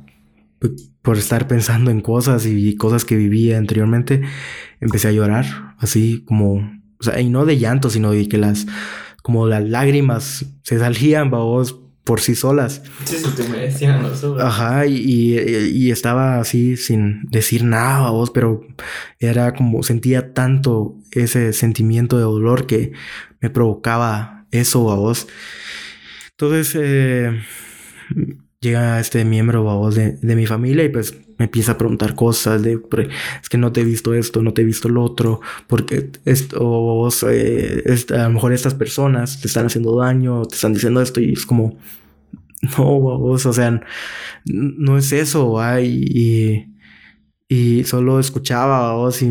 por 1.02 1.18
estar 1.18 1.48
pensando 1.48 1.90
en 1.90 2.00
cosas 2.00 2.46
y 2.46 2.76
cosas 2.76 3.04
que 3.04 3.16
vivía 3.16 3.58
anteriormente, 3.58 4.22
empecé 4.80 5.08
a 5.08 5.12
llorar, 5.12 5.74
así 5.78 6.24
como, 6.24 6.54
o 7.00 7.02
sea, 7.02 7.20
y 7.20 7.28
no 7.28 7.44
de 7.44 7.58
llanto, 7.58 7.90
sino 7.90 8.12
de 8.12 8.28
que 8.28 8.38
las, 8.38 8.66
como 9.22 9.46
las 9.48 9.68
lágrimas 9.68 10.46
se 10.62 10.78
salían, 10.78 11.30
babos, 11.30 11.81
por 12.04 12.20
sí 12.20 12.34
solas. 12.34 12.82
Sí, 13.04 13.16
sí, 13.16 13.30
te 13.36 13.48
merecían 13.48 14.04
Ajá, 14.40 14.86
y, 14.86 15.38
y, 15.38 15.90
estaba 15.90 16.40
así 16.40 16.76
sin 16.76 17.22
decir 17.30 17.64
nada 17.64 18.08
a 18.08 18.10
vos, 18.10 18.30
pero 18.30 18.60
era 19.20 19.54
como 19.54 19.82
sentía 19.82 20.32
tanto 20.32 20.96
ese 21.12 21.52
sentimiento 21.52 22.16
de 22.16 22.24
dolor 22.24 22.66
que 22.66 22.92
me 23.40 23.50
provocaba 23.50 24.46
eso 24.50 24.90
a 24.90 24.96
vos. 24.96 25.28
Entonces 26.30 26.76
eh, 26.80 27.40
llega 28.62 29.00
este 29.00 29.24
miembro 29.24 29.90
de, 29.90 30.12
de, 30.12 30.36
mi 30.36 30.46
familia 30.46 30.84
y 30.84 30.88
pues 30.88 31.18
me 31.36 31.46
empieza 31.46 31.72
a 31.72 31.78
preguntar 31.78 32.14
cosas 32.14 32.62
de 32.62 32.80
es 33.42 33.48
que 33.48 33.58
no 33.58 33.72
te 33.72 33.80
he 33.80 33.84
visto 33.84 34.14
esto, 34.14 34.40
no 34.40 34.54
te 34.54 34.62
he 34.62 34.64
visto 34.64 34.88
lo 34.88 35.02
otro, 35.02 35.40
porque 35.66 36.10
esto, 36.24 36.60
vos, 36.60 37.26
eh, 37.28 37.82
a 38.10 38.22
lo 38.22 38.30
mejor 38.30 38.52
estas 38.52 38.74
personas 38.74 39.40
te 39.40 39.48
están 39.48 39.66
haciendo 39.66 39.98
daño, 39.98 40.44
te 40.44 40.54
están 40.54 40.72
diciendo 40.72 41.02
esto 41.02 41.20
y 41.20 41.32
es 41.32 41.44
como, 41.44 41.76
no, 42.78 43.00
vos, 43.00 43.44
o 43.46 43.52
sea, 43.52 43.82
no 44.44 44.96
es 44.96 45.12
eso, 45.12 45.58
y, 45.80 46.72
y 47.48 47.84
solo 47.84 48.20
escuchaba 48.20 48.94
vos 48.94 49.22
y 49.22 49.26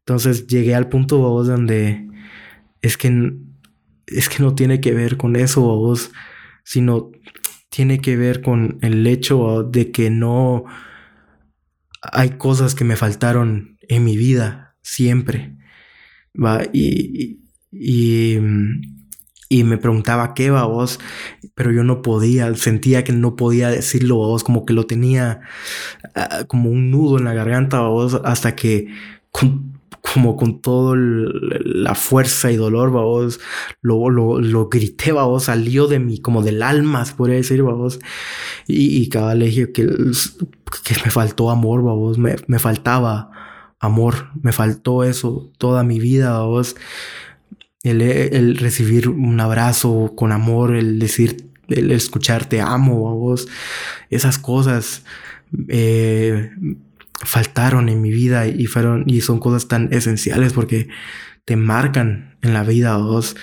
entonces 0.00 0.48
llegué 0.48 0.74
al 0.74 0.88
punto 0.88 1.18
vos 1.18 1.46
donde 1.46 2.08
es 2.82 2.96
que 2.96 3.32
es 4.08 4.28
que 4.28 4.42
no 4.42 4.56
tiene 4.56 4.80
que 4.80 4.92
ver 4.92 5.16
con 5.16 5.36
eso 5.36 5.60
vos, 5.60 6.10
sino 6.64 7.12
tiene 7.70 8.00
que 8.00 8.16
ver 8.16 8.42
con 8.42 8.78
el 8.82 9.06
hecho 9.06 9.62
de 9.62 9.90
que 9.92 10.10
no 10.10 10.64
hay 12.02 12.30
cosas 12.30 12.74
que 12.74 12.84
me 12.84 12.96
faltaron 12.96 13.78
en 13.82 14.04
mi 14.04 14.16
vida 14.16 14.76
siempre. 14.82 15.56
Y, 16.72 17.38
y, 17.72 18.38
y, 19.48 19.64
me 19.64 19.78
preguntaba 19.78 20.34
qué 20.34 20.50
va 20.50 20.64
vos, 20.66 21.00
pero 21.54 21.72
yo 21.72 21.84
no 21.84 22.02
podía, 22.02 22.54
sentía 22.54 23.04
que 23.04 23.12
no 23.12 23.36
podía 23.36 23.68
decirlo 23.68 24.16
vos, 24.16 24.44
como 24.44 24.64
que 24.64 24.72
lo 24.72 24.86
tenía 24.86 25.40
ah, 26.14 26.44
como 26.46 26.70
un 26.70 26.90
nudo 26.90 27.18
en 27.18 27.24
la 27.24 27.34
garganta 27.34 27.80
vos, 27.80 28.20
hasta 28.24 28.54
que 28.56 28.88
como 30.02 30.36
con 30.36 30.60
toda 30.60 30.96
la 30.96 31.94
fuerza 31.94 32.50
y 32.50 32.56
dolor, 32.56 32.90
vos, 32.90 33.40
lo, 33.82 34.10
lo, 34.10 34.40
lo 34.40 34.68
grité, 34.68 35.12
vos, 35.12 35.44
salió 35.44 35.86
de 35.86 35.98
mí, 35.98 36.20
como 36.20 36.42
del 36.42 36.62
alma, 36.62 37.04
se 37.04 37.14
podría 37.14 37.36
decir, 37.36 37.62
vos. 37.62 38.00
Y, 38.66 39.08
cada 39.08 39.34
le 39.34 39.50
que, 39.50 39.72
que 39.72 40.94
me 41.04 41.10
faltó 41.10 41.50
amor, 41.50 41.82
vos, 41.82 42.18
me, 42.18 42.36
me 42.46 42.58
faltaba 42.58 43.30
amor, 43.78 44.28
me 44.42 44.52
faltó 44.52 45.04
eso 45.04 45.50
toda 45.58 45.84
mi 45.84 45.98
vida, 45.98 46.40
vos. 46.42 46.76
El, 47.82 48.02
el, 48.02 48.56
recibir 48.58 49.08
un 49.08 49.40
abrazo 49.40 50.12
con 50.14 50.32
amor, 50.32 50.76
el 50.76 50.98
decir, 50.98 51.50
el 51.68 51.90
escucharte 51.92 52.60
amo 52.60 53.08
a 53.08 53.14
vos, 53.14 53.48
esas 54.10 54.38
cosas 54.38 55.02
eh, 55.68 56.50
faltaron 57.20 57.88
en 57.88 58.00
mi 58.00 58.10
vida 58.10 58.46
y 58.46 58.66
fueron 58.66 59.04
y 59.06 59.20
son 59.20 59.38
cosas 59.38 59.68
tan 59.68 59.92
esenciales 59.92 60.52
porque 60.52 60.88
te 61.44 61.56
marcan 61.56 62.38
en 62.42 62.54
la 62.54 62.62
vida 62.62 62.96
vos 62.96 63.36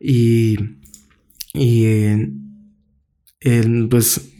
y 0.00 0.58
y 1.52 1.86
pues 3.88 4.32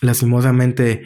lastimosamente 0.00 1.02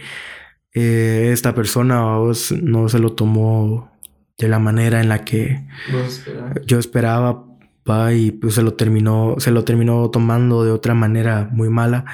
eh, 0.75 1.31
esta 1.33 1.55
persona 1.55 2.17
vos 2.19 2.53
no 2.53 2.89
se 2.89 2.99
lo 2.99 3.15
tomó 3.15 3.91
de 4.37 4.49
la 4.49 4.59
manera 4.59 5.01
en 5.01 5.09
la 5.09 5.25
que 5.25 5.67
yo 6.67 6.79
esperaba 6.79 7.49
y 8.13 8.33
pues 8.33 8.55
se 8.55 8.63
lo 8.63 8.75
terminó 8.75 9.37
se 9.39 9.51
lo 9.51 9.65
terminó 9.65 10.11
tomando 10.11 10.65
de 10.65 10.73
otra 10.73 10.95
manera 10.95 11.49
muy 11.51 11.71
mala. 11.71 12.05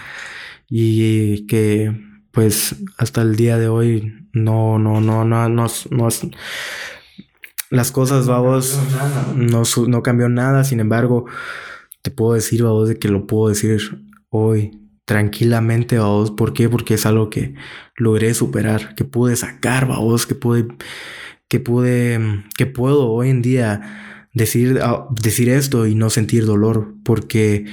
Y 0.69 1.47
que 1.47 1.93
pues 2.33 2.77
hasta 2.97 3.23
el 3.23 3.37
día 3.37 3.59
de 3.59 3.69
hoy 3.69 4.24
no, 4.35 4.79
no, 4.79 5.01
no, 5.01 5.25
no, 5.25 5.49
no, 5.49 5.67
no, 5.91 6.09
las 7.71 7.91
cosas, 7.91 8.27
vamos, 8.27 8.79
no, 9.35 9.63
no 9.89 10.03
cambió 10.03 10.29
nada, 10.29 10.65
sin 10.65 10.81
embargo, 10.81 11.25
te 12.03 12.11
puedo 12.11 12.35
decir, 12.35 12.63
vos, 12.63 12.89
de 12.89 12.99
que 12.99 13.09
lo 13.09 13.27
puedo 13.27 13.49
decir 13.49 13.81
hoy 14.29 14.81
tranquilamente, 15.05 15.99
vos, 15.99 16.31
¿por 16.31 16.53
qué? 16.53 16.69
Porque 16.69 16.95
es 16.95 17.07
algo 17.07 17.31
que 17.31 17.55
logré 17.97 18.35
superar, 18.35 18.95
que 18.95 19.05
pude 19.05 19.37
sacar, 19.37 19.87
vos, 19.87 20.27
que 20.27 20.35
pude, 20.35 20.69
que 21.49 21.61
pude, 21.61 22.45
que 22.57 22.67
puedo 22.67 23.11
hoy 23.11 23.31
en 23.31 23.43
día 23.43 24.29
decir, 24.35 24.81
ah, 24.83 25.07
decir 25.11 25.49
esto 25.49 25.87
y 25.87 25.95
no 25.95 26.11
sentir 26.11 26.47
dolor, 26.47 26.95
porque 27.05 27.67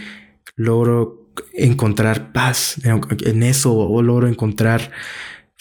logro 0.55 1.31
encontrar 1.53 2.33
paz 2.33 2.75
en 2.83 3.43
eso 3.43 3.73
o 3.73 4.01
logro 4.01 4.27
encontrar 4.27 4.91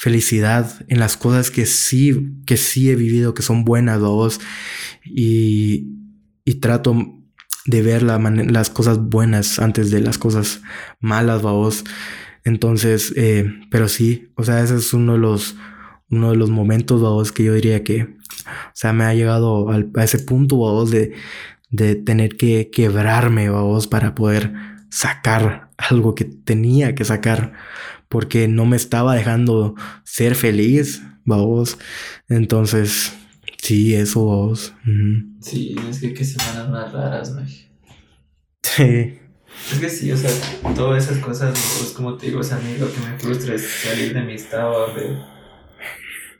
felicidad 0.01 0.67
en 0.89 0.99
las 0.99 1.19
cosas 1.19 1.51
que 1.51 1.67
sí, 1.67 2.33
que 2.47 2.57
sí 2.57 2.89
he 2.89 2.95
vivido, 2.97 3.35
que 3.35 3.43
son 3.43 3.67
buenas, 3.67 4.01
vos, 4.01 4.41
y, 5.05 5.89
y 6.47 6.55
trato 6.55 6.97
de 7.67 7.83
ver 7.83 8.03
las 8.03 8.71
cosas 8.71 8.99
buenas 8.99 9.59
antes 9.59 9.91
de 9.91 10.01
las 10.01 10.17
cosas 10.17 10.63
malas, 11.01 11.43
vos. 11.43 11.85
Entonces, 12.45 13.13
eh, 13.15 13.45
pero 13.71 13.89
sí, 13.89 14.33
o 14.37 14.43
sea, 14.43 14.63
ese 14.63 14.77
es 14.77 14.95
uno 14.95 15.13
de 15.13 15.19
los, 15.19 15.57
uno 16.09 16.31
de 16.31 16.37
los 16.39 16.49
momentos, 16.49 17.03
vos, 17.03 17.31
que 17.31 17.45
yo 17.45 17.53
diría 17.53 17.85
que, 17.85 18.05
o 18.05 18.73
sea, 18.73 18.95
me 18.95 19.05
ha 19.05 19.13
llegado 19.13 19.69
a 19.69 20.03
ese 20.03 20.21
punto, 20.21 20.57
vos, 20.57 20.91
de, 20.91 21.13
de 21.69 21.95
tener 21.95 22.39
que 22.39 22.71
quebrarme, 22.71 23.51
vos, 23.51 23.87
para 23.87 24.15
poder 24.15 24.55
sacar 24.89 25.69
algo 25.77 26.15
que 26.15 26.25
tenía 26.25 26.95
que 26.95 27.05
sacar 27.05 27.53
porque 28.11 28.49
no 28.49 28.67
me 28.67 28.77
estaba 28.77 29.15
dejando 29.15 29.75
ser 30.05 30.35
feliz, 30.35 31.03
vamos. 31.25 31.79
Entonces, 32.29 33.15
sí, 33.63 33.95
eso, 33.95 34.27
vamos. 34.27 34.75
Sí, 35.41 35.77
es 35.89 36.01
que 36.01 36.13
qué 36.13 36.25
semanas 36.25 36.69
más 36.69 36.93
raras, 36.93 37.33
güey. 37.33 37.47
Sí. 38.63 39.17
Es 39.73 39.79
que 39.79 39.89
sí, 39.89 40.11
o 40.11 40.17
sea, 40.17 40.31
todas 40.75 41.05
esas 41.05 41.19
cosas, 41.19 41.59
pues, 41.79 41.93
como 41.93 42.17
te 42.17 42.27
digo, 42.27 42.41
o 42.41 42.43
sea, 42.43 42.57
a 42.57 42.61
mí 42.61 42.77
lo 42.79 42.93
que 42.93 43.01
me 43.01 43.19
frustra 43.19 43.55
es 43.55 43.63
salir 43.63 44.13
de 44.13 44.23
mi 44.23 44.35
estado 44.35 44.93
de 44.95 45.17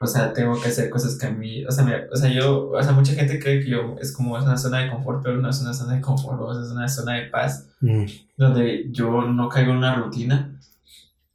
o 0.03 0.07
sea, 0.07 0.33
tengo 0.33 0.59
que 0.59 0.69
hacer 0.69 0.89
cosas 0.89 1.19
que 1.19 1.27
a 1.27 1.31
mí, 1.31 1.63
o 1.67 1.71
sea, 1.71 1.85
o 2.11 2.17
sea, 2.17 2.31
yo, 2.31 2.71
o 2.71 2.83
sea, 2.83 2.93
mucha 2.93 3.13
gente 3.13 3.39
cree 3.39 3.61
que 3.61 3.69
yo 3.69 3.97
es 4.01 4.13
como 4.13 4.39
es 4.39 4.45
una 4.45 4.57
zona 4.57 4.79
de 4.79 4.91
confort, 4.91 5.23
pero 5.23 5.37
no 5.37 5.51
es 5.51 5.61
una 5.61 5.75
zona 5.75 5.97
de 5.97 6.01
confort, 6.01 6.41
o 6.41 6.55
sea, 6.55 6.63
es 6.65 6.71
una 6.71 6.89
zona 6.89 7.17
de 7.17 7.27
paz, 7.27 7.69
mm. 7.83 8.05
donde 8.39 8.89
yo 8.91 9.23
no 9.23 9.51
caigo 9.51 9.73
en 9.73 9.77
una 9.77 9.95
rutina 9.97 10.59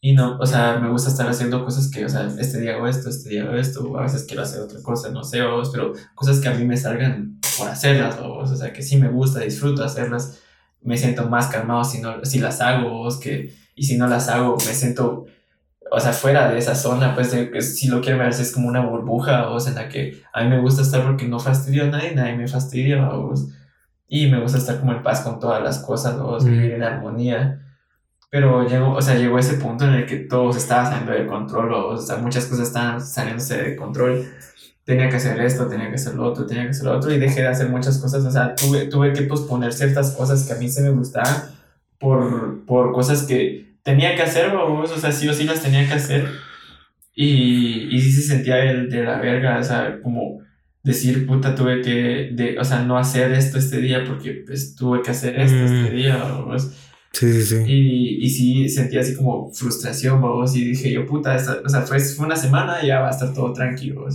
y 0.05 0.13
no, 0.13 0.37
o 0.37 0.45
sea, 0.45 0.77
me 0.77 0.87
gusta 0.91 1.09
estar 1.09 1.27
haciendo 1.27 1.65
cosas 1.65 1.89
que, 1.89 2.05
o 2.05 2.09
sea, 2.09 2.29
este 2.37 2.61
día 2.61 2.75
hago 2.75 2.87
esto, 2.87 3.09
este 3.09 3.29
día 3.29 3.41
hago 3.41 3.55
esto, 3.55 3.97
a 3.97 4.03
veces 4.03 4.25
quiero 4.25 4.43
hacer 4.43 4.61
otra 4.61 4.79
cosa, 4.83 5.09
no 5.09 5.23
sé, 5.23 5.41
o, 5.41 5.63
pero 5.71 5.93
cosas 6.13 6.39
que 6.39 6.47
a 6.47 6.53
mí 6.53 6.63
me 6.63 6.77
salgan 6.77 7.39
por 7.57 7.67
hacerlas, 7.69 8.19
o, 8.19 8.35
o 8.35 8.45
sea, 8.45 8.71
que 8.71 8.83
sí 8.83 8.97
me 8.97 9.09
gusta, 9.09 9.39
disfruto 9.39 9.83
hacerlas, 9.83 10.43
me 10.83 10.95
siento 10.95 11.27
más 11.27 11.47
calmado 11.47 11.83
si, 11.83 12.01
no, 12.01 12.23
si 12.23 12.37
las 12.37 12.61
hago, 12.61 13.01
o 13.01 13.19
que, 13.19 13.55
y 13.73 13.83
si 13.83 13.97
no 13.97 14.05
las 14.05 14.29
hago, 14.29 14.57
me 14.57 14.75
siento 14.75 15.25
o 15.89 15.99
sea, 15.99 16.13
fuera 16.13 16.51
de 16.51 16.59
esa 16.59 16.75
zona, 16.75 17.15
pues 17.15 17.35
si 17.61 17.87
lo 17.87 17.99
quiero 17.99 18.19
ver, 18.19 18.29
es 18.29 18.51
como 18.51 18.67
una 18.67 18.85
burbuja, 18.85 19.49
o 19.49 19.59
sea, 19.59 19.71
en 19.71 19.75
la 19.79 19.89
que 19.89 20.21
a 20.33 20.43
mí 20.43 20.49
me 20.49 20.61
gusta 20.61 20.83
estar 20.83 21.03
porque 21.03 21.27
no 21.27 21.39
fastidio 21.39 21.85
a 21.85 21.87
nadie, 21.87 22.13
nadie 22.13 22.35
me 22.35 22.47
fastidia, 22.47 23.09
o, 23.09 23.33
y 24.07 24.29
me 24.29 24.39
gusta 24.39 24.59
estar 24.59 24.79
como 24.79 24.91
en 24.91 25.01
paz 25.01 25.21
con 25.21 25.39
todas 25.39 25.63
las 25.63 25.79
cosas, 25.79 26.15
o 26.19 26.37
vivir 26.39 26.73
en 26.73 26.83
armonía. 26.83 27.64
Pero 28.29 28.67
llegó, 28.67 28.93
o 28.93 29.01
sea, 29.01 29.15
llegó 29.15 29.39
ese 29.39 29.55
punto 29.55 29.85
en 29.85 29.93
el 29.93 30.05
que 30.05 30.17
todo 30.17 30.51
se 30.51 30.59
estaba 30.59 30.85
saliendo 30.85 31.13
de 31.13 31.25
control, 31.27 31.73
o, 31.73 31.97
sea, 31.97 32.17
muchas 32.17 32.45
cosas 32.45 32.67
estaban 32.67 33.01
saliéndose 33.01 33.61
de 33.61 33.75
control. 33.75 34.25
Tenía 34.83 35.09
que 35.09 35.15
hacer 35.15 35.39
esto, 35.39 35.67
tenía 35.67 35.89
que 35.89 35.95
hacer 35.95 36.15
lo 36.15 36.25
otro, 36.25 36.45
tenía 36.45 36.63
que 36.63 36.69
hacer 36.69 36.85
lo 36.85 36.97
otro, 36.97 37.13
y 37.13 37.17
dejé 37.17 37.41
de 37.41 37.47
hacer 37.47 37.69
muchas 37.69 37.97
cosas, 37.97 38.23
o 38.25 38.31
sea, 38.31 38.55
tuve, 38.55 38.85
tuve 38.85 39.13
que 39.13 39.23
posponer 39.23 39.73
ciertas 39.73 40.11
cosas 40.11 40.45
que 40.45 40.53
a 40.53 40.57
mí 40.57 40.69
se 40.69 40.81
me 40.81 40.89
gustaban 40.89 41.55
por, 41.99 42.65
por 42.65 42.91
cosas 42.91 43.23
que 43.23 43.77
tenía 43.83 44.15
que 44.15 44.23
hacer, 44.23 44.53
o 44.55 44.85
sea, 44.87 45.11
sí 45.11 45.27
o 45.29 45.33
sí 45.33 45.45
las 45.45 45.61
tenía 45.61 45.87
que 45.87 45.93
hacer. 45.93 46.27
Y, 47.13 47.95
y 47.95 48.01
sí 48.01 48.11
se 48.11 48.23
sentía 48.23 48.63
el 48.63 48.89
de 48.89 49.03
la 49.03 49.19
verga, 49.19 49.57
o 49.59 49.63
sea, 49.63 49.99
como 50.01 50.41
decir, 50.85 51.25
puta, 51.25 51.55
tuve 51.55 51.81
que, 51.81 52.29
de, 52.33 52.59
o 52.59 52.63
sea, 52.63 52.81
no 52.83 52.97
hacer 52.97 53.31
esto 53.31 53.57
este 53.57 53.81
día 53.81 54.03
porque 54.05 54.43
pues 54.45 54.75
tuve 54.75 55.01
que 55.01 55.09
hacer 55.11 55.39
esto 55.39 55.57
este 55.57 55.91
mm. 55.91 55.95
día, 55.95 56.23
Sí, 57.15 57.31
sí, 57.31 57.45
sí. 57.45 57.63
Y, 57.65 58.25
y 58.25 58.29
sí 58.29 58.67
sentía 58.69 58.99
así 58.99 59.15
como 59.15 59.49
frustración, 59.53 60.21
vamos, 60.21 60.53
y 60.57 60.65
dije 60.65 60.91
yo, 60.91 61.05
puta, 61.05 61.37
o 61.63 61.69
sea, 61.69 61.81
fue, 61.83 61.97
fue 61.99 62.25
una 62.25 62.35
semana 62.35 62.83
y 62.83 62.87
ya 62.87 62.99
va 62.99 63.07
a 63.07 63.11
estar 63.11 63.33
todo 63.33 63.53
tranquilo, 63.53 64.05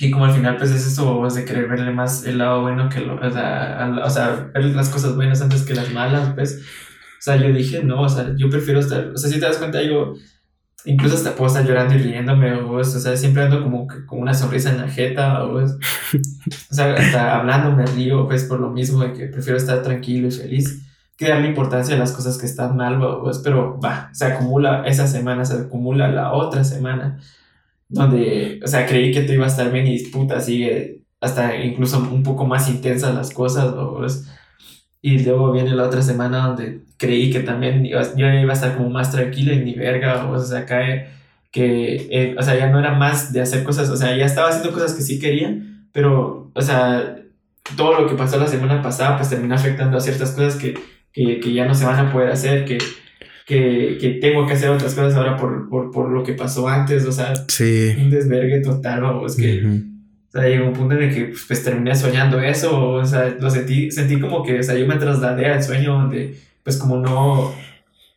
Y 0.00 0.10
como 0.10 0.24
al 0.24 0.32
final, 0.34 0.56
pues 0.56 0.70
es 0.70 0.86
eso, 0.86 1.14
vos, 1.14 1.34
de 1.34 1.44
querer 1.44 1.68
verle 1.68 1.92
más 1.92 2.24
el 2.24 2.38
lado 2.38 2.62
bueno 2.62 2.88
que 2.88 3.00
lo, 3.00 3.14
o 3.16 3.30
sea, 3.30 4.02
o 4.04 4.10
sea, 4.10 4.50
ver 4.54 4.64
las 4.64 4.88
cosas 4.88 5.14
buenas 5.14 5.42
antes 5.42 5.62
que 5.62 5.74
las 5.74 5.92
malas, 5.92 6.32
pues. 6.34 6.62
O 7.18 7.22
sea, 7.22 7.36
yo 7.36 7.52
dije, 7.52 7.84
no, 7.84 8.00
o 8.02 8.08
sea, 8.08 8.34
yo 8.36 8.48
prefiero 8.50 8.80
estar, 8.80 9.08
o 9.14 9.16
sea, 9.16 9.30
si 9.30 9.38
te 9.38 9.46
das 9.46 9.58
cuenta, 9.58 9.82
yo 9.82 10.14
incluso 10.86 11.16
hasta 11.16 11.36
puedo 11.36 11.48
estar 11.48 11.66
llorando 11.66 11.94
y 11.94 11.98
riéndome, 11.98 12.54
o, 12.54 12.72
o 12.72 12.84
sea, 12.84 13.16
siempre 13.16 13.42
ando 13.44 13.62
como 13.62 13.86
con 14.06 14.20
una 14.20 14.34
sonrisa 14.34 14.70
en 14.70 14.78
la 14.78 14.88
jeta, 14.88 15.44
o, 15.44 15.58
o 15.64 15.68
sea, 16.70 16.94
hasta 16.94 17.36
hablando 17.38 17.76
me 17.76 17.86
río, 17.86 18.26
pues 18.26 18.44
por 18.44 18.58
lo 18.60 18.70
mismo 18.70 19.02
de 19.04 19.12
que 19.12 19.26
prefiero 19.26 19.58
estar 19.58 19.82
tranquilo 19.82 20.28
y 20.28 20.32
feliz 20.32 20.82
que 21.16 21.28
darle 21.28 21.48
importancia 21.48 21.94
a 21.94 21.98
las 21.98 22.12
cosas 22.12 22.38
que 22.38 22.46
están 22.46 22.76
mal, 22.76 23.02
o, 23.02 23.30
pero 23.44 23.78
va, 23.80 24.10
se 24.12 24.26
acumula 24.26 24.84
esa 24.86 25.06
semana, 25.06 25.44
se 25.44 25.54
acumula 25.54 26.08
la 26.08 26.32
otra 26.32 26.64
semana, 26.64 27.18
donde, 27.88 28.60
o 28.64 28.66
sea, 28.66 28.86
creí 28.86 29.12
que 29.12 29.22
te 29.22 29.34
iba 29.34 29.44
a 29.44 29.48
estar 29.48 29.70
bien 29.70 29.86
y 29.86 29.92
disputa, 29.92 30.40
sigue 30.40 31.02
hasta 31.20 31.56
incluso 31.56 31.98
un 31.98 32.22
poco 32.22 32.46
más 32.46 32.68
intensas 32.68 33.14
las 33.14 33.30
cosas, 33.32 33.66
o, 33.66 34.04
y 35.02 35.18
luego 35.20 35.52
viene 35.52 35.74
la 35.74 35.84
otra 35.84 36.02
semana 36.02 36.46
donde 36.48 36.84
creí 36.96 37.30
que 37.30 37.40
también 37.40 37.84
yo 37.84 37.98
iba 38.16 38.50
a 38.50 38.54
estar 38.54 38.76
como 38.76 38.90
más 38.90 39.10
tranquilo 39.10 39.52
y 39.52 39.58
ni 39.58 39.74
verga, 39.74 40.28
o 40.30 40.38
sea, 40.38 40.64
cae 40.64 41.08
que, 41.52 42.08
eh, 42.10 42.34
o 42.38 42.42
sea, 42.42 42.56
ya 42.56 42.70
no 42.70 42.78
era 42.80 42.94
más 42.94 43.32
de 43.32 43.42
hacer 43.42 43.62
cosas, 43.62 43.90
o 43.90 43.96
sea, 43.96 44.16
ya 44.16 44.24
estaba 44.24 44.48
haciendo 44.48 44.72
cosas 44.72 44.94
que 44.94 45.02
sí 45.02 45.20
quería, 45.20 45.54
pero, 45.92 46.50
o 46.54 46.62
sea, 46.62 47.16
todo 47.76 48.00
lo 48.00 48.08
que 48.08 48.14
pasó 48.14 48.38
la 48.38 48.46
semana 48.46 48.82
pasada, 48.82 49.18
pues 49.18 49.28
termina 49.28 49.56
afectando 49.56 49.98
a 49.98 50.00
ciertas 50.00 50.30
cosas 50.32 50.56
que, 50.56 50.74
que, 51.12 51.40
que 51.40 51.52
ya 51.52 51.66
no 51.66 51.74
se 51.74 51.84
van 51.84 52.06
a 52.06 52.12
poder 52.12 52.30
hacer, 52.30 52.64
que, 52.64 52.78
que, 53.46 53.98
que, 54.00 54.10
tengo 54.20 54.46
que 54.46 54.54
hacer 54.54 54.70
otras 54.70 54.94
cosas 54.94 55.14
ahora 55.14 55.36
por, 55.36 55.68
por, 55.68 55.90
por 55.90 56.10
lo 56.10 56.22
que 56.22 56.32
pasó 56.32 56.68
antes, 56.68 57.04
o 57.04 57.12
sea, 57.12 57.34
sí. 57.48 57.94
un 57.98 58.10
desvergue 58.10 58.60
total, 58.60 59.02
vamos, 59.02 59.36
que... 59.36 59.82
O 60.34 60.38
sea, 60.38 60.48
llegó 60.48 60.66
un 60.66 60.72
punto 60.72 60.94
en 60.94 61.02
el 61.02 61.14
que 61.14 61.26
pues, 61.26 61.44
pues, 61.46 61.62
terminé 61.62 61.94
soñando 61.94 62.40
eso, 62.40 62.92
o 62.92 63.04
sea, 63.04 63.36
lo 63.38 63.50
sentí, 63.50 63.90
sentí 63.90 64.18
como 64.18 64.42
que, 64.42 64.60
o 64.60 64.62
sea, 64.62 64.74
yo 64.74 64.86
me 64.86 64.96
trasladé 64.96 65.44
al 65.44 65.62
sueño 65.62 65.92
donde, 65.92 66.34
pues 66.64 66.78
como 66.78 66.96
no, 66.96 67.32
o 67.40 67.54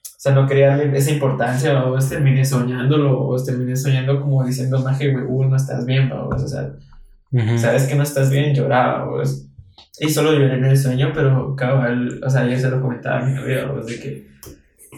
sea, 0.01 0.33
no 0.33 0.47
quería 0.47 0.69
darle 0.69 0.97
esa 0.97 1.11
importancia, 1.11 1.83
o 1.83 1.91
pues, 1.91 2.07
terminé 2.07 2.45
soñándolo, 2.45 3.21
o 3.21 3.43
terminé 3.43 3.75
soñando 3.75 4.21
como 4.21 4.45
diciendo, 4.45 4.79
maje, 4.79 5.11
güey, 5.11 5.49
no 5.49 5.57
estás 5.57 5.85
bien, 5.85 6.09
o 6.09 6.39
sea, 6.39 6.71
sabes 7.57 7.83
que 7.83 7.95
no 7.95 8.03
estás 8.03 8.31
bien, 8.31 8.55
lloraba, 8.55 9.09
pues, 9.09 9.49
y 9.99 10.09
solo 10.09 10.33
lloré 10.33 10.57
en 10.57 10.65
el 10.65 10.77
sueño, 10.77 11.11
pero 11.13 11.55
cabal, 11.55 12.21
o 12.23 12.29
sea, 12.29 12.47
yo 12.47 12.57
se 12.59 12.69
lo 12.69 12.81
comentaba 12.81 13.21
a 13.21 13.25
mi 13.25 13.33
novia, 13.33 13.71
o 13.71 13.83
de 13.83 13.99
que, 13.99 14.27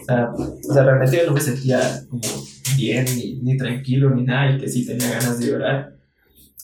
o 0.00 0.04
sea, 0.04 0.30
o 0.32 0.72
sea, 0.72 0.84
realmente 0.84 1.18
yo 1.18 1.26
no 1.26 1.32
me 1.32 1.40
sentía 1.40 1.80
como 2.08 2.22
bien, 2.76 3.04
ni, 3.16 3.36
ni 3.40 3.56
tranquilo, 3.56 4.10
ni 4.10 4.24
nada, 4.24 4.52
y 4.52 4.58
que 4.58 4.68
sí 4.68 4.86
tenía 4.86 5.10
ganas 5.10 5.38
de 5.38 5.46
llorar 5.46 5.96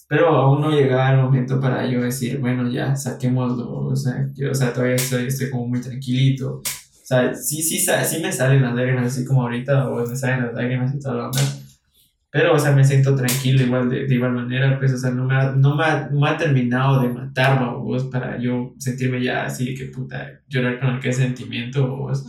Pero 0.09 0.29
aún 0.29 0.61
no 0.61 0.71
llegaba 0.71 1.13
el 1.13 1.19
momento 1.19 1.61
para 1.61 1.87
yo 1.87 2.03
decir, 2.03 2.39
bueno, 2.39 2.71
ya, 2.71 2.95
saquémoslo. 2.97 3.87
O 3.87 3.97
sea, 3.97 4.29
yo, 4.35 4.51
o 4.51 4.55
sea 4.55 4.73
todavía 4.73 4.97
estoy, 4.97 5.27
estoy 5.27 5.51
como 5.51 5.69
muy 5.69 5.81
tranquilito. 5.81 6.57
O 6.57 7.07
sea, 7.07 7.35
sí, 7.35 7.63
sí, 7.63 7.79
sí 7.79 8.23
me 8.23 8.33
salen 8.33 8.63
las 8.63 8.75
lágrimas 8.75 9.07
así 9.07 9.25
como 9.25 9.43
ahorita, 9.43 9.89
o 9.89 10.07
me 10.07 10.17
salen 10.17 10.47
las 10.47 10.55
lágrimas 10.55 10.95
y 10.95 10.99
todo 10.99 11.15
lo 11.15 11.31
demás. 11.31 11.64
Pero, 12.35 12.53
o 12.53 12.59
sea, 12.59 12.73
me 12.73 12.85
siento 12.85 13.15
tranquilo 13.15 13.63
igual 13.63 13.89
de, 13.89 14.09
de 14.09 14.15
igual 14.17 14.33
manera, 14.33 14.77
pues, 14.77 14.93
o 14.93 14.99
sea, 14.99 15.13
no 15.13 15.25
me 15.25 15.37
ha, 15.37 15.53
no 15.53 15.77
me 15.77 15.85
ha, 15.85 16.09
no 16.11 16.27
ha 16.27 16.37
terminado 16.37 17.01
de 17.01 17.09
matar, 17.09 17.65
vos, 17.77 18.07
para 18.07 18.41
yo 18.41 18.75
sentirme 18.77 19.23
ya 19.23 19.45
así, 19.45 19.73
que 19.77 19.85
puta, 19.85 20.41
llorar 20.49 20.81
con 20.81 20.97
aquel 20.97 21.15
sentimiento, 21.15 21.87
vos. 21.87 22.27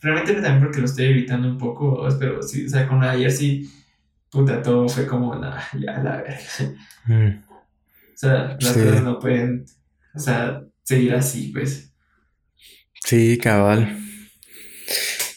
Realmente 0.00 0.34
también 0.34 0.60
porque 0.60 0.78
lo 0.78 0.84
estoy 0.84 1.06
evitando 1.06 1.48
un 1.48 1.58
poco, 1.58 1.96
vos, 1.96 2.14
pero 2.14 2.40
sí, 2.44 2.66
o 2.66 2.68
sea, 2.68 2.86
con 2.86 3.02
ayer 3.02 3.32
sí, 3.32 3.68
puta, 4.30 4.62
todo 4.62 4.88
fue 4.88 5.04
como, 5.04 5.34
nada, 5.34 5.60
ya, 5.72 5.98
la 5.98 6.18
verga. 6.18 6.38
Mm. 7.06 7.42
O 7.50 8.14
sea, 8.14 8.56
las 8.60 8.72
cosas 8.72 9.02
no 9.02 9.18
pueden, 9.18 9.64
o 10.14 10.18
sea, 10.20 10.62
seguir 10.84 11.12
así, 11.12 11.50
pues. 11.52 11.92
Sí, 13.04 13.36
cabal. 13.36 13.98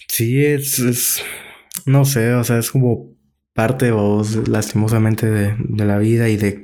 Sí, 0.08 0.46
es, 0.46 0.78
es, 0.78 1.24
no 1.88 2.06
sé, 2.06 2.32
o 2.36 2.44
sea, 2.44 2.60
es 2.60 2.70
como 2.70 3.13
parte, 3.54 3.92
vos, 3.92 4.48
lastimosamente, 4.48 5.30
de, 5.30 5.86
la 5.86 5.98
vida 5.98 6.30
y 6.30 6.38
de 6.38 6.64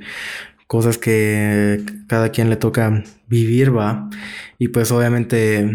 cosas 0.66 0.98
que 0.98 1.84
cada 2.08 2.30
quien 2.30 2.50
le 2.50 2.56
toca 2.56 3.02
vivir, 3.28 3.76
va. 3.76 4.10
Y 4.58 4.68
pues 4.68 4.92
obviamente 4.92 5.68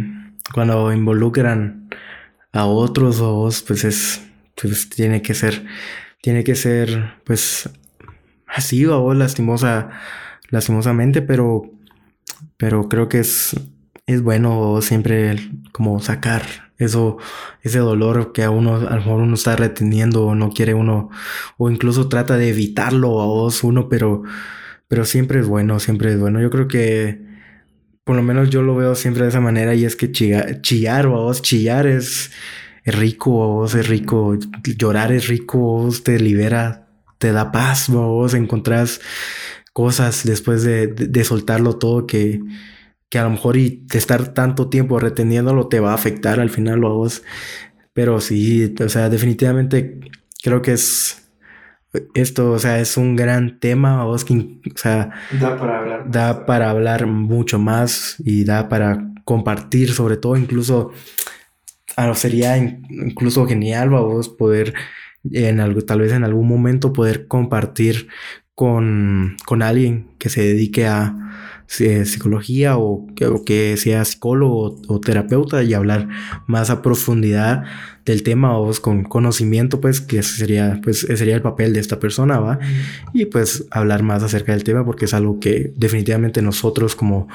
cuando 0.54 0.94
involucran 0.94 1.90
a 2.54 2.66
otros 2.66 3.20
o 3.20 3.34
vos, 3.36 3.64
pues 3.64 3.84
es, 3.84 4.22
pues 4.56 4.90
tiene 4.90 5.22
que 5.22 5.34
ser, 5.34 5.66
tiene 6.22 6.44
que 6.44 6.56
ser, 6.56 7.16
pues, 7.26 7.70
así, 8.48 8.86
o 8.86 9.14
lastimosa, 9.14 9.90
lastimosamente, 10.50 11.22
pero, 11.22 11.72
pero 12.58 12.88
creo 12.90 13.10
que 13.10 13.20
es, 13.20 13.56
es 14.06 14.22
bueno 14.22 14.82
siempre 14.82 15.36
como 15.72 16.00
sacar 16.00 16.65
eso, 16.78 17.18
ese 17.62 17.80
dolor 17.80 18.34
que 18.34 18.44
a 18.44 18.50
uno, 18.50 18.76
a 18.76 18.80
lo 18.80 18.96
mejor 18.98 19.22
uno 19.22 19.36
está 19.36 19.56
reteniendo 19.56 20.26
o 20.26 20.36
no 20.36 20.50
quiere 20.52 20.74
uno, 20.74 21.10
o 21.58 21.70
incluso 21.70 22.10
trata 22.10 22.38
de 22.38 22.50
evitarlo 22.50 23.22
a 23.22 23.26
vos 23.26 23.64
uno, 23.64 23.90
pero, 23.90 24.24
pero 24.88 25.06
siempre 25.06 25.40
es 25.40 25.48
bueno, 25.48 25.80
siempre 25.80 26.12
es 26.14 26.20
bueno. 26.20 26.42
Yo 26.42 26.50
creo 26.50 26.68
que, 26.68 27.22
por 28.04 28.16
lo 28.16 28.24
menos 28.24 28.50
yo 28.50 28.62
lo 28.62 28.76
veo 28.76 28.96
siempre 28.96 29.24
de 29.24 29.30
esa 29.30 29.42
manera 29.42 29.76
y 29.76 29.86
es 29.86 29.96
que 29.96 30.12
chillar, 30.12 30.62
chillar 30.62 31.08
o 31.08 31.18
a 31.18 31.22
vos, 31.22 31.42
chillar 31.42 31.88
es, 31.88 32.32
es 32.84 32.96
rico, 32.96 33.32
vos 33.32 33.76
es 33.76 33.88
rico, 33.88 34.38
llorar 34.78 35.12
es 35.12 35.28
rico, 35.28 35.58
vos 35.60 36.04
te 36.04 36.20
libera, 36.20 36.88
te 37.18 37.32
da 37.32 37.52
paz, 37.52 37.90
vos 37.90 38.34
encontrás 38.34 39.02
cosas 39.74 40.24
después 40.26 40.64
de, 40.64 40.88
de 40.88 41.24
soltarlo 41.24 41.78
todo 41.78 42.08
que 42.08 42.42
que 43.10 43.20
a 43.20 43.24
lo 43.24 43.30
mejor 43.32 43.58
y 43.58 43.86
estar 43.94 44.34
tanto 44.34 44.70
tiempo 44.70 45.00
reteniéndolo 45.00 45.68
te 45.68 45.80
va 45.80 45.92
a 45.92 45.96
afectar 45.96 46.40
al 46.40 46.50
final 46.50 46.84
a 46.86 46.90
vos. 46.90 47.24
Pero 47.94 48.20
sí, 48.20 48.76
o 48.84 48.90
sea, 48.90 49.10
definitivamente 49.10 50.00
creo 50.44 50.62
que 50.62 50.74
es 50.74 51.26
esto, 52.14 52.52
o 52.52 52.60
sea, 52.60 52.80
es 52.80 52.98
un 52.98 53.16
gran 53.16 53.60
tema, 53.60 54.04
vos 54.04 54.26
que, 54.26 54.34
o 54.34 54.78
sea, 54.78 55.12
da 55.40 55.58
para 55.58 55.80
hablar, 55.80 56.12
da 56.12 56.46
para 56.46 56.70
hablar 56.70 57.08
mucho 57.08 57.58
más 57.58 58.18
y 58.20 58.44
da 58.44 58.68
para 58.68 59.14
compartir, 59.24 59.92
sobre 59.94 60.18
todo, 60.18 60.36
incluso, 60.36 60.92
sería 62.16 62.58
incluso 62.58 63.48
genial, 63.48 63.90
vos 63.92 64.28
poder 64.30 64.74
en 65.32 65.60
algo, 65.60 65.82
tal 65.82 66.02
vez 66.02 66.12
en 66.12 66.24
algún 66.24 66.48
momento 66.48 66.94
poder 66.94 67.28
compartir 67.28 68.10
con, 68.54 69.38
con 69.46 69.62
alguien 69.62 70.10
que 70.20 70.30
se 70.30 70.42
dedique 70.42 70.86
a, 70.86 71.16
psicología 71.68 72.78
o 72.78 73.06
que, 73.46 73.78
sea 73.78 74.06
psicólogo 74.06 74.80
o, 74.88 75.00
terapeuta 75.00 75.64
y 75.64 75.74
hablar 75.74 76.08
más 76.48 76.70
a 76.70 76.82
profundidad 76.82 77.64
del 78.06 78.24
tema 78.24 78.58
o 78.58 78.72
con 78.82 79.04
conocimiento 79.04 79.82
pues 79.82 80.00
que 80.00 80.22
sería 80.22 80.80
pues 80.84 81.00
sería 81.00 81.36
el 81.36 81.42
papel 81.42 81.74
de 81.74 81.80
esta 81.80 82.00
persona 82.00 82.40
va 82.40 82.60
y 83.14 83.26
pues 83.26 83.66
hablar 83.72 84.04
más 84.04 84.22
acerca 84.22 84.52
del 84.52 84.64
tema 84.64 84.86
porque 84.86 85.06
es 85.06 85.14
algo 85.14 85.40
que 85.40 85.74
definitivamente 85.76 86.42
nosotros 86.42 86.96
como 86.96 87.28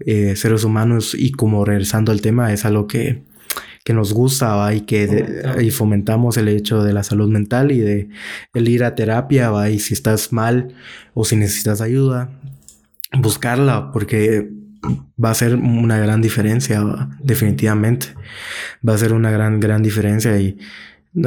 eh, 0.00 0.34
seres 0.36 0.64
humanos 0.64 1.14
y 1.14 1.32
como 1.32 1.64
regresando 1.64 2.12
al 2.12 2.22
tema 2.22 2.52
es 2.52 2.64
algo 2.64 2.86
que 2.86 3.22
que 3.84 3.94
nos 3.94 4.12
gusta 4.12 4.56
¿va? 4.56 4.74
y 4.74 4.80
que 4.80 5.44
y 5.62 5.70
fomentamos 5.70 6.36
el 6.38 6.48
hecho 6.48 6.82
de 6.82 6.92
la 6.92 7.04
salud 7.04 7.30
mental 7.30 7.70
y 7.70 7.78
de 7.78 8.08
el 8.52 8.68
ir 8.68 8.82
a 8.82 8.96
terapia 8.96 9.50
¿va? 9.50 9.70
y 9.70 9.78
si 9.78 9.94
estás 9.94 10.32
mal 10.32 10.74
o 11.14 11.24
si 11.24 11.36
necesitas 11.36 11.80
ayuda 11.80 12.30
buscarla 13.12 13.90
porque 13.92 14.50
va 15.22 15.30
a 15.30 15.34
ser 15.34 15.56
una 15.56 15.98
gran 15.98 16.20
diferencia, 16.22 16.82
definitivamente. 17.20 18.08
Va 18.86 18.94
a 18.94 18.98
ser 18.98 19.12
una 19.12 19.30
gran, 19.30 19.60
gran 19.60 19.82
diferencia 19.82 20.38
y, 20.38 20.58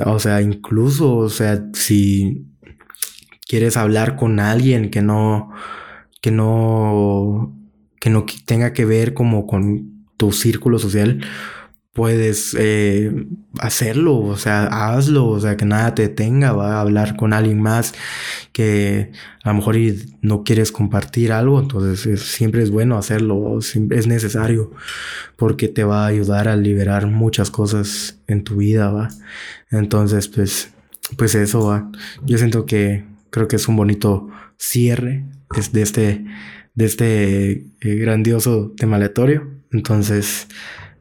o 0.05 0.19
sea, 0.19 0.41
incluso, 0.41 1.15
o 1.15 1.29
sea, 1.29 1.63
si 1.73 2.45
quieres 3.47 3.77
hablar 3.77 4.15
con 4.15 4.39
alguien 4.39 4.91
que 4.91 5.01
no, 5.01 5.51
que 6.21 6.31
no, 6.31 7.55
que 7.99 8.09
no 8.09 8.25
tenga 8.45 8.73
que 8.73 8.85
ver 8.85 9.13
como 9.13 9.47
con 9.47 10.05
tu 10.17 10.31
círculo 10.31 10.79
social, 10.79 11.21
puedes 11.99 12.55
eh, 12.57 13.11
hacerlo, 13.59 14.19
o 14.19 14.37
sea, 14.37 14.67
hazlo, 14.93 15.27
o 15.27 15.37
sea, 15.41 15.57
que 15.57 15.65
nada 15.65 15.93
te 15.95 16.03
detenga, 16.03 16.53
va 16.53 16.77
a 16.77 16.79
hablar 16.79 17.17
con 17.17 17.33
alguien 17.33 17.61
más 17.61 17.93
que 18.53 19.11
a 19.43 19.49
lo 19.49 19.55
mejor 19.55 19.75
no 20.21 20.45
quieres 20.45 20.71
compartir 20.71 21.33
algo, 21.33 21.59
entonces 21.59 22.21
siempre 22.21 22.63
es 22.63 22.71
bueno 22.71 22.97
hacerlo, 22.97 23.59
es 23.59 24.07
necesario, 24.07 24.71
porque 25.35 25.67
te 25.67 25.83
va 25.83 26.05
a 26.05 26.07
ayudar 26.07 26.47
a 26.47 26.55
liberar 26.55 27.05
muchas 27.05 27.51
cosas 27.51 28.21
en 28.27 28.45
tu 28.45 28.55
vida, 28.55 28.89
va. 28.91 29.09
Entonces, 29.69 30.29
pues, 30.29 30.71
pues 31.17 31.35
eso 31.35 31.65
va. 31.65 31.91
Yo 32.25 32.37
siento 32.37 32.65
que 32.65 33.03
creo 33.29 33.49
que 33.49 33.57
es 33.57 33.67
un 33.67 33.75
bonito 33.75 34.29
cierre 34.55 35.25
de 35.73 35.81
este, 35.81 36.25
de 36.75 36.85
este 36.85 37.51
eh, 37.51 37.95
grandioso 37.95 38.73
tema 38.77 38.95
aleatorio. 38.95 39.49
Entonces, 39.73 40.47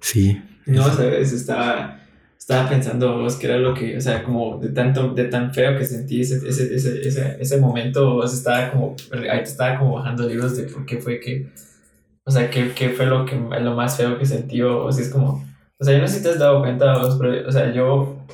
sí, 0.01 0.43
no, 0.69 0.85
sabes, 0.85 1.33
estaba, 1.33 1.99
estaba 2.39 2.69
pensando 2.69 3.19
vos 3.19 3.37
que 3.37 3.47
era 3.47 3.59
lo 3.59 3.75
que, 3.75 3.97
o 3.97 4.01
sea, 4.01 4.23
como 4.23 4.59
de 4.59 4.69
tanto, 4.69 5.13
de 5.13 5.25
tan 5.25 5.53
feo 5.53 5.77
que 5.77 5.85
sentí 5.85 6.21
ese, 6.21 6.37
ese, 6.49 6.75
ese, 6.75 7.07
ese, 7.07 7.37
ese 7.41 7.59
momento, 7.59 8.15
vos 8.15 8.33
estaba 8.33 8.71
como, 8.71 8.95
ahí 9.13 9.41
estaba 9.41 9.79
como 9.79 9.97
bajando 9.97 10.29
libros 10.29 10.57
de 10.57 10.65
por 10.65 10.87
qué 10.87 10.99
fue 10.99 11.21
que, 11.21 11.51
o 12.25 12.31
sea, 12.31 12.51
qué, 12.51 12.73
qué 12.73 12.91
fue 12.91 13.07
lo, 13.07 13.25
que, 13.25 13.37
lo 13.37 13.75
más 13.75 13.97
feo 13.97 14.19
que 14.19 14.27
sentí, 14.27 14.63
o 14.63 14.91
sea, 14.93 15.05
es 15.05 15.11
como, 15.11 15.45
o 15.79 15.85
sea, 15.85 15.95
yo 15.95 16.01
no 16.01 16.09
sé 16.09 16.19
si 16.19 16.23
te 16.23 16.31
has 16.31 16.39
dado 16.39 16.61
cuenta, 16.61 16.99
vos, 16.99 17.17
pero, 17.21 17.49
o 17.49 17.53
sea, 17.53 17.73
yo, 17.73 17.87
o 17.97 18.27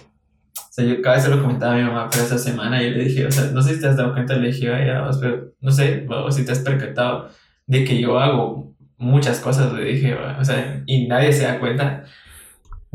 sea, 0.70 0.84
yo 0.84 1.00
cada 1.02 1.16
vez 1.16 1.24
se 1.24 1.30
lo 1.30 1.40
comentaba 1.40 1.74
a 1.74 1.76
mi 1.76 1.84
mamá, 1.84 2.08
pero 2.10 2.24
esa 2.24 2.38
semana 2.38 2.82
yo 2.82 2.90
le 2.90 3.04
dije, 3.04 3.26
o 3.26 3.30
sea, 3.30 3.44
no 3.52 3.62
sé 3.62 3.74
si 3.74 3.80
te 3.80 3.86
has 3.86 3.96
dado 3.96 4.12
cuenta, 4.12 4.36
le 4.36 4.48
dije, 4.48 4.70
vos, 5.00 5.18
pero 5.18 5.52
no 5.60 5.70
sé, 5.70 6.06
o 6.08 6.30
si 6.32 6.44
te 6.44 6.52
has 6.52 6.58
percatado 6.58 7.28
de 7.66 7.84
que 7.84 8.00
yo 8.00 8.18
hago 8.18 8.74
muchas 8.96 9.40
cosas, 9.40 9.72
le 9.72 9.84
dije, 9.84 10.14
o 10.14 10.44
sea, 10.44 10.82
y 10.86 11.06
nadie 11.06 11.32
se 11.32 11.44
da 11.44 11.58
cuenta 11.58 12.04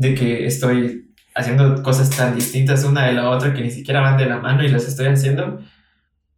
de 0.00 0.14
que 0.14 0.46
estoy 0.46 1.12
haciendo 1.34 1.82
cosas 1.82 2.10
tan 2.10 2.34
distintas 2.34 2.84
una 2.84 3.06
de 3.06 3.12
la 3.12 3.28
otra 3.28 3.52
que 3.52 3.62
ni 3.62 3.70
siquiera 3.70 4.00
van 4.00 4.16
de 4.16 4.26
la 4.26 4.38
mano 4.38 4.64
y 4.64 4.68
las 4.68 4.88
estoy 4.88 5.06
haciendo. 5.08 5.60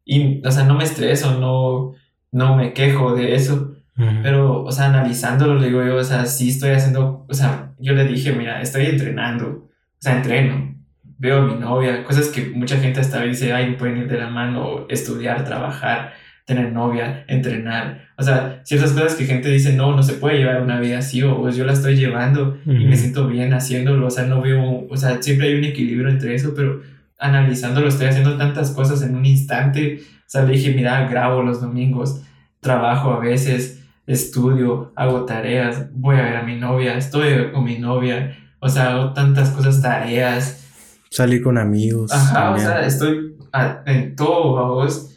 Y, 0.05 0.45
o 0.45 0.51
sea, 0.51 0.65
no 0.65 0.75
me 0.75 0.83
estreso, 0.83 1.39
no, 1.39 1.95
no 2.33 2.57
me 2.57 2.73
quejo 2.73 3.15
de 3.15 3.35
eso. 3.35 3.77
Pero, 4.23 4.65
o 4.65 4.73
sea, 4.73 4.87
analizándolo, 4.87 5.61
le 5.61 5.67
digo 5.67 5.85
yo, 5.85 5.97
o 5.97 6.03
sea, 6.03 6.27
sí 6.27 6.49
estoy 6.49 6.71
haciendo, 6.71 7.25
o 7.29 7.35
sea, 7.35 7.73
yo 7.79 7.93
le 7.93 8.05
dije, 8.05 8.33
mira, 8.33 8.61
estoy 8.61 8.87
entrenando, 8.87 9.47
o 9.47 9.71
sea, 10.01 10.17
entreno, 10.17 10.75
veo 11.19 11.39
a 11.39 11.47
mi 11.47 11.55
novia, 11.55 12.03
cosas 12.03 12.29
que 12.29 12.47
mucha 12.47 12.79
gente 12.79 12.99
hasta 12.99 13.23
dice, 13.23 13.53
ay, 13.53 13.77
pueden 13.77 13.99
ir 13.99 14.09
de 14.09 14.19
la 14.19 14.29
mano, 14.29 14.87
estudiar, 14.89 15.45
trabajar, 15.45 16.15
tener 16.45 16.73
novia, 16.73 17.25
entrenar. 17.29 18.09
O 18.17 18.23
sea, 18.23 18.61
ciertas 18.65 18.93
cosas 18.93 19.15
que 19.15 19.27
gente 19.27 19.49
dice, 19.49 19.75
no, 19.75 19.95
no 19.95 20.03
se 20.03 20.15
puede 20.15 20.39
llevar 20.39 20.63
una 20.63 20.81
vida 20.81 20.99
así, 20.99 21.23
o 21.23 21.41
pues 21.41 21.57
yo 21.57 21.65
la 21.65 21.73
estoy 21.73 21.97
llevando 21.97 22.59
y 22.67 22.85
me 22.85 22.97
siento 22.97 23.27
bien 23.29 23.53
haciéndolo. 23.55 24.07
O 24.07 24.11
sea, 24.11 24.25
no 24.25 24.43
veo, 24.43 24.87
o 24.89 24.97
sea, 24.97 25.23
siempre 25.23 25.49
hay 25.49 25.55
un 25.55 25.65
equilibrio 25.65 26.09
entre 26.09 26.35
eso, 26.35 26.53
pero 26.55 26.83
analizándolo, 27.19 27.89
estoy 27.89 28.09
haciendo 28.09 28.37
tantas 28.37 28.71
cosas 28.73 29.03
en 29.03 29.15
un 29.15 29.25
instante. 29.25 30.01
O 30.03 30.29
sea, 30.33 30.43
le 30.43 30.55
dije, 30.55 30.73
mira, 30.75 31.07
grabo 31.09 31.43
los 31.43 31.61
domingos, 31.61 32.23
trabajo 32.61 33.13
a 33.13 33.21
veces, 33.21 33.85
estudio, 34.07 34.93
hago 34.97 35.25
tareas, 35.25 35.93
voy 35.93 36.17
a 36.17 36.23
ver 36.23 36.37
a 36.37 36.43
mi 36.43 36.57
novia, 36.57 36.97
estoy 36.97 37.53
con 37.53 37.65
mi 37.65 37.79
novia. 37.79 38.37
O 38.59 38.69
sea, 38.69 38.93
hago 38.93 39.13
tantas 39.13 39.51
cosas, 39.51 39.81
tareas. 39.81 40.59
Salir 41.11 41.43
con 41.43 41.59
amigos. 41.59 42.13
Ajá, 42.13 42.53
o 42.53 42.59
sea, 42.59 42.85
estoy 42.87 43.37
en 43.87 44.17
todo, 44.17 44.55
vamos 44.55 45.12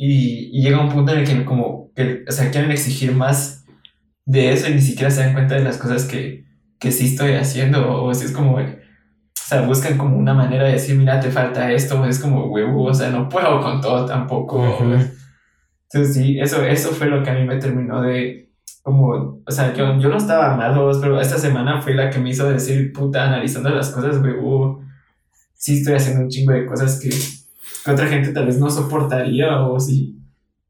y, 0.00 0.62
llega 0.62 0.80
un 0.80 0.88
punto 0.88 1.12
en 1.12 1.18
el 1.18 1.26
que 1.26 1.44
como, 1.44 1.92
que, 1.94 2.24
o 2.26 2.32
sea, 2.32 2.50
quieren 2.50 2.70
exigir 2.70 3.12
más 3.12 3.66
de 4.24 4.52
eso 4.52 4.70
y 4.70 4.74
ni 4.74 4.80
siquiera 4.80 5.10
se 5.10 5.22
dan 5.22 5.32
cuenta 5.32 5.56
de 5.56 5.64
las 5.64 5.76
cosas 5.76 6.04
que, 6.04 6.44
que 6.78 6.92
sí 6.92 7.06
estoy 7.06 7.32
haciendo. 7.32 8.04
O 8.04 8.14
si 8.14 8.26
es 8.26 8.32
como, 8.32 8.56
o 8.56 8.62
sea, 9.34 9.62
buscan 9.62 9.98
como 9.98 10.16
una 10.16 10.34
manera 10.34 10.64
de 10.64 10.72
decir, 10.72 10.96
mira, 10.96 11.18
te 11.18 11.30
falta 11.30 11.72
esto. 11.72 12.00
O 12.00 12.06
es 12.06 12.20
como, 12.20 12.46
huevo, 12.46 12.84
o 12.84 12.94
sea, 12.94 13.10
no 13.10 13.28
puedo 13.28 13.60
con 13.60 13.80
todo 13.80 14.06
tampoco. 14.06 14.64
Entonces 15.90 16.14
sí, 16.14 16.38
eso, 16.38 16.64
eso 16.64 16.90
fue 16.90 17.08
lo 17.08 17.22
que 17.22 17.30
a 17.30 17.34
mí 17.34 17.44
me 17.44 17.56
terminó 17.56 18.00
de, 18.00 18.52
como, 18.82 19.42
o 19.44 19.50
sea, 19.50 19.74
yo, 19.74 19.98
yo 19.98 20.08
no 20.08 20.16
estaba 20.16 20.56
mal, 20.56 20.78
pero 21.00 21.20
esta 21.20 21.38
semana 21.38 21.82
fue 21.82 21.94
la 21.94 22.08
que 22.10 22.20
me 22.20 22.30
hizo 22.30 22.48
decir, 22.48 22.92
puta, 22.92 23.26
analizando 23.26 23.70
las 23.70 23.90
cosas, 23.90 24.16
uh, 24.18 24.80
sí 25.54 25.78
estoy 25.78 25.94
haciendo 25.94 26.22
un 26.22 26.28
chingo 26.28 26.52
de 26.52 26.66
cosas 26.66 27.00
que, 27.00 27.10
que 27.88 27.94
otra 27.94 28.08
gente 28.08 28.32
tal 28.32 28.46
vez 28.46 28.58
no 28.58 28.70
soportaría 28.70 29.62
o 29.62 29.80
sí. 29.80 30.14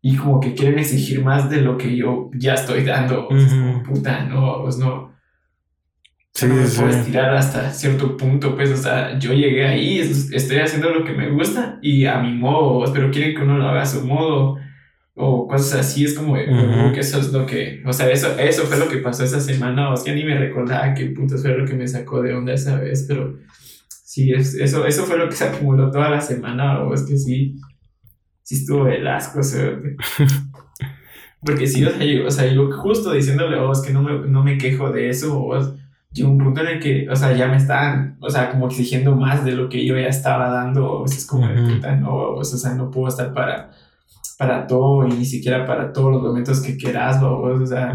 Y 0.00 0.16
como 0.16 0.38
que 0.38 0.54
quieren 0.54 0.78
exigir 0.78 1.24
más 1.24 1.50
de 1.50 1.60
lo 1.60 1.76
que 1.76 1.96
yo 1.96 2.30
ya 2.34 2.54
estoy 2.54 2.84
dando. 2.84 3.26
O 3.26 3.38
sea, 3.38 3.48
como, 3.48 3.82
puta, 3.82 4.24
no, 4.24 4.62
pues 4.62 4.78
no. 4.78 5.12
Sí, 6.32 6.46
no 6.46 6.54
me 6.54 6.68
puedo 6.68 6.88
estirar 6.88 7.34
hasta 7.34 7.72
cierto 7.72 8.16
punto, 8.16 8.54
pues, 8.54 8.70
o 8.70 8.76
sea, 8.76 9.18
yo 9.18 9.32
llegué 9.32 9.66
ahí, 9.66 9.98
estoy 9.98 10.58
haciendo 10.58 10.90
lo 10.90 11.04
que 11.04 11.12
me 11.12 11.30
gusta 11.30 11.80
y 11.82 12.04
a 12.04 12.20
mi 12.20 12.32
modo, 12.32 12.92
pero 12.92 13.10
quieren 13.10 13.34
que 13.34 13.42
uno 13.42 13.58
lo 13.58 13.66
haga 13.66 13.82
a 13.82 13.86
su 13.86 14.06
modo 14.06 14.56
o 15.14 15.48
cosas 15.48 15.80
así, 15.80 16.04
es 16.04 16.14
como, 16.14 16.34
que 16.34 17.00
eso 17.00 17.18
es 17.18 17.32
lo 17.32 17.44
que, 17.44 17.82
o 17.84 17.92
sea, 17.92 18.08
eso, 18.08 18.38
eso 18.38 18.62
fue 18.66 18.78
lo 18.78 18.88
que 18.88 18.98
pasó 18.98 19.24
esa 19.24 19.40
semana, 19.40 19.90
o 19.90 19.96
sea, 19.96 20.14
ni 20.14 20.22
me 20.22 20.38
recordaba 20.38 20.94
qué 20.94 21.06
punto 21.06 21.36
fue 21.38 21.58
lo 21.58 21.66
que 21.66 21.74
me 21.74 21.88
sacó 21.88 22.22
de 22.22 22.32
onda 22.34 22.52
esa 22.52 22.78
vez, 22.78 23.04
pero 23.08 23.36
sí, 24.08 24.32
es, 24.32 24.54
eso, 24.54 24.86
eso 24.86 25.04
fue 25.04 25.18
lo 25.18 25.28
que 25.28 25.36
se 25.36 25.44
acumuló 25.44 25.90
toda 25.90 26.08
la 26.08 26.22
semana, 26.22 26.80
o 26.80 26.94
es 26.94 27.02
que 27.02 27.18
sí, 27.18 27.60
sí 28.42 28.54
estuvo 28.54 28.88
el 28.88 29.06
asco, 29.06 29.40
o 29.40 29.42
sea, 29.42 29.78
porque 31.44 31.66
sí, 31.66 31.84
o 31.84 31.90
sea, 31.90 32.02
yo, 32.02 32.26
o 32.26 32.30
sea, 32.30 32.50
yo 32.50 32.72
justo 32.72 33.12
diciéndole, 33.12 33.58
oh, 33.58 33.70
es 33.70 33.80
que 33.80 33.92
no 33.92 34.02
me, 34.02 34.26
no 34.26 34.42
me 34.42 34.56
quejo 34.56 34.90
de 34.90 35.10
eso, 35.10 35.38
o 35.38 35.76
llegó 36.10 36.30
un 36.30 36.38
punto 36.38 36.62
en 36.62 36.68
el 36.68 36.80
que, 36.80 37.06
o 37.10 37.14
sea, 37.14 37.36
ya 37.36 37.48
me 37.48 37.58
estaban, 37.58 38.16
o 38.20 38.30
sea, 38.30 38.50
como 38.50 38.68
exigiendo 38.68 39.14
más 39.14 39.44
de 39.44 39.52
lo 39.52 39.68
que 39.68 39.84
yo 39.84 39.94
ya 39.94 40.08
estaba 40.08 40.48
dando, 40.48 41.02
o 41.02 41.06
sea, 41.06 41.18
es 41.18 41.26
como 41.26 41.46
de 41.46 41.74
puta, 41.74 41.94
no, 41.96 42.30
o 42.30 42.44
sea, 42.44 42.72
no 42.72 42.90
puedo 42.90 43.08
estar 43.08 43.34
para 43.34 43.72
para 44.38 44.68
todo 44.68 45.04
y 45.04 45.10
ni 45.10 45.24
siquiera 45.24 45.66
para 45.66 45.92
todos 45.92 46.12
los 46.12 46.22
momentos 46.22 46.60
que 46.60 46.76
quieras, 46.76 47.20
o 47.20 47.66
sea, 47.66 47.92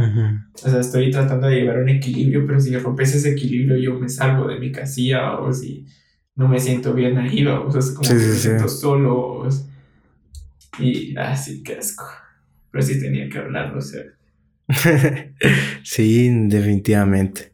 o 0.53 0.69
sea, 0.69 0.79
estoy 0.81 1.09
tratando 1.09 1.47
de 1.47 1.61
llevar 1.61 1.77
un 1.77 1.87
equilibrio, 1.87 2.45
pero 2.45 2.59
si 2.59 2.77
rompes 2.77 3.15
ese 3.15 3.31
equilibrio 3.31 3.77
yo 3.77 3.97
me 3.97 4.09
salgo 4.09 4.45
de 4.49 4.59
mi 4.59 4.69
casilla 4.69 5.39
o 5.39 5.53
si 5.53 5.87
no 6.35 6.47
me 6.47 6.59
siento 6.59 6.93
bien 6.93 7.17
ahí, 7.17 7.45
o 7.45 7.71
sea, 7.71 7.79
es 7.79 7.91
como 7.91 8.07
que 8.07 8.15
me 8.15 8.33
siento 8.33 8.67
solo 8.67 9.47
y 10.79 11.15
así 11.17 11.59
ah, 11.59 11.63
que 11.63 11.77
asco. 11.77 12.05
Pero 12.71 12.83
sí 12.83 12.99
tenía 12.99 13.29
que 13.29 13.37
hablarlo, 13.37 13.77
o 13.77 13.81
sea. 13.81 14.01
sí, 15.83 16.29
definitivamente. 16.47 17.53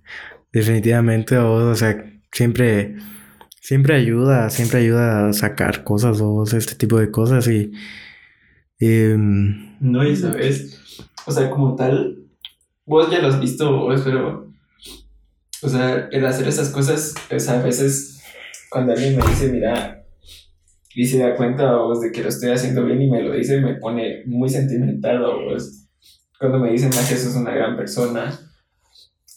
Definitivamente, 0.53 1.37
o 1.37 1.75
sea, 1.75 2.03
siempre 2.31 2.95
siempre 3.61 3.95
ayuda, 3.95 4.49
siempre 4.49 4.79
ayuda 4.79 5.27
a 5.27 5.33
sacar 5.33 5.83
cosas 5.83 6.19
o 6.21 6.43
este 6.43 6.75
tipo 6.75 6.97
de 6.97 7.11
cosas 7.11 7.47
y 7.47 7.71
Em, 8.79 9.75
no, 9.81 10.07
y 10.07 10.15
sabes, 10.15 10.79
o 11.25 11.31
sea, 11.31 11.49
como 11.49 11.75
tal, 11.75 12.17
vos 12.85 13.11
ya 13.11 13.19
lo 13.19 13.27
has 13.27 13.39
visto, 13.39 13.89
pero, 14.05 14.53
o 15.61 15.69
sea, 15.69 16.07
el 16.11 16.25
hacer 16.25 16.47
esas 16.47 16.69
cosas, 16.69 17.13
o 17.29 17.39
sea, 17.39 17.59
a 17.59 17.63
veces 17.63 18.18
cuando 18.69 18.93
alguien 18.93 19.17
me 19.17 19.25
dice, 19.27 19.51
mira, 19.51 20.05
y 20.95 21.05
se 21.05 21.19
da 21.19 21.35
cuenta 21.35 21.75
vos 21.77 22.01
de 22.01 22.11
que 22.11 22.23
lo 22.23 22.29
estoy 22.29 22.51
haciendo 22.51 22.85
bien 22.85 23.01
y 23.01 23.09
me 23.09 23.21
lo 23.21 23.33
dice, 23.33 23.61
me 23.61 23.75
pone 23.75 24.23
muy 24.25 24.49
sentimental, 24.49 25.21
vos. 25.21 25.87
Cuando 26.39 26.59
me 26.59 26.71
dicen, 26.71 26.89
Magia, 26.89 27.17
sos 27.17 27.35
una 27.35 27.51
gran 27.51 27.75
persona, 27.75 28.37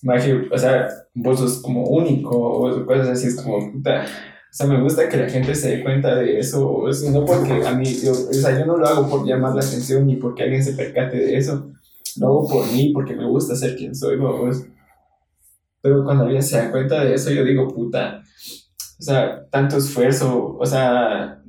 Magia, 0.03 0.43
o 0.51 0.59
sea, 0.59 0.89
vos 1.15 1.39
sos 1.39 1.63
como 1.63 1.85
único, 1.85 2.31
o 2.31 2.87
cosas 2.87 3.09
así, 3.09 3.29
es 3.29 3.41
como, 3.41 3.73
puta, 3.73 4.05
o 4.05 4.55
sea, 4.55 4.67
me 4.67 4.83
gusta 4.83 5.09
que 5.09 5.17
la 5.17 5.29
gente 5.29 5.55
se 5.55 5.77
dé 5.77 5.83
cuenta 5.83 6.15
de 6.15 6.39
eso, 6.39 6.85
no 7.11 7.25
porque 7.25 7.67
a 7.67 7.75
mí, 7.75 7.87
yo, 8.03 8.13
o 8.13 8.33
sea, 8.33 8.59
yo 8.59 8.67
no 8.67 8.77
lo 8.77 8.87
hago 8.87 9.09
por 9.09 9.27
llamar 9.27 9.55
la 9.55 9.63
atención 9.63 10.07
ni 10.07 10.17
porque 10.17 10.43
alguien 10.43 10.63
se 10.63 10.75
percate 10.75 11.17
de 11.17 11.37
eso, 11.37 11.71
lo 12.19 12.27
hago 12.27 12.49
por 12.49 12.67
mí, 12.73 12.93
porque 12.93 13.17
me 13.17 13.27
gusta 13.27 13.57
ser 13.57 13.77
quien 13.77 13.95
soy, 13.95 14.19
Pero 15.81 16.05
cuando 16.05 16.25
alguien 16.25 16.43
se 16.43 16.59
da 16.59 16.71
cuenta 16.71 17.05
de 17.05 17.15
eso, 17.15 17.31
yo 17.31 17.45
digo, 17.45 17.69
puta, 17.69 18.23
o 19.03 19.05
sea, 19.05 19.49
tanto 19.51 19.79
esfuerzo, 19.79 20.57
o 20.57 20.65
sea, 20.65 21.43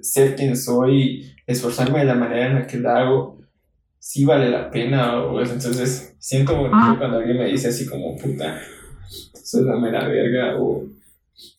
ser 0.00 0.36
quien 0.36 0.56
soy, 0.56 1.34
esforzarme 1.44 1.98
de 1.98 2.04
la 2.04 2.14
manera 2.14 2.46
en 2.46 2.54
la 2.54 2.66
que 2.68 2.76
lo 2.76 2.88
hago, 2.88 3.40
sí 3.98 4.24
vale 4.24 4.48
la 4.48 4.70
pena, 4.70 5.20
o 5.20 5.40
entonces 5.40 6.14
siento 6.20 6.54
bonito 6.54 6.76
ah. 6.76 6.94
cuando 6.96 7.18
alguien 7.18 7.38
me 7.38 7.46
dice 7.46 7.66
así 7.66 7.84
como, 7.84 8.16
puta, 8.16 8.60
soy 9.42 9.64
la 9.64 9.76
mera 9.76 10.06
verga, 10.06 10.56
o 10.60 10.86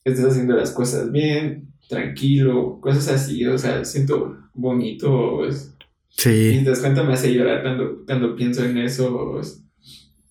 estés 0.05 0.23
haciendo 0.23 0.55
las 0.55 0.71
cosas 0.71 1.11
bien, 1.11 1.73
tranquilo, 1.89 2.79
cosas 2.79 3.09
así, 3.09 3.45
o 3.45 3.57
sea, 3.57 3.83
siento 3.83 4.37
bonito, 4.53 5.35
pues. 5.35 5.75
Sí. 6.11 6.59
Y 6.61 6.63
te 6.63 6.69
das 6.69 6.79
cuenta, 6.79 7.03
me 7.03 7.11
hace 7.11 7.33
llorar 7.33 7.61
cuando, 7.61 8.05
cuando 8.05 8.37
pienso 8.37 8.63
en 8.63 8.77
eso, 8.77 9.33
pues, 9.33 9.61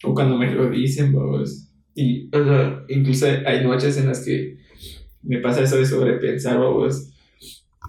o 0.03 0.15
cuando 0.15 0.39
me 0.39 0.51
lo 0.51 0.71
dicen, 0.71 1.13
pues. 1.13 1.71
Y, 1.95 2.35
o 2.35 2.43
sea, 2.43 2.85
incluso 2.89 3.27
hay 3.45 3.63
noches 3.63 3.99
en 3.99 4.07
las 4.07 4.25
que 4.25 4.60
me 5.23 5.39
pasa 5.39 5.63
eso 5.63 5.77
de 5.77 5.87
sobrepensar, 5.87 6.61
pues. 6.73 7.13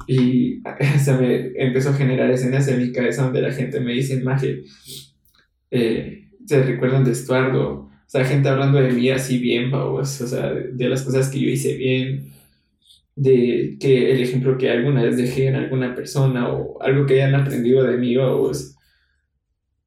Y 0.07 0.61
se 0.99 1.13
me 1.13 1.51
empezó 1.55 1.89
a 1.89 1.93
generar 1.93 2.29
escenas 2.31 2.67
en 2.67 2.79
mi 2.79 2.91
cabeza 2.91 3.23
donde 3.23 3.41
la 3.41 3.51
gente 3.51 3.79
me 3.79 3.93
dice, 3.93 4.21
Maje, 4.21 4.63
eh, 5.71 6.29
se 6.45 6.63
recuerdan 6.63 7.03
de 7.03 7.11
Estuardo, 7.11 7.91
o 8.11 8.13
sea, 8.13 8.25
gente 8.25 8.49
hablando 8.49 8.81
de 8.81 8.91
mí 8.91 9.09
así 9.09 9.37
bien, 9.37 9.71
vamos, 9.71 10.19
o 10.19 10.27
sea, 10.27 10.51
de, 10.51 10.89
las 10.89 11.03
cosas 11.03 11.29
que 11.29 11.39
yo 11.39 11.47
hice 11.47 11.77
bien, 11.77 12.33
de 13.15 13.77
que 13.79 14.11
el 14.11 14.21
ejemplo 14.21 14.57
que 14.57 14.69
alguna 14.69 15.03
vez 15.03 15.15
dejé 15.15 15.47
en 15.47 15.55
alguna 15.55 15.95
persona 15.95 16.49
o 16.49 16.81
algo 16.81 17.05
que 17.05 17.21
hayan 17.21 17.35
aprendido 17.35 17.83
de 17.83 17.97
mí, 17.97 18.15
vamos. 18.17 18.75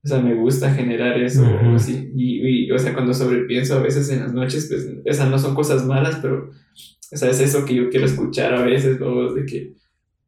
O 0.05 0.09
sea, 0.09 0.21
me 0.21 0.35
gusta 0.35 0.71
generar 0.71 1.19
eso, 1.19 1.43
y, 2.15 2.71
o 2.71 2.79
sea, 2.79 2.93
cuando 2.93 3.15
sobrepienso 3.15 3.77
a 3.77 3.83
veces 3.83 4.11
en 4.11 4.21
las 4.21 4.35
noches, 4.35 4.67
pues, 4.69 4.87
o 4.87 5.13
sea, 5.13 5.27
no 5.27 5.39
son 5.39 5.55
cosas 5.55 5.87
malas, 5.87 6.19
pero, 6.21 6.51
o 7.13 7.17
sea, 7.17 7.31
es 7.31 7.41
eso 7.41 7.65
que 7.65 7.75
yo 7.75 7.89
quiero 7.89 8.05
escuchar 8.05 8.55
a 8.55 8.63
veces, 8.63 8.99
vamos, 8.99 9.35
de 9.35 9.47
que 9.47 9.73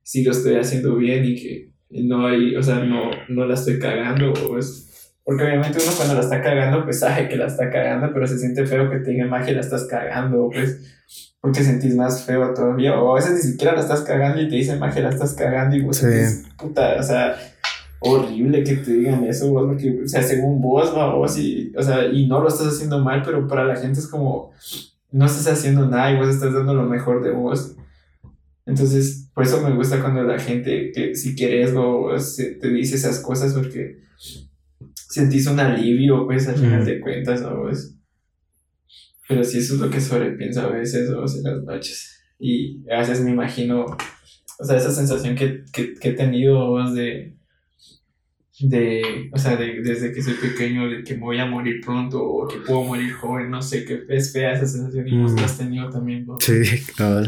sí 0.02 0.24
lo 0.24 0.30
estoy 0.30 0.54
haciendo 0.54 0.96
bien 0.96 1.24
y 1.26 1.34
que 1.34 1.72
no 1.90 2.26
hay, 2.26 2.56
o 2.56 2.62
sea, 2.62 2.84
no, 2.84 3.10
no 3.28 3.44
la 3.44 3.54
estoy 3.54 3.78
cagando, 3.78 4.32
o 4.32 4.58
es 4.58 4.86
porque 5.26 5.42
obviamente 5.42 5.78
uno 5.82 5.92
cuando 5.96 6.14
la 6.14 6.20
está 6.20 6.40
cagando, 6.40 6.84
pues 6.84 7.00
sabe 7.00 7.28
que 7.28 7.34
la 7.34 7.46
está 7.46 7.68
cagando, 7.68 8.12
pero 8.14 8.28
se 8.28 8.38
siente 8.38 8.64
feo 8.64 8.88
que 8.88 9.00
te 9.00 9.10
diga 9.10 9.26
magia 9.26 9.54
la 9.54 9.60
estás 9.60 9.88
cagando, 9.90 10.48
pues, 10.52 11.02
porque 11.40 11.64
sentís 11.64 11.96
más 11.96 12.22
feo 12.24 12.54
todavía. 12.54 13.00
O 13.00 13.10
a 13.10 13.16
veces 13.16 13.32
ni 13.32 13.50
siquiera 13.50 13.74
la 13.74 13.80
estás 13.80 14.02
cagando 14.02 14.40
y 14.40 14.48
te 14.48 14.54
dicen 14.54 14.78
magia 14.78 15.02
la 15.02 15.08
estás 15.08 15.34
cagando 15.34 15.74
y 15.74 15.82
vos 15.82 15.96
sentís, 15.96 16.46
puta, 16.56 16.94
o 17.00 17.02
sea, 17.02 17.34
horrible 18.00 18.62
que 18.62 18.76
te 18.76 18.92
digan 18.92 19.24
eso, 19.24 19.50
vos, 19.50 19.66
porque, 19.66 20.02
o 20.04 20.08
sea, 20.08 20.22
según 20.22 20.60
vos, 20.60 20.94
vos, 20.94 21.38
y, 21.38 21.72
o 21.76 21.82
sea, 21.82 22.06
y 22.06 22.26
no 22.26 22.40
lo 22.40 22.48
estás 22.48 22.68
haciendo 22.68 23.02
mal, 23.02 23.22
pero 23.24 23.46
para 23.48 23.64
la 23.64 23.76
gente 23.76 24.00
es 24.00 24.06
como, 24.06 24.52
no 25.10 25.26
estás 25.26 25.46
haciendo 25.48 25.86
nada 25.86 26.12
y 26.12 26.16
vos 26.16 26.28
estás 26.28 26.52
dando 26.52 26.74
lo 26.74 26.84
mejor 26.84 27.22
de 27.22 27.30
vos. 27.30 27.74
Entonces, 28.66 29.30
por 29.32 29.44
eso 29.44 29.62
me 29.62 29.74
gusta 29.74 30.00
cuando 30.00 30.22
la 30.24 30.38
gente, 30.38 30.90
que 30.92 31.14
si 31.14 31.34
quieres, 31.36 31.72
vos, 31.72 32.36
te 32.36 32.68
dice 32.68 32.96
esas 32.96 33.20
cosas, 33.20 33.54
porque 33.54 34.00
sentís 34.94 35.46
un 35.46 35.60
alivio, 35.60 36.26
pues, 36.26 36.48
al 36.48 36.56
final 36.56 36.84
de 36.84 37.00
cuentas. 37.00 37.42
Pues, 37.42 37.96
pero 39.28 39.44
sí, 39.44 39.58
eso 39.58 39.74
es 39.74 39.80
lo 39.80 39.90
que 39.90 40.00
sobrepienso 40.00 40.62
a 40.62 40.68
veces, 40.68 41.10
¿no? 41.10 41.24
en 41.24 41.42
las 41.42 41.64
noches. 41.64 42.20
Y 42.38 42.84
a 42.90 42.98
veces 42.98 43.20
me 43.20 43.30
imagino, 43.30 43.86
o 44.58 44.64
sea, 44.64 44.76
esa 44.76 44.90
sensación 44.90 45.36
que, 45.36 45.64
que, 45.72 45.94
que 45.94 46.08
he 46.10 46.12
tenido, 46.12 46.92
de, 46.92 47.35
de, 48.58 49.30
o 49.32 49.38
sea, 49.38 49.56
de, 49.56 49.82
desde 49.82 50.12
que 50.12 50.22
soy 50.22 50.34
pequeño, 50.34 50.88
de 50.88 51.04
que 51.04 51.14
me 51.14 51.20
voy 51.20 51.38
a 51.38 51.46
morir 51.46 51.80
pronto 51.84 52.22
o 52.22 52.48
que 52.48 52.58
puedo 52.58 52.84
morir 52.84 53.12
joven, 53.12 53.50
no 53.50 53.60
sé, 53.60 53.84
que 53.84 54.04
es 54.08 54.32
fea 54.32 54.52
esa 54.52 54.66
sensación 54.66 55.06
y 55.06 55.18
vos 55.20 55.34
la 55.34 55.44
has 55.44 55.58
tenido 55.58 55.90
también, 55.90 56.26
¿no? 56.26 56.38
Sí. 56.40 56.62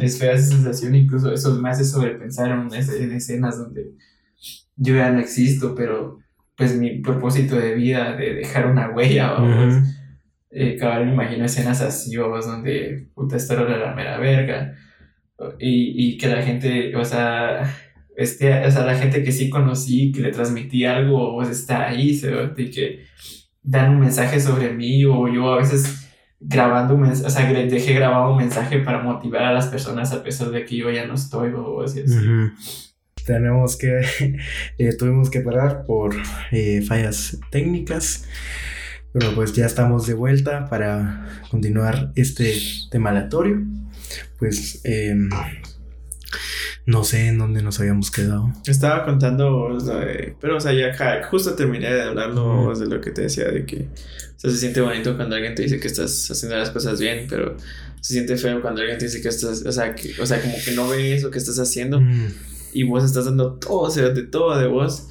Es 0.00 0.18
fea 0.18 0.32
esa 0.32 0.46
sensación, 0.46 0.94
incluso 0.94 1.32
eso 1.32 1.54
me 1.60 1.68
hace 1.68 1.84
sobrepensar 1.84 2.50
en, 2.50 2.72
en 2.72 3.12
escenas 3.12 3.58
donde 3.58 3.92
yo 4.76 4.94
ya 4.94 5.10
no 5.10 5.20
existo, 5.20 5.74
pero 5.74 6.18
pues 6.56 6.76
mi 6.76 7.00
propósito 7.00 7.56
de 7.56 7.74
vida, 7.74 8.16
de 8.16 8.34
dejar 8.34 8.66
una 8.66 8.90
huella, 8.90 9.32
vamos. 9.32 9.74
Eh, 10.50 10.78
me 10.80 11.12
imagino 11.12 11.44
escenas 11.44 11.82
así, 11.82 12.16
vamos, 12.16 12.46
donde 12.46 13.06
puta, 13.14 13.36
esto 13.36 13.52
era 13.52 13.76
la 13.76 13.94
mera 13.94 14.18
verga. 14.18 14.74
Y, 15.60 16.14
y 16.14 16.18
que 16.18 16.26
la 16.26 16.42
gente, 16.42 16.96
o 16.96 17.04
sea, 17.04 17.62
este, 18.18 18.66
o 18.66 18.70
sea, 18.70 18.84
la 18.84 18.96
gente 18.96 19.22
que 19.22 19.32
sí 19.32 19.48
conocí, 19.48 20.12
que 20.12 20.20
le 20.20 20.32
transmití 20.32 20.84
algo, 20.84 21.36
pues 21.36 21.48
está 21.48 21.88
ahí, 21.88 22.14
¿sí? 22.14 22.26
y 22.56 22.70
que 22.70 23.04
dan 23.62 23.90
un 23.90 24.00
mensaje 24.00 24.40
sobre 24.40 24.72
mí, 24.72 25.04
o 25.04 25.28
yo 25.28 25.52
a 25.52 25.58
veces 25.58 26.08
grabando 26.40 26.94
un 26.94 27.02
mensaje, 27.02 27.26
o 27.26 27.30
sea, 27.30 27.64
dejé 27.64 27.94
grabado 27.94 28.32
un 28.32 28.38
mensaje 28.38 28.80
para 28.80 29.02
motivar 29.02 29.44
a 29.44 29.52
las 29.52 29.68
personas 29.68 30.12
a 30.12 30.22
pesar 30.22 30.50
de 30.50 30.64
que 30.64 30.76
yo 30.76 30.90
ya 30.90 31.06
no 31.06 31.14
estoy, 31.14 31.52
o 31.54 31.82
así 31.82 32.02
tenemos 33.28 33.76
que, 33.76 34.00
eh, 34.78 34.96
tuvimos 34.98 35.30
que 35.30 35.40
parar 35.40 35.84
por 35.84 36.16
eh, 36.50 36.82
fallas 36.82 37.38
técnicas. 37.50 38.24
Pero 39.12 39.34
pues 39.34 39.54
ya 39.54 39.66
estamos 39.66 40.06
de 40.06 40.14
vuelta 40.14 40.68
para 40.68 41.26
continuar 41.50 42.12
este 42.14 42.54
tema 42.90 43.10
aleatorio. 43.10 43.62
Pues 44.38 44.80
em, 44.84 45.28
no 46.88 47.04
sé 47.04 47.28
en 47.28 47.36
dónde 47.36 47.60
nos 47.60 47.78
habíamos 47.80 48.10
quedado. 48.10 48.50
Estaba 48.66 49.04
contando, 49.04 49.76
pero 50.40 50.56
o 50.56 50.60
sea, 50.60 50.72
ya 50.72 51.22
justo 51.30 51.52
terminé 51.54 51.92
de 51.92 52.00
hablarlo 52.00 52.74
de 52.74 52.86
lo 52.86 52.98
que 53.02 53.10
te 53.10 53.20
decía, 53.20 53.44
de 53.44 53.66
que 53.66 53.88
se 54.36 54.50
siente 54.56 54.80
bonito 54.80 55.14
cuando 55.14 55.34
alguien 55.34 55.54
te 55.54 55.64
dice 55.64 55.78
que 55.78 55.86
estás 55.86 56.30
haciendo 56.30 56.56
las 56.56 56.70
cosas 56.70 56.98
bien, 56.98 57.26
pero 57.28 57.58
se 58.00 58.14
siente 58.14 58.38
feo 58.38 58.62
cuando 58.62 58.80
alguien 58.80 58.96
te 58.96 59.04
dice 59.04 59.20
que 59.20 59.28
estás, 59.28 59.66
o 59.66 59.70
sea, 59.70 59.94
que, 59.94 60.14
o 60.18 60.24
sea 60.24 60.40
como 60.40 60.54
que 60.64 60.70
no 60.70 60.88
ves 60.88 61.22
lo 61.22 61.30
que 61.30 61.36
estás 61.36 61.58
haciendo 61.58 62.00
y 62.72 62.84
vos 62.84 63.04
estás 63.04 63.26
dando 63.26 63.52
todo, 63.56 63.80
o 63.80 63.90
sea, 63.90 64.08
de 64.08 64.22
todo 64.22 64.58
de 64.58 64.66
vos 64.66 65.08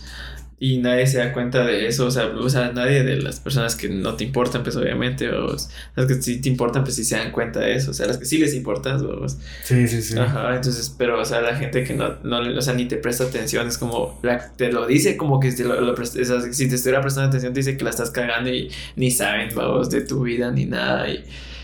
y 0.59 0.79
nadie 0.79 1.05
se 1.05 1.19
da 1.19 1.33
cuenta 1.33 1.63
de 1.63 1.85
eso, 1.85 2.07
o 2.07 2.11
sea, 2.11 2.27
o 2.27 2.49
sea, 2.49 2.71
nadie 2.71 3.03
de 3.03 3.17
las 3.17 3.39
personas 3.39 3.75
que 3.75 3.89
no 3.89 4.15
te 4.15 4.23
importan, 4.23 4.63
pues 4.63 4.75
obviamente, 4.75 5.29
o 5.29 5.55
las 5.95 6.05
que 6.07 6.15
sí 6.15 6.41
te 6.41 6.49
importan, 6.49 6.83
pues 6.83 6.95
sí 6.95 7.03
se 7.03 7.15
dan 7.15 7.31
cuenta 7.31 7.59
de 7.59 7.75
eso, 7.75 7.91
o 7.91 7.93
sea, 7.93 8.07
las 8.07 8.17
que 8.17 8.25
sí 8.25 8.39
les 8.39 8.55
importas, 8.55 9.03
pues. 9.03 9.37
Sí, 9.63 9.87
sí, 9.87 10.01
sí. 10.01 10.17
Ajá, 10.17 10.55
entonces, 10.55 10.93
pero, 10.97 11.21
o 11.21 11.25
sea, 11.25 11.41
la 11.41 11.55
gente 11.55 11.83
que 11.83 11.93
no, 11.93 12.15
no 12.23 12.39
o 12.57 12.61
sea, 12.61 12.73
ni 12.73 12.85
te 12.85 12.97
presta 12.97 13.25
atención, 13.25 13.67
es 13.67 13.77
como, 13.77 14.19
la, 14.23 14.51
te 14.53 14.71
lo 14.71 14.87
dice 14.87 15.15
como 15.15 15.39
que 15.39 15.51
si, 15.51 15.63
lo, 15.63 15.79
lo 15.79 15.95
si 16.05 16.67
te 16.67 16.75
estuviera 16.75 17.01
prestando 17.01 17.29
atención, 17.29 17.53
te 17.53 17.59
dice 17.59 17.77
que 17.77 17.83
la 17.83 17.91
estás 17.91 18.09
cagando 18.09 18.49
y 18.49 18.71
ni 18.95 19.11
saben, 19.11 19.49
vamos, 19.53 19.91
de 19.91 20.01
tu 20.01 20.23
vida 20.23 20.49
ni 20.51 20.65
nada, 20.65 21.07
y. 21.07 21.23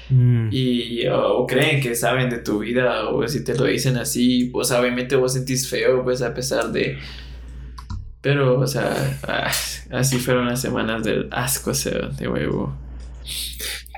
Mm. 0.10 0.50
Y 0.52 1.08
o, 1.08 1.48
creen 1.48 1.82
que 1.82 1.96
saben 1.96 2.30
de 2.30 2.38
tu 2.38 2.60
vida 2.60 3.10
o 3.10 3.28
si 3.28 3.44
te 3.44 3.56
lo 3.56 3.64
dicen 3.64 3.98
así, 3.98 4.50
pues 4.52 4.70
obviamente 4.72 5.16
vos 5.16 5.34
sentís 5.34 5.68
feo, 5.68 6.04
pues 6.04 6.22
a 6.22 6.34
pesar 6.34 6.72
de, 6.72 7.00
pero, 8.24 8.58
o 8.58 8.66
sea, 8.66 9.20
ah, 9.28 9.52
así 9.92 10.18
fueron 10.18 10.48
las 10.48 10.62
semanas 10.62 11.04
del 11.04 11.28
asco, 11.30 11.74
de 11.74 12.30
huevo. 12.30 12.74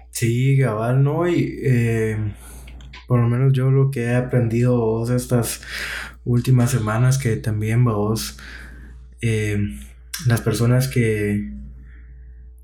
Sí, 0.10 0.58
Gabal, 0.58 1.04
¿no? 1.04 1.30
Y 1.30 1.60
eh, 1.64 2.18
por 3.08 3.20
lo 3.20 3.28
menos 3.28 3.54
yo 3.54 3.70
lo 3.70 3.92
que 3.92 4.06
he 4.06 4.16
aprendido 4.16 4.80
vos 4.80 5.12
estas 5.12 5.62
últimas 6.24 6.72
semanas, 6.72 7.20
que 7.20 7.36
también 7.36 7.86
vos, 7.86 8.40
eh, 9.22 9.60
las 10.26 10.42
personas 10.42 10.88
que, 10.88 11.54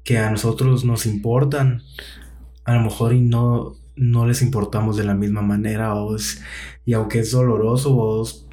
que 0.03 0.17
a 0.17 0.31
nosotros 0.31 0.83
nos 0.83 1.05
importan, 1.05 1.83
a 2.63 2.73
lo 2.73 2.81
mejor 2.81 3.13
y 3.13 3.21
no, 3.21 3.75
no 3.95 4.25
les 4.25 4.41
importamos 4.41 4.97
de 4.97 5.03
la 5.03 5.13
misma 5.13 5.43
manera, 5.43 5.93
vos, 5.93 6.41
y 6.85 6.93
aunque 6.93 7.19
es 7.19 7.29
doloroso, 7.29 7.93
vos 7.93 8.47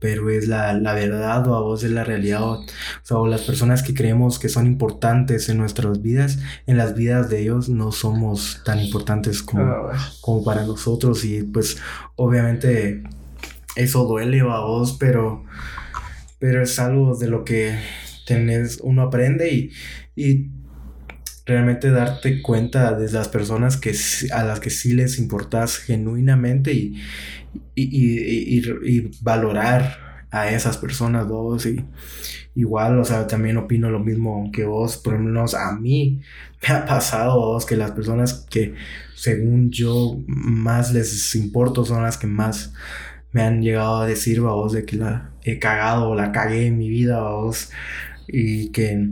pero 0.00 0.30
es 0.30 0.48
la, 0.48 0.72
verdad 0.94 1.46
o 1.46 1.54
a 1.54 1.60
vos 1.60 1.84
es 1.84 1.90
la 1.92 2.04
realidad. 2.04 2.42
O, 2.42 2.64
sea, 3.02 3.18
o 3.18 3.28
las 3.28 3.42
personas 3.42 3.82
que 3.82 3.94
creemos 3.94 4.38
que 4.38 4.48
son 4.48 4.66
importantes 4.66 5.48
en 5.50 5.58
nuestras 5.58 6.02
vidas, 6.02 6.38
en 6.66 6.78
las 6.78 6.94
vidas 6.94 7.28
de 7.28 7.42
ellos 7.42 7.68
no 7.68 7.92
somos 7.92 8.62
tan 8.64 8.80
importantes 8.80 9.42
como, 9.42 9.62
ah, 9.62 10.12
como 10.22 10.42
para 10.42 10.64
nosotros. 10.64 11.24
Y 11.24 11.42
pues 11.42 11.76
obviamente 12.16 13.04
eso 13.76 14.04
duele 14.04 14.40
a 14.40 14.60
vos, 14.60 14.96
pero, 14.98 15.44
pero 16.38 16.62
es 16.62 16.78
algo 16.78 17.16
de 17.16 17.28
lo 17.28 17.44
que 17.44 17.78
tenés, 18.26 18.80
uno 18.82 19.02
aprende 19.02 19.52
y, 19.52 19.70
y 20.16 20.59
realmente 21.50 21.90
darte 21.90 22.40
cuenta 22.42 22.94
de 22.94 23.10
las 23.10 23.28
personas 23.28 23.76
que, 23.76 23.92
a 24.32 24.44
las 24.44 24.60
que 24.60 24.70
sí 24.70 24.92
les 24.92 25.18
importas 25.18 25.78
genuinamente 25.78 26.72
y, 26.72 26.96
y, 27.74 29.10
valorar 29.20 30.26
a 30.30 30.48
esas 30.50 30.78
personas 30.78 31.26
vos 31.26 31.66
y 31.66 31.84
igual, 32.54 33.00
o 33.00 33.04
sea, 33.04 33.26
también 33.26 33.56
opino 33.56 33.90
lo 33.90 33.98
mismo 33.98 34.50
que 34.52 34.64
vos, 34.64 34.96
por 34.96 35.14
lo 35.14 35.20
menos 35.20 35.54
a 35.54 35.72
mí 35.72 36.20
me 36.62 36.74
ha 36.74 36.86
pasado 36.86 37.36
vos 37.36 37.66
que 37.66 37.76
las 37.76 37.90
personas 37.90 38.46
que 38.48 38.74
según 39.16 39.70
yo 39.70 40.22
más 40.26 40.92
les 40.92 41.34
importo 41.34 41.84
son 41.84 42.04
las 42.04 42.16
que 42.16 42.28
más 42.28 42.72
me 43.32 43.42
han 43.42 43.60
llegado 43.60 44.02
a 44.02 44.06
decir 44.06 44.40
vos 44.40 44.72
de 44.72 44.84
que 44.84 44.96
la 44.96 45.30
he 45.42 45.58
cagado 45.58 46.10
o 46.10 46.14
la 46.14 46.30
cagué 46.30 46.66
en 46.66 46.78
mi 46.78 46.88
vida 46.88 47.20
vos 47.22 47.70
y 48.28 48.68
que 48.68 49.10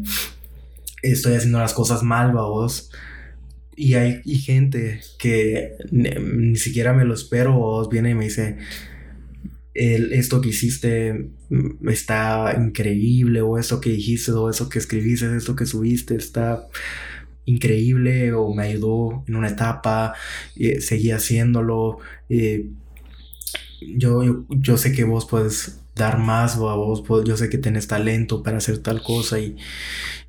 estoy 1.03 1.35
haciendo 1.35 1.59
las 1.59 1.75
cosas 1.75 2.03
mal 2.03 2.33
vos 2.33 2.91
y 3.79 3.95
hay 3.95 4.23
gente 4.39 5.01
que 5.21 5.77
ni, 5.93 6.57
siquiera 6.57 6.93
me 6.93 7.05
lo 7.05 7.15
espero, 7.15 7.57
o 7.57 7.89
viene 7.89 8.11
y 8.11 8.15
me 8.15 8.25
dice, 8.25 8.59
esto 9.73 10.41
que 10.41 10.49
hiciste 10.49 11.31
mm, 11.49 11.89
está 11.89 12.57
increíble, 12.59 13.41
o 13.41 13.57
esto 13.57 13.81
que 13.81 13.91
dijiste, 13.91 14.33
o 14.33 14.51
eso 14.51 14.69
que 14.69 14.81
escribiste, 14.81 15.35
esto 15.37 15.55
que 15.55 15.65
subiste 15.65 16.17
está 16.17 16.67
increíble, 17.45 18.33
o 18.33 18.53
me 18.53 18.65
ayudó 18.65 19.25
en 19.29 19.37
una 19.37 19.49
etapa, 19.49 20.15
y 20.57 20.81
seguí 20.81 21.13
haciéndolo. 21.13 21.99
yo, 23.81 24.45
yo, 24.49 24.77
sé 24.77 24.93
que 24.93 25.05
vos 25.05 25.25
puedes 25.25 25.79
dar 25.99 26.19
más, 26.19 26.57
o 26.57 26.71
a 26.71 26.77
vos, 26.77 27.05
yo 27.27 27.37
sé 27.37 27.51
que 27.51 27.59
tenés 27.59 27.89
talento 27.89 28.43
para 28.43 28.59
hacer 28.59 28.79
tal 28.79 29.03
cosa, 29.03 29.39
y, 29.39 29.57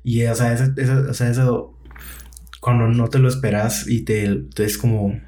y 0.04 0.24
o 0.24 0.34
sea, 0.34 0.52
eso 0.54 1.74
cuando 2.60 2.88
no 2.88 3.08
te 3.08 3.18
lo 3.18 3.28
esperas 3.28 3.88
y 3.88 4.02
te, 4.02 4.44
es 4.58 4.78
como, 4.78 5.06
o 5.06 5.18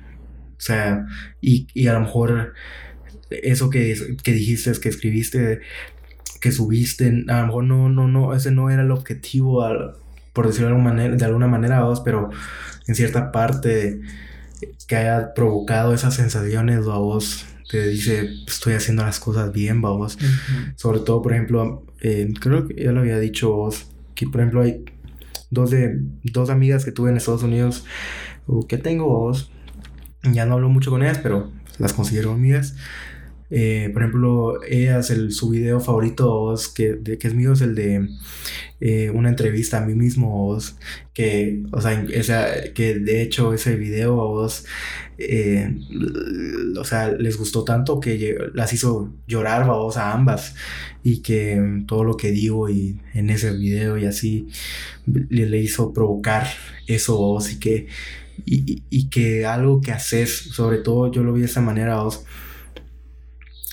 sea, 0.58 1.06
y, 1.40 1.66
y, 1.74 1.88
a 1.88 1.94
lo 1.94 2.00
mejor 2.00 2.52
eso 3.30 3.70
que, 3.70 4.16
que 4.22 4.32
dijiste, 4.32 4.72
que 4.80 4.90
escribiste, 4.90 5.60
que 6.40 6.52
subiste, 6.52 7.24
a 7.28 7.40
lo 7.40 7.46
mejor 7.46 7.64
no, 7.64 7.88
no, 7.88 8.08
no, 8.08 8.34
ese 8.34 8.50
no 8.50 8.70
era 8.70 8.82
el 8.82 8.90
objetivo, 8.90 9.64
por 10.32 10.46
decirlo 10.46 10.68
de 10.68 11.24
alguna 11.24 11.48
manera, 11.48 11.76
de 11.78 11.82
vos, 11.84 12.00
pero 12.00 12.30
en 12.86 12.94
cierta 12.94 13.32
parte 13.32 14.00
que 14.86 14.96
haya 14.96 15.34
provocado 15.34 15.94
esas 15.94 16.14
sensaciones 16.14 16.84
a 16.92 16.98
vos 16.98 17.46
te 17.72 17.88
dice 17.88 18.28
estoy 18.46 18.74
haciendo 18.74 19.02
las 19.02 19.18
cosas 19.18 19.50
bien 19.50 19.80
vos 19.80 20.18
sobre 20.76 21.00
todo 21.00 21.22
por 21.22 21.32
ejemplo 21.32 21.86
eh, 22.02 22.30
creo 22.38 22.68
que 22.68 22.84
ya 22.84 22.92
lo 22.92 23.00
había 23.00 23.18
dicho 23.18 23.50
vos 23.50 23.86
que 24.14 24.26
por 24.26 24.42
ejemplo 24.42 24.60
hay 24.60 24.84
dos 25.50 25.70
de 25.70 25.98
dos 26.22 26.50
amigas 26.50 26.84
que 26.84 26.92
tuve 26.92 27.10
en 27.10 27.16
Estados 27.16 27.42
Unidos 27.42 27.84
o 28.46 28.66
que 28.66 28.76
tengo 28.76 29.26
dos 29.26 29.50
ya 30.22 30.44
no 30.44 30.54
hablo 30.54 30.68
mucho 30.68 30.90
con 30.90 31.02
ellas 31.02 31.18
pero 31.22 31.50
las 31.78 31.94
considero 31.94 32.32
amigas. 32.32 32.76
Eh, 33.54 33.90
por 33.92 34.02
ejemplo 34.02 34.62
ellas 34.64 35.10
el, 35.10 35.30
su 35.30 35.50
video 35.50 35.78
favorito 35.78 36.54
que, 36.74 36.94
de, 36.94 37.18
que 37.18 37.28
es 37.28 37.34
mío 37.34 37.52
es 37.52 37.60
el 37.60 37.74
de 37.74 38.08
eh, 38.80 39.10
una 39.10 39.28
entrevista 39.28 39.78
a 39.78 39.86
mí 39.86 39.94
mismo 39.94 40.58
que 41.12 41.62
o 41.70 41.80
sea 41.82 42.02
esa, 42.10 42.72
que 42.74 42.94
de 42.94 43.20
hecho 43.20 43.52
ese 43.52 43.76
video 43.76 44.14
vos 44.14 44.64
eh, 45.18 45.76
o 46.78 46.84
sea 46.84 47.12
les 47.12 47.36
gustó 47.36 47.64
tanto 47.64 48.00
que 48.00 48.36
las 48.54 48.72
hizo 48.72 49.12
llorar 49.26 49.66
vos 49.66 49.96
a 49.96 50.12
ambas. 50.12 50.54
Y 51.02 51.22
que 51.22 51.82
todo 51.86 52.04
lo 52.04 52.16
que 52.16 52.30
digo 52.30 52.68
y 52.70 53.00
en 53.14 53.30
ese 53.30 53.52
video 53.52 53.98
y 53.98 54.06
así 54.06 54.48
le, 55.06 55.46
le 55.46 55.58
hizo 55.58 55.92
provocar 55.92 56.46
eso 56.86 57.16
vos 57.16 57.52
y 57.52 57.58
que 57.58 57.88
y, 58.44 58.82
y, 58.90 59.08
que 59.10 59.46
algo 59.46 59.80
que 59.80 59.92
haces 59.92 60.30
sobre 60.30 60.78
todo 60.78 61.12
yo 61.12 61.22
lo 61.22 61.32
vi 61.32 61.40
de 61.40 61.46
esa 61.46 61.60
manera 61.60 62.02
vos 62.02 62.24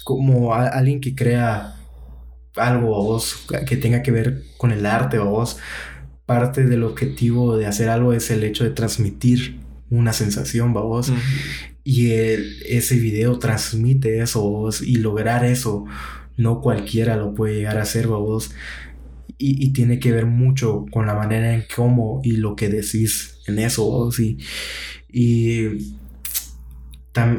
como 0.03 0.53
alguien 0.53 1.01
que 1.01 1.15
crea 1.15 1.75
algo 2.55 2.87
vos 3.03 3.47
que 3.67 3.77
tenga 3.77 4.01
que 4.01 4.11
ver 4.11 4.43
con 4.57 4.71
el 4.71 4.85
arte 4.85 5.17
vos 5.19 5.57
parte 6.25 6.65
del 6.65 6.83
objetivo 6.83 7.57
de 7.57 7.67
hacer 7.67 7.89
algo 7.89 8.13
es 8.13 8.29
el 8.31 8.43
hecho 8.43 8.63
de 8.63 8.71
transmitir 8.71 9.59
una 9.89 10.13
sensación, 10.13 10.73
vos. 10.73 11.11
Y 11.83 12.11
ese 12.11 12.95
video 12.99 13.39
transmite 13.39 14.19
eso, 14.21 14.41
vos. 14.41 14.81
Y 14.81 14.97
lograr 14.97 15.45
eso 15.45 15.85
no 16.37 16.61
cualquiera 16.61 17.15
lo 17.17 17.33
puede 17.33 17.55
llegar 17.55 17.77
a 17.77 17.83
hacer, 17.83 18.07
vos. 18.07 18.51
Y, 19.37 19.65
y, 19.65 19.71
tiene 19.71 19.99
que 19.99 20.11
ver 20.11 20.25
mucho 20.25 20.85
con 20.91 21.05
la 21.05 21.13
manera 21.13 21.53
en 21.53 21.63
cómo 21.73 22.19
y 22.23 22.33
lo 22.33 22.57
que 22.57 22.67
decís 22.67 23.37
en 23.47 23.59
eso, 23.59 23.85
vos. 23.85 24.19
Y, 24.19 24.37
y 25.11 25.95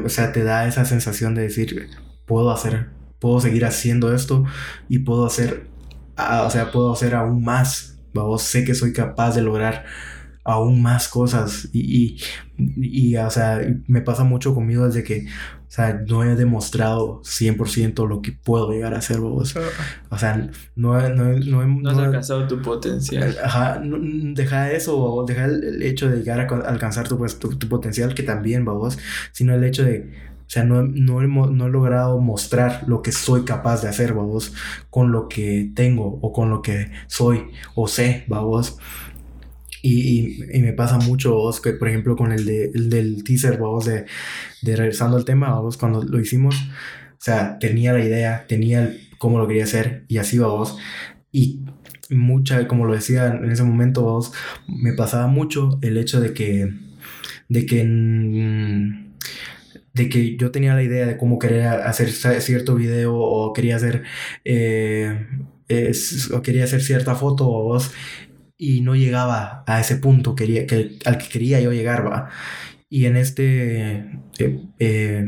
o 0.05 0.09
sea, 0.09 0.31
te 0.31 0.43
da 0.43 0.67
esa 0.67 0.85
sensación 0.85 1.35
de 1.35 1.43
decir, 1.43 1.89
puedo 2.25 2.51
hacer, 2.51 2.89
puedo 3.19 3.39
seguir 3.39 3.65
haciendo 3.65 4.13
esto 4.13 4.45
y 4.89 4.99
puedo 4.99 5.25
hacer, 5.25 5.67
o 6.17 6.49
sea, 6.49 6.71
puedo 6.71 6.93
hacer 6.93 7.15
aún 7.15 7.43
más, 7.43 7.99
vos. 8.13 8.43
Sé 8.43 8.63
que 8.63 8.75
soy 8.75 8.93
capaz 8.93 9.35
de 9.35 9.41
lograr 9.41 9.85
aún 10.43 10.81
más 10.81 11.07
cosas 11.07 11.69
y, 11.71 12.17
y, 12.57 13.15
o 13.15 13.29
sea, 13.29 13.61
me 13.87 14.01
pasa 14.01 14.23
mucho 14.23 14.53
conmigo 14.53 14.85
desde 14.85 15.03
que, 15.03 15.25
o 15.25 15.73
sea, 15.73 16.01
no 16.07 16.23
he 16.23 16.35
demostrado 16.35 17.21
100% 17.23 18.07
lo 18.07 18.21
que 18.21 18.31
puedo 18.31 18.71
llegar 18.71 18.93
a 18.93 18.97
hacer, 18.97 19.19
vos. 19.19 19.55
O 20.09 20.17
sea, 20.17 20.49
no, 20.75 21.09
no, 21.09 21.33
no, 21.39 21.65
no 21.65 21.89
has 21.89 21.97
alcanzado 21.97 22.47
tu 22.47 22.61
potencial. 22.61 23.37
Ajá, 23.43 23.81
deja 23.83 24.71
eso, 24.71 25.23
deja 25.27 25.45
el, 25.45 25.81
hecho 25.83 26.09
de 26.09 26.17
llegar 26.17 26.39
a 26.39 26.69
alcanzar 26.69 27.07
tu, 27.07 27.17
pues, 27.17 27.39
tu, 27.39 27.57
potencial, 27.69 28.13
que 28.13 28.23
también, 28.23 28.65
vos, 28.65 28.97
sino 29.31 29.53
el 29.55 29.63
hecho 29.63 29.83
de, 29.83 30.11
o 30.39 30.49
sea, 30.53 30.65
no, 30.65 30.83
no, 30.83 31.21
he, 31.21 31.27
no 31.27 31.67
he 31.67 31.69
logrado 31.69 32.19
mostrar 32.19 32.83
lo 32.87 33.01
que 33.01 33.13
soy 33.13 33.45
capaz 33.45 33.81
de 33.81 33.87
hacer, 33.87 34.13
vos, 34.13 34.53
con 34.89 35.13
lo 35.13 35.29
que 35.29 35.71
tengo 35.73 36.19
o 36.21 36.33
con 36.33 36.49
lo 36.49 36.61
que 36.61 36.91
soy 37.07 37.45
o 37.75 37.87
sé, 37.87 38.25
vos. 38.27 38.77
Y, 39.81 40.43
y, 40.55 40.61
me 40.61 40.73
pasa 40.73 40.97
mucho, 40.99 41.49
que 41.63 41.73
por 41.73 41.89
ejemplo 41.89 42.15
con 42.15 42.31
el, 42.31 42.45
de, 42.45 42.65
el 42.73 42.89
del 42.89 43.23
teaser, 43.23 43.57
vos, 43.57 43.85
de, 43.85 44.05
de 44.61 44.75
regresando 44.75 45.17
al 45.17 45.25
tema, 45.25 45.59
vos, 45.59 45.77
cuando 45.77 46.03
lo 46.03 46.19
hicimos, 46.19 46.55
o 46.55 47.23
sea, 47.23 47.57
tenía 47.59 47.93
la 47.93 48.03
idea, 48.03 48.45
tenía 48.47 48.83
el, 48.83 49.11
cómo 49.21 49.37
lo 49.37 49.47
quería 49.47 49.65
hacer 49.65 50.03
y 50.07 50.17
así 50.17 50.39
va 50.39 50.47
vos. 50.47 50.77
Y 51.31 51.61
mucha, 52.09 52.67
como 52.67 52.85
lo 52.85 52.93
decía 52.93 53.27
en 53.27 53.51
ese 53.51 53.63
momento 53.63 54.01
vos, 54.01 54.33
me 54.67 54.93
pasaba 54.93 55.27
mucho 55.27 55.79
el 55.83 55.97
hecho 55.97 56.19
de 56.19 56.33
que, 56.33 56.73
de 57.47 57.65
que, 57.67 57.83
mm, 57.85 59.13
de 59.93 60.09
que 60.09 60.37
yo 60.37 60.51
tenía 60.51 60.73
la 60.73 60.83
idea 60.83 61.05
de 61.05 61.17
cómo 61.17 61.37
quería 61.39 61.73
hacer 61.87 62.11
cierto 62.41 62.75
video 62.75 63.15
o 63.15 63.53
quería 63.53 63.75
hacer, 63.75 64.03
eh, 64.45 65.27
o 66.33 66.41
quería 66.41 66.63
hacer 66.65 66.81
cierta 66.81 67.15
foto 67.15 67.45
vos 67.45 67.91
y 68.61 68.81
no 68.81 68.95
llegaba 68.95 69.63
a 69.65 69.79
ese 69.81 69.95
punto 69.95 70.35
quería, 70.35 70.67
que, 70.67 70.99
al 71.05 71.17
que 71.17 71.27
quería 71.29 71.59
yo 71.59 71.73
llegar, 71.73 72.05
va. 72.05 72.29
Y 72.91 73.05
en 73.05 73.17
este 73.17 74.21
eh, 74.37 74.59
eh, 74.77 75.25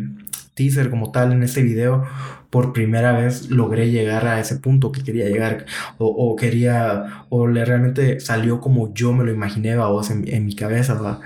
teaser 0.54 0.92
como 0.92 1.12
tal, 1.12 1.34
en 1.34 1.42
este 1.42 1.64
video, 1.64 2.06
por 2.52 2.74
primera 2.74 3.12
vez 3.14 3.50
logré 3.50 3.90
llegar 3.90 4.28
a 4.28 4.40
ese 4.40 4.58
punto 4.58 4.92
que 4.92 5.02
quería 5.02 5.26
llegar 5.26 5.66
o, 5.98 6.36
quería 6.36 7.26
o 7.30 7.48
le 7.48 7.66
realmente 7.66 8.20
salió 8.20 8.62
como 8.62 8.94
yo 8.94 9.14
me 9.14 9.24
lo 9.24 9.32
imaginé 9.32 9.72
a 9.72 9.88
vos 9.88 10.12
en, 10.12 10.46
mi 10.46 10.54
cabeza 10.54 10.94
¿va? 10.94 11.20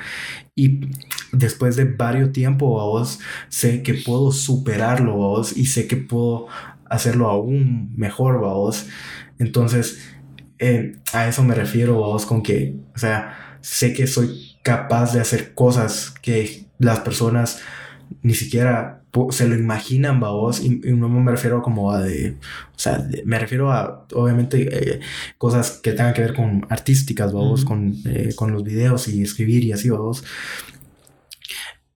y 0.56 0.88
después 1.34 1.76
de 1.76 1.84
varios 1.84 2.32
tiempos 2.32 2.82
a 2.82 2.86
vos 2.86 3.20
sé 3.50 3.84
que 3.84 3.96
puedo 3.96 4.32
superarlo 4.32 5.12
a 5.12 5.16
vos 5.16 5.58
y 5.58 5.66
sé 5.66 5.86
que 5.88 5.98
puedo 5.98 6.48
hacerlo 6.86 7.28
aún 7.28 7.92
mejor 7.98 8.36
a 8.36 8.54
vos 8.54 8.88
entonces 9.38 10.00
eh, 10.60 10.98
a 11.14 11.28
eso 11.28 11.44
me 11.44 11.56
refiero 11.56 12.04
a 12.04 12.08
vos 12.08 12.26
con 12.26 12.42
que 12.42 12.76
o 12.96 13.00
sea 13.00 13.58
sé 13.62 13.94
que 13.94 14.08
soy 14.08 14.56
capaz 14.64 15.14
de 15.14 15.22
hacer 15.22 15.54
cosas 15.54 16.14
que 16.22 16.66
las 16.80 17.00
personas 17.00 17.62
ni 18.22 18.34
siquiera 18.34 18.98
se 19.32 19.48
lo 19.48 19.56
imaginan, 19.56 20.20
babos, 20.20 20.64
y, 20.64 20.70
no 20.70 21.10
me 21.10 21.32
refiero 21.32 21.62
como 21.62 21.92
a 21.92 22.02
de, 22.02 22.32
o 22.32 22.80
sea, 22.80 23.08
me 23.26 23.40
refiero 23.40 23.72
a, 23.72 24.06
obviamente, 24.14 24.68
eh, 24.72 25.00
cosas 25.38 25.80
que 25.82 25.92
tengan 25.92 26.14
que 26.14 26.22
ver 26.22 26.36
con 26.36 26.66
artísticas, 26.70 27.32
con, 27.66 27.96
eh, 28.06 28.34
con 28.36 28.52
los 28.52 28.64
videos 28.64 29.08
y 29.08 29.24
escribir 29.24 29.64
y 29.64 29.72
así, 29.72 29.90
babos. 29.90 30.24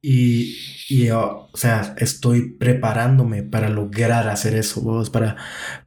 Y, 0.03 0.57
y 0.89 1.09
o 1.11 1.49
sea, 1.53 1.93
estoy 1.97 2.53
preparándome 2.53 3.43
para 3.43 3.69
lograr 3.69 4.27
hacer 4.29 4.55
eso, 4.55 4.81
babos, 4.81 5.09
para, 5.11 5.37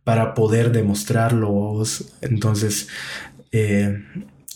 para 0.04 0.34
poder 0.34 0.70
demostrarlo, 0.72 1.48
babos. 1.52 2.14
Entonces, 2.22 2.88
eh, 3.52 4.04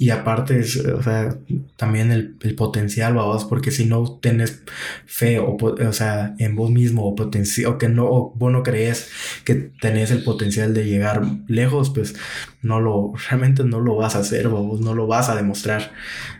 y 0.01 0.11
aparte, 0.11 0.61
o 0.61 1.03
sea, 1.03 1.37
también 1.77 2.13
el, 2.13 2.37
el 2.43 2.55
potencial, 2.55 3.15
vos, 3.15 3.45
porque 3.47 3.73
si 3.73 3.85
no 3.85 4.19
tenés 4.21 4.63
fe, 5.07 5.41
o, 5.41 5.57
o 5.57 5.93
sea, 5.93 6.37
en 6.39 6.55
vos 6.55 6.71
mismo, 6.71 7.09
o, 7.09 7.15
o 7.15 7.79
que 7.79 7.89
no, 7.89 8.33
vos 8.37 8.53
no 8.53 8.63
crees 8.63 9.11
que 9.45 9.55
tenés 9.57 10.13
el 10.13 10.23
potencial 10.23 10.73
de 10.73 10.85
llegar 10.85 11.23
lejos, 11.49 11.91
pues 11.91 12.15
no 12.63 12.81
lo, 12.81 13.13
realmente 13.29 13.65
no 13.65 13.81
lo 13.81 13.97
vas 13.97 14.15
a 14.15 14.21
hacer, 14.21 14.49
vos 14.49 14.81
no 14.81 14.95
lo 14.95 15.09
vas 15.09 15.29
a 15.29 15.35
demostrar. 15.37 15.93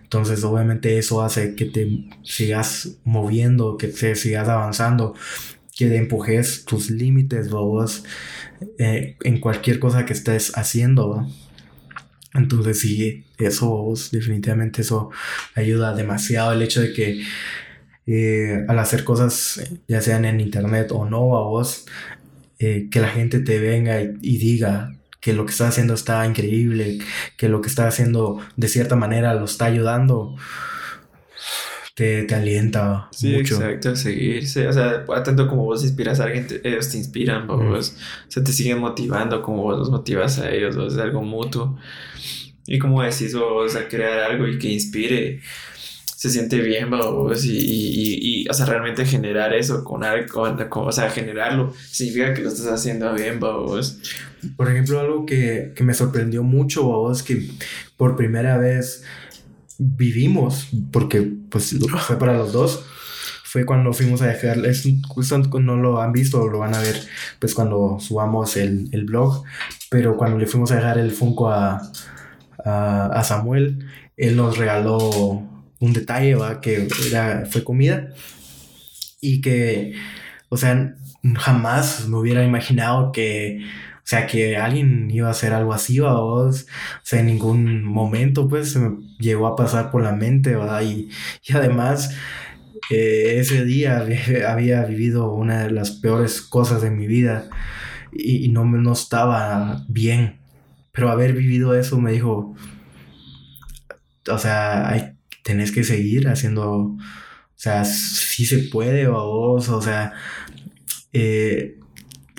Entonces, 0.09 0.43
obviamente, 0.43 0.97
eso 0.97 1.23
hace 1.23 1.55
que 1.55 1.67
te 1.67 2.09
sigas 2.23 2.97
moviendo, 3.05 3.77
que 3.77 3.89
te 3.89 4.15
sigas 4.15 4.49
avanzando, 4.49 5.15
que 5.77 5.95
empujes 5.97 6.65
tus 6.65 6.91
límites, 6.91 7.51
vos, 7.51 8.05
eh, 8.79 9.17
en 9.23 9.39
cualquier 9.39 9.79
cosa 9.79 10.07
que 10.07 10.15
estés 10.15 10.57
haciendo, 10.57 11.29
entonces 12.35 12.81
sí, 12.81 13.27
eso 13.39 13.93
definitivamente 14.11 14.83
eso 14.83 15.11
ayuda 15.55 15.95
demasiado 15.95 16.53
el 16.53 16.63
hecho 16.63 16.81
de 16.81 16.93
que 16.93 17.23
eh, 18.07 18.65
al 18.67 18.79
hacer 18.79 19.05
cosas, 19.05 19.63
ya 19.87 20.01
sean 20.01 20.25
en 20.25 20.41
internet 20.41 20.91
o 20.93 21.05
no, 21.05 21.37
a 21.37 21.43
vos, 21.43 21.85
eh, 22.59 22.89
que 22.91 23.01
la 23.01 23.09
gente 23.09 23.41
te 23.41 23.59
venga 23.59 24.01
y, 24.01 24.39
diga 24.39 24.98
que 25.21 25.33
lo 25.33 25.45
que 25.45 25.53
estás 25.53 25.71
haciendo 25.71 25.95
está 25.95 26.25
increíble, 26.27 26.99
que 27.37 27.49
lo 27.49 27.61
que 27.61 27.69
estás 27.69 27.95
haciendo 27.95 28.41
de 28.57 28.69
cierta 28.69 28.97
manera 28.97 29.35
lo 29.35 29.45
está 29.45 29.67
ayudando, 29.67 30.37
te, 31.95 32.23
te 32.23 32.35
alienta 32.37 33.09
sí, 33.11 33.35
exacto, 33.35 33.97
seguirse, 33.97 34.69
o 34.69 34.73
sea, 34.73 35.05
tanto 35.25 35.49
como 35.49 35.65
vos 35.65 35.83
inspiras 35.83 36.21
a 36.21 36.25
alguien, 36.25 36.47
ellos 36.63 36.89
te 36.91 36.97
inspiran, 36.99 37.49
vos, 37.49 37.97
o 38.29 38.31
sea, 38.31 38.45
te 38.45 38.53
siguen 38.53 38.79
motivando 38.79 39.43
como 39.43 39.65
vos 39.65 39.79
los 39.79 39.91
motivas 39.91 40.39
a 40.39 40.51
ellos, 40.51 40.77
es 40.93 40.99
algo 40.99 41.23
mutuo. 41.23 41.77
Y 42.71 42.79
como 42.79 43.03
decís 43.03 43.35
vos, 43.35 43.75
a 43.77 43.89
crear 43.89 44.31
algo 44.31 44.47
y 44.47 44.59
que 44.59 44.69
inspire, 44.69 45.41
se 46.19 46.31
siente 46.31 46.61
bien, 46.61 46.91
vos, 46.91 47.45
y, 47.45 47.57
y, 47.57 48.43
y, 48.43 48.49
o 48.49 48.53
sea, 48.53 48.67
realmente 48.67 49.07
generar 49.07 49.55
eso 49.55 49.85
con 49.85 50.03
algo, 50.03 50.43
o 50.43 50.91
sea, 50.91 51.11
generarlo, 51.11 51.73
significa 51.93 52.35
que 52.35 52.43
lo 52.43 52.49
estás 52.49 52.67
haciendo 52.67 53.15
bien, 53.15 53.39
vos. 53.39 54.01
Por 54.57 54.69
ejemplo, 54.69 54.99
algo 54.99 55.25
que, 55.27 55.73
que 55.77 55.85
me 55.85 55.95
sorprendió 55.95 56.43
mucho, 56.43 56.83
vos, 56.83 57.23
que 57.23 57.49
por 57.97 58.17
primera 58.17 58.59
vez 58.59 59.05
vivimos, 59.79 60.69
porque 60.91 61.23
pues 61.23 61.77
fue 62.01 62.19
para 62.19 62.37
los 62.37 62.53
dos, 62.53 62.85
fue 63.45 63.65
cuando 63.65 63.93
fuimos 63.93 64.21
a 64.21 64.27
dejar, 64.27 64.67
es 64.67 64.87
no 64.87 65.77
lo 65.77 66.03
han 66.03 66.11
visto, 66.11 66.49
lo 66.49 66.59
van 66.59 66.75
a 66.75 66.81
ver 66.81 67.01
pues 67.39 67.55
cuando 67.55 67.99
subamos 68.01 68.57
el, 68.57 68.89
el 68.91 69.05
blog, 69.05 69.45
pero 69.89 70.17
cuando 70.17 70.37
le 70.37 70.47
fuimos 70.47 70.73
a 70.73 70.77
dejar 70.77 70.99
el 70.99 71.13
Funko 71.13 71.49
a 71.49 71.81
a, 72.65 73.23
Samuel, 73.25 73.87
él 74.17 74.37
nos 74.37 74.59
regaló 74.59 75.43
un 75.81 75.93
detalle, 75.93 76.35
¿va? 76.35 76.61
que 76.61 76.89
era, 77.07 77.47
fue 77.47 77.65
comida 77.65 78.09
y 79.21 79.41
que, 79.41 79.95
o 80.49 80.57
sea, 80.57 80.95
jamás 81.37 82.09
me 82.09 82.17
hubiera 82.17 82.45
imaginado 82.45 83.13
que, 83.13 83.61
o 83.99 84.11
sea, 84.11 84.27
que 84.27 84.57
alguien 84.57 85.11
iba 85.11 85.29
a 85.29 85.33
hacer 85.33 85.53
algo 85.53 85.75
así, 85.75 85.99
¿va? 85.99 86.21
O 86.21 86.53
sea, 87.03 87.21
en 87.21 87.27
ningún 87.27 87.85
momento, 87.85 88.49
pues, 88.49 88.73
se 88.73 88.79
me 88.79 88.97
llegó 89.19 89.47
a 89.47 89.57
pasar 89.57 89.91
por 89.91 90.03
la 90.03 90.13
mente, 90.13 90.57
¿va? 90.57 90.83
Y, 90.83 91.11
y 91.47 91.53
además, 91.55 92.15
eh, 92.91 93.37
ese 93.39 93.65
día 93.65 94.07
había 94.49 94.85
vivido 94.85 95.33
una 95.33 95.65
de 95.65 95.71
las 95.71 95.91
peores 95.91 96.41
cosas 96.41 96.83
de 96.83 96.91
mi 96.91 97.07
vida 97.07 97.49
y, 98.13 98.49
no, 98.49 98.65
no 98.65 98.93
estaba 98.93 99.85
bien. 99.89 100.39
Pero 100.93 101.11
haber 101.11 101.35
vivido 101.35 101.75
eso 101.75 102.01
me 102.01 102.13
dijo, 102.13 102.55
o 104.31 104.39
sea, 104.39 104.89
hay, 104.89 105.18
tenés 105.43 105.73
que 105.73 105.85
seguir 105.85 106.29
haciendo, 106.29 106.71
o 106.73 106.99
sea, 107.55 107.85
sí 107.85 108.47
se 108.47 108.59
puede, 108.59 109.09
vos, 109.09 109.69
o 109.69 109.83
sea, 109.83 110.13
eh, 111.13 111.79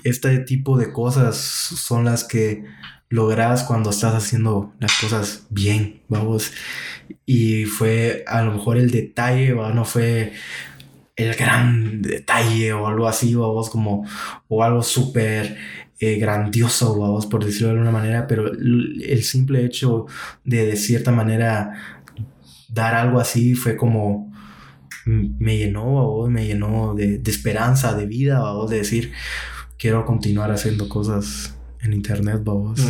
este 0.04 0.40
tipo 0.40 0.78
de 0.78 0.92
cosas 0.92 1.38
son 1.38 2.06
las 2.06 2.24
que 2.24 2.64
logras 3.10 3.64
cuando 3.64 3.90
estás 3.90 4.14
haciendo 4.16 4.74
las 4.80 4.94
cosas 5.00 5.48
bien, 5.50 6.02
vamos. 6.08 6.54
Y 7.26 7.66
fue 7.66 8.24
a 8.28 8.44
lo 8.44 8.54
mejor 8.54 8.78
el 8.78 8.92
detalle, 8.92 9.54
no 9.54 9.86
fue 9.86 10.34
el 11.16 11.36
gran 11.36 12.02
detalle 12.02 12.74
o 12.74 12.88
algo 12.88 13.08
así, 13.08 13.36
vamos, 13.36 13.70
como, 13.70 14.06
o 14.48 14.64
algo 14.64 14.82
súper 14.84 15.58
eh, 16.00 16.18
grandioso, 16.18 16.98
vamos, 16.98 17.26
por 17.28 17.44
decirlo 17.44 17.68
de 17.70 17.74
alguna 17.74 17.92
manera, 17.92 18.28
pero 18.28 18.48
el 18.48 19.24
simple 19.24 19.66
hecho 19.66 20.06
de 20.46 20.66
de 20.66 20.78
cierta 20.78 21.12
manera 21.12 21.99
dar 22.70 22.96
algo 22.96 23.20
así 23.20 23.56
fue 23.56 23.76
como 23.76 24.30
me 25.06 25.58
llenó, 25.58 26.28
me 26.30 26.46
llenó 26.46 26.94
de, 26.94 27.22
esperanza, 27.26 27.96
de 27.96 28.06
vida, 28.06 28.40
vamos, 28.40 28.70
de 28.70 28.78
decir, 28.78 29.12
quiero 29.78 30.06
continuar 30.06 30.52
haciendo 30.52 30.88
cosas 30.88 31.58
en 31.82 31.94
internet, 31.94 32.42
vamos. 32.44 32.82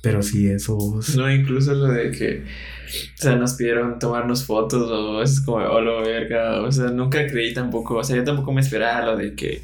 Pero 0.00 0.22
sí, 0.22 0.48
eso. 0.48 1.00
No, 1.16 1.30
incluso 1.30 1.74
lo 1.74 1.88
de 1.88 2.10
que. 2.12 2.44
O 2.44 3.16
sea, 3.16 3.36
nos 3.36 3.54
pidieron 3.54 3.98
tomarnos 3.98 4.44
fotos 4.44 4.88
o 4.90 5.20
es 5.22 5.40
como, 5.40 5.58
oh, 5.58 5.80
lo 5.80 6.02
verga. 6.02 6.62
O 6.62 6.70
sea, 6.70 6.90
nunca 6.90 7.26
creí 7.26 7.52
tampoco. 7.52 7.96
O 7.96 8.04
sea, 8.04 8.16
yo 8.16 8.24
tampoco 8.24 8.52
me 8.52 8.60
esperaba 8.60 9.06
lo 9.06 9.16
de 9.16 9.34
que 9.34 9.60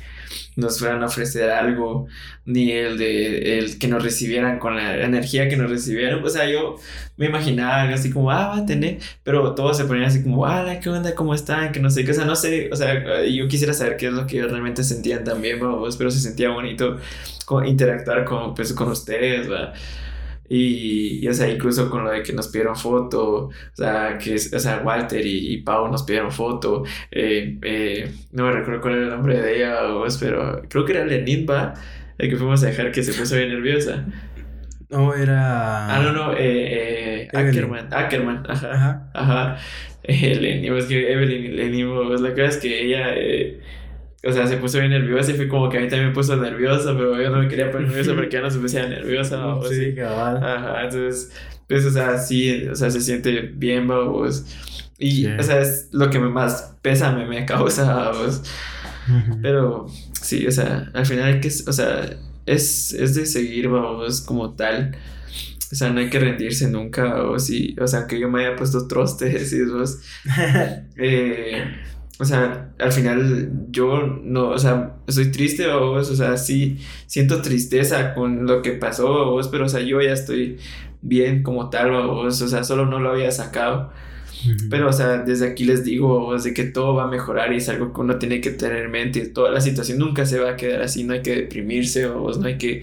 nos 0.56 0.78
fueran 0.78 1.02
a 1.02 1.06
ofrecer 1.06 1.50
algo, 1.50 2.06
ni 2.44 2.72
el 2.72 2.98
de 2.98 3.58
el 3.58 3.78
que 3.78 3.88
nos 3.88 4.02
recibieran 4.02 4.58
con 4.58 4.76
la 4.76 5.02
energía 5.02 5.48
que 5.48 5.56
nos 5.56 5.70
recibieron. 5.70 6.24
O 6.24 6.28
sea, 6.28 6.48
yo 6.48 6.76
me 7.16 7.26
imaginaba 7.26 7.82
algo 7.82 7.94
así 7.94 8.10
como, 8.10 8.30
ah, 8.30 8.48
va 8.48 8.56
a 8.58 8.66
tener, 8.66 8.98
pero 9.22 9.54
todos 9.54 9.76
se 9.76 9.84
ponían 9.84 10.06
así 10.06 10.22
como, 10.22 10.46
ah, 10.46 10.78
¿qué 10.82 10.90
onda? 10.90 11.14
¿Cómo 11.14 11.34
están? 11.34 11.72
Que 11.72 11.80
no 11.80 11.90
sé 11.90 12.04
qué, 12.04 12.12
o 12.12 12.14
sea, 12.14 12.24
no 12.24 12.36
sé, 12.36 12.70
o 12.72 12.76
sea, 12.76 13.24
yo 13.24 13.48
quisiera 13.48 13.72
saber 13.74 13.96
qué 13.96 14.06
es 14.08 14.12
lo 14.12 14.26
que 14.26 14.38
ellos 14.38 14.50
realmente 14.50 14.84
sentían 14.84 15.24
también, 15.24 15.60
vamos, 15.60 15.96
pero 15.96 16.10
se 16.10 16.20
sentía 16.20 16.50
bonito 16.50 16.98
interactuar 17.66 18.24
con, 18.24 18.54
pues, 18.54 18.72
con 18.72 18.90
ustedes, 18.90 19.48
¿verdad? 19.48 19.74
Y, 20.48 21.26
o 21.26 21.32
sea, 21.32 21.48
incluso 21.48 21.88
con 21.88 22.04
lo 22.04 22.10
de 22.10 22.22
que 22.22 22.32
nos 22.32 22.48
pidieron 22.48 22.76
foto, 22.76 23.46
o 23.46 23.50
sea, 23.72 24.18
que, 24.18 24.34
o 24.34 24.58
sea, 24.58 24.82
Walter 24.84 25.24
y, 25.24 25.62
Pau 25.62 25.88
nos 25.88 26.02
pidieron 26.02 26.30
foto, 26.30 26.84
eh, 27.10 27.58
eh, 27.62 28.10
no 28.32 28.44
me 28.46 28.52
recuerdo 28.52 28.80
cuál 28.80 28.94
era 28.94 29.04
el 29.04 29.10
nombre 29.10 29.40
de 29.40 29.56
ella, 29.56 29.78
pero 30.20 30.62
creo 30.68 30.84
que 30.84 30.92
era 30.92 31.04
Lenin, 31.04 31.46
¿va? 31.48 31.74
El 32.18 32.30
que 32.30 32.36
fuimos 32.36 32.62
a 32.62 32.66
dejar 32.66 32.92
que 32.92 33.02
se 33.02 33.18
puso 33.18 33.36
bien 33.36 33.48
nerviosa. 33.48 34.04
No, 34.90 35.14
era... 35.14 35.96
Ah, 35.96 36.02
no, 36.02 36.12
no, 36.12 36.32
eh, 36.34 37.24
eh 37.24 37.28
Ackerman, 37.32 37.88
Ackerman, 37.92 38.44
ajá, 38.48 38.72
ajá, 38.72 39.10
ajá. 39.14 39.56
Es 40.06 40.84
que 40.86 41.12
Evelyn, 41.12 41.88
pues 42.06 42.20
la 42.20 42.30
cosa 42.30 42.44
es 42.44 42.56
que 42.58 42.84
ella 42.84 43.14
o 44.26 44.32
sea, 44.32 44.46
se 44.46 44.56
puso 44.56 44.78
bien 44.78 44.90
nerviosa 44.90 45.32
y 45.32 45.34
fue 45.34 45.48
como 45.48 45.68
que 45.68 45.78
a 45.78 45.80
mí 45.80 45.88
también 45.88 46.08
me 46.08 46.14
puso 46.14 46.36
nerviosa, 46.36 46.94
pero 46.96 47.20
yo 47.20 47.30
no 47.30 47.38
me 47.38 47.48
quería 47.48 47.70
poner 47.70 47.88
nerviosa 47.88 48.14
porque 48.16 48.30
ya 48.30 48.40
no 48.40 48.50
se 48.50 48.58
pusiera 48.58 48.88
nerviosa. 48.88 49.46
O 49.46 49.66
sí, 49.66 49.94
cabal. 49.94 50.36
Ajá, 50.36 50.84
entonces, 50.84 51.32
pues, 51.68 51.84
o 51.84 51.90
sea, 51.90 52.18
sí, 52.18 52.66
o 52.68 52.74
sea, 52.74 52.90
se 52.90 53.00
siente 53.00 53.52
bien, 53.54 53.86
vamos. 53.86 54.44
Y, 54.98 55.26
o 55.26 55.42
sea, 55.42 55.60
es 55.60 55.88
lo 55.92 56.08
que 56.10 56.18
más 56.18 56.76
pésame 56.82 57.26
me 57.26 57.44
causa, 57.44 57.92
vamos. 57.92 58.42
Pero, 59.42 59.86
sí, 60.20 60.46
o 60.46 60.50
sea, 60.50 60.90
al 60.94 61.04
final 61.04 61.34
hay 61.34 61.40
que, 61.40 61.48
o 61.48 61.72
sea, 61.72 62.08
es, 62.46 62.92
es 62.92 63.14
de 63.14 63.26
seguir, 63.26 63.68
vamos, 63.68 64.20
como 64.20 64.54
tal. 64.54 64.96
O 65.72 65.76
sea, 65.76 65.90
no 65.90 66.00
hay 66.00 66.08
que 66.08 66.20
rendirse 66.20 66.70
nunca, 66.70 67.24
o 67.24 67.38
si, 67.38 67.74
o 67.80 67.86
sea, 67.86 68.06
que 68.06 68.20
yo 68.20 68.28
me 68.28 68.44
haya 68.46 68.56
puesto 68.56 68.86
trostes 68.86 69.52
y 69.54 69.64
vos. 69.64 69.98
eh, 70.96 71.64
o 72.20 72.24
sea, 72.24 72.72
al 72.78 72.92
final 72.92 73.50
yo 73.70 74.06
no, 74.22 74.50
o 74.50 74.58
sea, 74.58 74.96
estoy 75.06 75.30
triste 75.32 75.66
vos, 75.66 76.10
o 76.10 76.16
sea, 76.16 76.36
sí 76.36 76.78
siento 77.06 77.42
tristeza 77.42 78.14
con 78.14 78.46
lo 78.46 78.62
que 78.62 78.72
pasó 78.72 79.26
vos, 79.26 79.48
pero 79.48 79.64
o 79.66 79.68
sea, 79.68 79.80
yo 79.80 80.00
ya 80.00 80.12
estoy 80.12 80.58
bien 81.02 81.42
como 81.42 81.70
tal 81.70 81.92
o 81.92 82.30
sea, 82.30 82.64
solo 82.64 82.86
no 82.86 83.00
lo 83.00 83.10
había 83.10 83.30
sacado. 83.30 83.92
Pero, 84.70 84.88
o 84.88 84.92
sea, 84.92 85.18
desde 85.18 85.46
aquí 85.48 85.64
les 85.64 85.84
digo, 85.84 86.36
de 86.38 86.54
que 86.54 86.64
todo 86.64 86.94
va 86.94 87.04
a 87.04 87.08
mejorar 87.08 87.52
y 87.52 87.56
es 87.56 87.68
algo 87.68 87.92
que 87.92 88.00
uno 88.00 88.18
tiene 88.18 88.40
que 88.40 88.50
tener 88.50 88.84
en 88.84 88.90
mente. 88.90 89.26
Toda 89.26 89.50
la 89.50 89.60
situación 89.60 89.98
nunca 89.98 90.26
se 90.26 90.38
va 90.38 90.50
a 90.50 90.56
quedar 90.56 90.82
así, 90.82 91.04
no 91.04 91.14
hay 91.14 91.22
que 91.22 91.34
deprimirse 91.36 92.06
o 92.06 92.30
no 92.32 92.46
hay 92.46 92.58
que 92.58 92.82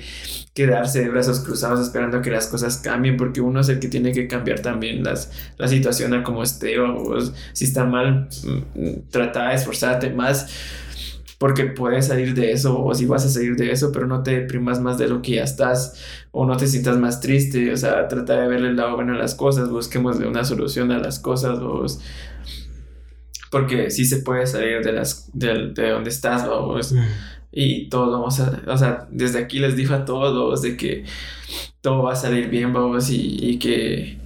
quedarse 0.53 1.01
de 1.01 1.09
brazos 1.09 1.39
cruzados 1.39 1.79
esperando 1.79 2.21
que 2.21 2.29
las 2.29 2.47
cosas 2.47 2.77
cambien, 2.77 3.17
porque 3.17 3.41
uno 3.41 3.61
es 3.61 3.69
el 3.69 3.79
que 3.79 3.87
tiene 3.87 4.11
que 4.11 4.27
cambiar 4.27 4.59
también 4.59 5.03
las, 5.03 5.31
la 5.57 5.67
situación 5.67 6.13
a 6.13 6.23
como 6.23 6.43
esté 6.43 6.79
o 6.79 7.19
si 7.53 7.65
está 7.65 7.85
mal, 7.85 8.27
mm, 8.75 9.09
trata 9.09 9.49
de 9.49 9.55
esforzarte 9.55 10.09
más 10.09 10.47
porque 11.41 11.63
puedes 11.63 12.05
salir 12.05 12.35
de 12.35 12.51
eso 12.51 12.79
o 12.79 12.93
si 12.93 13.07
vas 13.07 13.25
a 13.25 13.29
salir 13.29 13.55
de 13.55 13.71
eso, 13.71 13.91
pero 13.91 14.05
no 14.05 14.21
te 14.21 14.41
deprimas 14.41 14.79
más 14.79 14.99
de 14.99 15.07
lo 15.07 15.23
que 15.23 15.37
ya 15.37 15.43
estás 15.43 15.99
o 16.29 16.45
no 16.45 16.55
te 16.55 16.67
sientas 16.67 16.99
más 16.99 17.19
triste, 17.19 17.73
o 17.73 17.77
sea, 17.77 18.07
trata 18.07 18.39
de 18.39 18.47
verle 18.47 18.69
el 18.69 18.75
lado 18.75 18.93
bueno 18.93 19.15
a 19.15 19.17
las 19.17 19.33
cosas, 19.33 19.71
busquemos 19.71 20.17
una 20.17 20.45
solución 20.45 20.91
a 20.91 20.99
las 20.99 21.17
cosas, 21.17 21.59
vos, 21.59 21.99
porque 23.49 23.89
sí 23.89 24.05
se 24.05 24.17
puede 24.17 24.45
salir 24.45 24.83
de 24.83 24.91
las 24.91 25.31
de, 25.33 25.71
de 25.73 25.89
donde 25.89 26.11
estás, 26.11 26.47
vos, 26.47 26.93
y 27.51 27.89
todos 27.89 28.11
vamos 28.11 28.39
a, 28.39 28.61
o 28.67 28.77
sea, 28.77 29.07
desde 29.09 29.39
aquí 29.39 29.57
les 29.57 29.75
digo 29.75 29.95
a 29.95 30.05
todos 30.05 30.61
de 30.61 30.77
que 30.77 31.05
todo 31.81 32.03
va 32.03 32.13
a 32.13 32.15
salir 32.15 32.49
bien, 32.51 32.71
vamos, 32.71 33.09
y, 33.09 33.39
y 33.41 33.57
que, 33.57 34.19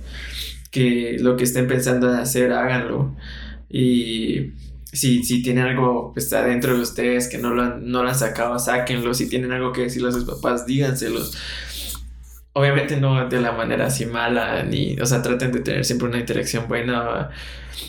que 0.69 1.15
lo 1.21 1.37
que 1.37 1.45
estén 1.45 1.65
pensando 1.65 2.11
en 2.11 2.19
hacer, 2.19 2.51
háganlo, 2.51 3.15
y 3.69 4.51
si, 4.95 5.23
si 5.23 5.41
tienen 5.41 5.65
algo 5.65 6.13
que 6.13 6.19
está 6.19 6.43
dentro 6.43 6.75
de 6.75 6.81
ustedes 6.81 7.27
que 7.27 7.37
no 7.37 7.53
lo, 7.53 7.63
han, 7.63 7.89
no 7.89 8.03
lo 8.03 8.09
han 8.09 8.15
sacado, 8.15 8.57
sáquenlo. 8.59 9.13
Si 9.13 9.29
tienen 9.29 9.51
algo 9.51 9.71
que 9.71 9.81
decirle 9.81 10.09
a 10.09 10.11
sus 10.11 10.25
papás, 10.25 10.65
díganselos. 10.65 11.37
Obviamente 12.53 12.97
no 12.97 13.27
de 13.27 13.41
la 13.41 13.51
manera 13.51 13.87
así 13.87 14.05
mala, 14.05 14.63
ni, 14.63 14.97
o 14.99 15.05
sea, 15.05 15.21
traten 15.21 15.51
de 15.51 15.59
tener 15.59 15.83
siempre 15.83 16.07
una 16.07 16.19
interacción 16.19 16.69
buena 16.69 17.29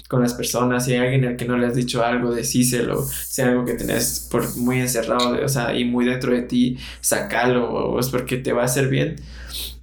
con 0.08 0.22
las 0.22 0.34
personas. 0.34 0.84
Si 0.84 0.92
hay 0.92 0.98
alguien 0.98 1.24
al 1.24 1.36
que 1.36 1.44
no 1.44 1.56
le 1.56 1.66
has 1.66 1.74
dicho 1.76 2.04
algo, 2.04 2.34
decíselo. 2.34 3.04
Si 3.04 3.42
hay 3.42 3.50
algo 3.50 3.64
que 3.64 3.74
tenés 3.74 4.28
por 4.30 4.56
muy 4.56 4.80
encerrado, 4.80 5.38
o 5.44 5.48
sea, 5.48 5.76
y 5.76 5.84
muy 5.84 6.04
dentro 6.04 6.32
de 6.32 6.42
ti, 6.42 6.78
sacalo, 7.00 7.98
es 8.00 8.08
porque 8.08 8.38
te 8.38 8.52
va 8.52 8.62
a 8.62 8.64
hacer 8.66 8.88
bien. 8.88 9.16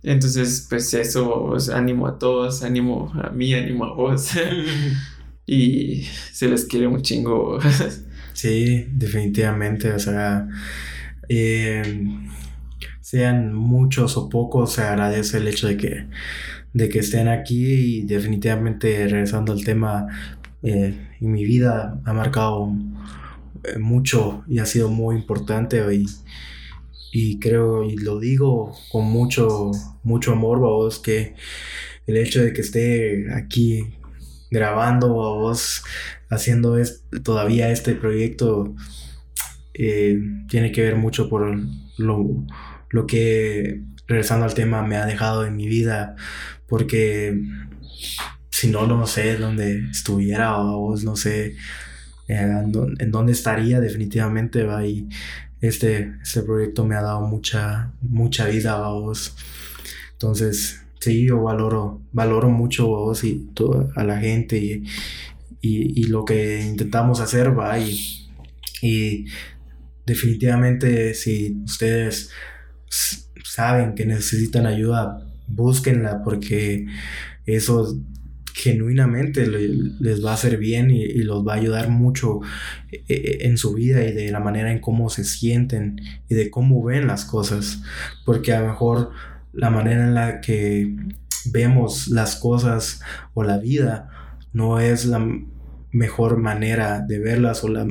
Entonces, 0.03 0.67
pues 0.69 0.93
eso, 0.93 1.45
pues, 1.47 1.69
ánimo 1.69 2.07
a 2.07 2.19
todos, 2.19 2.63
ánimo 2.63 3.11
a 3.23 3.29
mí, 3.29 3.53
ánimo 3.53 3.85
a 3.85 3.93
vos. 3.93 4.31
y 5.45 6.03
se 6.31 6.47
les 6.47 6.65
quiere 6.65 6.87
un 6.87 7.01
chingo. 7.01 7.59
sí, 8.33 8.87
definitivamente, 8.91 9.91
o 9.91 9.99
sea, 9.99 10.47
eh, 11.29 12.05
sean 13.01 13.53
muchos 13.53 14.17
o 14.17 14.29
pocos, 14.29 14.73
se 14.73 14.81
agradece 14.81 15.37
el 15.37 15.47
hecho 15.47 15.67
de 15.67 15.77
que, 15.77 16.07
de 16.73 16.89
que 16.89 16.99
estén 16.99 17.27
aquí 17.27 17.65
y 17.65 18.01
definitivamente 18.03 19.07
regresando 19.07 19.53
al 19.53 19.63
tema, 19.63 20.07
eh, 20.63 20.97
en 21.19 21.31
mi 21.31 21.43
vida 21.43 21.99
ha 22.05 22.13
marcado 22.13 22.73
eh, 23.63 23.77
mucho 23.79 24.43
y 24.47 24.59
ha 24.59 24.65
sido 24.65 24.89
muy 24.89 25.15
importante 25.15 25.83
y, 25.93 26.05
y 27.11 27.39
creo 27.39 27.83
y 27.83 27.97
lo 27.97 28.19
digo 28.19 28.73
con 28.89 29.05
mucho 29.05 29.71
mucho 30.03 30.31
amor 30.31 30.59
vos 30.59 30.99
que 30.99 31.35
el 32.07 32.17
hecho 32.17 32.41
de 32.41 32.53
que 32.53 32.61
esté 32.61 33.33
aquí 33.33 33.93
grabando 34.53 35.15
o 35.15 35.39
vos 35.39 35.83
haciendo 36.29 36.77
es, 36.77 37.03
todavía 37.23 37.71
este 37.71 37.95
proyecto 37.95 38.75
eh, 39.73 40.19
tiene 40.47 40.71
que 40.71 40.83
ver 40.83 40.95
mucho 40.95 41.27
por 41.27 41.59
lo, 41.97 42.45
lo 42.89 43.07
que, 43.07 43.81
regresando 44.07 44.45
al 44.45 44.53
tema, 44.53 44.83
me 44.83 44.97
ha 44.97 45.05
dejado 45.05 45.45
en 45.45 45.55
mi 45.55 45.67
vida, 45.67 46.15
porque 46.67 47.41
si 48.51 48.69
no, 48.69 48.85
no 48.85 49.07
sé 49.07 49.37
dónde 49.37 49.89
estuviera 49.89 50.57
o 50.57 50.79
vos 50.79 51.03
no 51.03 51.15
sé 51.15 51.55
eh, 52.27 52.63
en 52.99 53.11
dónde 53.11 53.31
estaría 53.31 53.79
definitivamente, 53.79 54.63
va, 54.63 54.83
este, 55.61 56.13
este 56.21 56.43
proyecto 56.43 56.85
me 56.85 56.95
ha 56.95 57.01
dado 57.01 57.21
mucha, 57.21 57.91
mucha 58.01 58.45
vida 58.47 58.73
a 58.73 58.89
vos. 58.89 59.35
Entonces, 60.11 60.82
Sí, 61.03 61.25
yo 61.27 61.43
valoro, 61.43 62.01
valoro 62.13 62.49
mucho 62.49 62.87
vos 62.87 63.25
y 63.25 63.49
a 63.93 64.05
la 64.05 64.21
gente 64.21 64.57
y, 64.57 64.85
y, 65.59 66.03
lo 66.05 66.23
que 66.23 66.61
intentamos 66.61 67.19
hacer, 67.19 67.59
va, 67.59 67.77
y, 67.77 68.29
y 68.81 69.25
definitivamente 70.05 71.13
si 71.13 71.57
ustedes 71.65 72.29
saben 73.43 73.95
que 73.95 74.05
necesitan 74.05 74.65
ayuda, 74.65 75.27
búsquenla 75.49 76.23
porque 76.23 76.85
eso 77.45 77.99
genuinamente 78.53 79.45
les 79.45 80.23
va 80.23 80.31
a 80.31 80.35
hacer 80.35 80.57
bien 80.57 80.89
y, 80.89 81.03
y, 81.03 81.23
los 81.23 81.45
va 81.45 81.55
a 81.55 81.57
ayudar 81.57 81.89
mucho 81.89 82.39
eh, 82.93 83.03
eh, 83.09 83.37
en 83.41 83.57
su 83.57 83.73
vida 83.73 84.05
y 84.05 84.13
de 84.13 84.31
la 84.31 84.39
manera 84.39 84.71
en 84.71 84.79
cómo 84.79 85.09
se 85.09 85.25
sienten 85.25 85.99
y 86.29 86.35
de 86.35 86.49
cómo 86.49 86.81
ven 86.81 87.07
las 87.07 87.25
cosas. 87.25 87.81
Porque 88.23 88.53
a 88.53 88.61
lo 88.61 88.67
mejor 88.67 89.11
la 89.53 89.69
manera 89.69 90.03
en 90.03 90.13
la 90.15 90.41
que 90.41 90.95
vemos 91.45 92.07
las 92.07 92.35
cosas 92.35 93.01
o 93.33 93.43
la 93.43 93.57
vida 93.57 94.09
no 94.51 94.79
es 94.79 95.05
la 95.05 95.25
mejor 95.91 96.37
manera 96.37 97.01
de 97.01 97.19
verlas 97.19 97.63
o 97.63 97.67
la, 97.67 97.87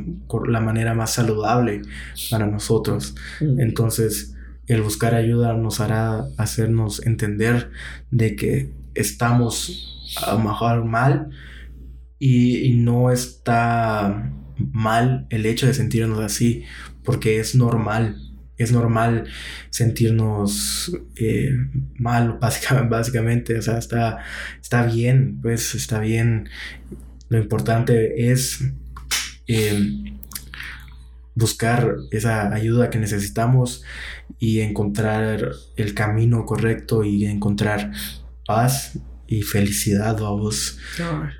la 0.48 0.60
manera 0.60 0.94
más 0.94 1.12
saludable 1.12 1.82
para 2.30 2.46
nosotros. 2.46 3.14
Mm. 3.40 3.60
Entonces, 3.60 4.34
el 4.66 4.82
buscar 4.82 5.14
ayuda 5.14 5.54
nos 5.54 5.80
hará 5.80 6.24
hacernos 6.36 7.04
entender 7.06 7.70
de 8.10 8.36
que 8.36 8.72
estamos 8.94 10.16
a 10.24 10.32
lo 10.32 10.40
mejor 10.40 10.84
mal 10.84 11.30
y, 12.18 12.58
y 12.58 12.74
no 12.74 13.10
está 13.10 14.32
mal 14.56 15.26
el 15.30 15.46
hecho 15.46 15.66
de 15.66 15.74
sentirnos 15.74 16.18
así, 16.18 16.64
porque 17.04 17.40
es 17.40 17.54
normal 17.54 18.31
es 18.58 18.72
normal 18.72 19.24
sentirnos 19.70 20.92
eh, 21.16 21.50
mal, 21.98 22.38
básicamente, 22.88 23.58
o 23.58 23.62
sea, 23.62 23.78
está, 23.78 24.18
está 24.60 24.86
bien, 24.86 25.38
pues 25.40 25.74
está 25.74 26.00
bien. 26.00 26.48
Lo 27.28 27.38
importante 27.38 28.30
es 28.30 28.62
em, 29.46 30.18
buscar 31.34 31.96
esa 32.10 32.52
ayuda 32.52 32.90
que 32.90 32.98
necesitamos 32.98 33.82
y 34.38 34.60
encontrar 34.60 35.52
el 35.76 35.94
camino 35.94 36.44
correcto 36.44 37.04
y 37.04 37.24
encontrar 37.24 37.92
paz 38.46 38.98
y 39.26 39.42
felicidad 39.42 40.18
a 40.18 40.30
vos 40.30 40.78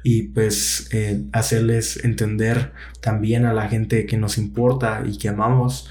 y 0.02 0.28
pues 0.28 0.88
eh, 0.92 1.24
hacerles 1.32 2.02
entender 2.04 2.72
también 3.02 3.44
a 3.44 3.52
la 3.52 3.68
gente 3.68 4.06
que 4.06 4.16
nos 4.16 4.38
importa 4.38 5.02
y 5.06 5.18
que 5.18 5.28
amamos 5.28 5.90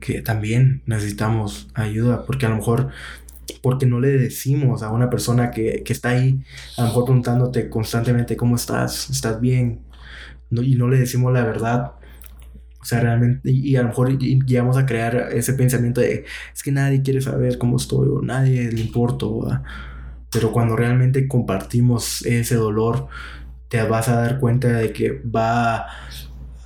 que, 0.00 0.22
también 0.22 0.82
necesitamos 0.86 1.68
ayuda, 1.74 2.24
porque 2.26 2.46
a 2.46 2.48
lo 2.50 2.56
mejor, 2.56 2.90
porque 3.62 3.86
no 3.86 4.00
le 4.00 4.08
decimos 4.08 4.82
a 4.82 4.90
una 4.90 5.10
persona 5.10 5.50
que, 5.50 5.82
está 5.86 6.10
ahí, 6.10 6.42
a 6.76 6.82
lo 6.82 6.88
mejor 6.88 7.04
preguntándote 7.04 7.68
constantemente 7.68 8.36
cómo 8.36 8.56
estás, 8.56 9.10
estás 9.10 9.40
bien, 9.40 9.80
no, 10.50 10.62
y 10.62 10.76
no 10.76 10.88
le 10.88 10.98
decimos 10.98 11.32
la 11.32 11.44
verdad. 11.44 11.92
O 12.80 12.84
sea, 12.86 13.00
realmente, 13.00 13.50
y, 13.50 13.76
a 13.76 13.82
lo 13.82 13.88
mejor 13.88 14.18
llegamos 14.18 14.76
a 14.76 14.84
crear 14.84 15.30
ese 15.32 15.54
pensamiento 15.54 16.00
de, 16.00 16.26
es 16.54 16.62
que 16.62 16.70
nadie 16.70 17.02
quiere 17.02 17.20
saber 17.20 17.58
cómo 17.58 17.76
estoy, 17.76 18.08
o 18.08 18.22
nadie 18.22 18.70
le 18.70 18.80
importo, 18.80 19.48
pero 20.30 20.52
cuando 20.52 20.76
realmente 20.76 21.26
compartimos 21.28 22.22
ese 22.26 22.56
dolor, 22.56 23.08
te 23.68 23.82
vas 23.82 24.08
a 24.08 24.16
dar 24.16 24.38
cuenta 24.38 24.68
de 24.68 24.92
que 24.92 25.22
va 25.22 25.86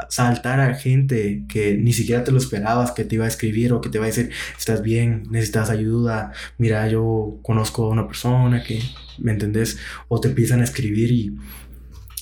saltar 0.09 0.61
a 0.61 0.75
gente 0.75 1.45
que 1.49 1.75
ni 1.77 1.93
siquiera 1.93 2.25
te 2.25 2.33
lo 2.33 2.39
esperabas, 2.39 2.93
que 2.93 3.05
te 3.05 3.17
iba 3.17 3.25
a 3.25 3.29
escribir 3.29 3.73
o 3.73 3.81
que 3.81 3.89
te 3.89 3.99
va 3.99 4.05
a 4.05 4.09
decir, 4.09 4.31
estás 4.57 4.83
bien, 4.83 5.25
necesitas 5.31 5.71
ayuda, 5.71 6.33
mira, 6.57 6.89
yo 6.89 7.39
conozco 7.43 7.87
a 7.87 7.89
una 7.91 8.07
persona 8.07 8.63
que, 8.63 8.81
¿me 9.19 9.33
entendés? 9.33 9.79
O 10.09 10.21
te 10.21 10.29
empiezan 10.29 10.61
a 10.61 10.65
escribir 10.65 11.11
y 11.11 11.37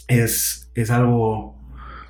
es, 0.09 0.69
es 0.75 0.91
algo 0.91 1.57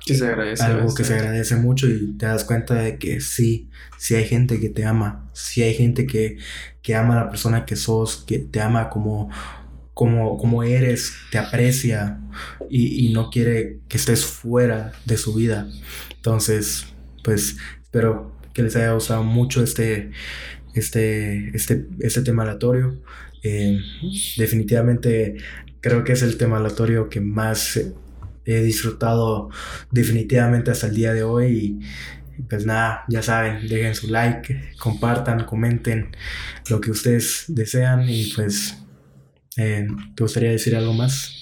Que 0.05 0.15
se 0.15 0.27
agradece. 0.27 0.63
Algo 0.63 0.93
que 0.93 1.03
se 1.03 1.13
agradece 1.13 1.55
mucho 1.55 1.87
y 1.87 2.13
te 2.17 2.25
das 2.25 2.43
cuenta 2.43 2.75
de 2.75 2.97
que 2.97 3.19
sí, 3.19 3.69
sí 3.97 4.15
hay 4.15 4.25
gente 4.25 4.59
que 4.59 4.69
te 4.69 4.85
ama, 4.85 5.29
sí 5.33 5.63
hay 5.63 5.73
gente 5.73 6.07
que, 6.07 6.37
que 6.81 6.95
ama 6.95 7.19
a 7.19 7.25
la 7.25 7.29
persona 7.29 7.65
que 7.65 7.75
sos, 7.75 8.23
que 8.25 8.39
te 8.39 8.61
ama 8.61 8.89
como, 8.89 9.29
como, 9.97 10.37
como 10.37 10.61
eres, 10.61 11.15
te 11.31 11.39
aprecia 11.39 12.19
y, 12.69 13.07
y 13.07 13.13
no 13.13 13.31
quiere 13.31 13.79
que 13.87 13.97
estés 13.97 14.25
fuera 14.25 14.91
de 15.05 15.17
su 15.17 15.33
vida. 15.33 15.67
Entonces, 16.15 16.85
pues 17.23 17.57
espero 17.81 18.31
que 18.53 18.61
les 18.61 18.75
haya 18.75 18.91
gustado 18.91 19.23
mucho 19.23 19.63
este, 19.63 20.11
este, 20.75 21.49
este, 21.55 21.87
este 21.99 22.21
tema 22.21 22.43
aleatorio. 22.43 23.01
Eh, 23.41 23.79
definitivamente 24.37 25.37
creo 25.81 26.03
que 26.03 26.11
es 26.11 26.21
el 26.21 26.37
tema 26.37 26.57
aleatorio 26.57 27.09
que 27.09 27.19
más 27.19 27.79
he 28.45 28.61
disfrutado 28.61 29.49
definitivamente 29.89 30.69
hasta 30.69 30.87
el 30.87 30.95
día 30.95 31.13
de 31.13 31.23
hoy 31.23 31.79
y 32.37 32.43
pues 32.43 32.67
nada, 32.67 33.03
ya 33.09 33.23
saben, 33.23 33.67
dejen 33.67 33.95
su 33.95 34.09
like, 34.09 34.73
compartan, 34.77 35.45
comenten 35.45 36.15
lo 36.69 36.79
que 36.81 36.91
ustedes 36.91 37.45
desean 37.47 38.07
y 38.07 38.31
pues 38.35 38.77
eh, 39.57 39.87
¿te 40.15 40.23
gustaría 40.23 40.51
decir 40.51 40.75
algo 40.75 40.93
más? 40.93 41.33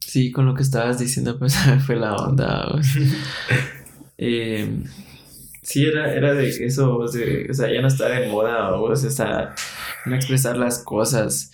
Sí, 0.00 0.30
con 0.30 0.46
lo 0.46 0.54
que 0.54 0.62
estabas 0.62 0.98
diciendo 0.98 1.38
pues 1.38 1.56
fue 1.86 1.96
la 1.96 2.16
onda. 2.16 2.80
eh, 4.18 4.68
sí, 5.62 5.86
era, 5.86 6.12
era 6.14 6.34
de 6.34 6.48
eso, 6.48 6.98
o 6.98 7.08
sea, 7.08 7.72
ya 7.72 7.80
no 7.80 7.88
está 7.88 8.08
de 8.08 8.28
moda, 8.28 8.74
o 8.74 8.96
sea, 8.96 9.54
no 10.06 10.14
expresar 10.16 10.56
las 10.56 10.80
cosas 10.80 11.52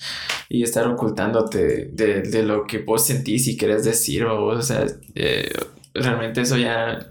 y 0.49 0.63
estar 0.63 0.87
ocultándote 0.89 1.91
de, 1.93 2.23
de 2.23 2.43
lo 2.43 2.67
que 2.67 2.79
vos 2.79 3.07
sentís 3.07 3.47
y 3.49 3.57
querés 3.57 3.85
decir, 3.85 4.25
o 4.25 4.61
sea, 4.63 4.87
eh, 5.15 5.53
realmente 5.95 6.41
eso 6.41 6.57
ya 6.57 7.11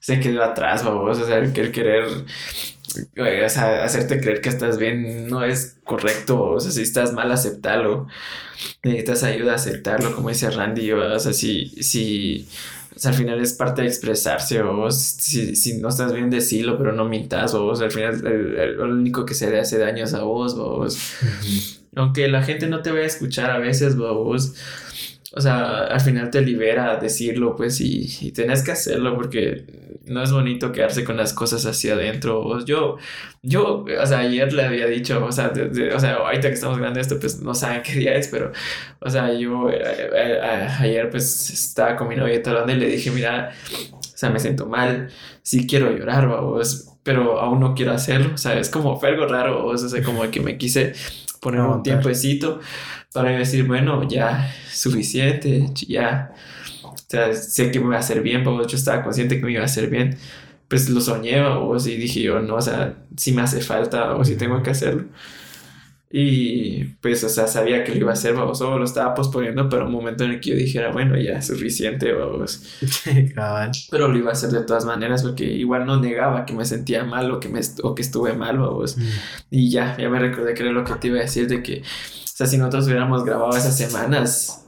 se 0.00 0.18
quedó 0.18 0.42
atrás, 0.42 0.84
o 0.84 1.14
sea, 1.14 1.38
el, 1.38 1.52
querer 1.52 2.04
o 2.96 3.48
sea, 3.48 3.84
hacerte 3.84 4.20
creer 4.20 4.40
que 4.40 4.48
estás 4.48 4.78
bien 4.78 5.28
no 5.28 5.44
es 5.44 5.78
correcto, 5.84 6.42
o 6.42 6.60
sea, 6.60 6.70
si 6.70 6.82
estás 6.82 7.12
mal, 7.12 7.30
aceptarlo, 7.32 8.06
necesitas 8.82 9.22
ayuda 9.22 9.52
a 9.52 9.56
aceptarlo, 9.56 10.14
como 10.14 10.28
dice 10.28 10.50
Randy, 10.50 10.92
o 10.92 11.18
sea, 11.18 11.32
si, 11.32 11.68
si 11.82 12.48
al 13.04 13.14
final 13.14 13.40
es 13.40 13.54
parte 13.54 13.82
de 13.82 13.88
expresarse, 13.88 14.62
o 14.62 14.90
si, 14.90 15.56
si, 15.56 15.78
no 15.78 15.88
estás 15.88 16.12
bien, 16.12 16.30
decirlo, 16.30 16.78
pero 16.78 16.92
no 16.92 17.04
mintas, 17.04 17.54
o 17.54 17.70
al 17.72 17.90
final 17.90 18.20
lo 18.76 18.84
único 18.84 19.24
que 19.24 19.34
se 19.34 19.50
le 19.50 19.60
hace 19.60 19.78
daño 19.78 20.04
es 20.04 20.14
a 20.14 20.22
vos, 20.22 20.56
vos. 20.56 20.98
Aunque 21.94 22.28
la 22.28 22.42
gente 22.42 22.68
no 22.68 22.82
te 22.82 22.90
vaya 22.90 23.04
a 23.04 23.06
escuchar 23.06 23.50
a 23.50 23.58
veces, 23.58 23.96
vos. 23.96 24.54
O 25.34 25.40
sea, 25.40 25.84
al 25.84 26.00
final 26.00 26.30
te 26.30 26.42
libera 26.42 26.96
decirlo, 26.96 27.56
pues, 27.56 27.80
y, 27.80 28.08
y 28.20 28.32
tenés 28.32 28.62
que 28.62 28.72
hacerlo 28.72 29.14
porque 29.14 29.64
no 30.06 30.22
es 30.22 30.32
bonito 30.32 30.72
quedarse 30.72 31.04
con 31.04 31.16
las 31.16 31.32
cosas 31.32 31.64
hacia 31.66 31.94
adentro. 31.94 32.64
Yo, 32.64 32.96
yo, 33.42 33.84
o 33.84 34.06
sea, 34.06 34.20
ayer 34.20 34.52
le 34.52 34.64
había 34.64 34.86
dicho, 34.86 35.24
o 35.24 35.32
sea, 35.32 35.52
o 35.94 36.00
sea, 36.00 36.14
ahorita 36.14 36.48
que 36.48 36.54
estamos 36.54 36.78
grabando 36.78 37.00
esto, 37.00 37.18
pues 37.18 37.40
no 37.40 37.54
saben 37.54 37.82
qué 37.84 37.92
día 37.92 38.14
es, 38.14 38.28
pero, 38.28 38.52
o 39.00 39.10
sea, 39.10 39.32
yo 39.32 39.70
eh, 39.70 39.80
eh, 39.82 40.10
eh, 40.12 40.68
ayer 40.80 41.10
pues 41.10 41.50
estaba 41.50 41.96
con 41.96 42.08
mi 42.08 42.16
novia 42.16 42.40
hablando 42.44 42.72
y 42.72 42.76
le 42.76 42.86
dije, 42.86 43.10
mira, 43.10 43.52
o 43.92 44.00
sea, 44.16 44.30
me 44.30 44.40
siento 44.40 44.66
mal, 44.66 45.10
sí 45.42 45.66
quiero 45.66 45.96
llorar, 45.96 46.28
vos, 46.28 46.88
pero 47.02 47.40
aún 47.40 47.60
no 47.60 47.74
quiero 47.74 47.92
hacerlo, 47.92 48.32
o 48.34 48.38
sea, 48.38 48.58
es 48.58 48.70
como 48.70 48.98
fue 48.98 49.10
algo 49.10 49.26
raro, 49.26 49.66
o 49.66 49.76
sea, 49.76 50.02
como 50.02 50.28
que 50.30 50.40
me 50.40 50.56
quise 50.56 50.94
poner 51.42 51.60
un 51.62 51.82
tiempecito 51.82 52.60
para 53.12 53.30
decir, 53.30 53.66
bueno, 53.66 54.08
ya, 54.08 54.48
suficiente, 54.70 55.68
ya 55.88 56.32
o 56.84 56.94
sea, 57.08 57.34
sé 57.34 57.70
que 57.72 57.80
me 57.80 57.88
va 57.88 57.96
a 57.96 57.98
hacer 57.98 58.22
bien, 58.22 58.44
porque 58.44 58.68
yo 58.68 58.76
estaba 58.76 59.02
consciente 59.02 59.38
que 59.38 59.44
me 59.44 59.52
iba 59.52 59.62
a 59.62 59.66
hacer 59.66 59.90
bien. 59.90 60.16
Pues 60.68 60.88
lo 60.88 61.00
soñé, 61.00 61.40
o 61.42 61.78
si 61.78 61.96
dije 61.96 62.22
yo, 62.22 62.40
no, 62.40 62.54
o 62.54 62.62
sea, 62.62 62.94
si 63.16 63.32
me 63.32 63.42
hace 63.42 63.60
falta, 63.60 64.14
o 64.16 64.24
si 64.24 64.36
tengo 64.36 64.62
que 64.62 64.70
hacerlo. 64.70 65.04
Y 66.14 66.84
pues, 67.00 67.24
o 67.24 67.28
sea, 67.30 67.46
sabía 67.46 67.84
que 67.84 67.92
lo 67.92 68.00
iba 68.00 68.10
a 68.10 68.12
hacer, 68.12 68.34
o 68.36 68.54
solo 68.54 68.78
lo 68.78 68.84
estaba 68.84 69.14
posponiendo, 69.14 69.70
pero 69.70 69.86
un 69.86 69.92
momento 69.92 70.24
en 70.24 70.32
el 70.32 70.40
que 70.40 70.50
yo 70.50 70.56
dijera, 70.56 70.92
bueno, 70.92 71.16
ya 71.16 71.38
es 71.38 71.46
suficiente, 71.46 72.12
vamos. 72.12 72.62
pero 73.90 74.08
lo 74.08 74.18
iba 74.18 74.28
a 74.28 74.32
hacer 74.34 74.50
de 74.50 74.60
todas 74.60 74.84
maneras, 74.84 75.22
porque 75.22 75.44
igual 75.44 75.86
no 75.86 75.98
negaba 75.98 76.44
que 76.44 76.52
me 76.52 76.66
sentía 76.66 77.02
mal 77.04 77.30
o 77.30 77.40
que, 77.40 77.48
me 77.48 77.60
o 77.82 77.94
que 77.94 78.02
estuve 78.02 78.34
mal, 78.34 78.58
vamos. 78.58 78.98
Mm. 78.98 79.02
Y 79.50 79.70
ya, 79.70 79.96
ya 79.96 80.10
me 80.10 80.18
recordé 80.18 80.52
que 80.52 80.62
era 80.62 80.72
lo 80.72 80.84
que 80.84 80.92
te 80.96 81.08
iba 81.08 81.16
a 81.16 81.22
decir, 81.22 81.48
de 81.48 81.62
que, 81.62 81.80
o 81.80 81.84
sea, 82.26 82.46
si 82.46 82.58
nosotros 82.58 82.84
hubiéramos 82.88 83.24
grabado 83.24 83.56
esas 83.56 83.74
semanas, 83.74 84.66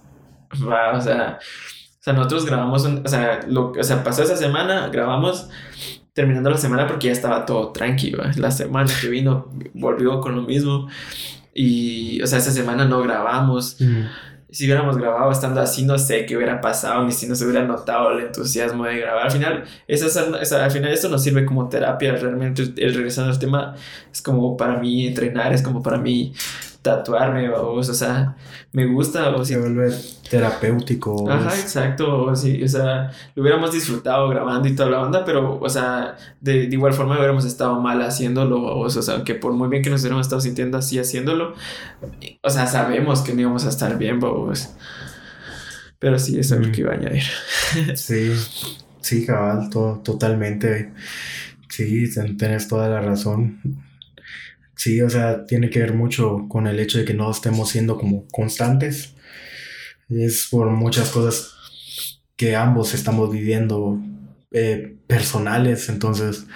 va, 0.67 0.97
o 0.97 1.01
sea, 1.03 1.39
o 1.41 2.03
sea, 2.03 2.15
nosotros 2.15 2.47
grabamos, 2.47 2.87
o, 2.87 3.07
sea, 3.09 3.41
lo, 3.47 3.73
o 3.73 3.83
sea, 3.83 4.03
pasó 4.03 4.23
esa 4.23 4.37
semana, 4.37 4.89
grabamos 4.89 5.51
terminando 6.15 6.49
la 6.49 6.57
semana 6.57 6.87
porque 6.87 7.09
ya 7.09 7.13
estaba 7.13 7.45
todo 7.45 7.73
tranquilo. 7.73 8.23
La 8.37 8.51
semana 8.51 8.91
que 9.01 9.09
vino 9.09 9.51
volvió 9.75 10.21
con 10.21 10.37
lo 10.37 10.43
mismo. 10.43 10.89
Y, 11.53 12.23
o 12.23 12.27
sea, 12.27 12.39
esa 12.39 12.53
semana 12.53 12.85
no 12.85 13.03
grabamos. 13.03 13.77
Si 14.51 14.65
hubiéramos 14.67 14.97
grabado 14.97 15.33
estando 15.33 15.61
así, 15.61 15.85
no 15.85 15.99
sé 15.99 16.25
qué 16.27 16.37
hubiera 16.37 16.61
pasado, 16.61 17.05
ni 17.05 17.11
si 17.11 17.27
nos 17.27 17.43
hubiera 17.43 17.65
notado 17.65 18.13
el 18.13 18.27
entusiasmo 18.27 18.85
de 18.85 18.99
grabar. 18.99 19.25
Al 19.25 19.33
final, 19.33 19.65
esa, 19.89 20.65
al 20.65 20.71
final 20.71 20.93
esto 20.93 21.09
nos 21.09 21.25
sirve 21.25 21.45
como 21.45 21.69
terapia. 21.69 22.15
Realmente, 22.15 22.63
el 22.77 22.95
regresando 22.95 23.33
al 23.33 23.39
tema, 23.41 23.75
es 24.13 24.23
como 24.23 24.57
para 24.57 24.79
mí 24.79 25.09
entrenar, 25.09 25.53
es 25.53 25.63
como 25.63 25.83
para 25.83 25.99
mí 25.99 26.33
tatuarme, 26.85 27.49
o, 27.49 27.73
o 27.73 27.83
sea, 27.83 28.37
me 28.73 28.87
gusta. 28.87 29.35
O 29.35 29.45
Se 29.45 29.59
vuelve 29.59 29.93
terapéutico. 30.29 31.29
Ajá, 31.29 31.59
exacto. 31.59 32.25
O, 32.25 32.37
sí, 32.37 32.63
o 32.63 32.69
sea, 32.69 33.11
lo 33.35 33.43
hubiéramos 33.43 33.73
disfrutado 33.73 34.29
grabando 34.29 34.69
y 34.69 34.77
toda 34.77 34.91
la 34.91 35.01
onda, 35.01 35.25
pero, 35.25 35.59
o 35.59 35.69
sea, 35.69 36.17
de, 36.41 36.65
igual 36.65 36.93
forma 36.93 37.17
hubiéramos 37.17 37.47
estado 37.47 37.81
mal 37.81 38.03
haciéndolo, 38.03 38.63
o, 38.63 38.91
sea, 38.91 39.15
aunque 39.15 39.35
por 39.35 39.53
muy 39.55 39.69
bien 39.69 39.83
que 39.83 39.91
nos 39.91 40.03
hubiéramos 40.03 40.27
estado 40.27 40.43
sintiendo 40.43 40.77
así 40.77 40.99
haciéndolo, 40.99 41.55
o 42.43 42.51
sea, 42.51 42.67
sabemos 42.67 43.23
que 43.23 43.33
no 43.33 43.41
íbamos 43.41 43.65
a 43.65 43.71
estar 43.71 43.97
bien, 43.97 44.21
pues. 44.21 44.77
Pero 45.99 46.19
sí, 46.19 46.39
eso 46.39 46.57
es 46.57 46.67
lo 46.67 46.71
que 46.71 46.83
iba 46.83 46.93
a 46.93 46.97
añadir. 46.97 47.25
sí, 47.97 48.31
sí, 49.01 49.25
cabal, 49.25 49.71
totalmente. 49.71 50.93
Sí, 51.71 52.11
tienes 52.37 52.69
toda 52.69 52.89
la 52.89 53.01
razón. 53.01 53.59
Sí, 54.77 55.01
o 55.03 55.09
sea, 55.11 55.47
tiene 55.47 55.71
que 55.71 55.81
ver 55.81 55.95
mucho 55.95 56.47
con 56.49 56.67
el 56.67 56.81
hecho 56.81 56.99
de 56.99 57.05
que 57.05 57.15
no 57.15 57.31
estemos 57.31 57.71
siendo 57.71 57.97
como 57.97 58.27
constantes. 58.29 59.15
Es 60.09 60.49
por 60.51 60.71
muchas 60.71 61.11
cosas 61.11 61.55
que 62.37 62.57
ambos 62.57 62.95
estamos 62.95 63.31
viviendo 63.33 64.01
eh, 64.53 64.97
personales, 65.07 65.89
entonces, 65.89 66.47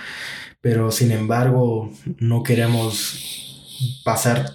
pero 0.61 0.91
sin 0.91 1.13
embargo, 1.13 1.93
no 2.19 2.43
queremos 2.43 4.01
pasar 4.05 4.51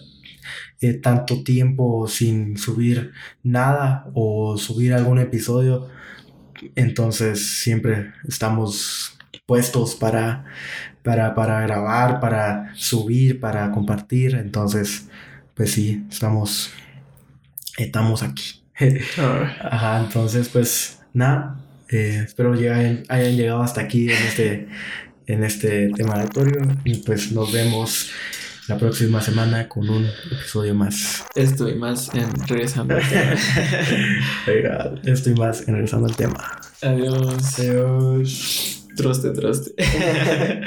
eh, 0.81 0.93
tanto 0.95 1.43
tiempo 1.43 2.07
sin 2.07 2.57
subir 2.57 3.11
nada 3.43 4.11
o 4.13 4.57
subir 4.57 4.93
algún 4.93 5.19
episodio. 5.19 5.89
Entonces 6.75 7.61
siempre 7.61 8.13
estamos 8.27 9.17
puestos 9.45 9.95
para 9.95 10.45
para, 11.03 11.35
para 11.35 11.61
grabar, 11.61 12.19
para 12.19 12.71
subir, 12.75 13.39
para 13.39 13.71
compartir. 13.71 14.35
Entonces, 14.35 15.07
pues 15.53 15.71
sí, 15.71 16.05
estamos, 16.09 16.71
estamos 17.77 18.23
aquí. 18.23 18.63
Ajá, 19.61 19.99
entonces, 19.99 20.49
pues 20.49 20.99
nada, 21.13 21.59
eh, 21.89 22.23
espero 22.25 22.57
que 22.57 22.71
hayan, 22.71 23.37
llegado 23.37 23.61
hasta 23.61 23.81
aquí 23.81 24.09
en 24.09 24.23
este, 24.23 24.67
en 25.27 25.43
este 25.43 25.89
tema 25.89 26.15
aleatorio 26.15 26.61
y 26.83 26.95
pues 26.97 27.31
nos 27.31 27.51
vemos 27.51 28.09
la 28.67 28.77
próxima 28.77 29.21
semana 29.21 29.67
con 29.67 29.89
un 29.89 30.07
episodio 30.31 30.73
más. 30.73 31.25
Estoy 31.35 31.75
más 31.75 32.13
en 32.15 32.31
regresando 32.47 32.95
al 32.95 33.07
tema. 33.07 33.35
estoy 35.03 35.33
más 35.35 35.67
en 35.67 35.75
regresando 35.75 36.07
al 36.07 36.15
tema. 36.15 36.61
Adiós. 36.81 37.59
Adiós. 37.59 38.82
Здрасте, 38.95 39.33
здрасте. 39.33 39.71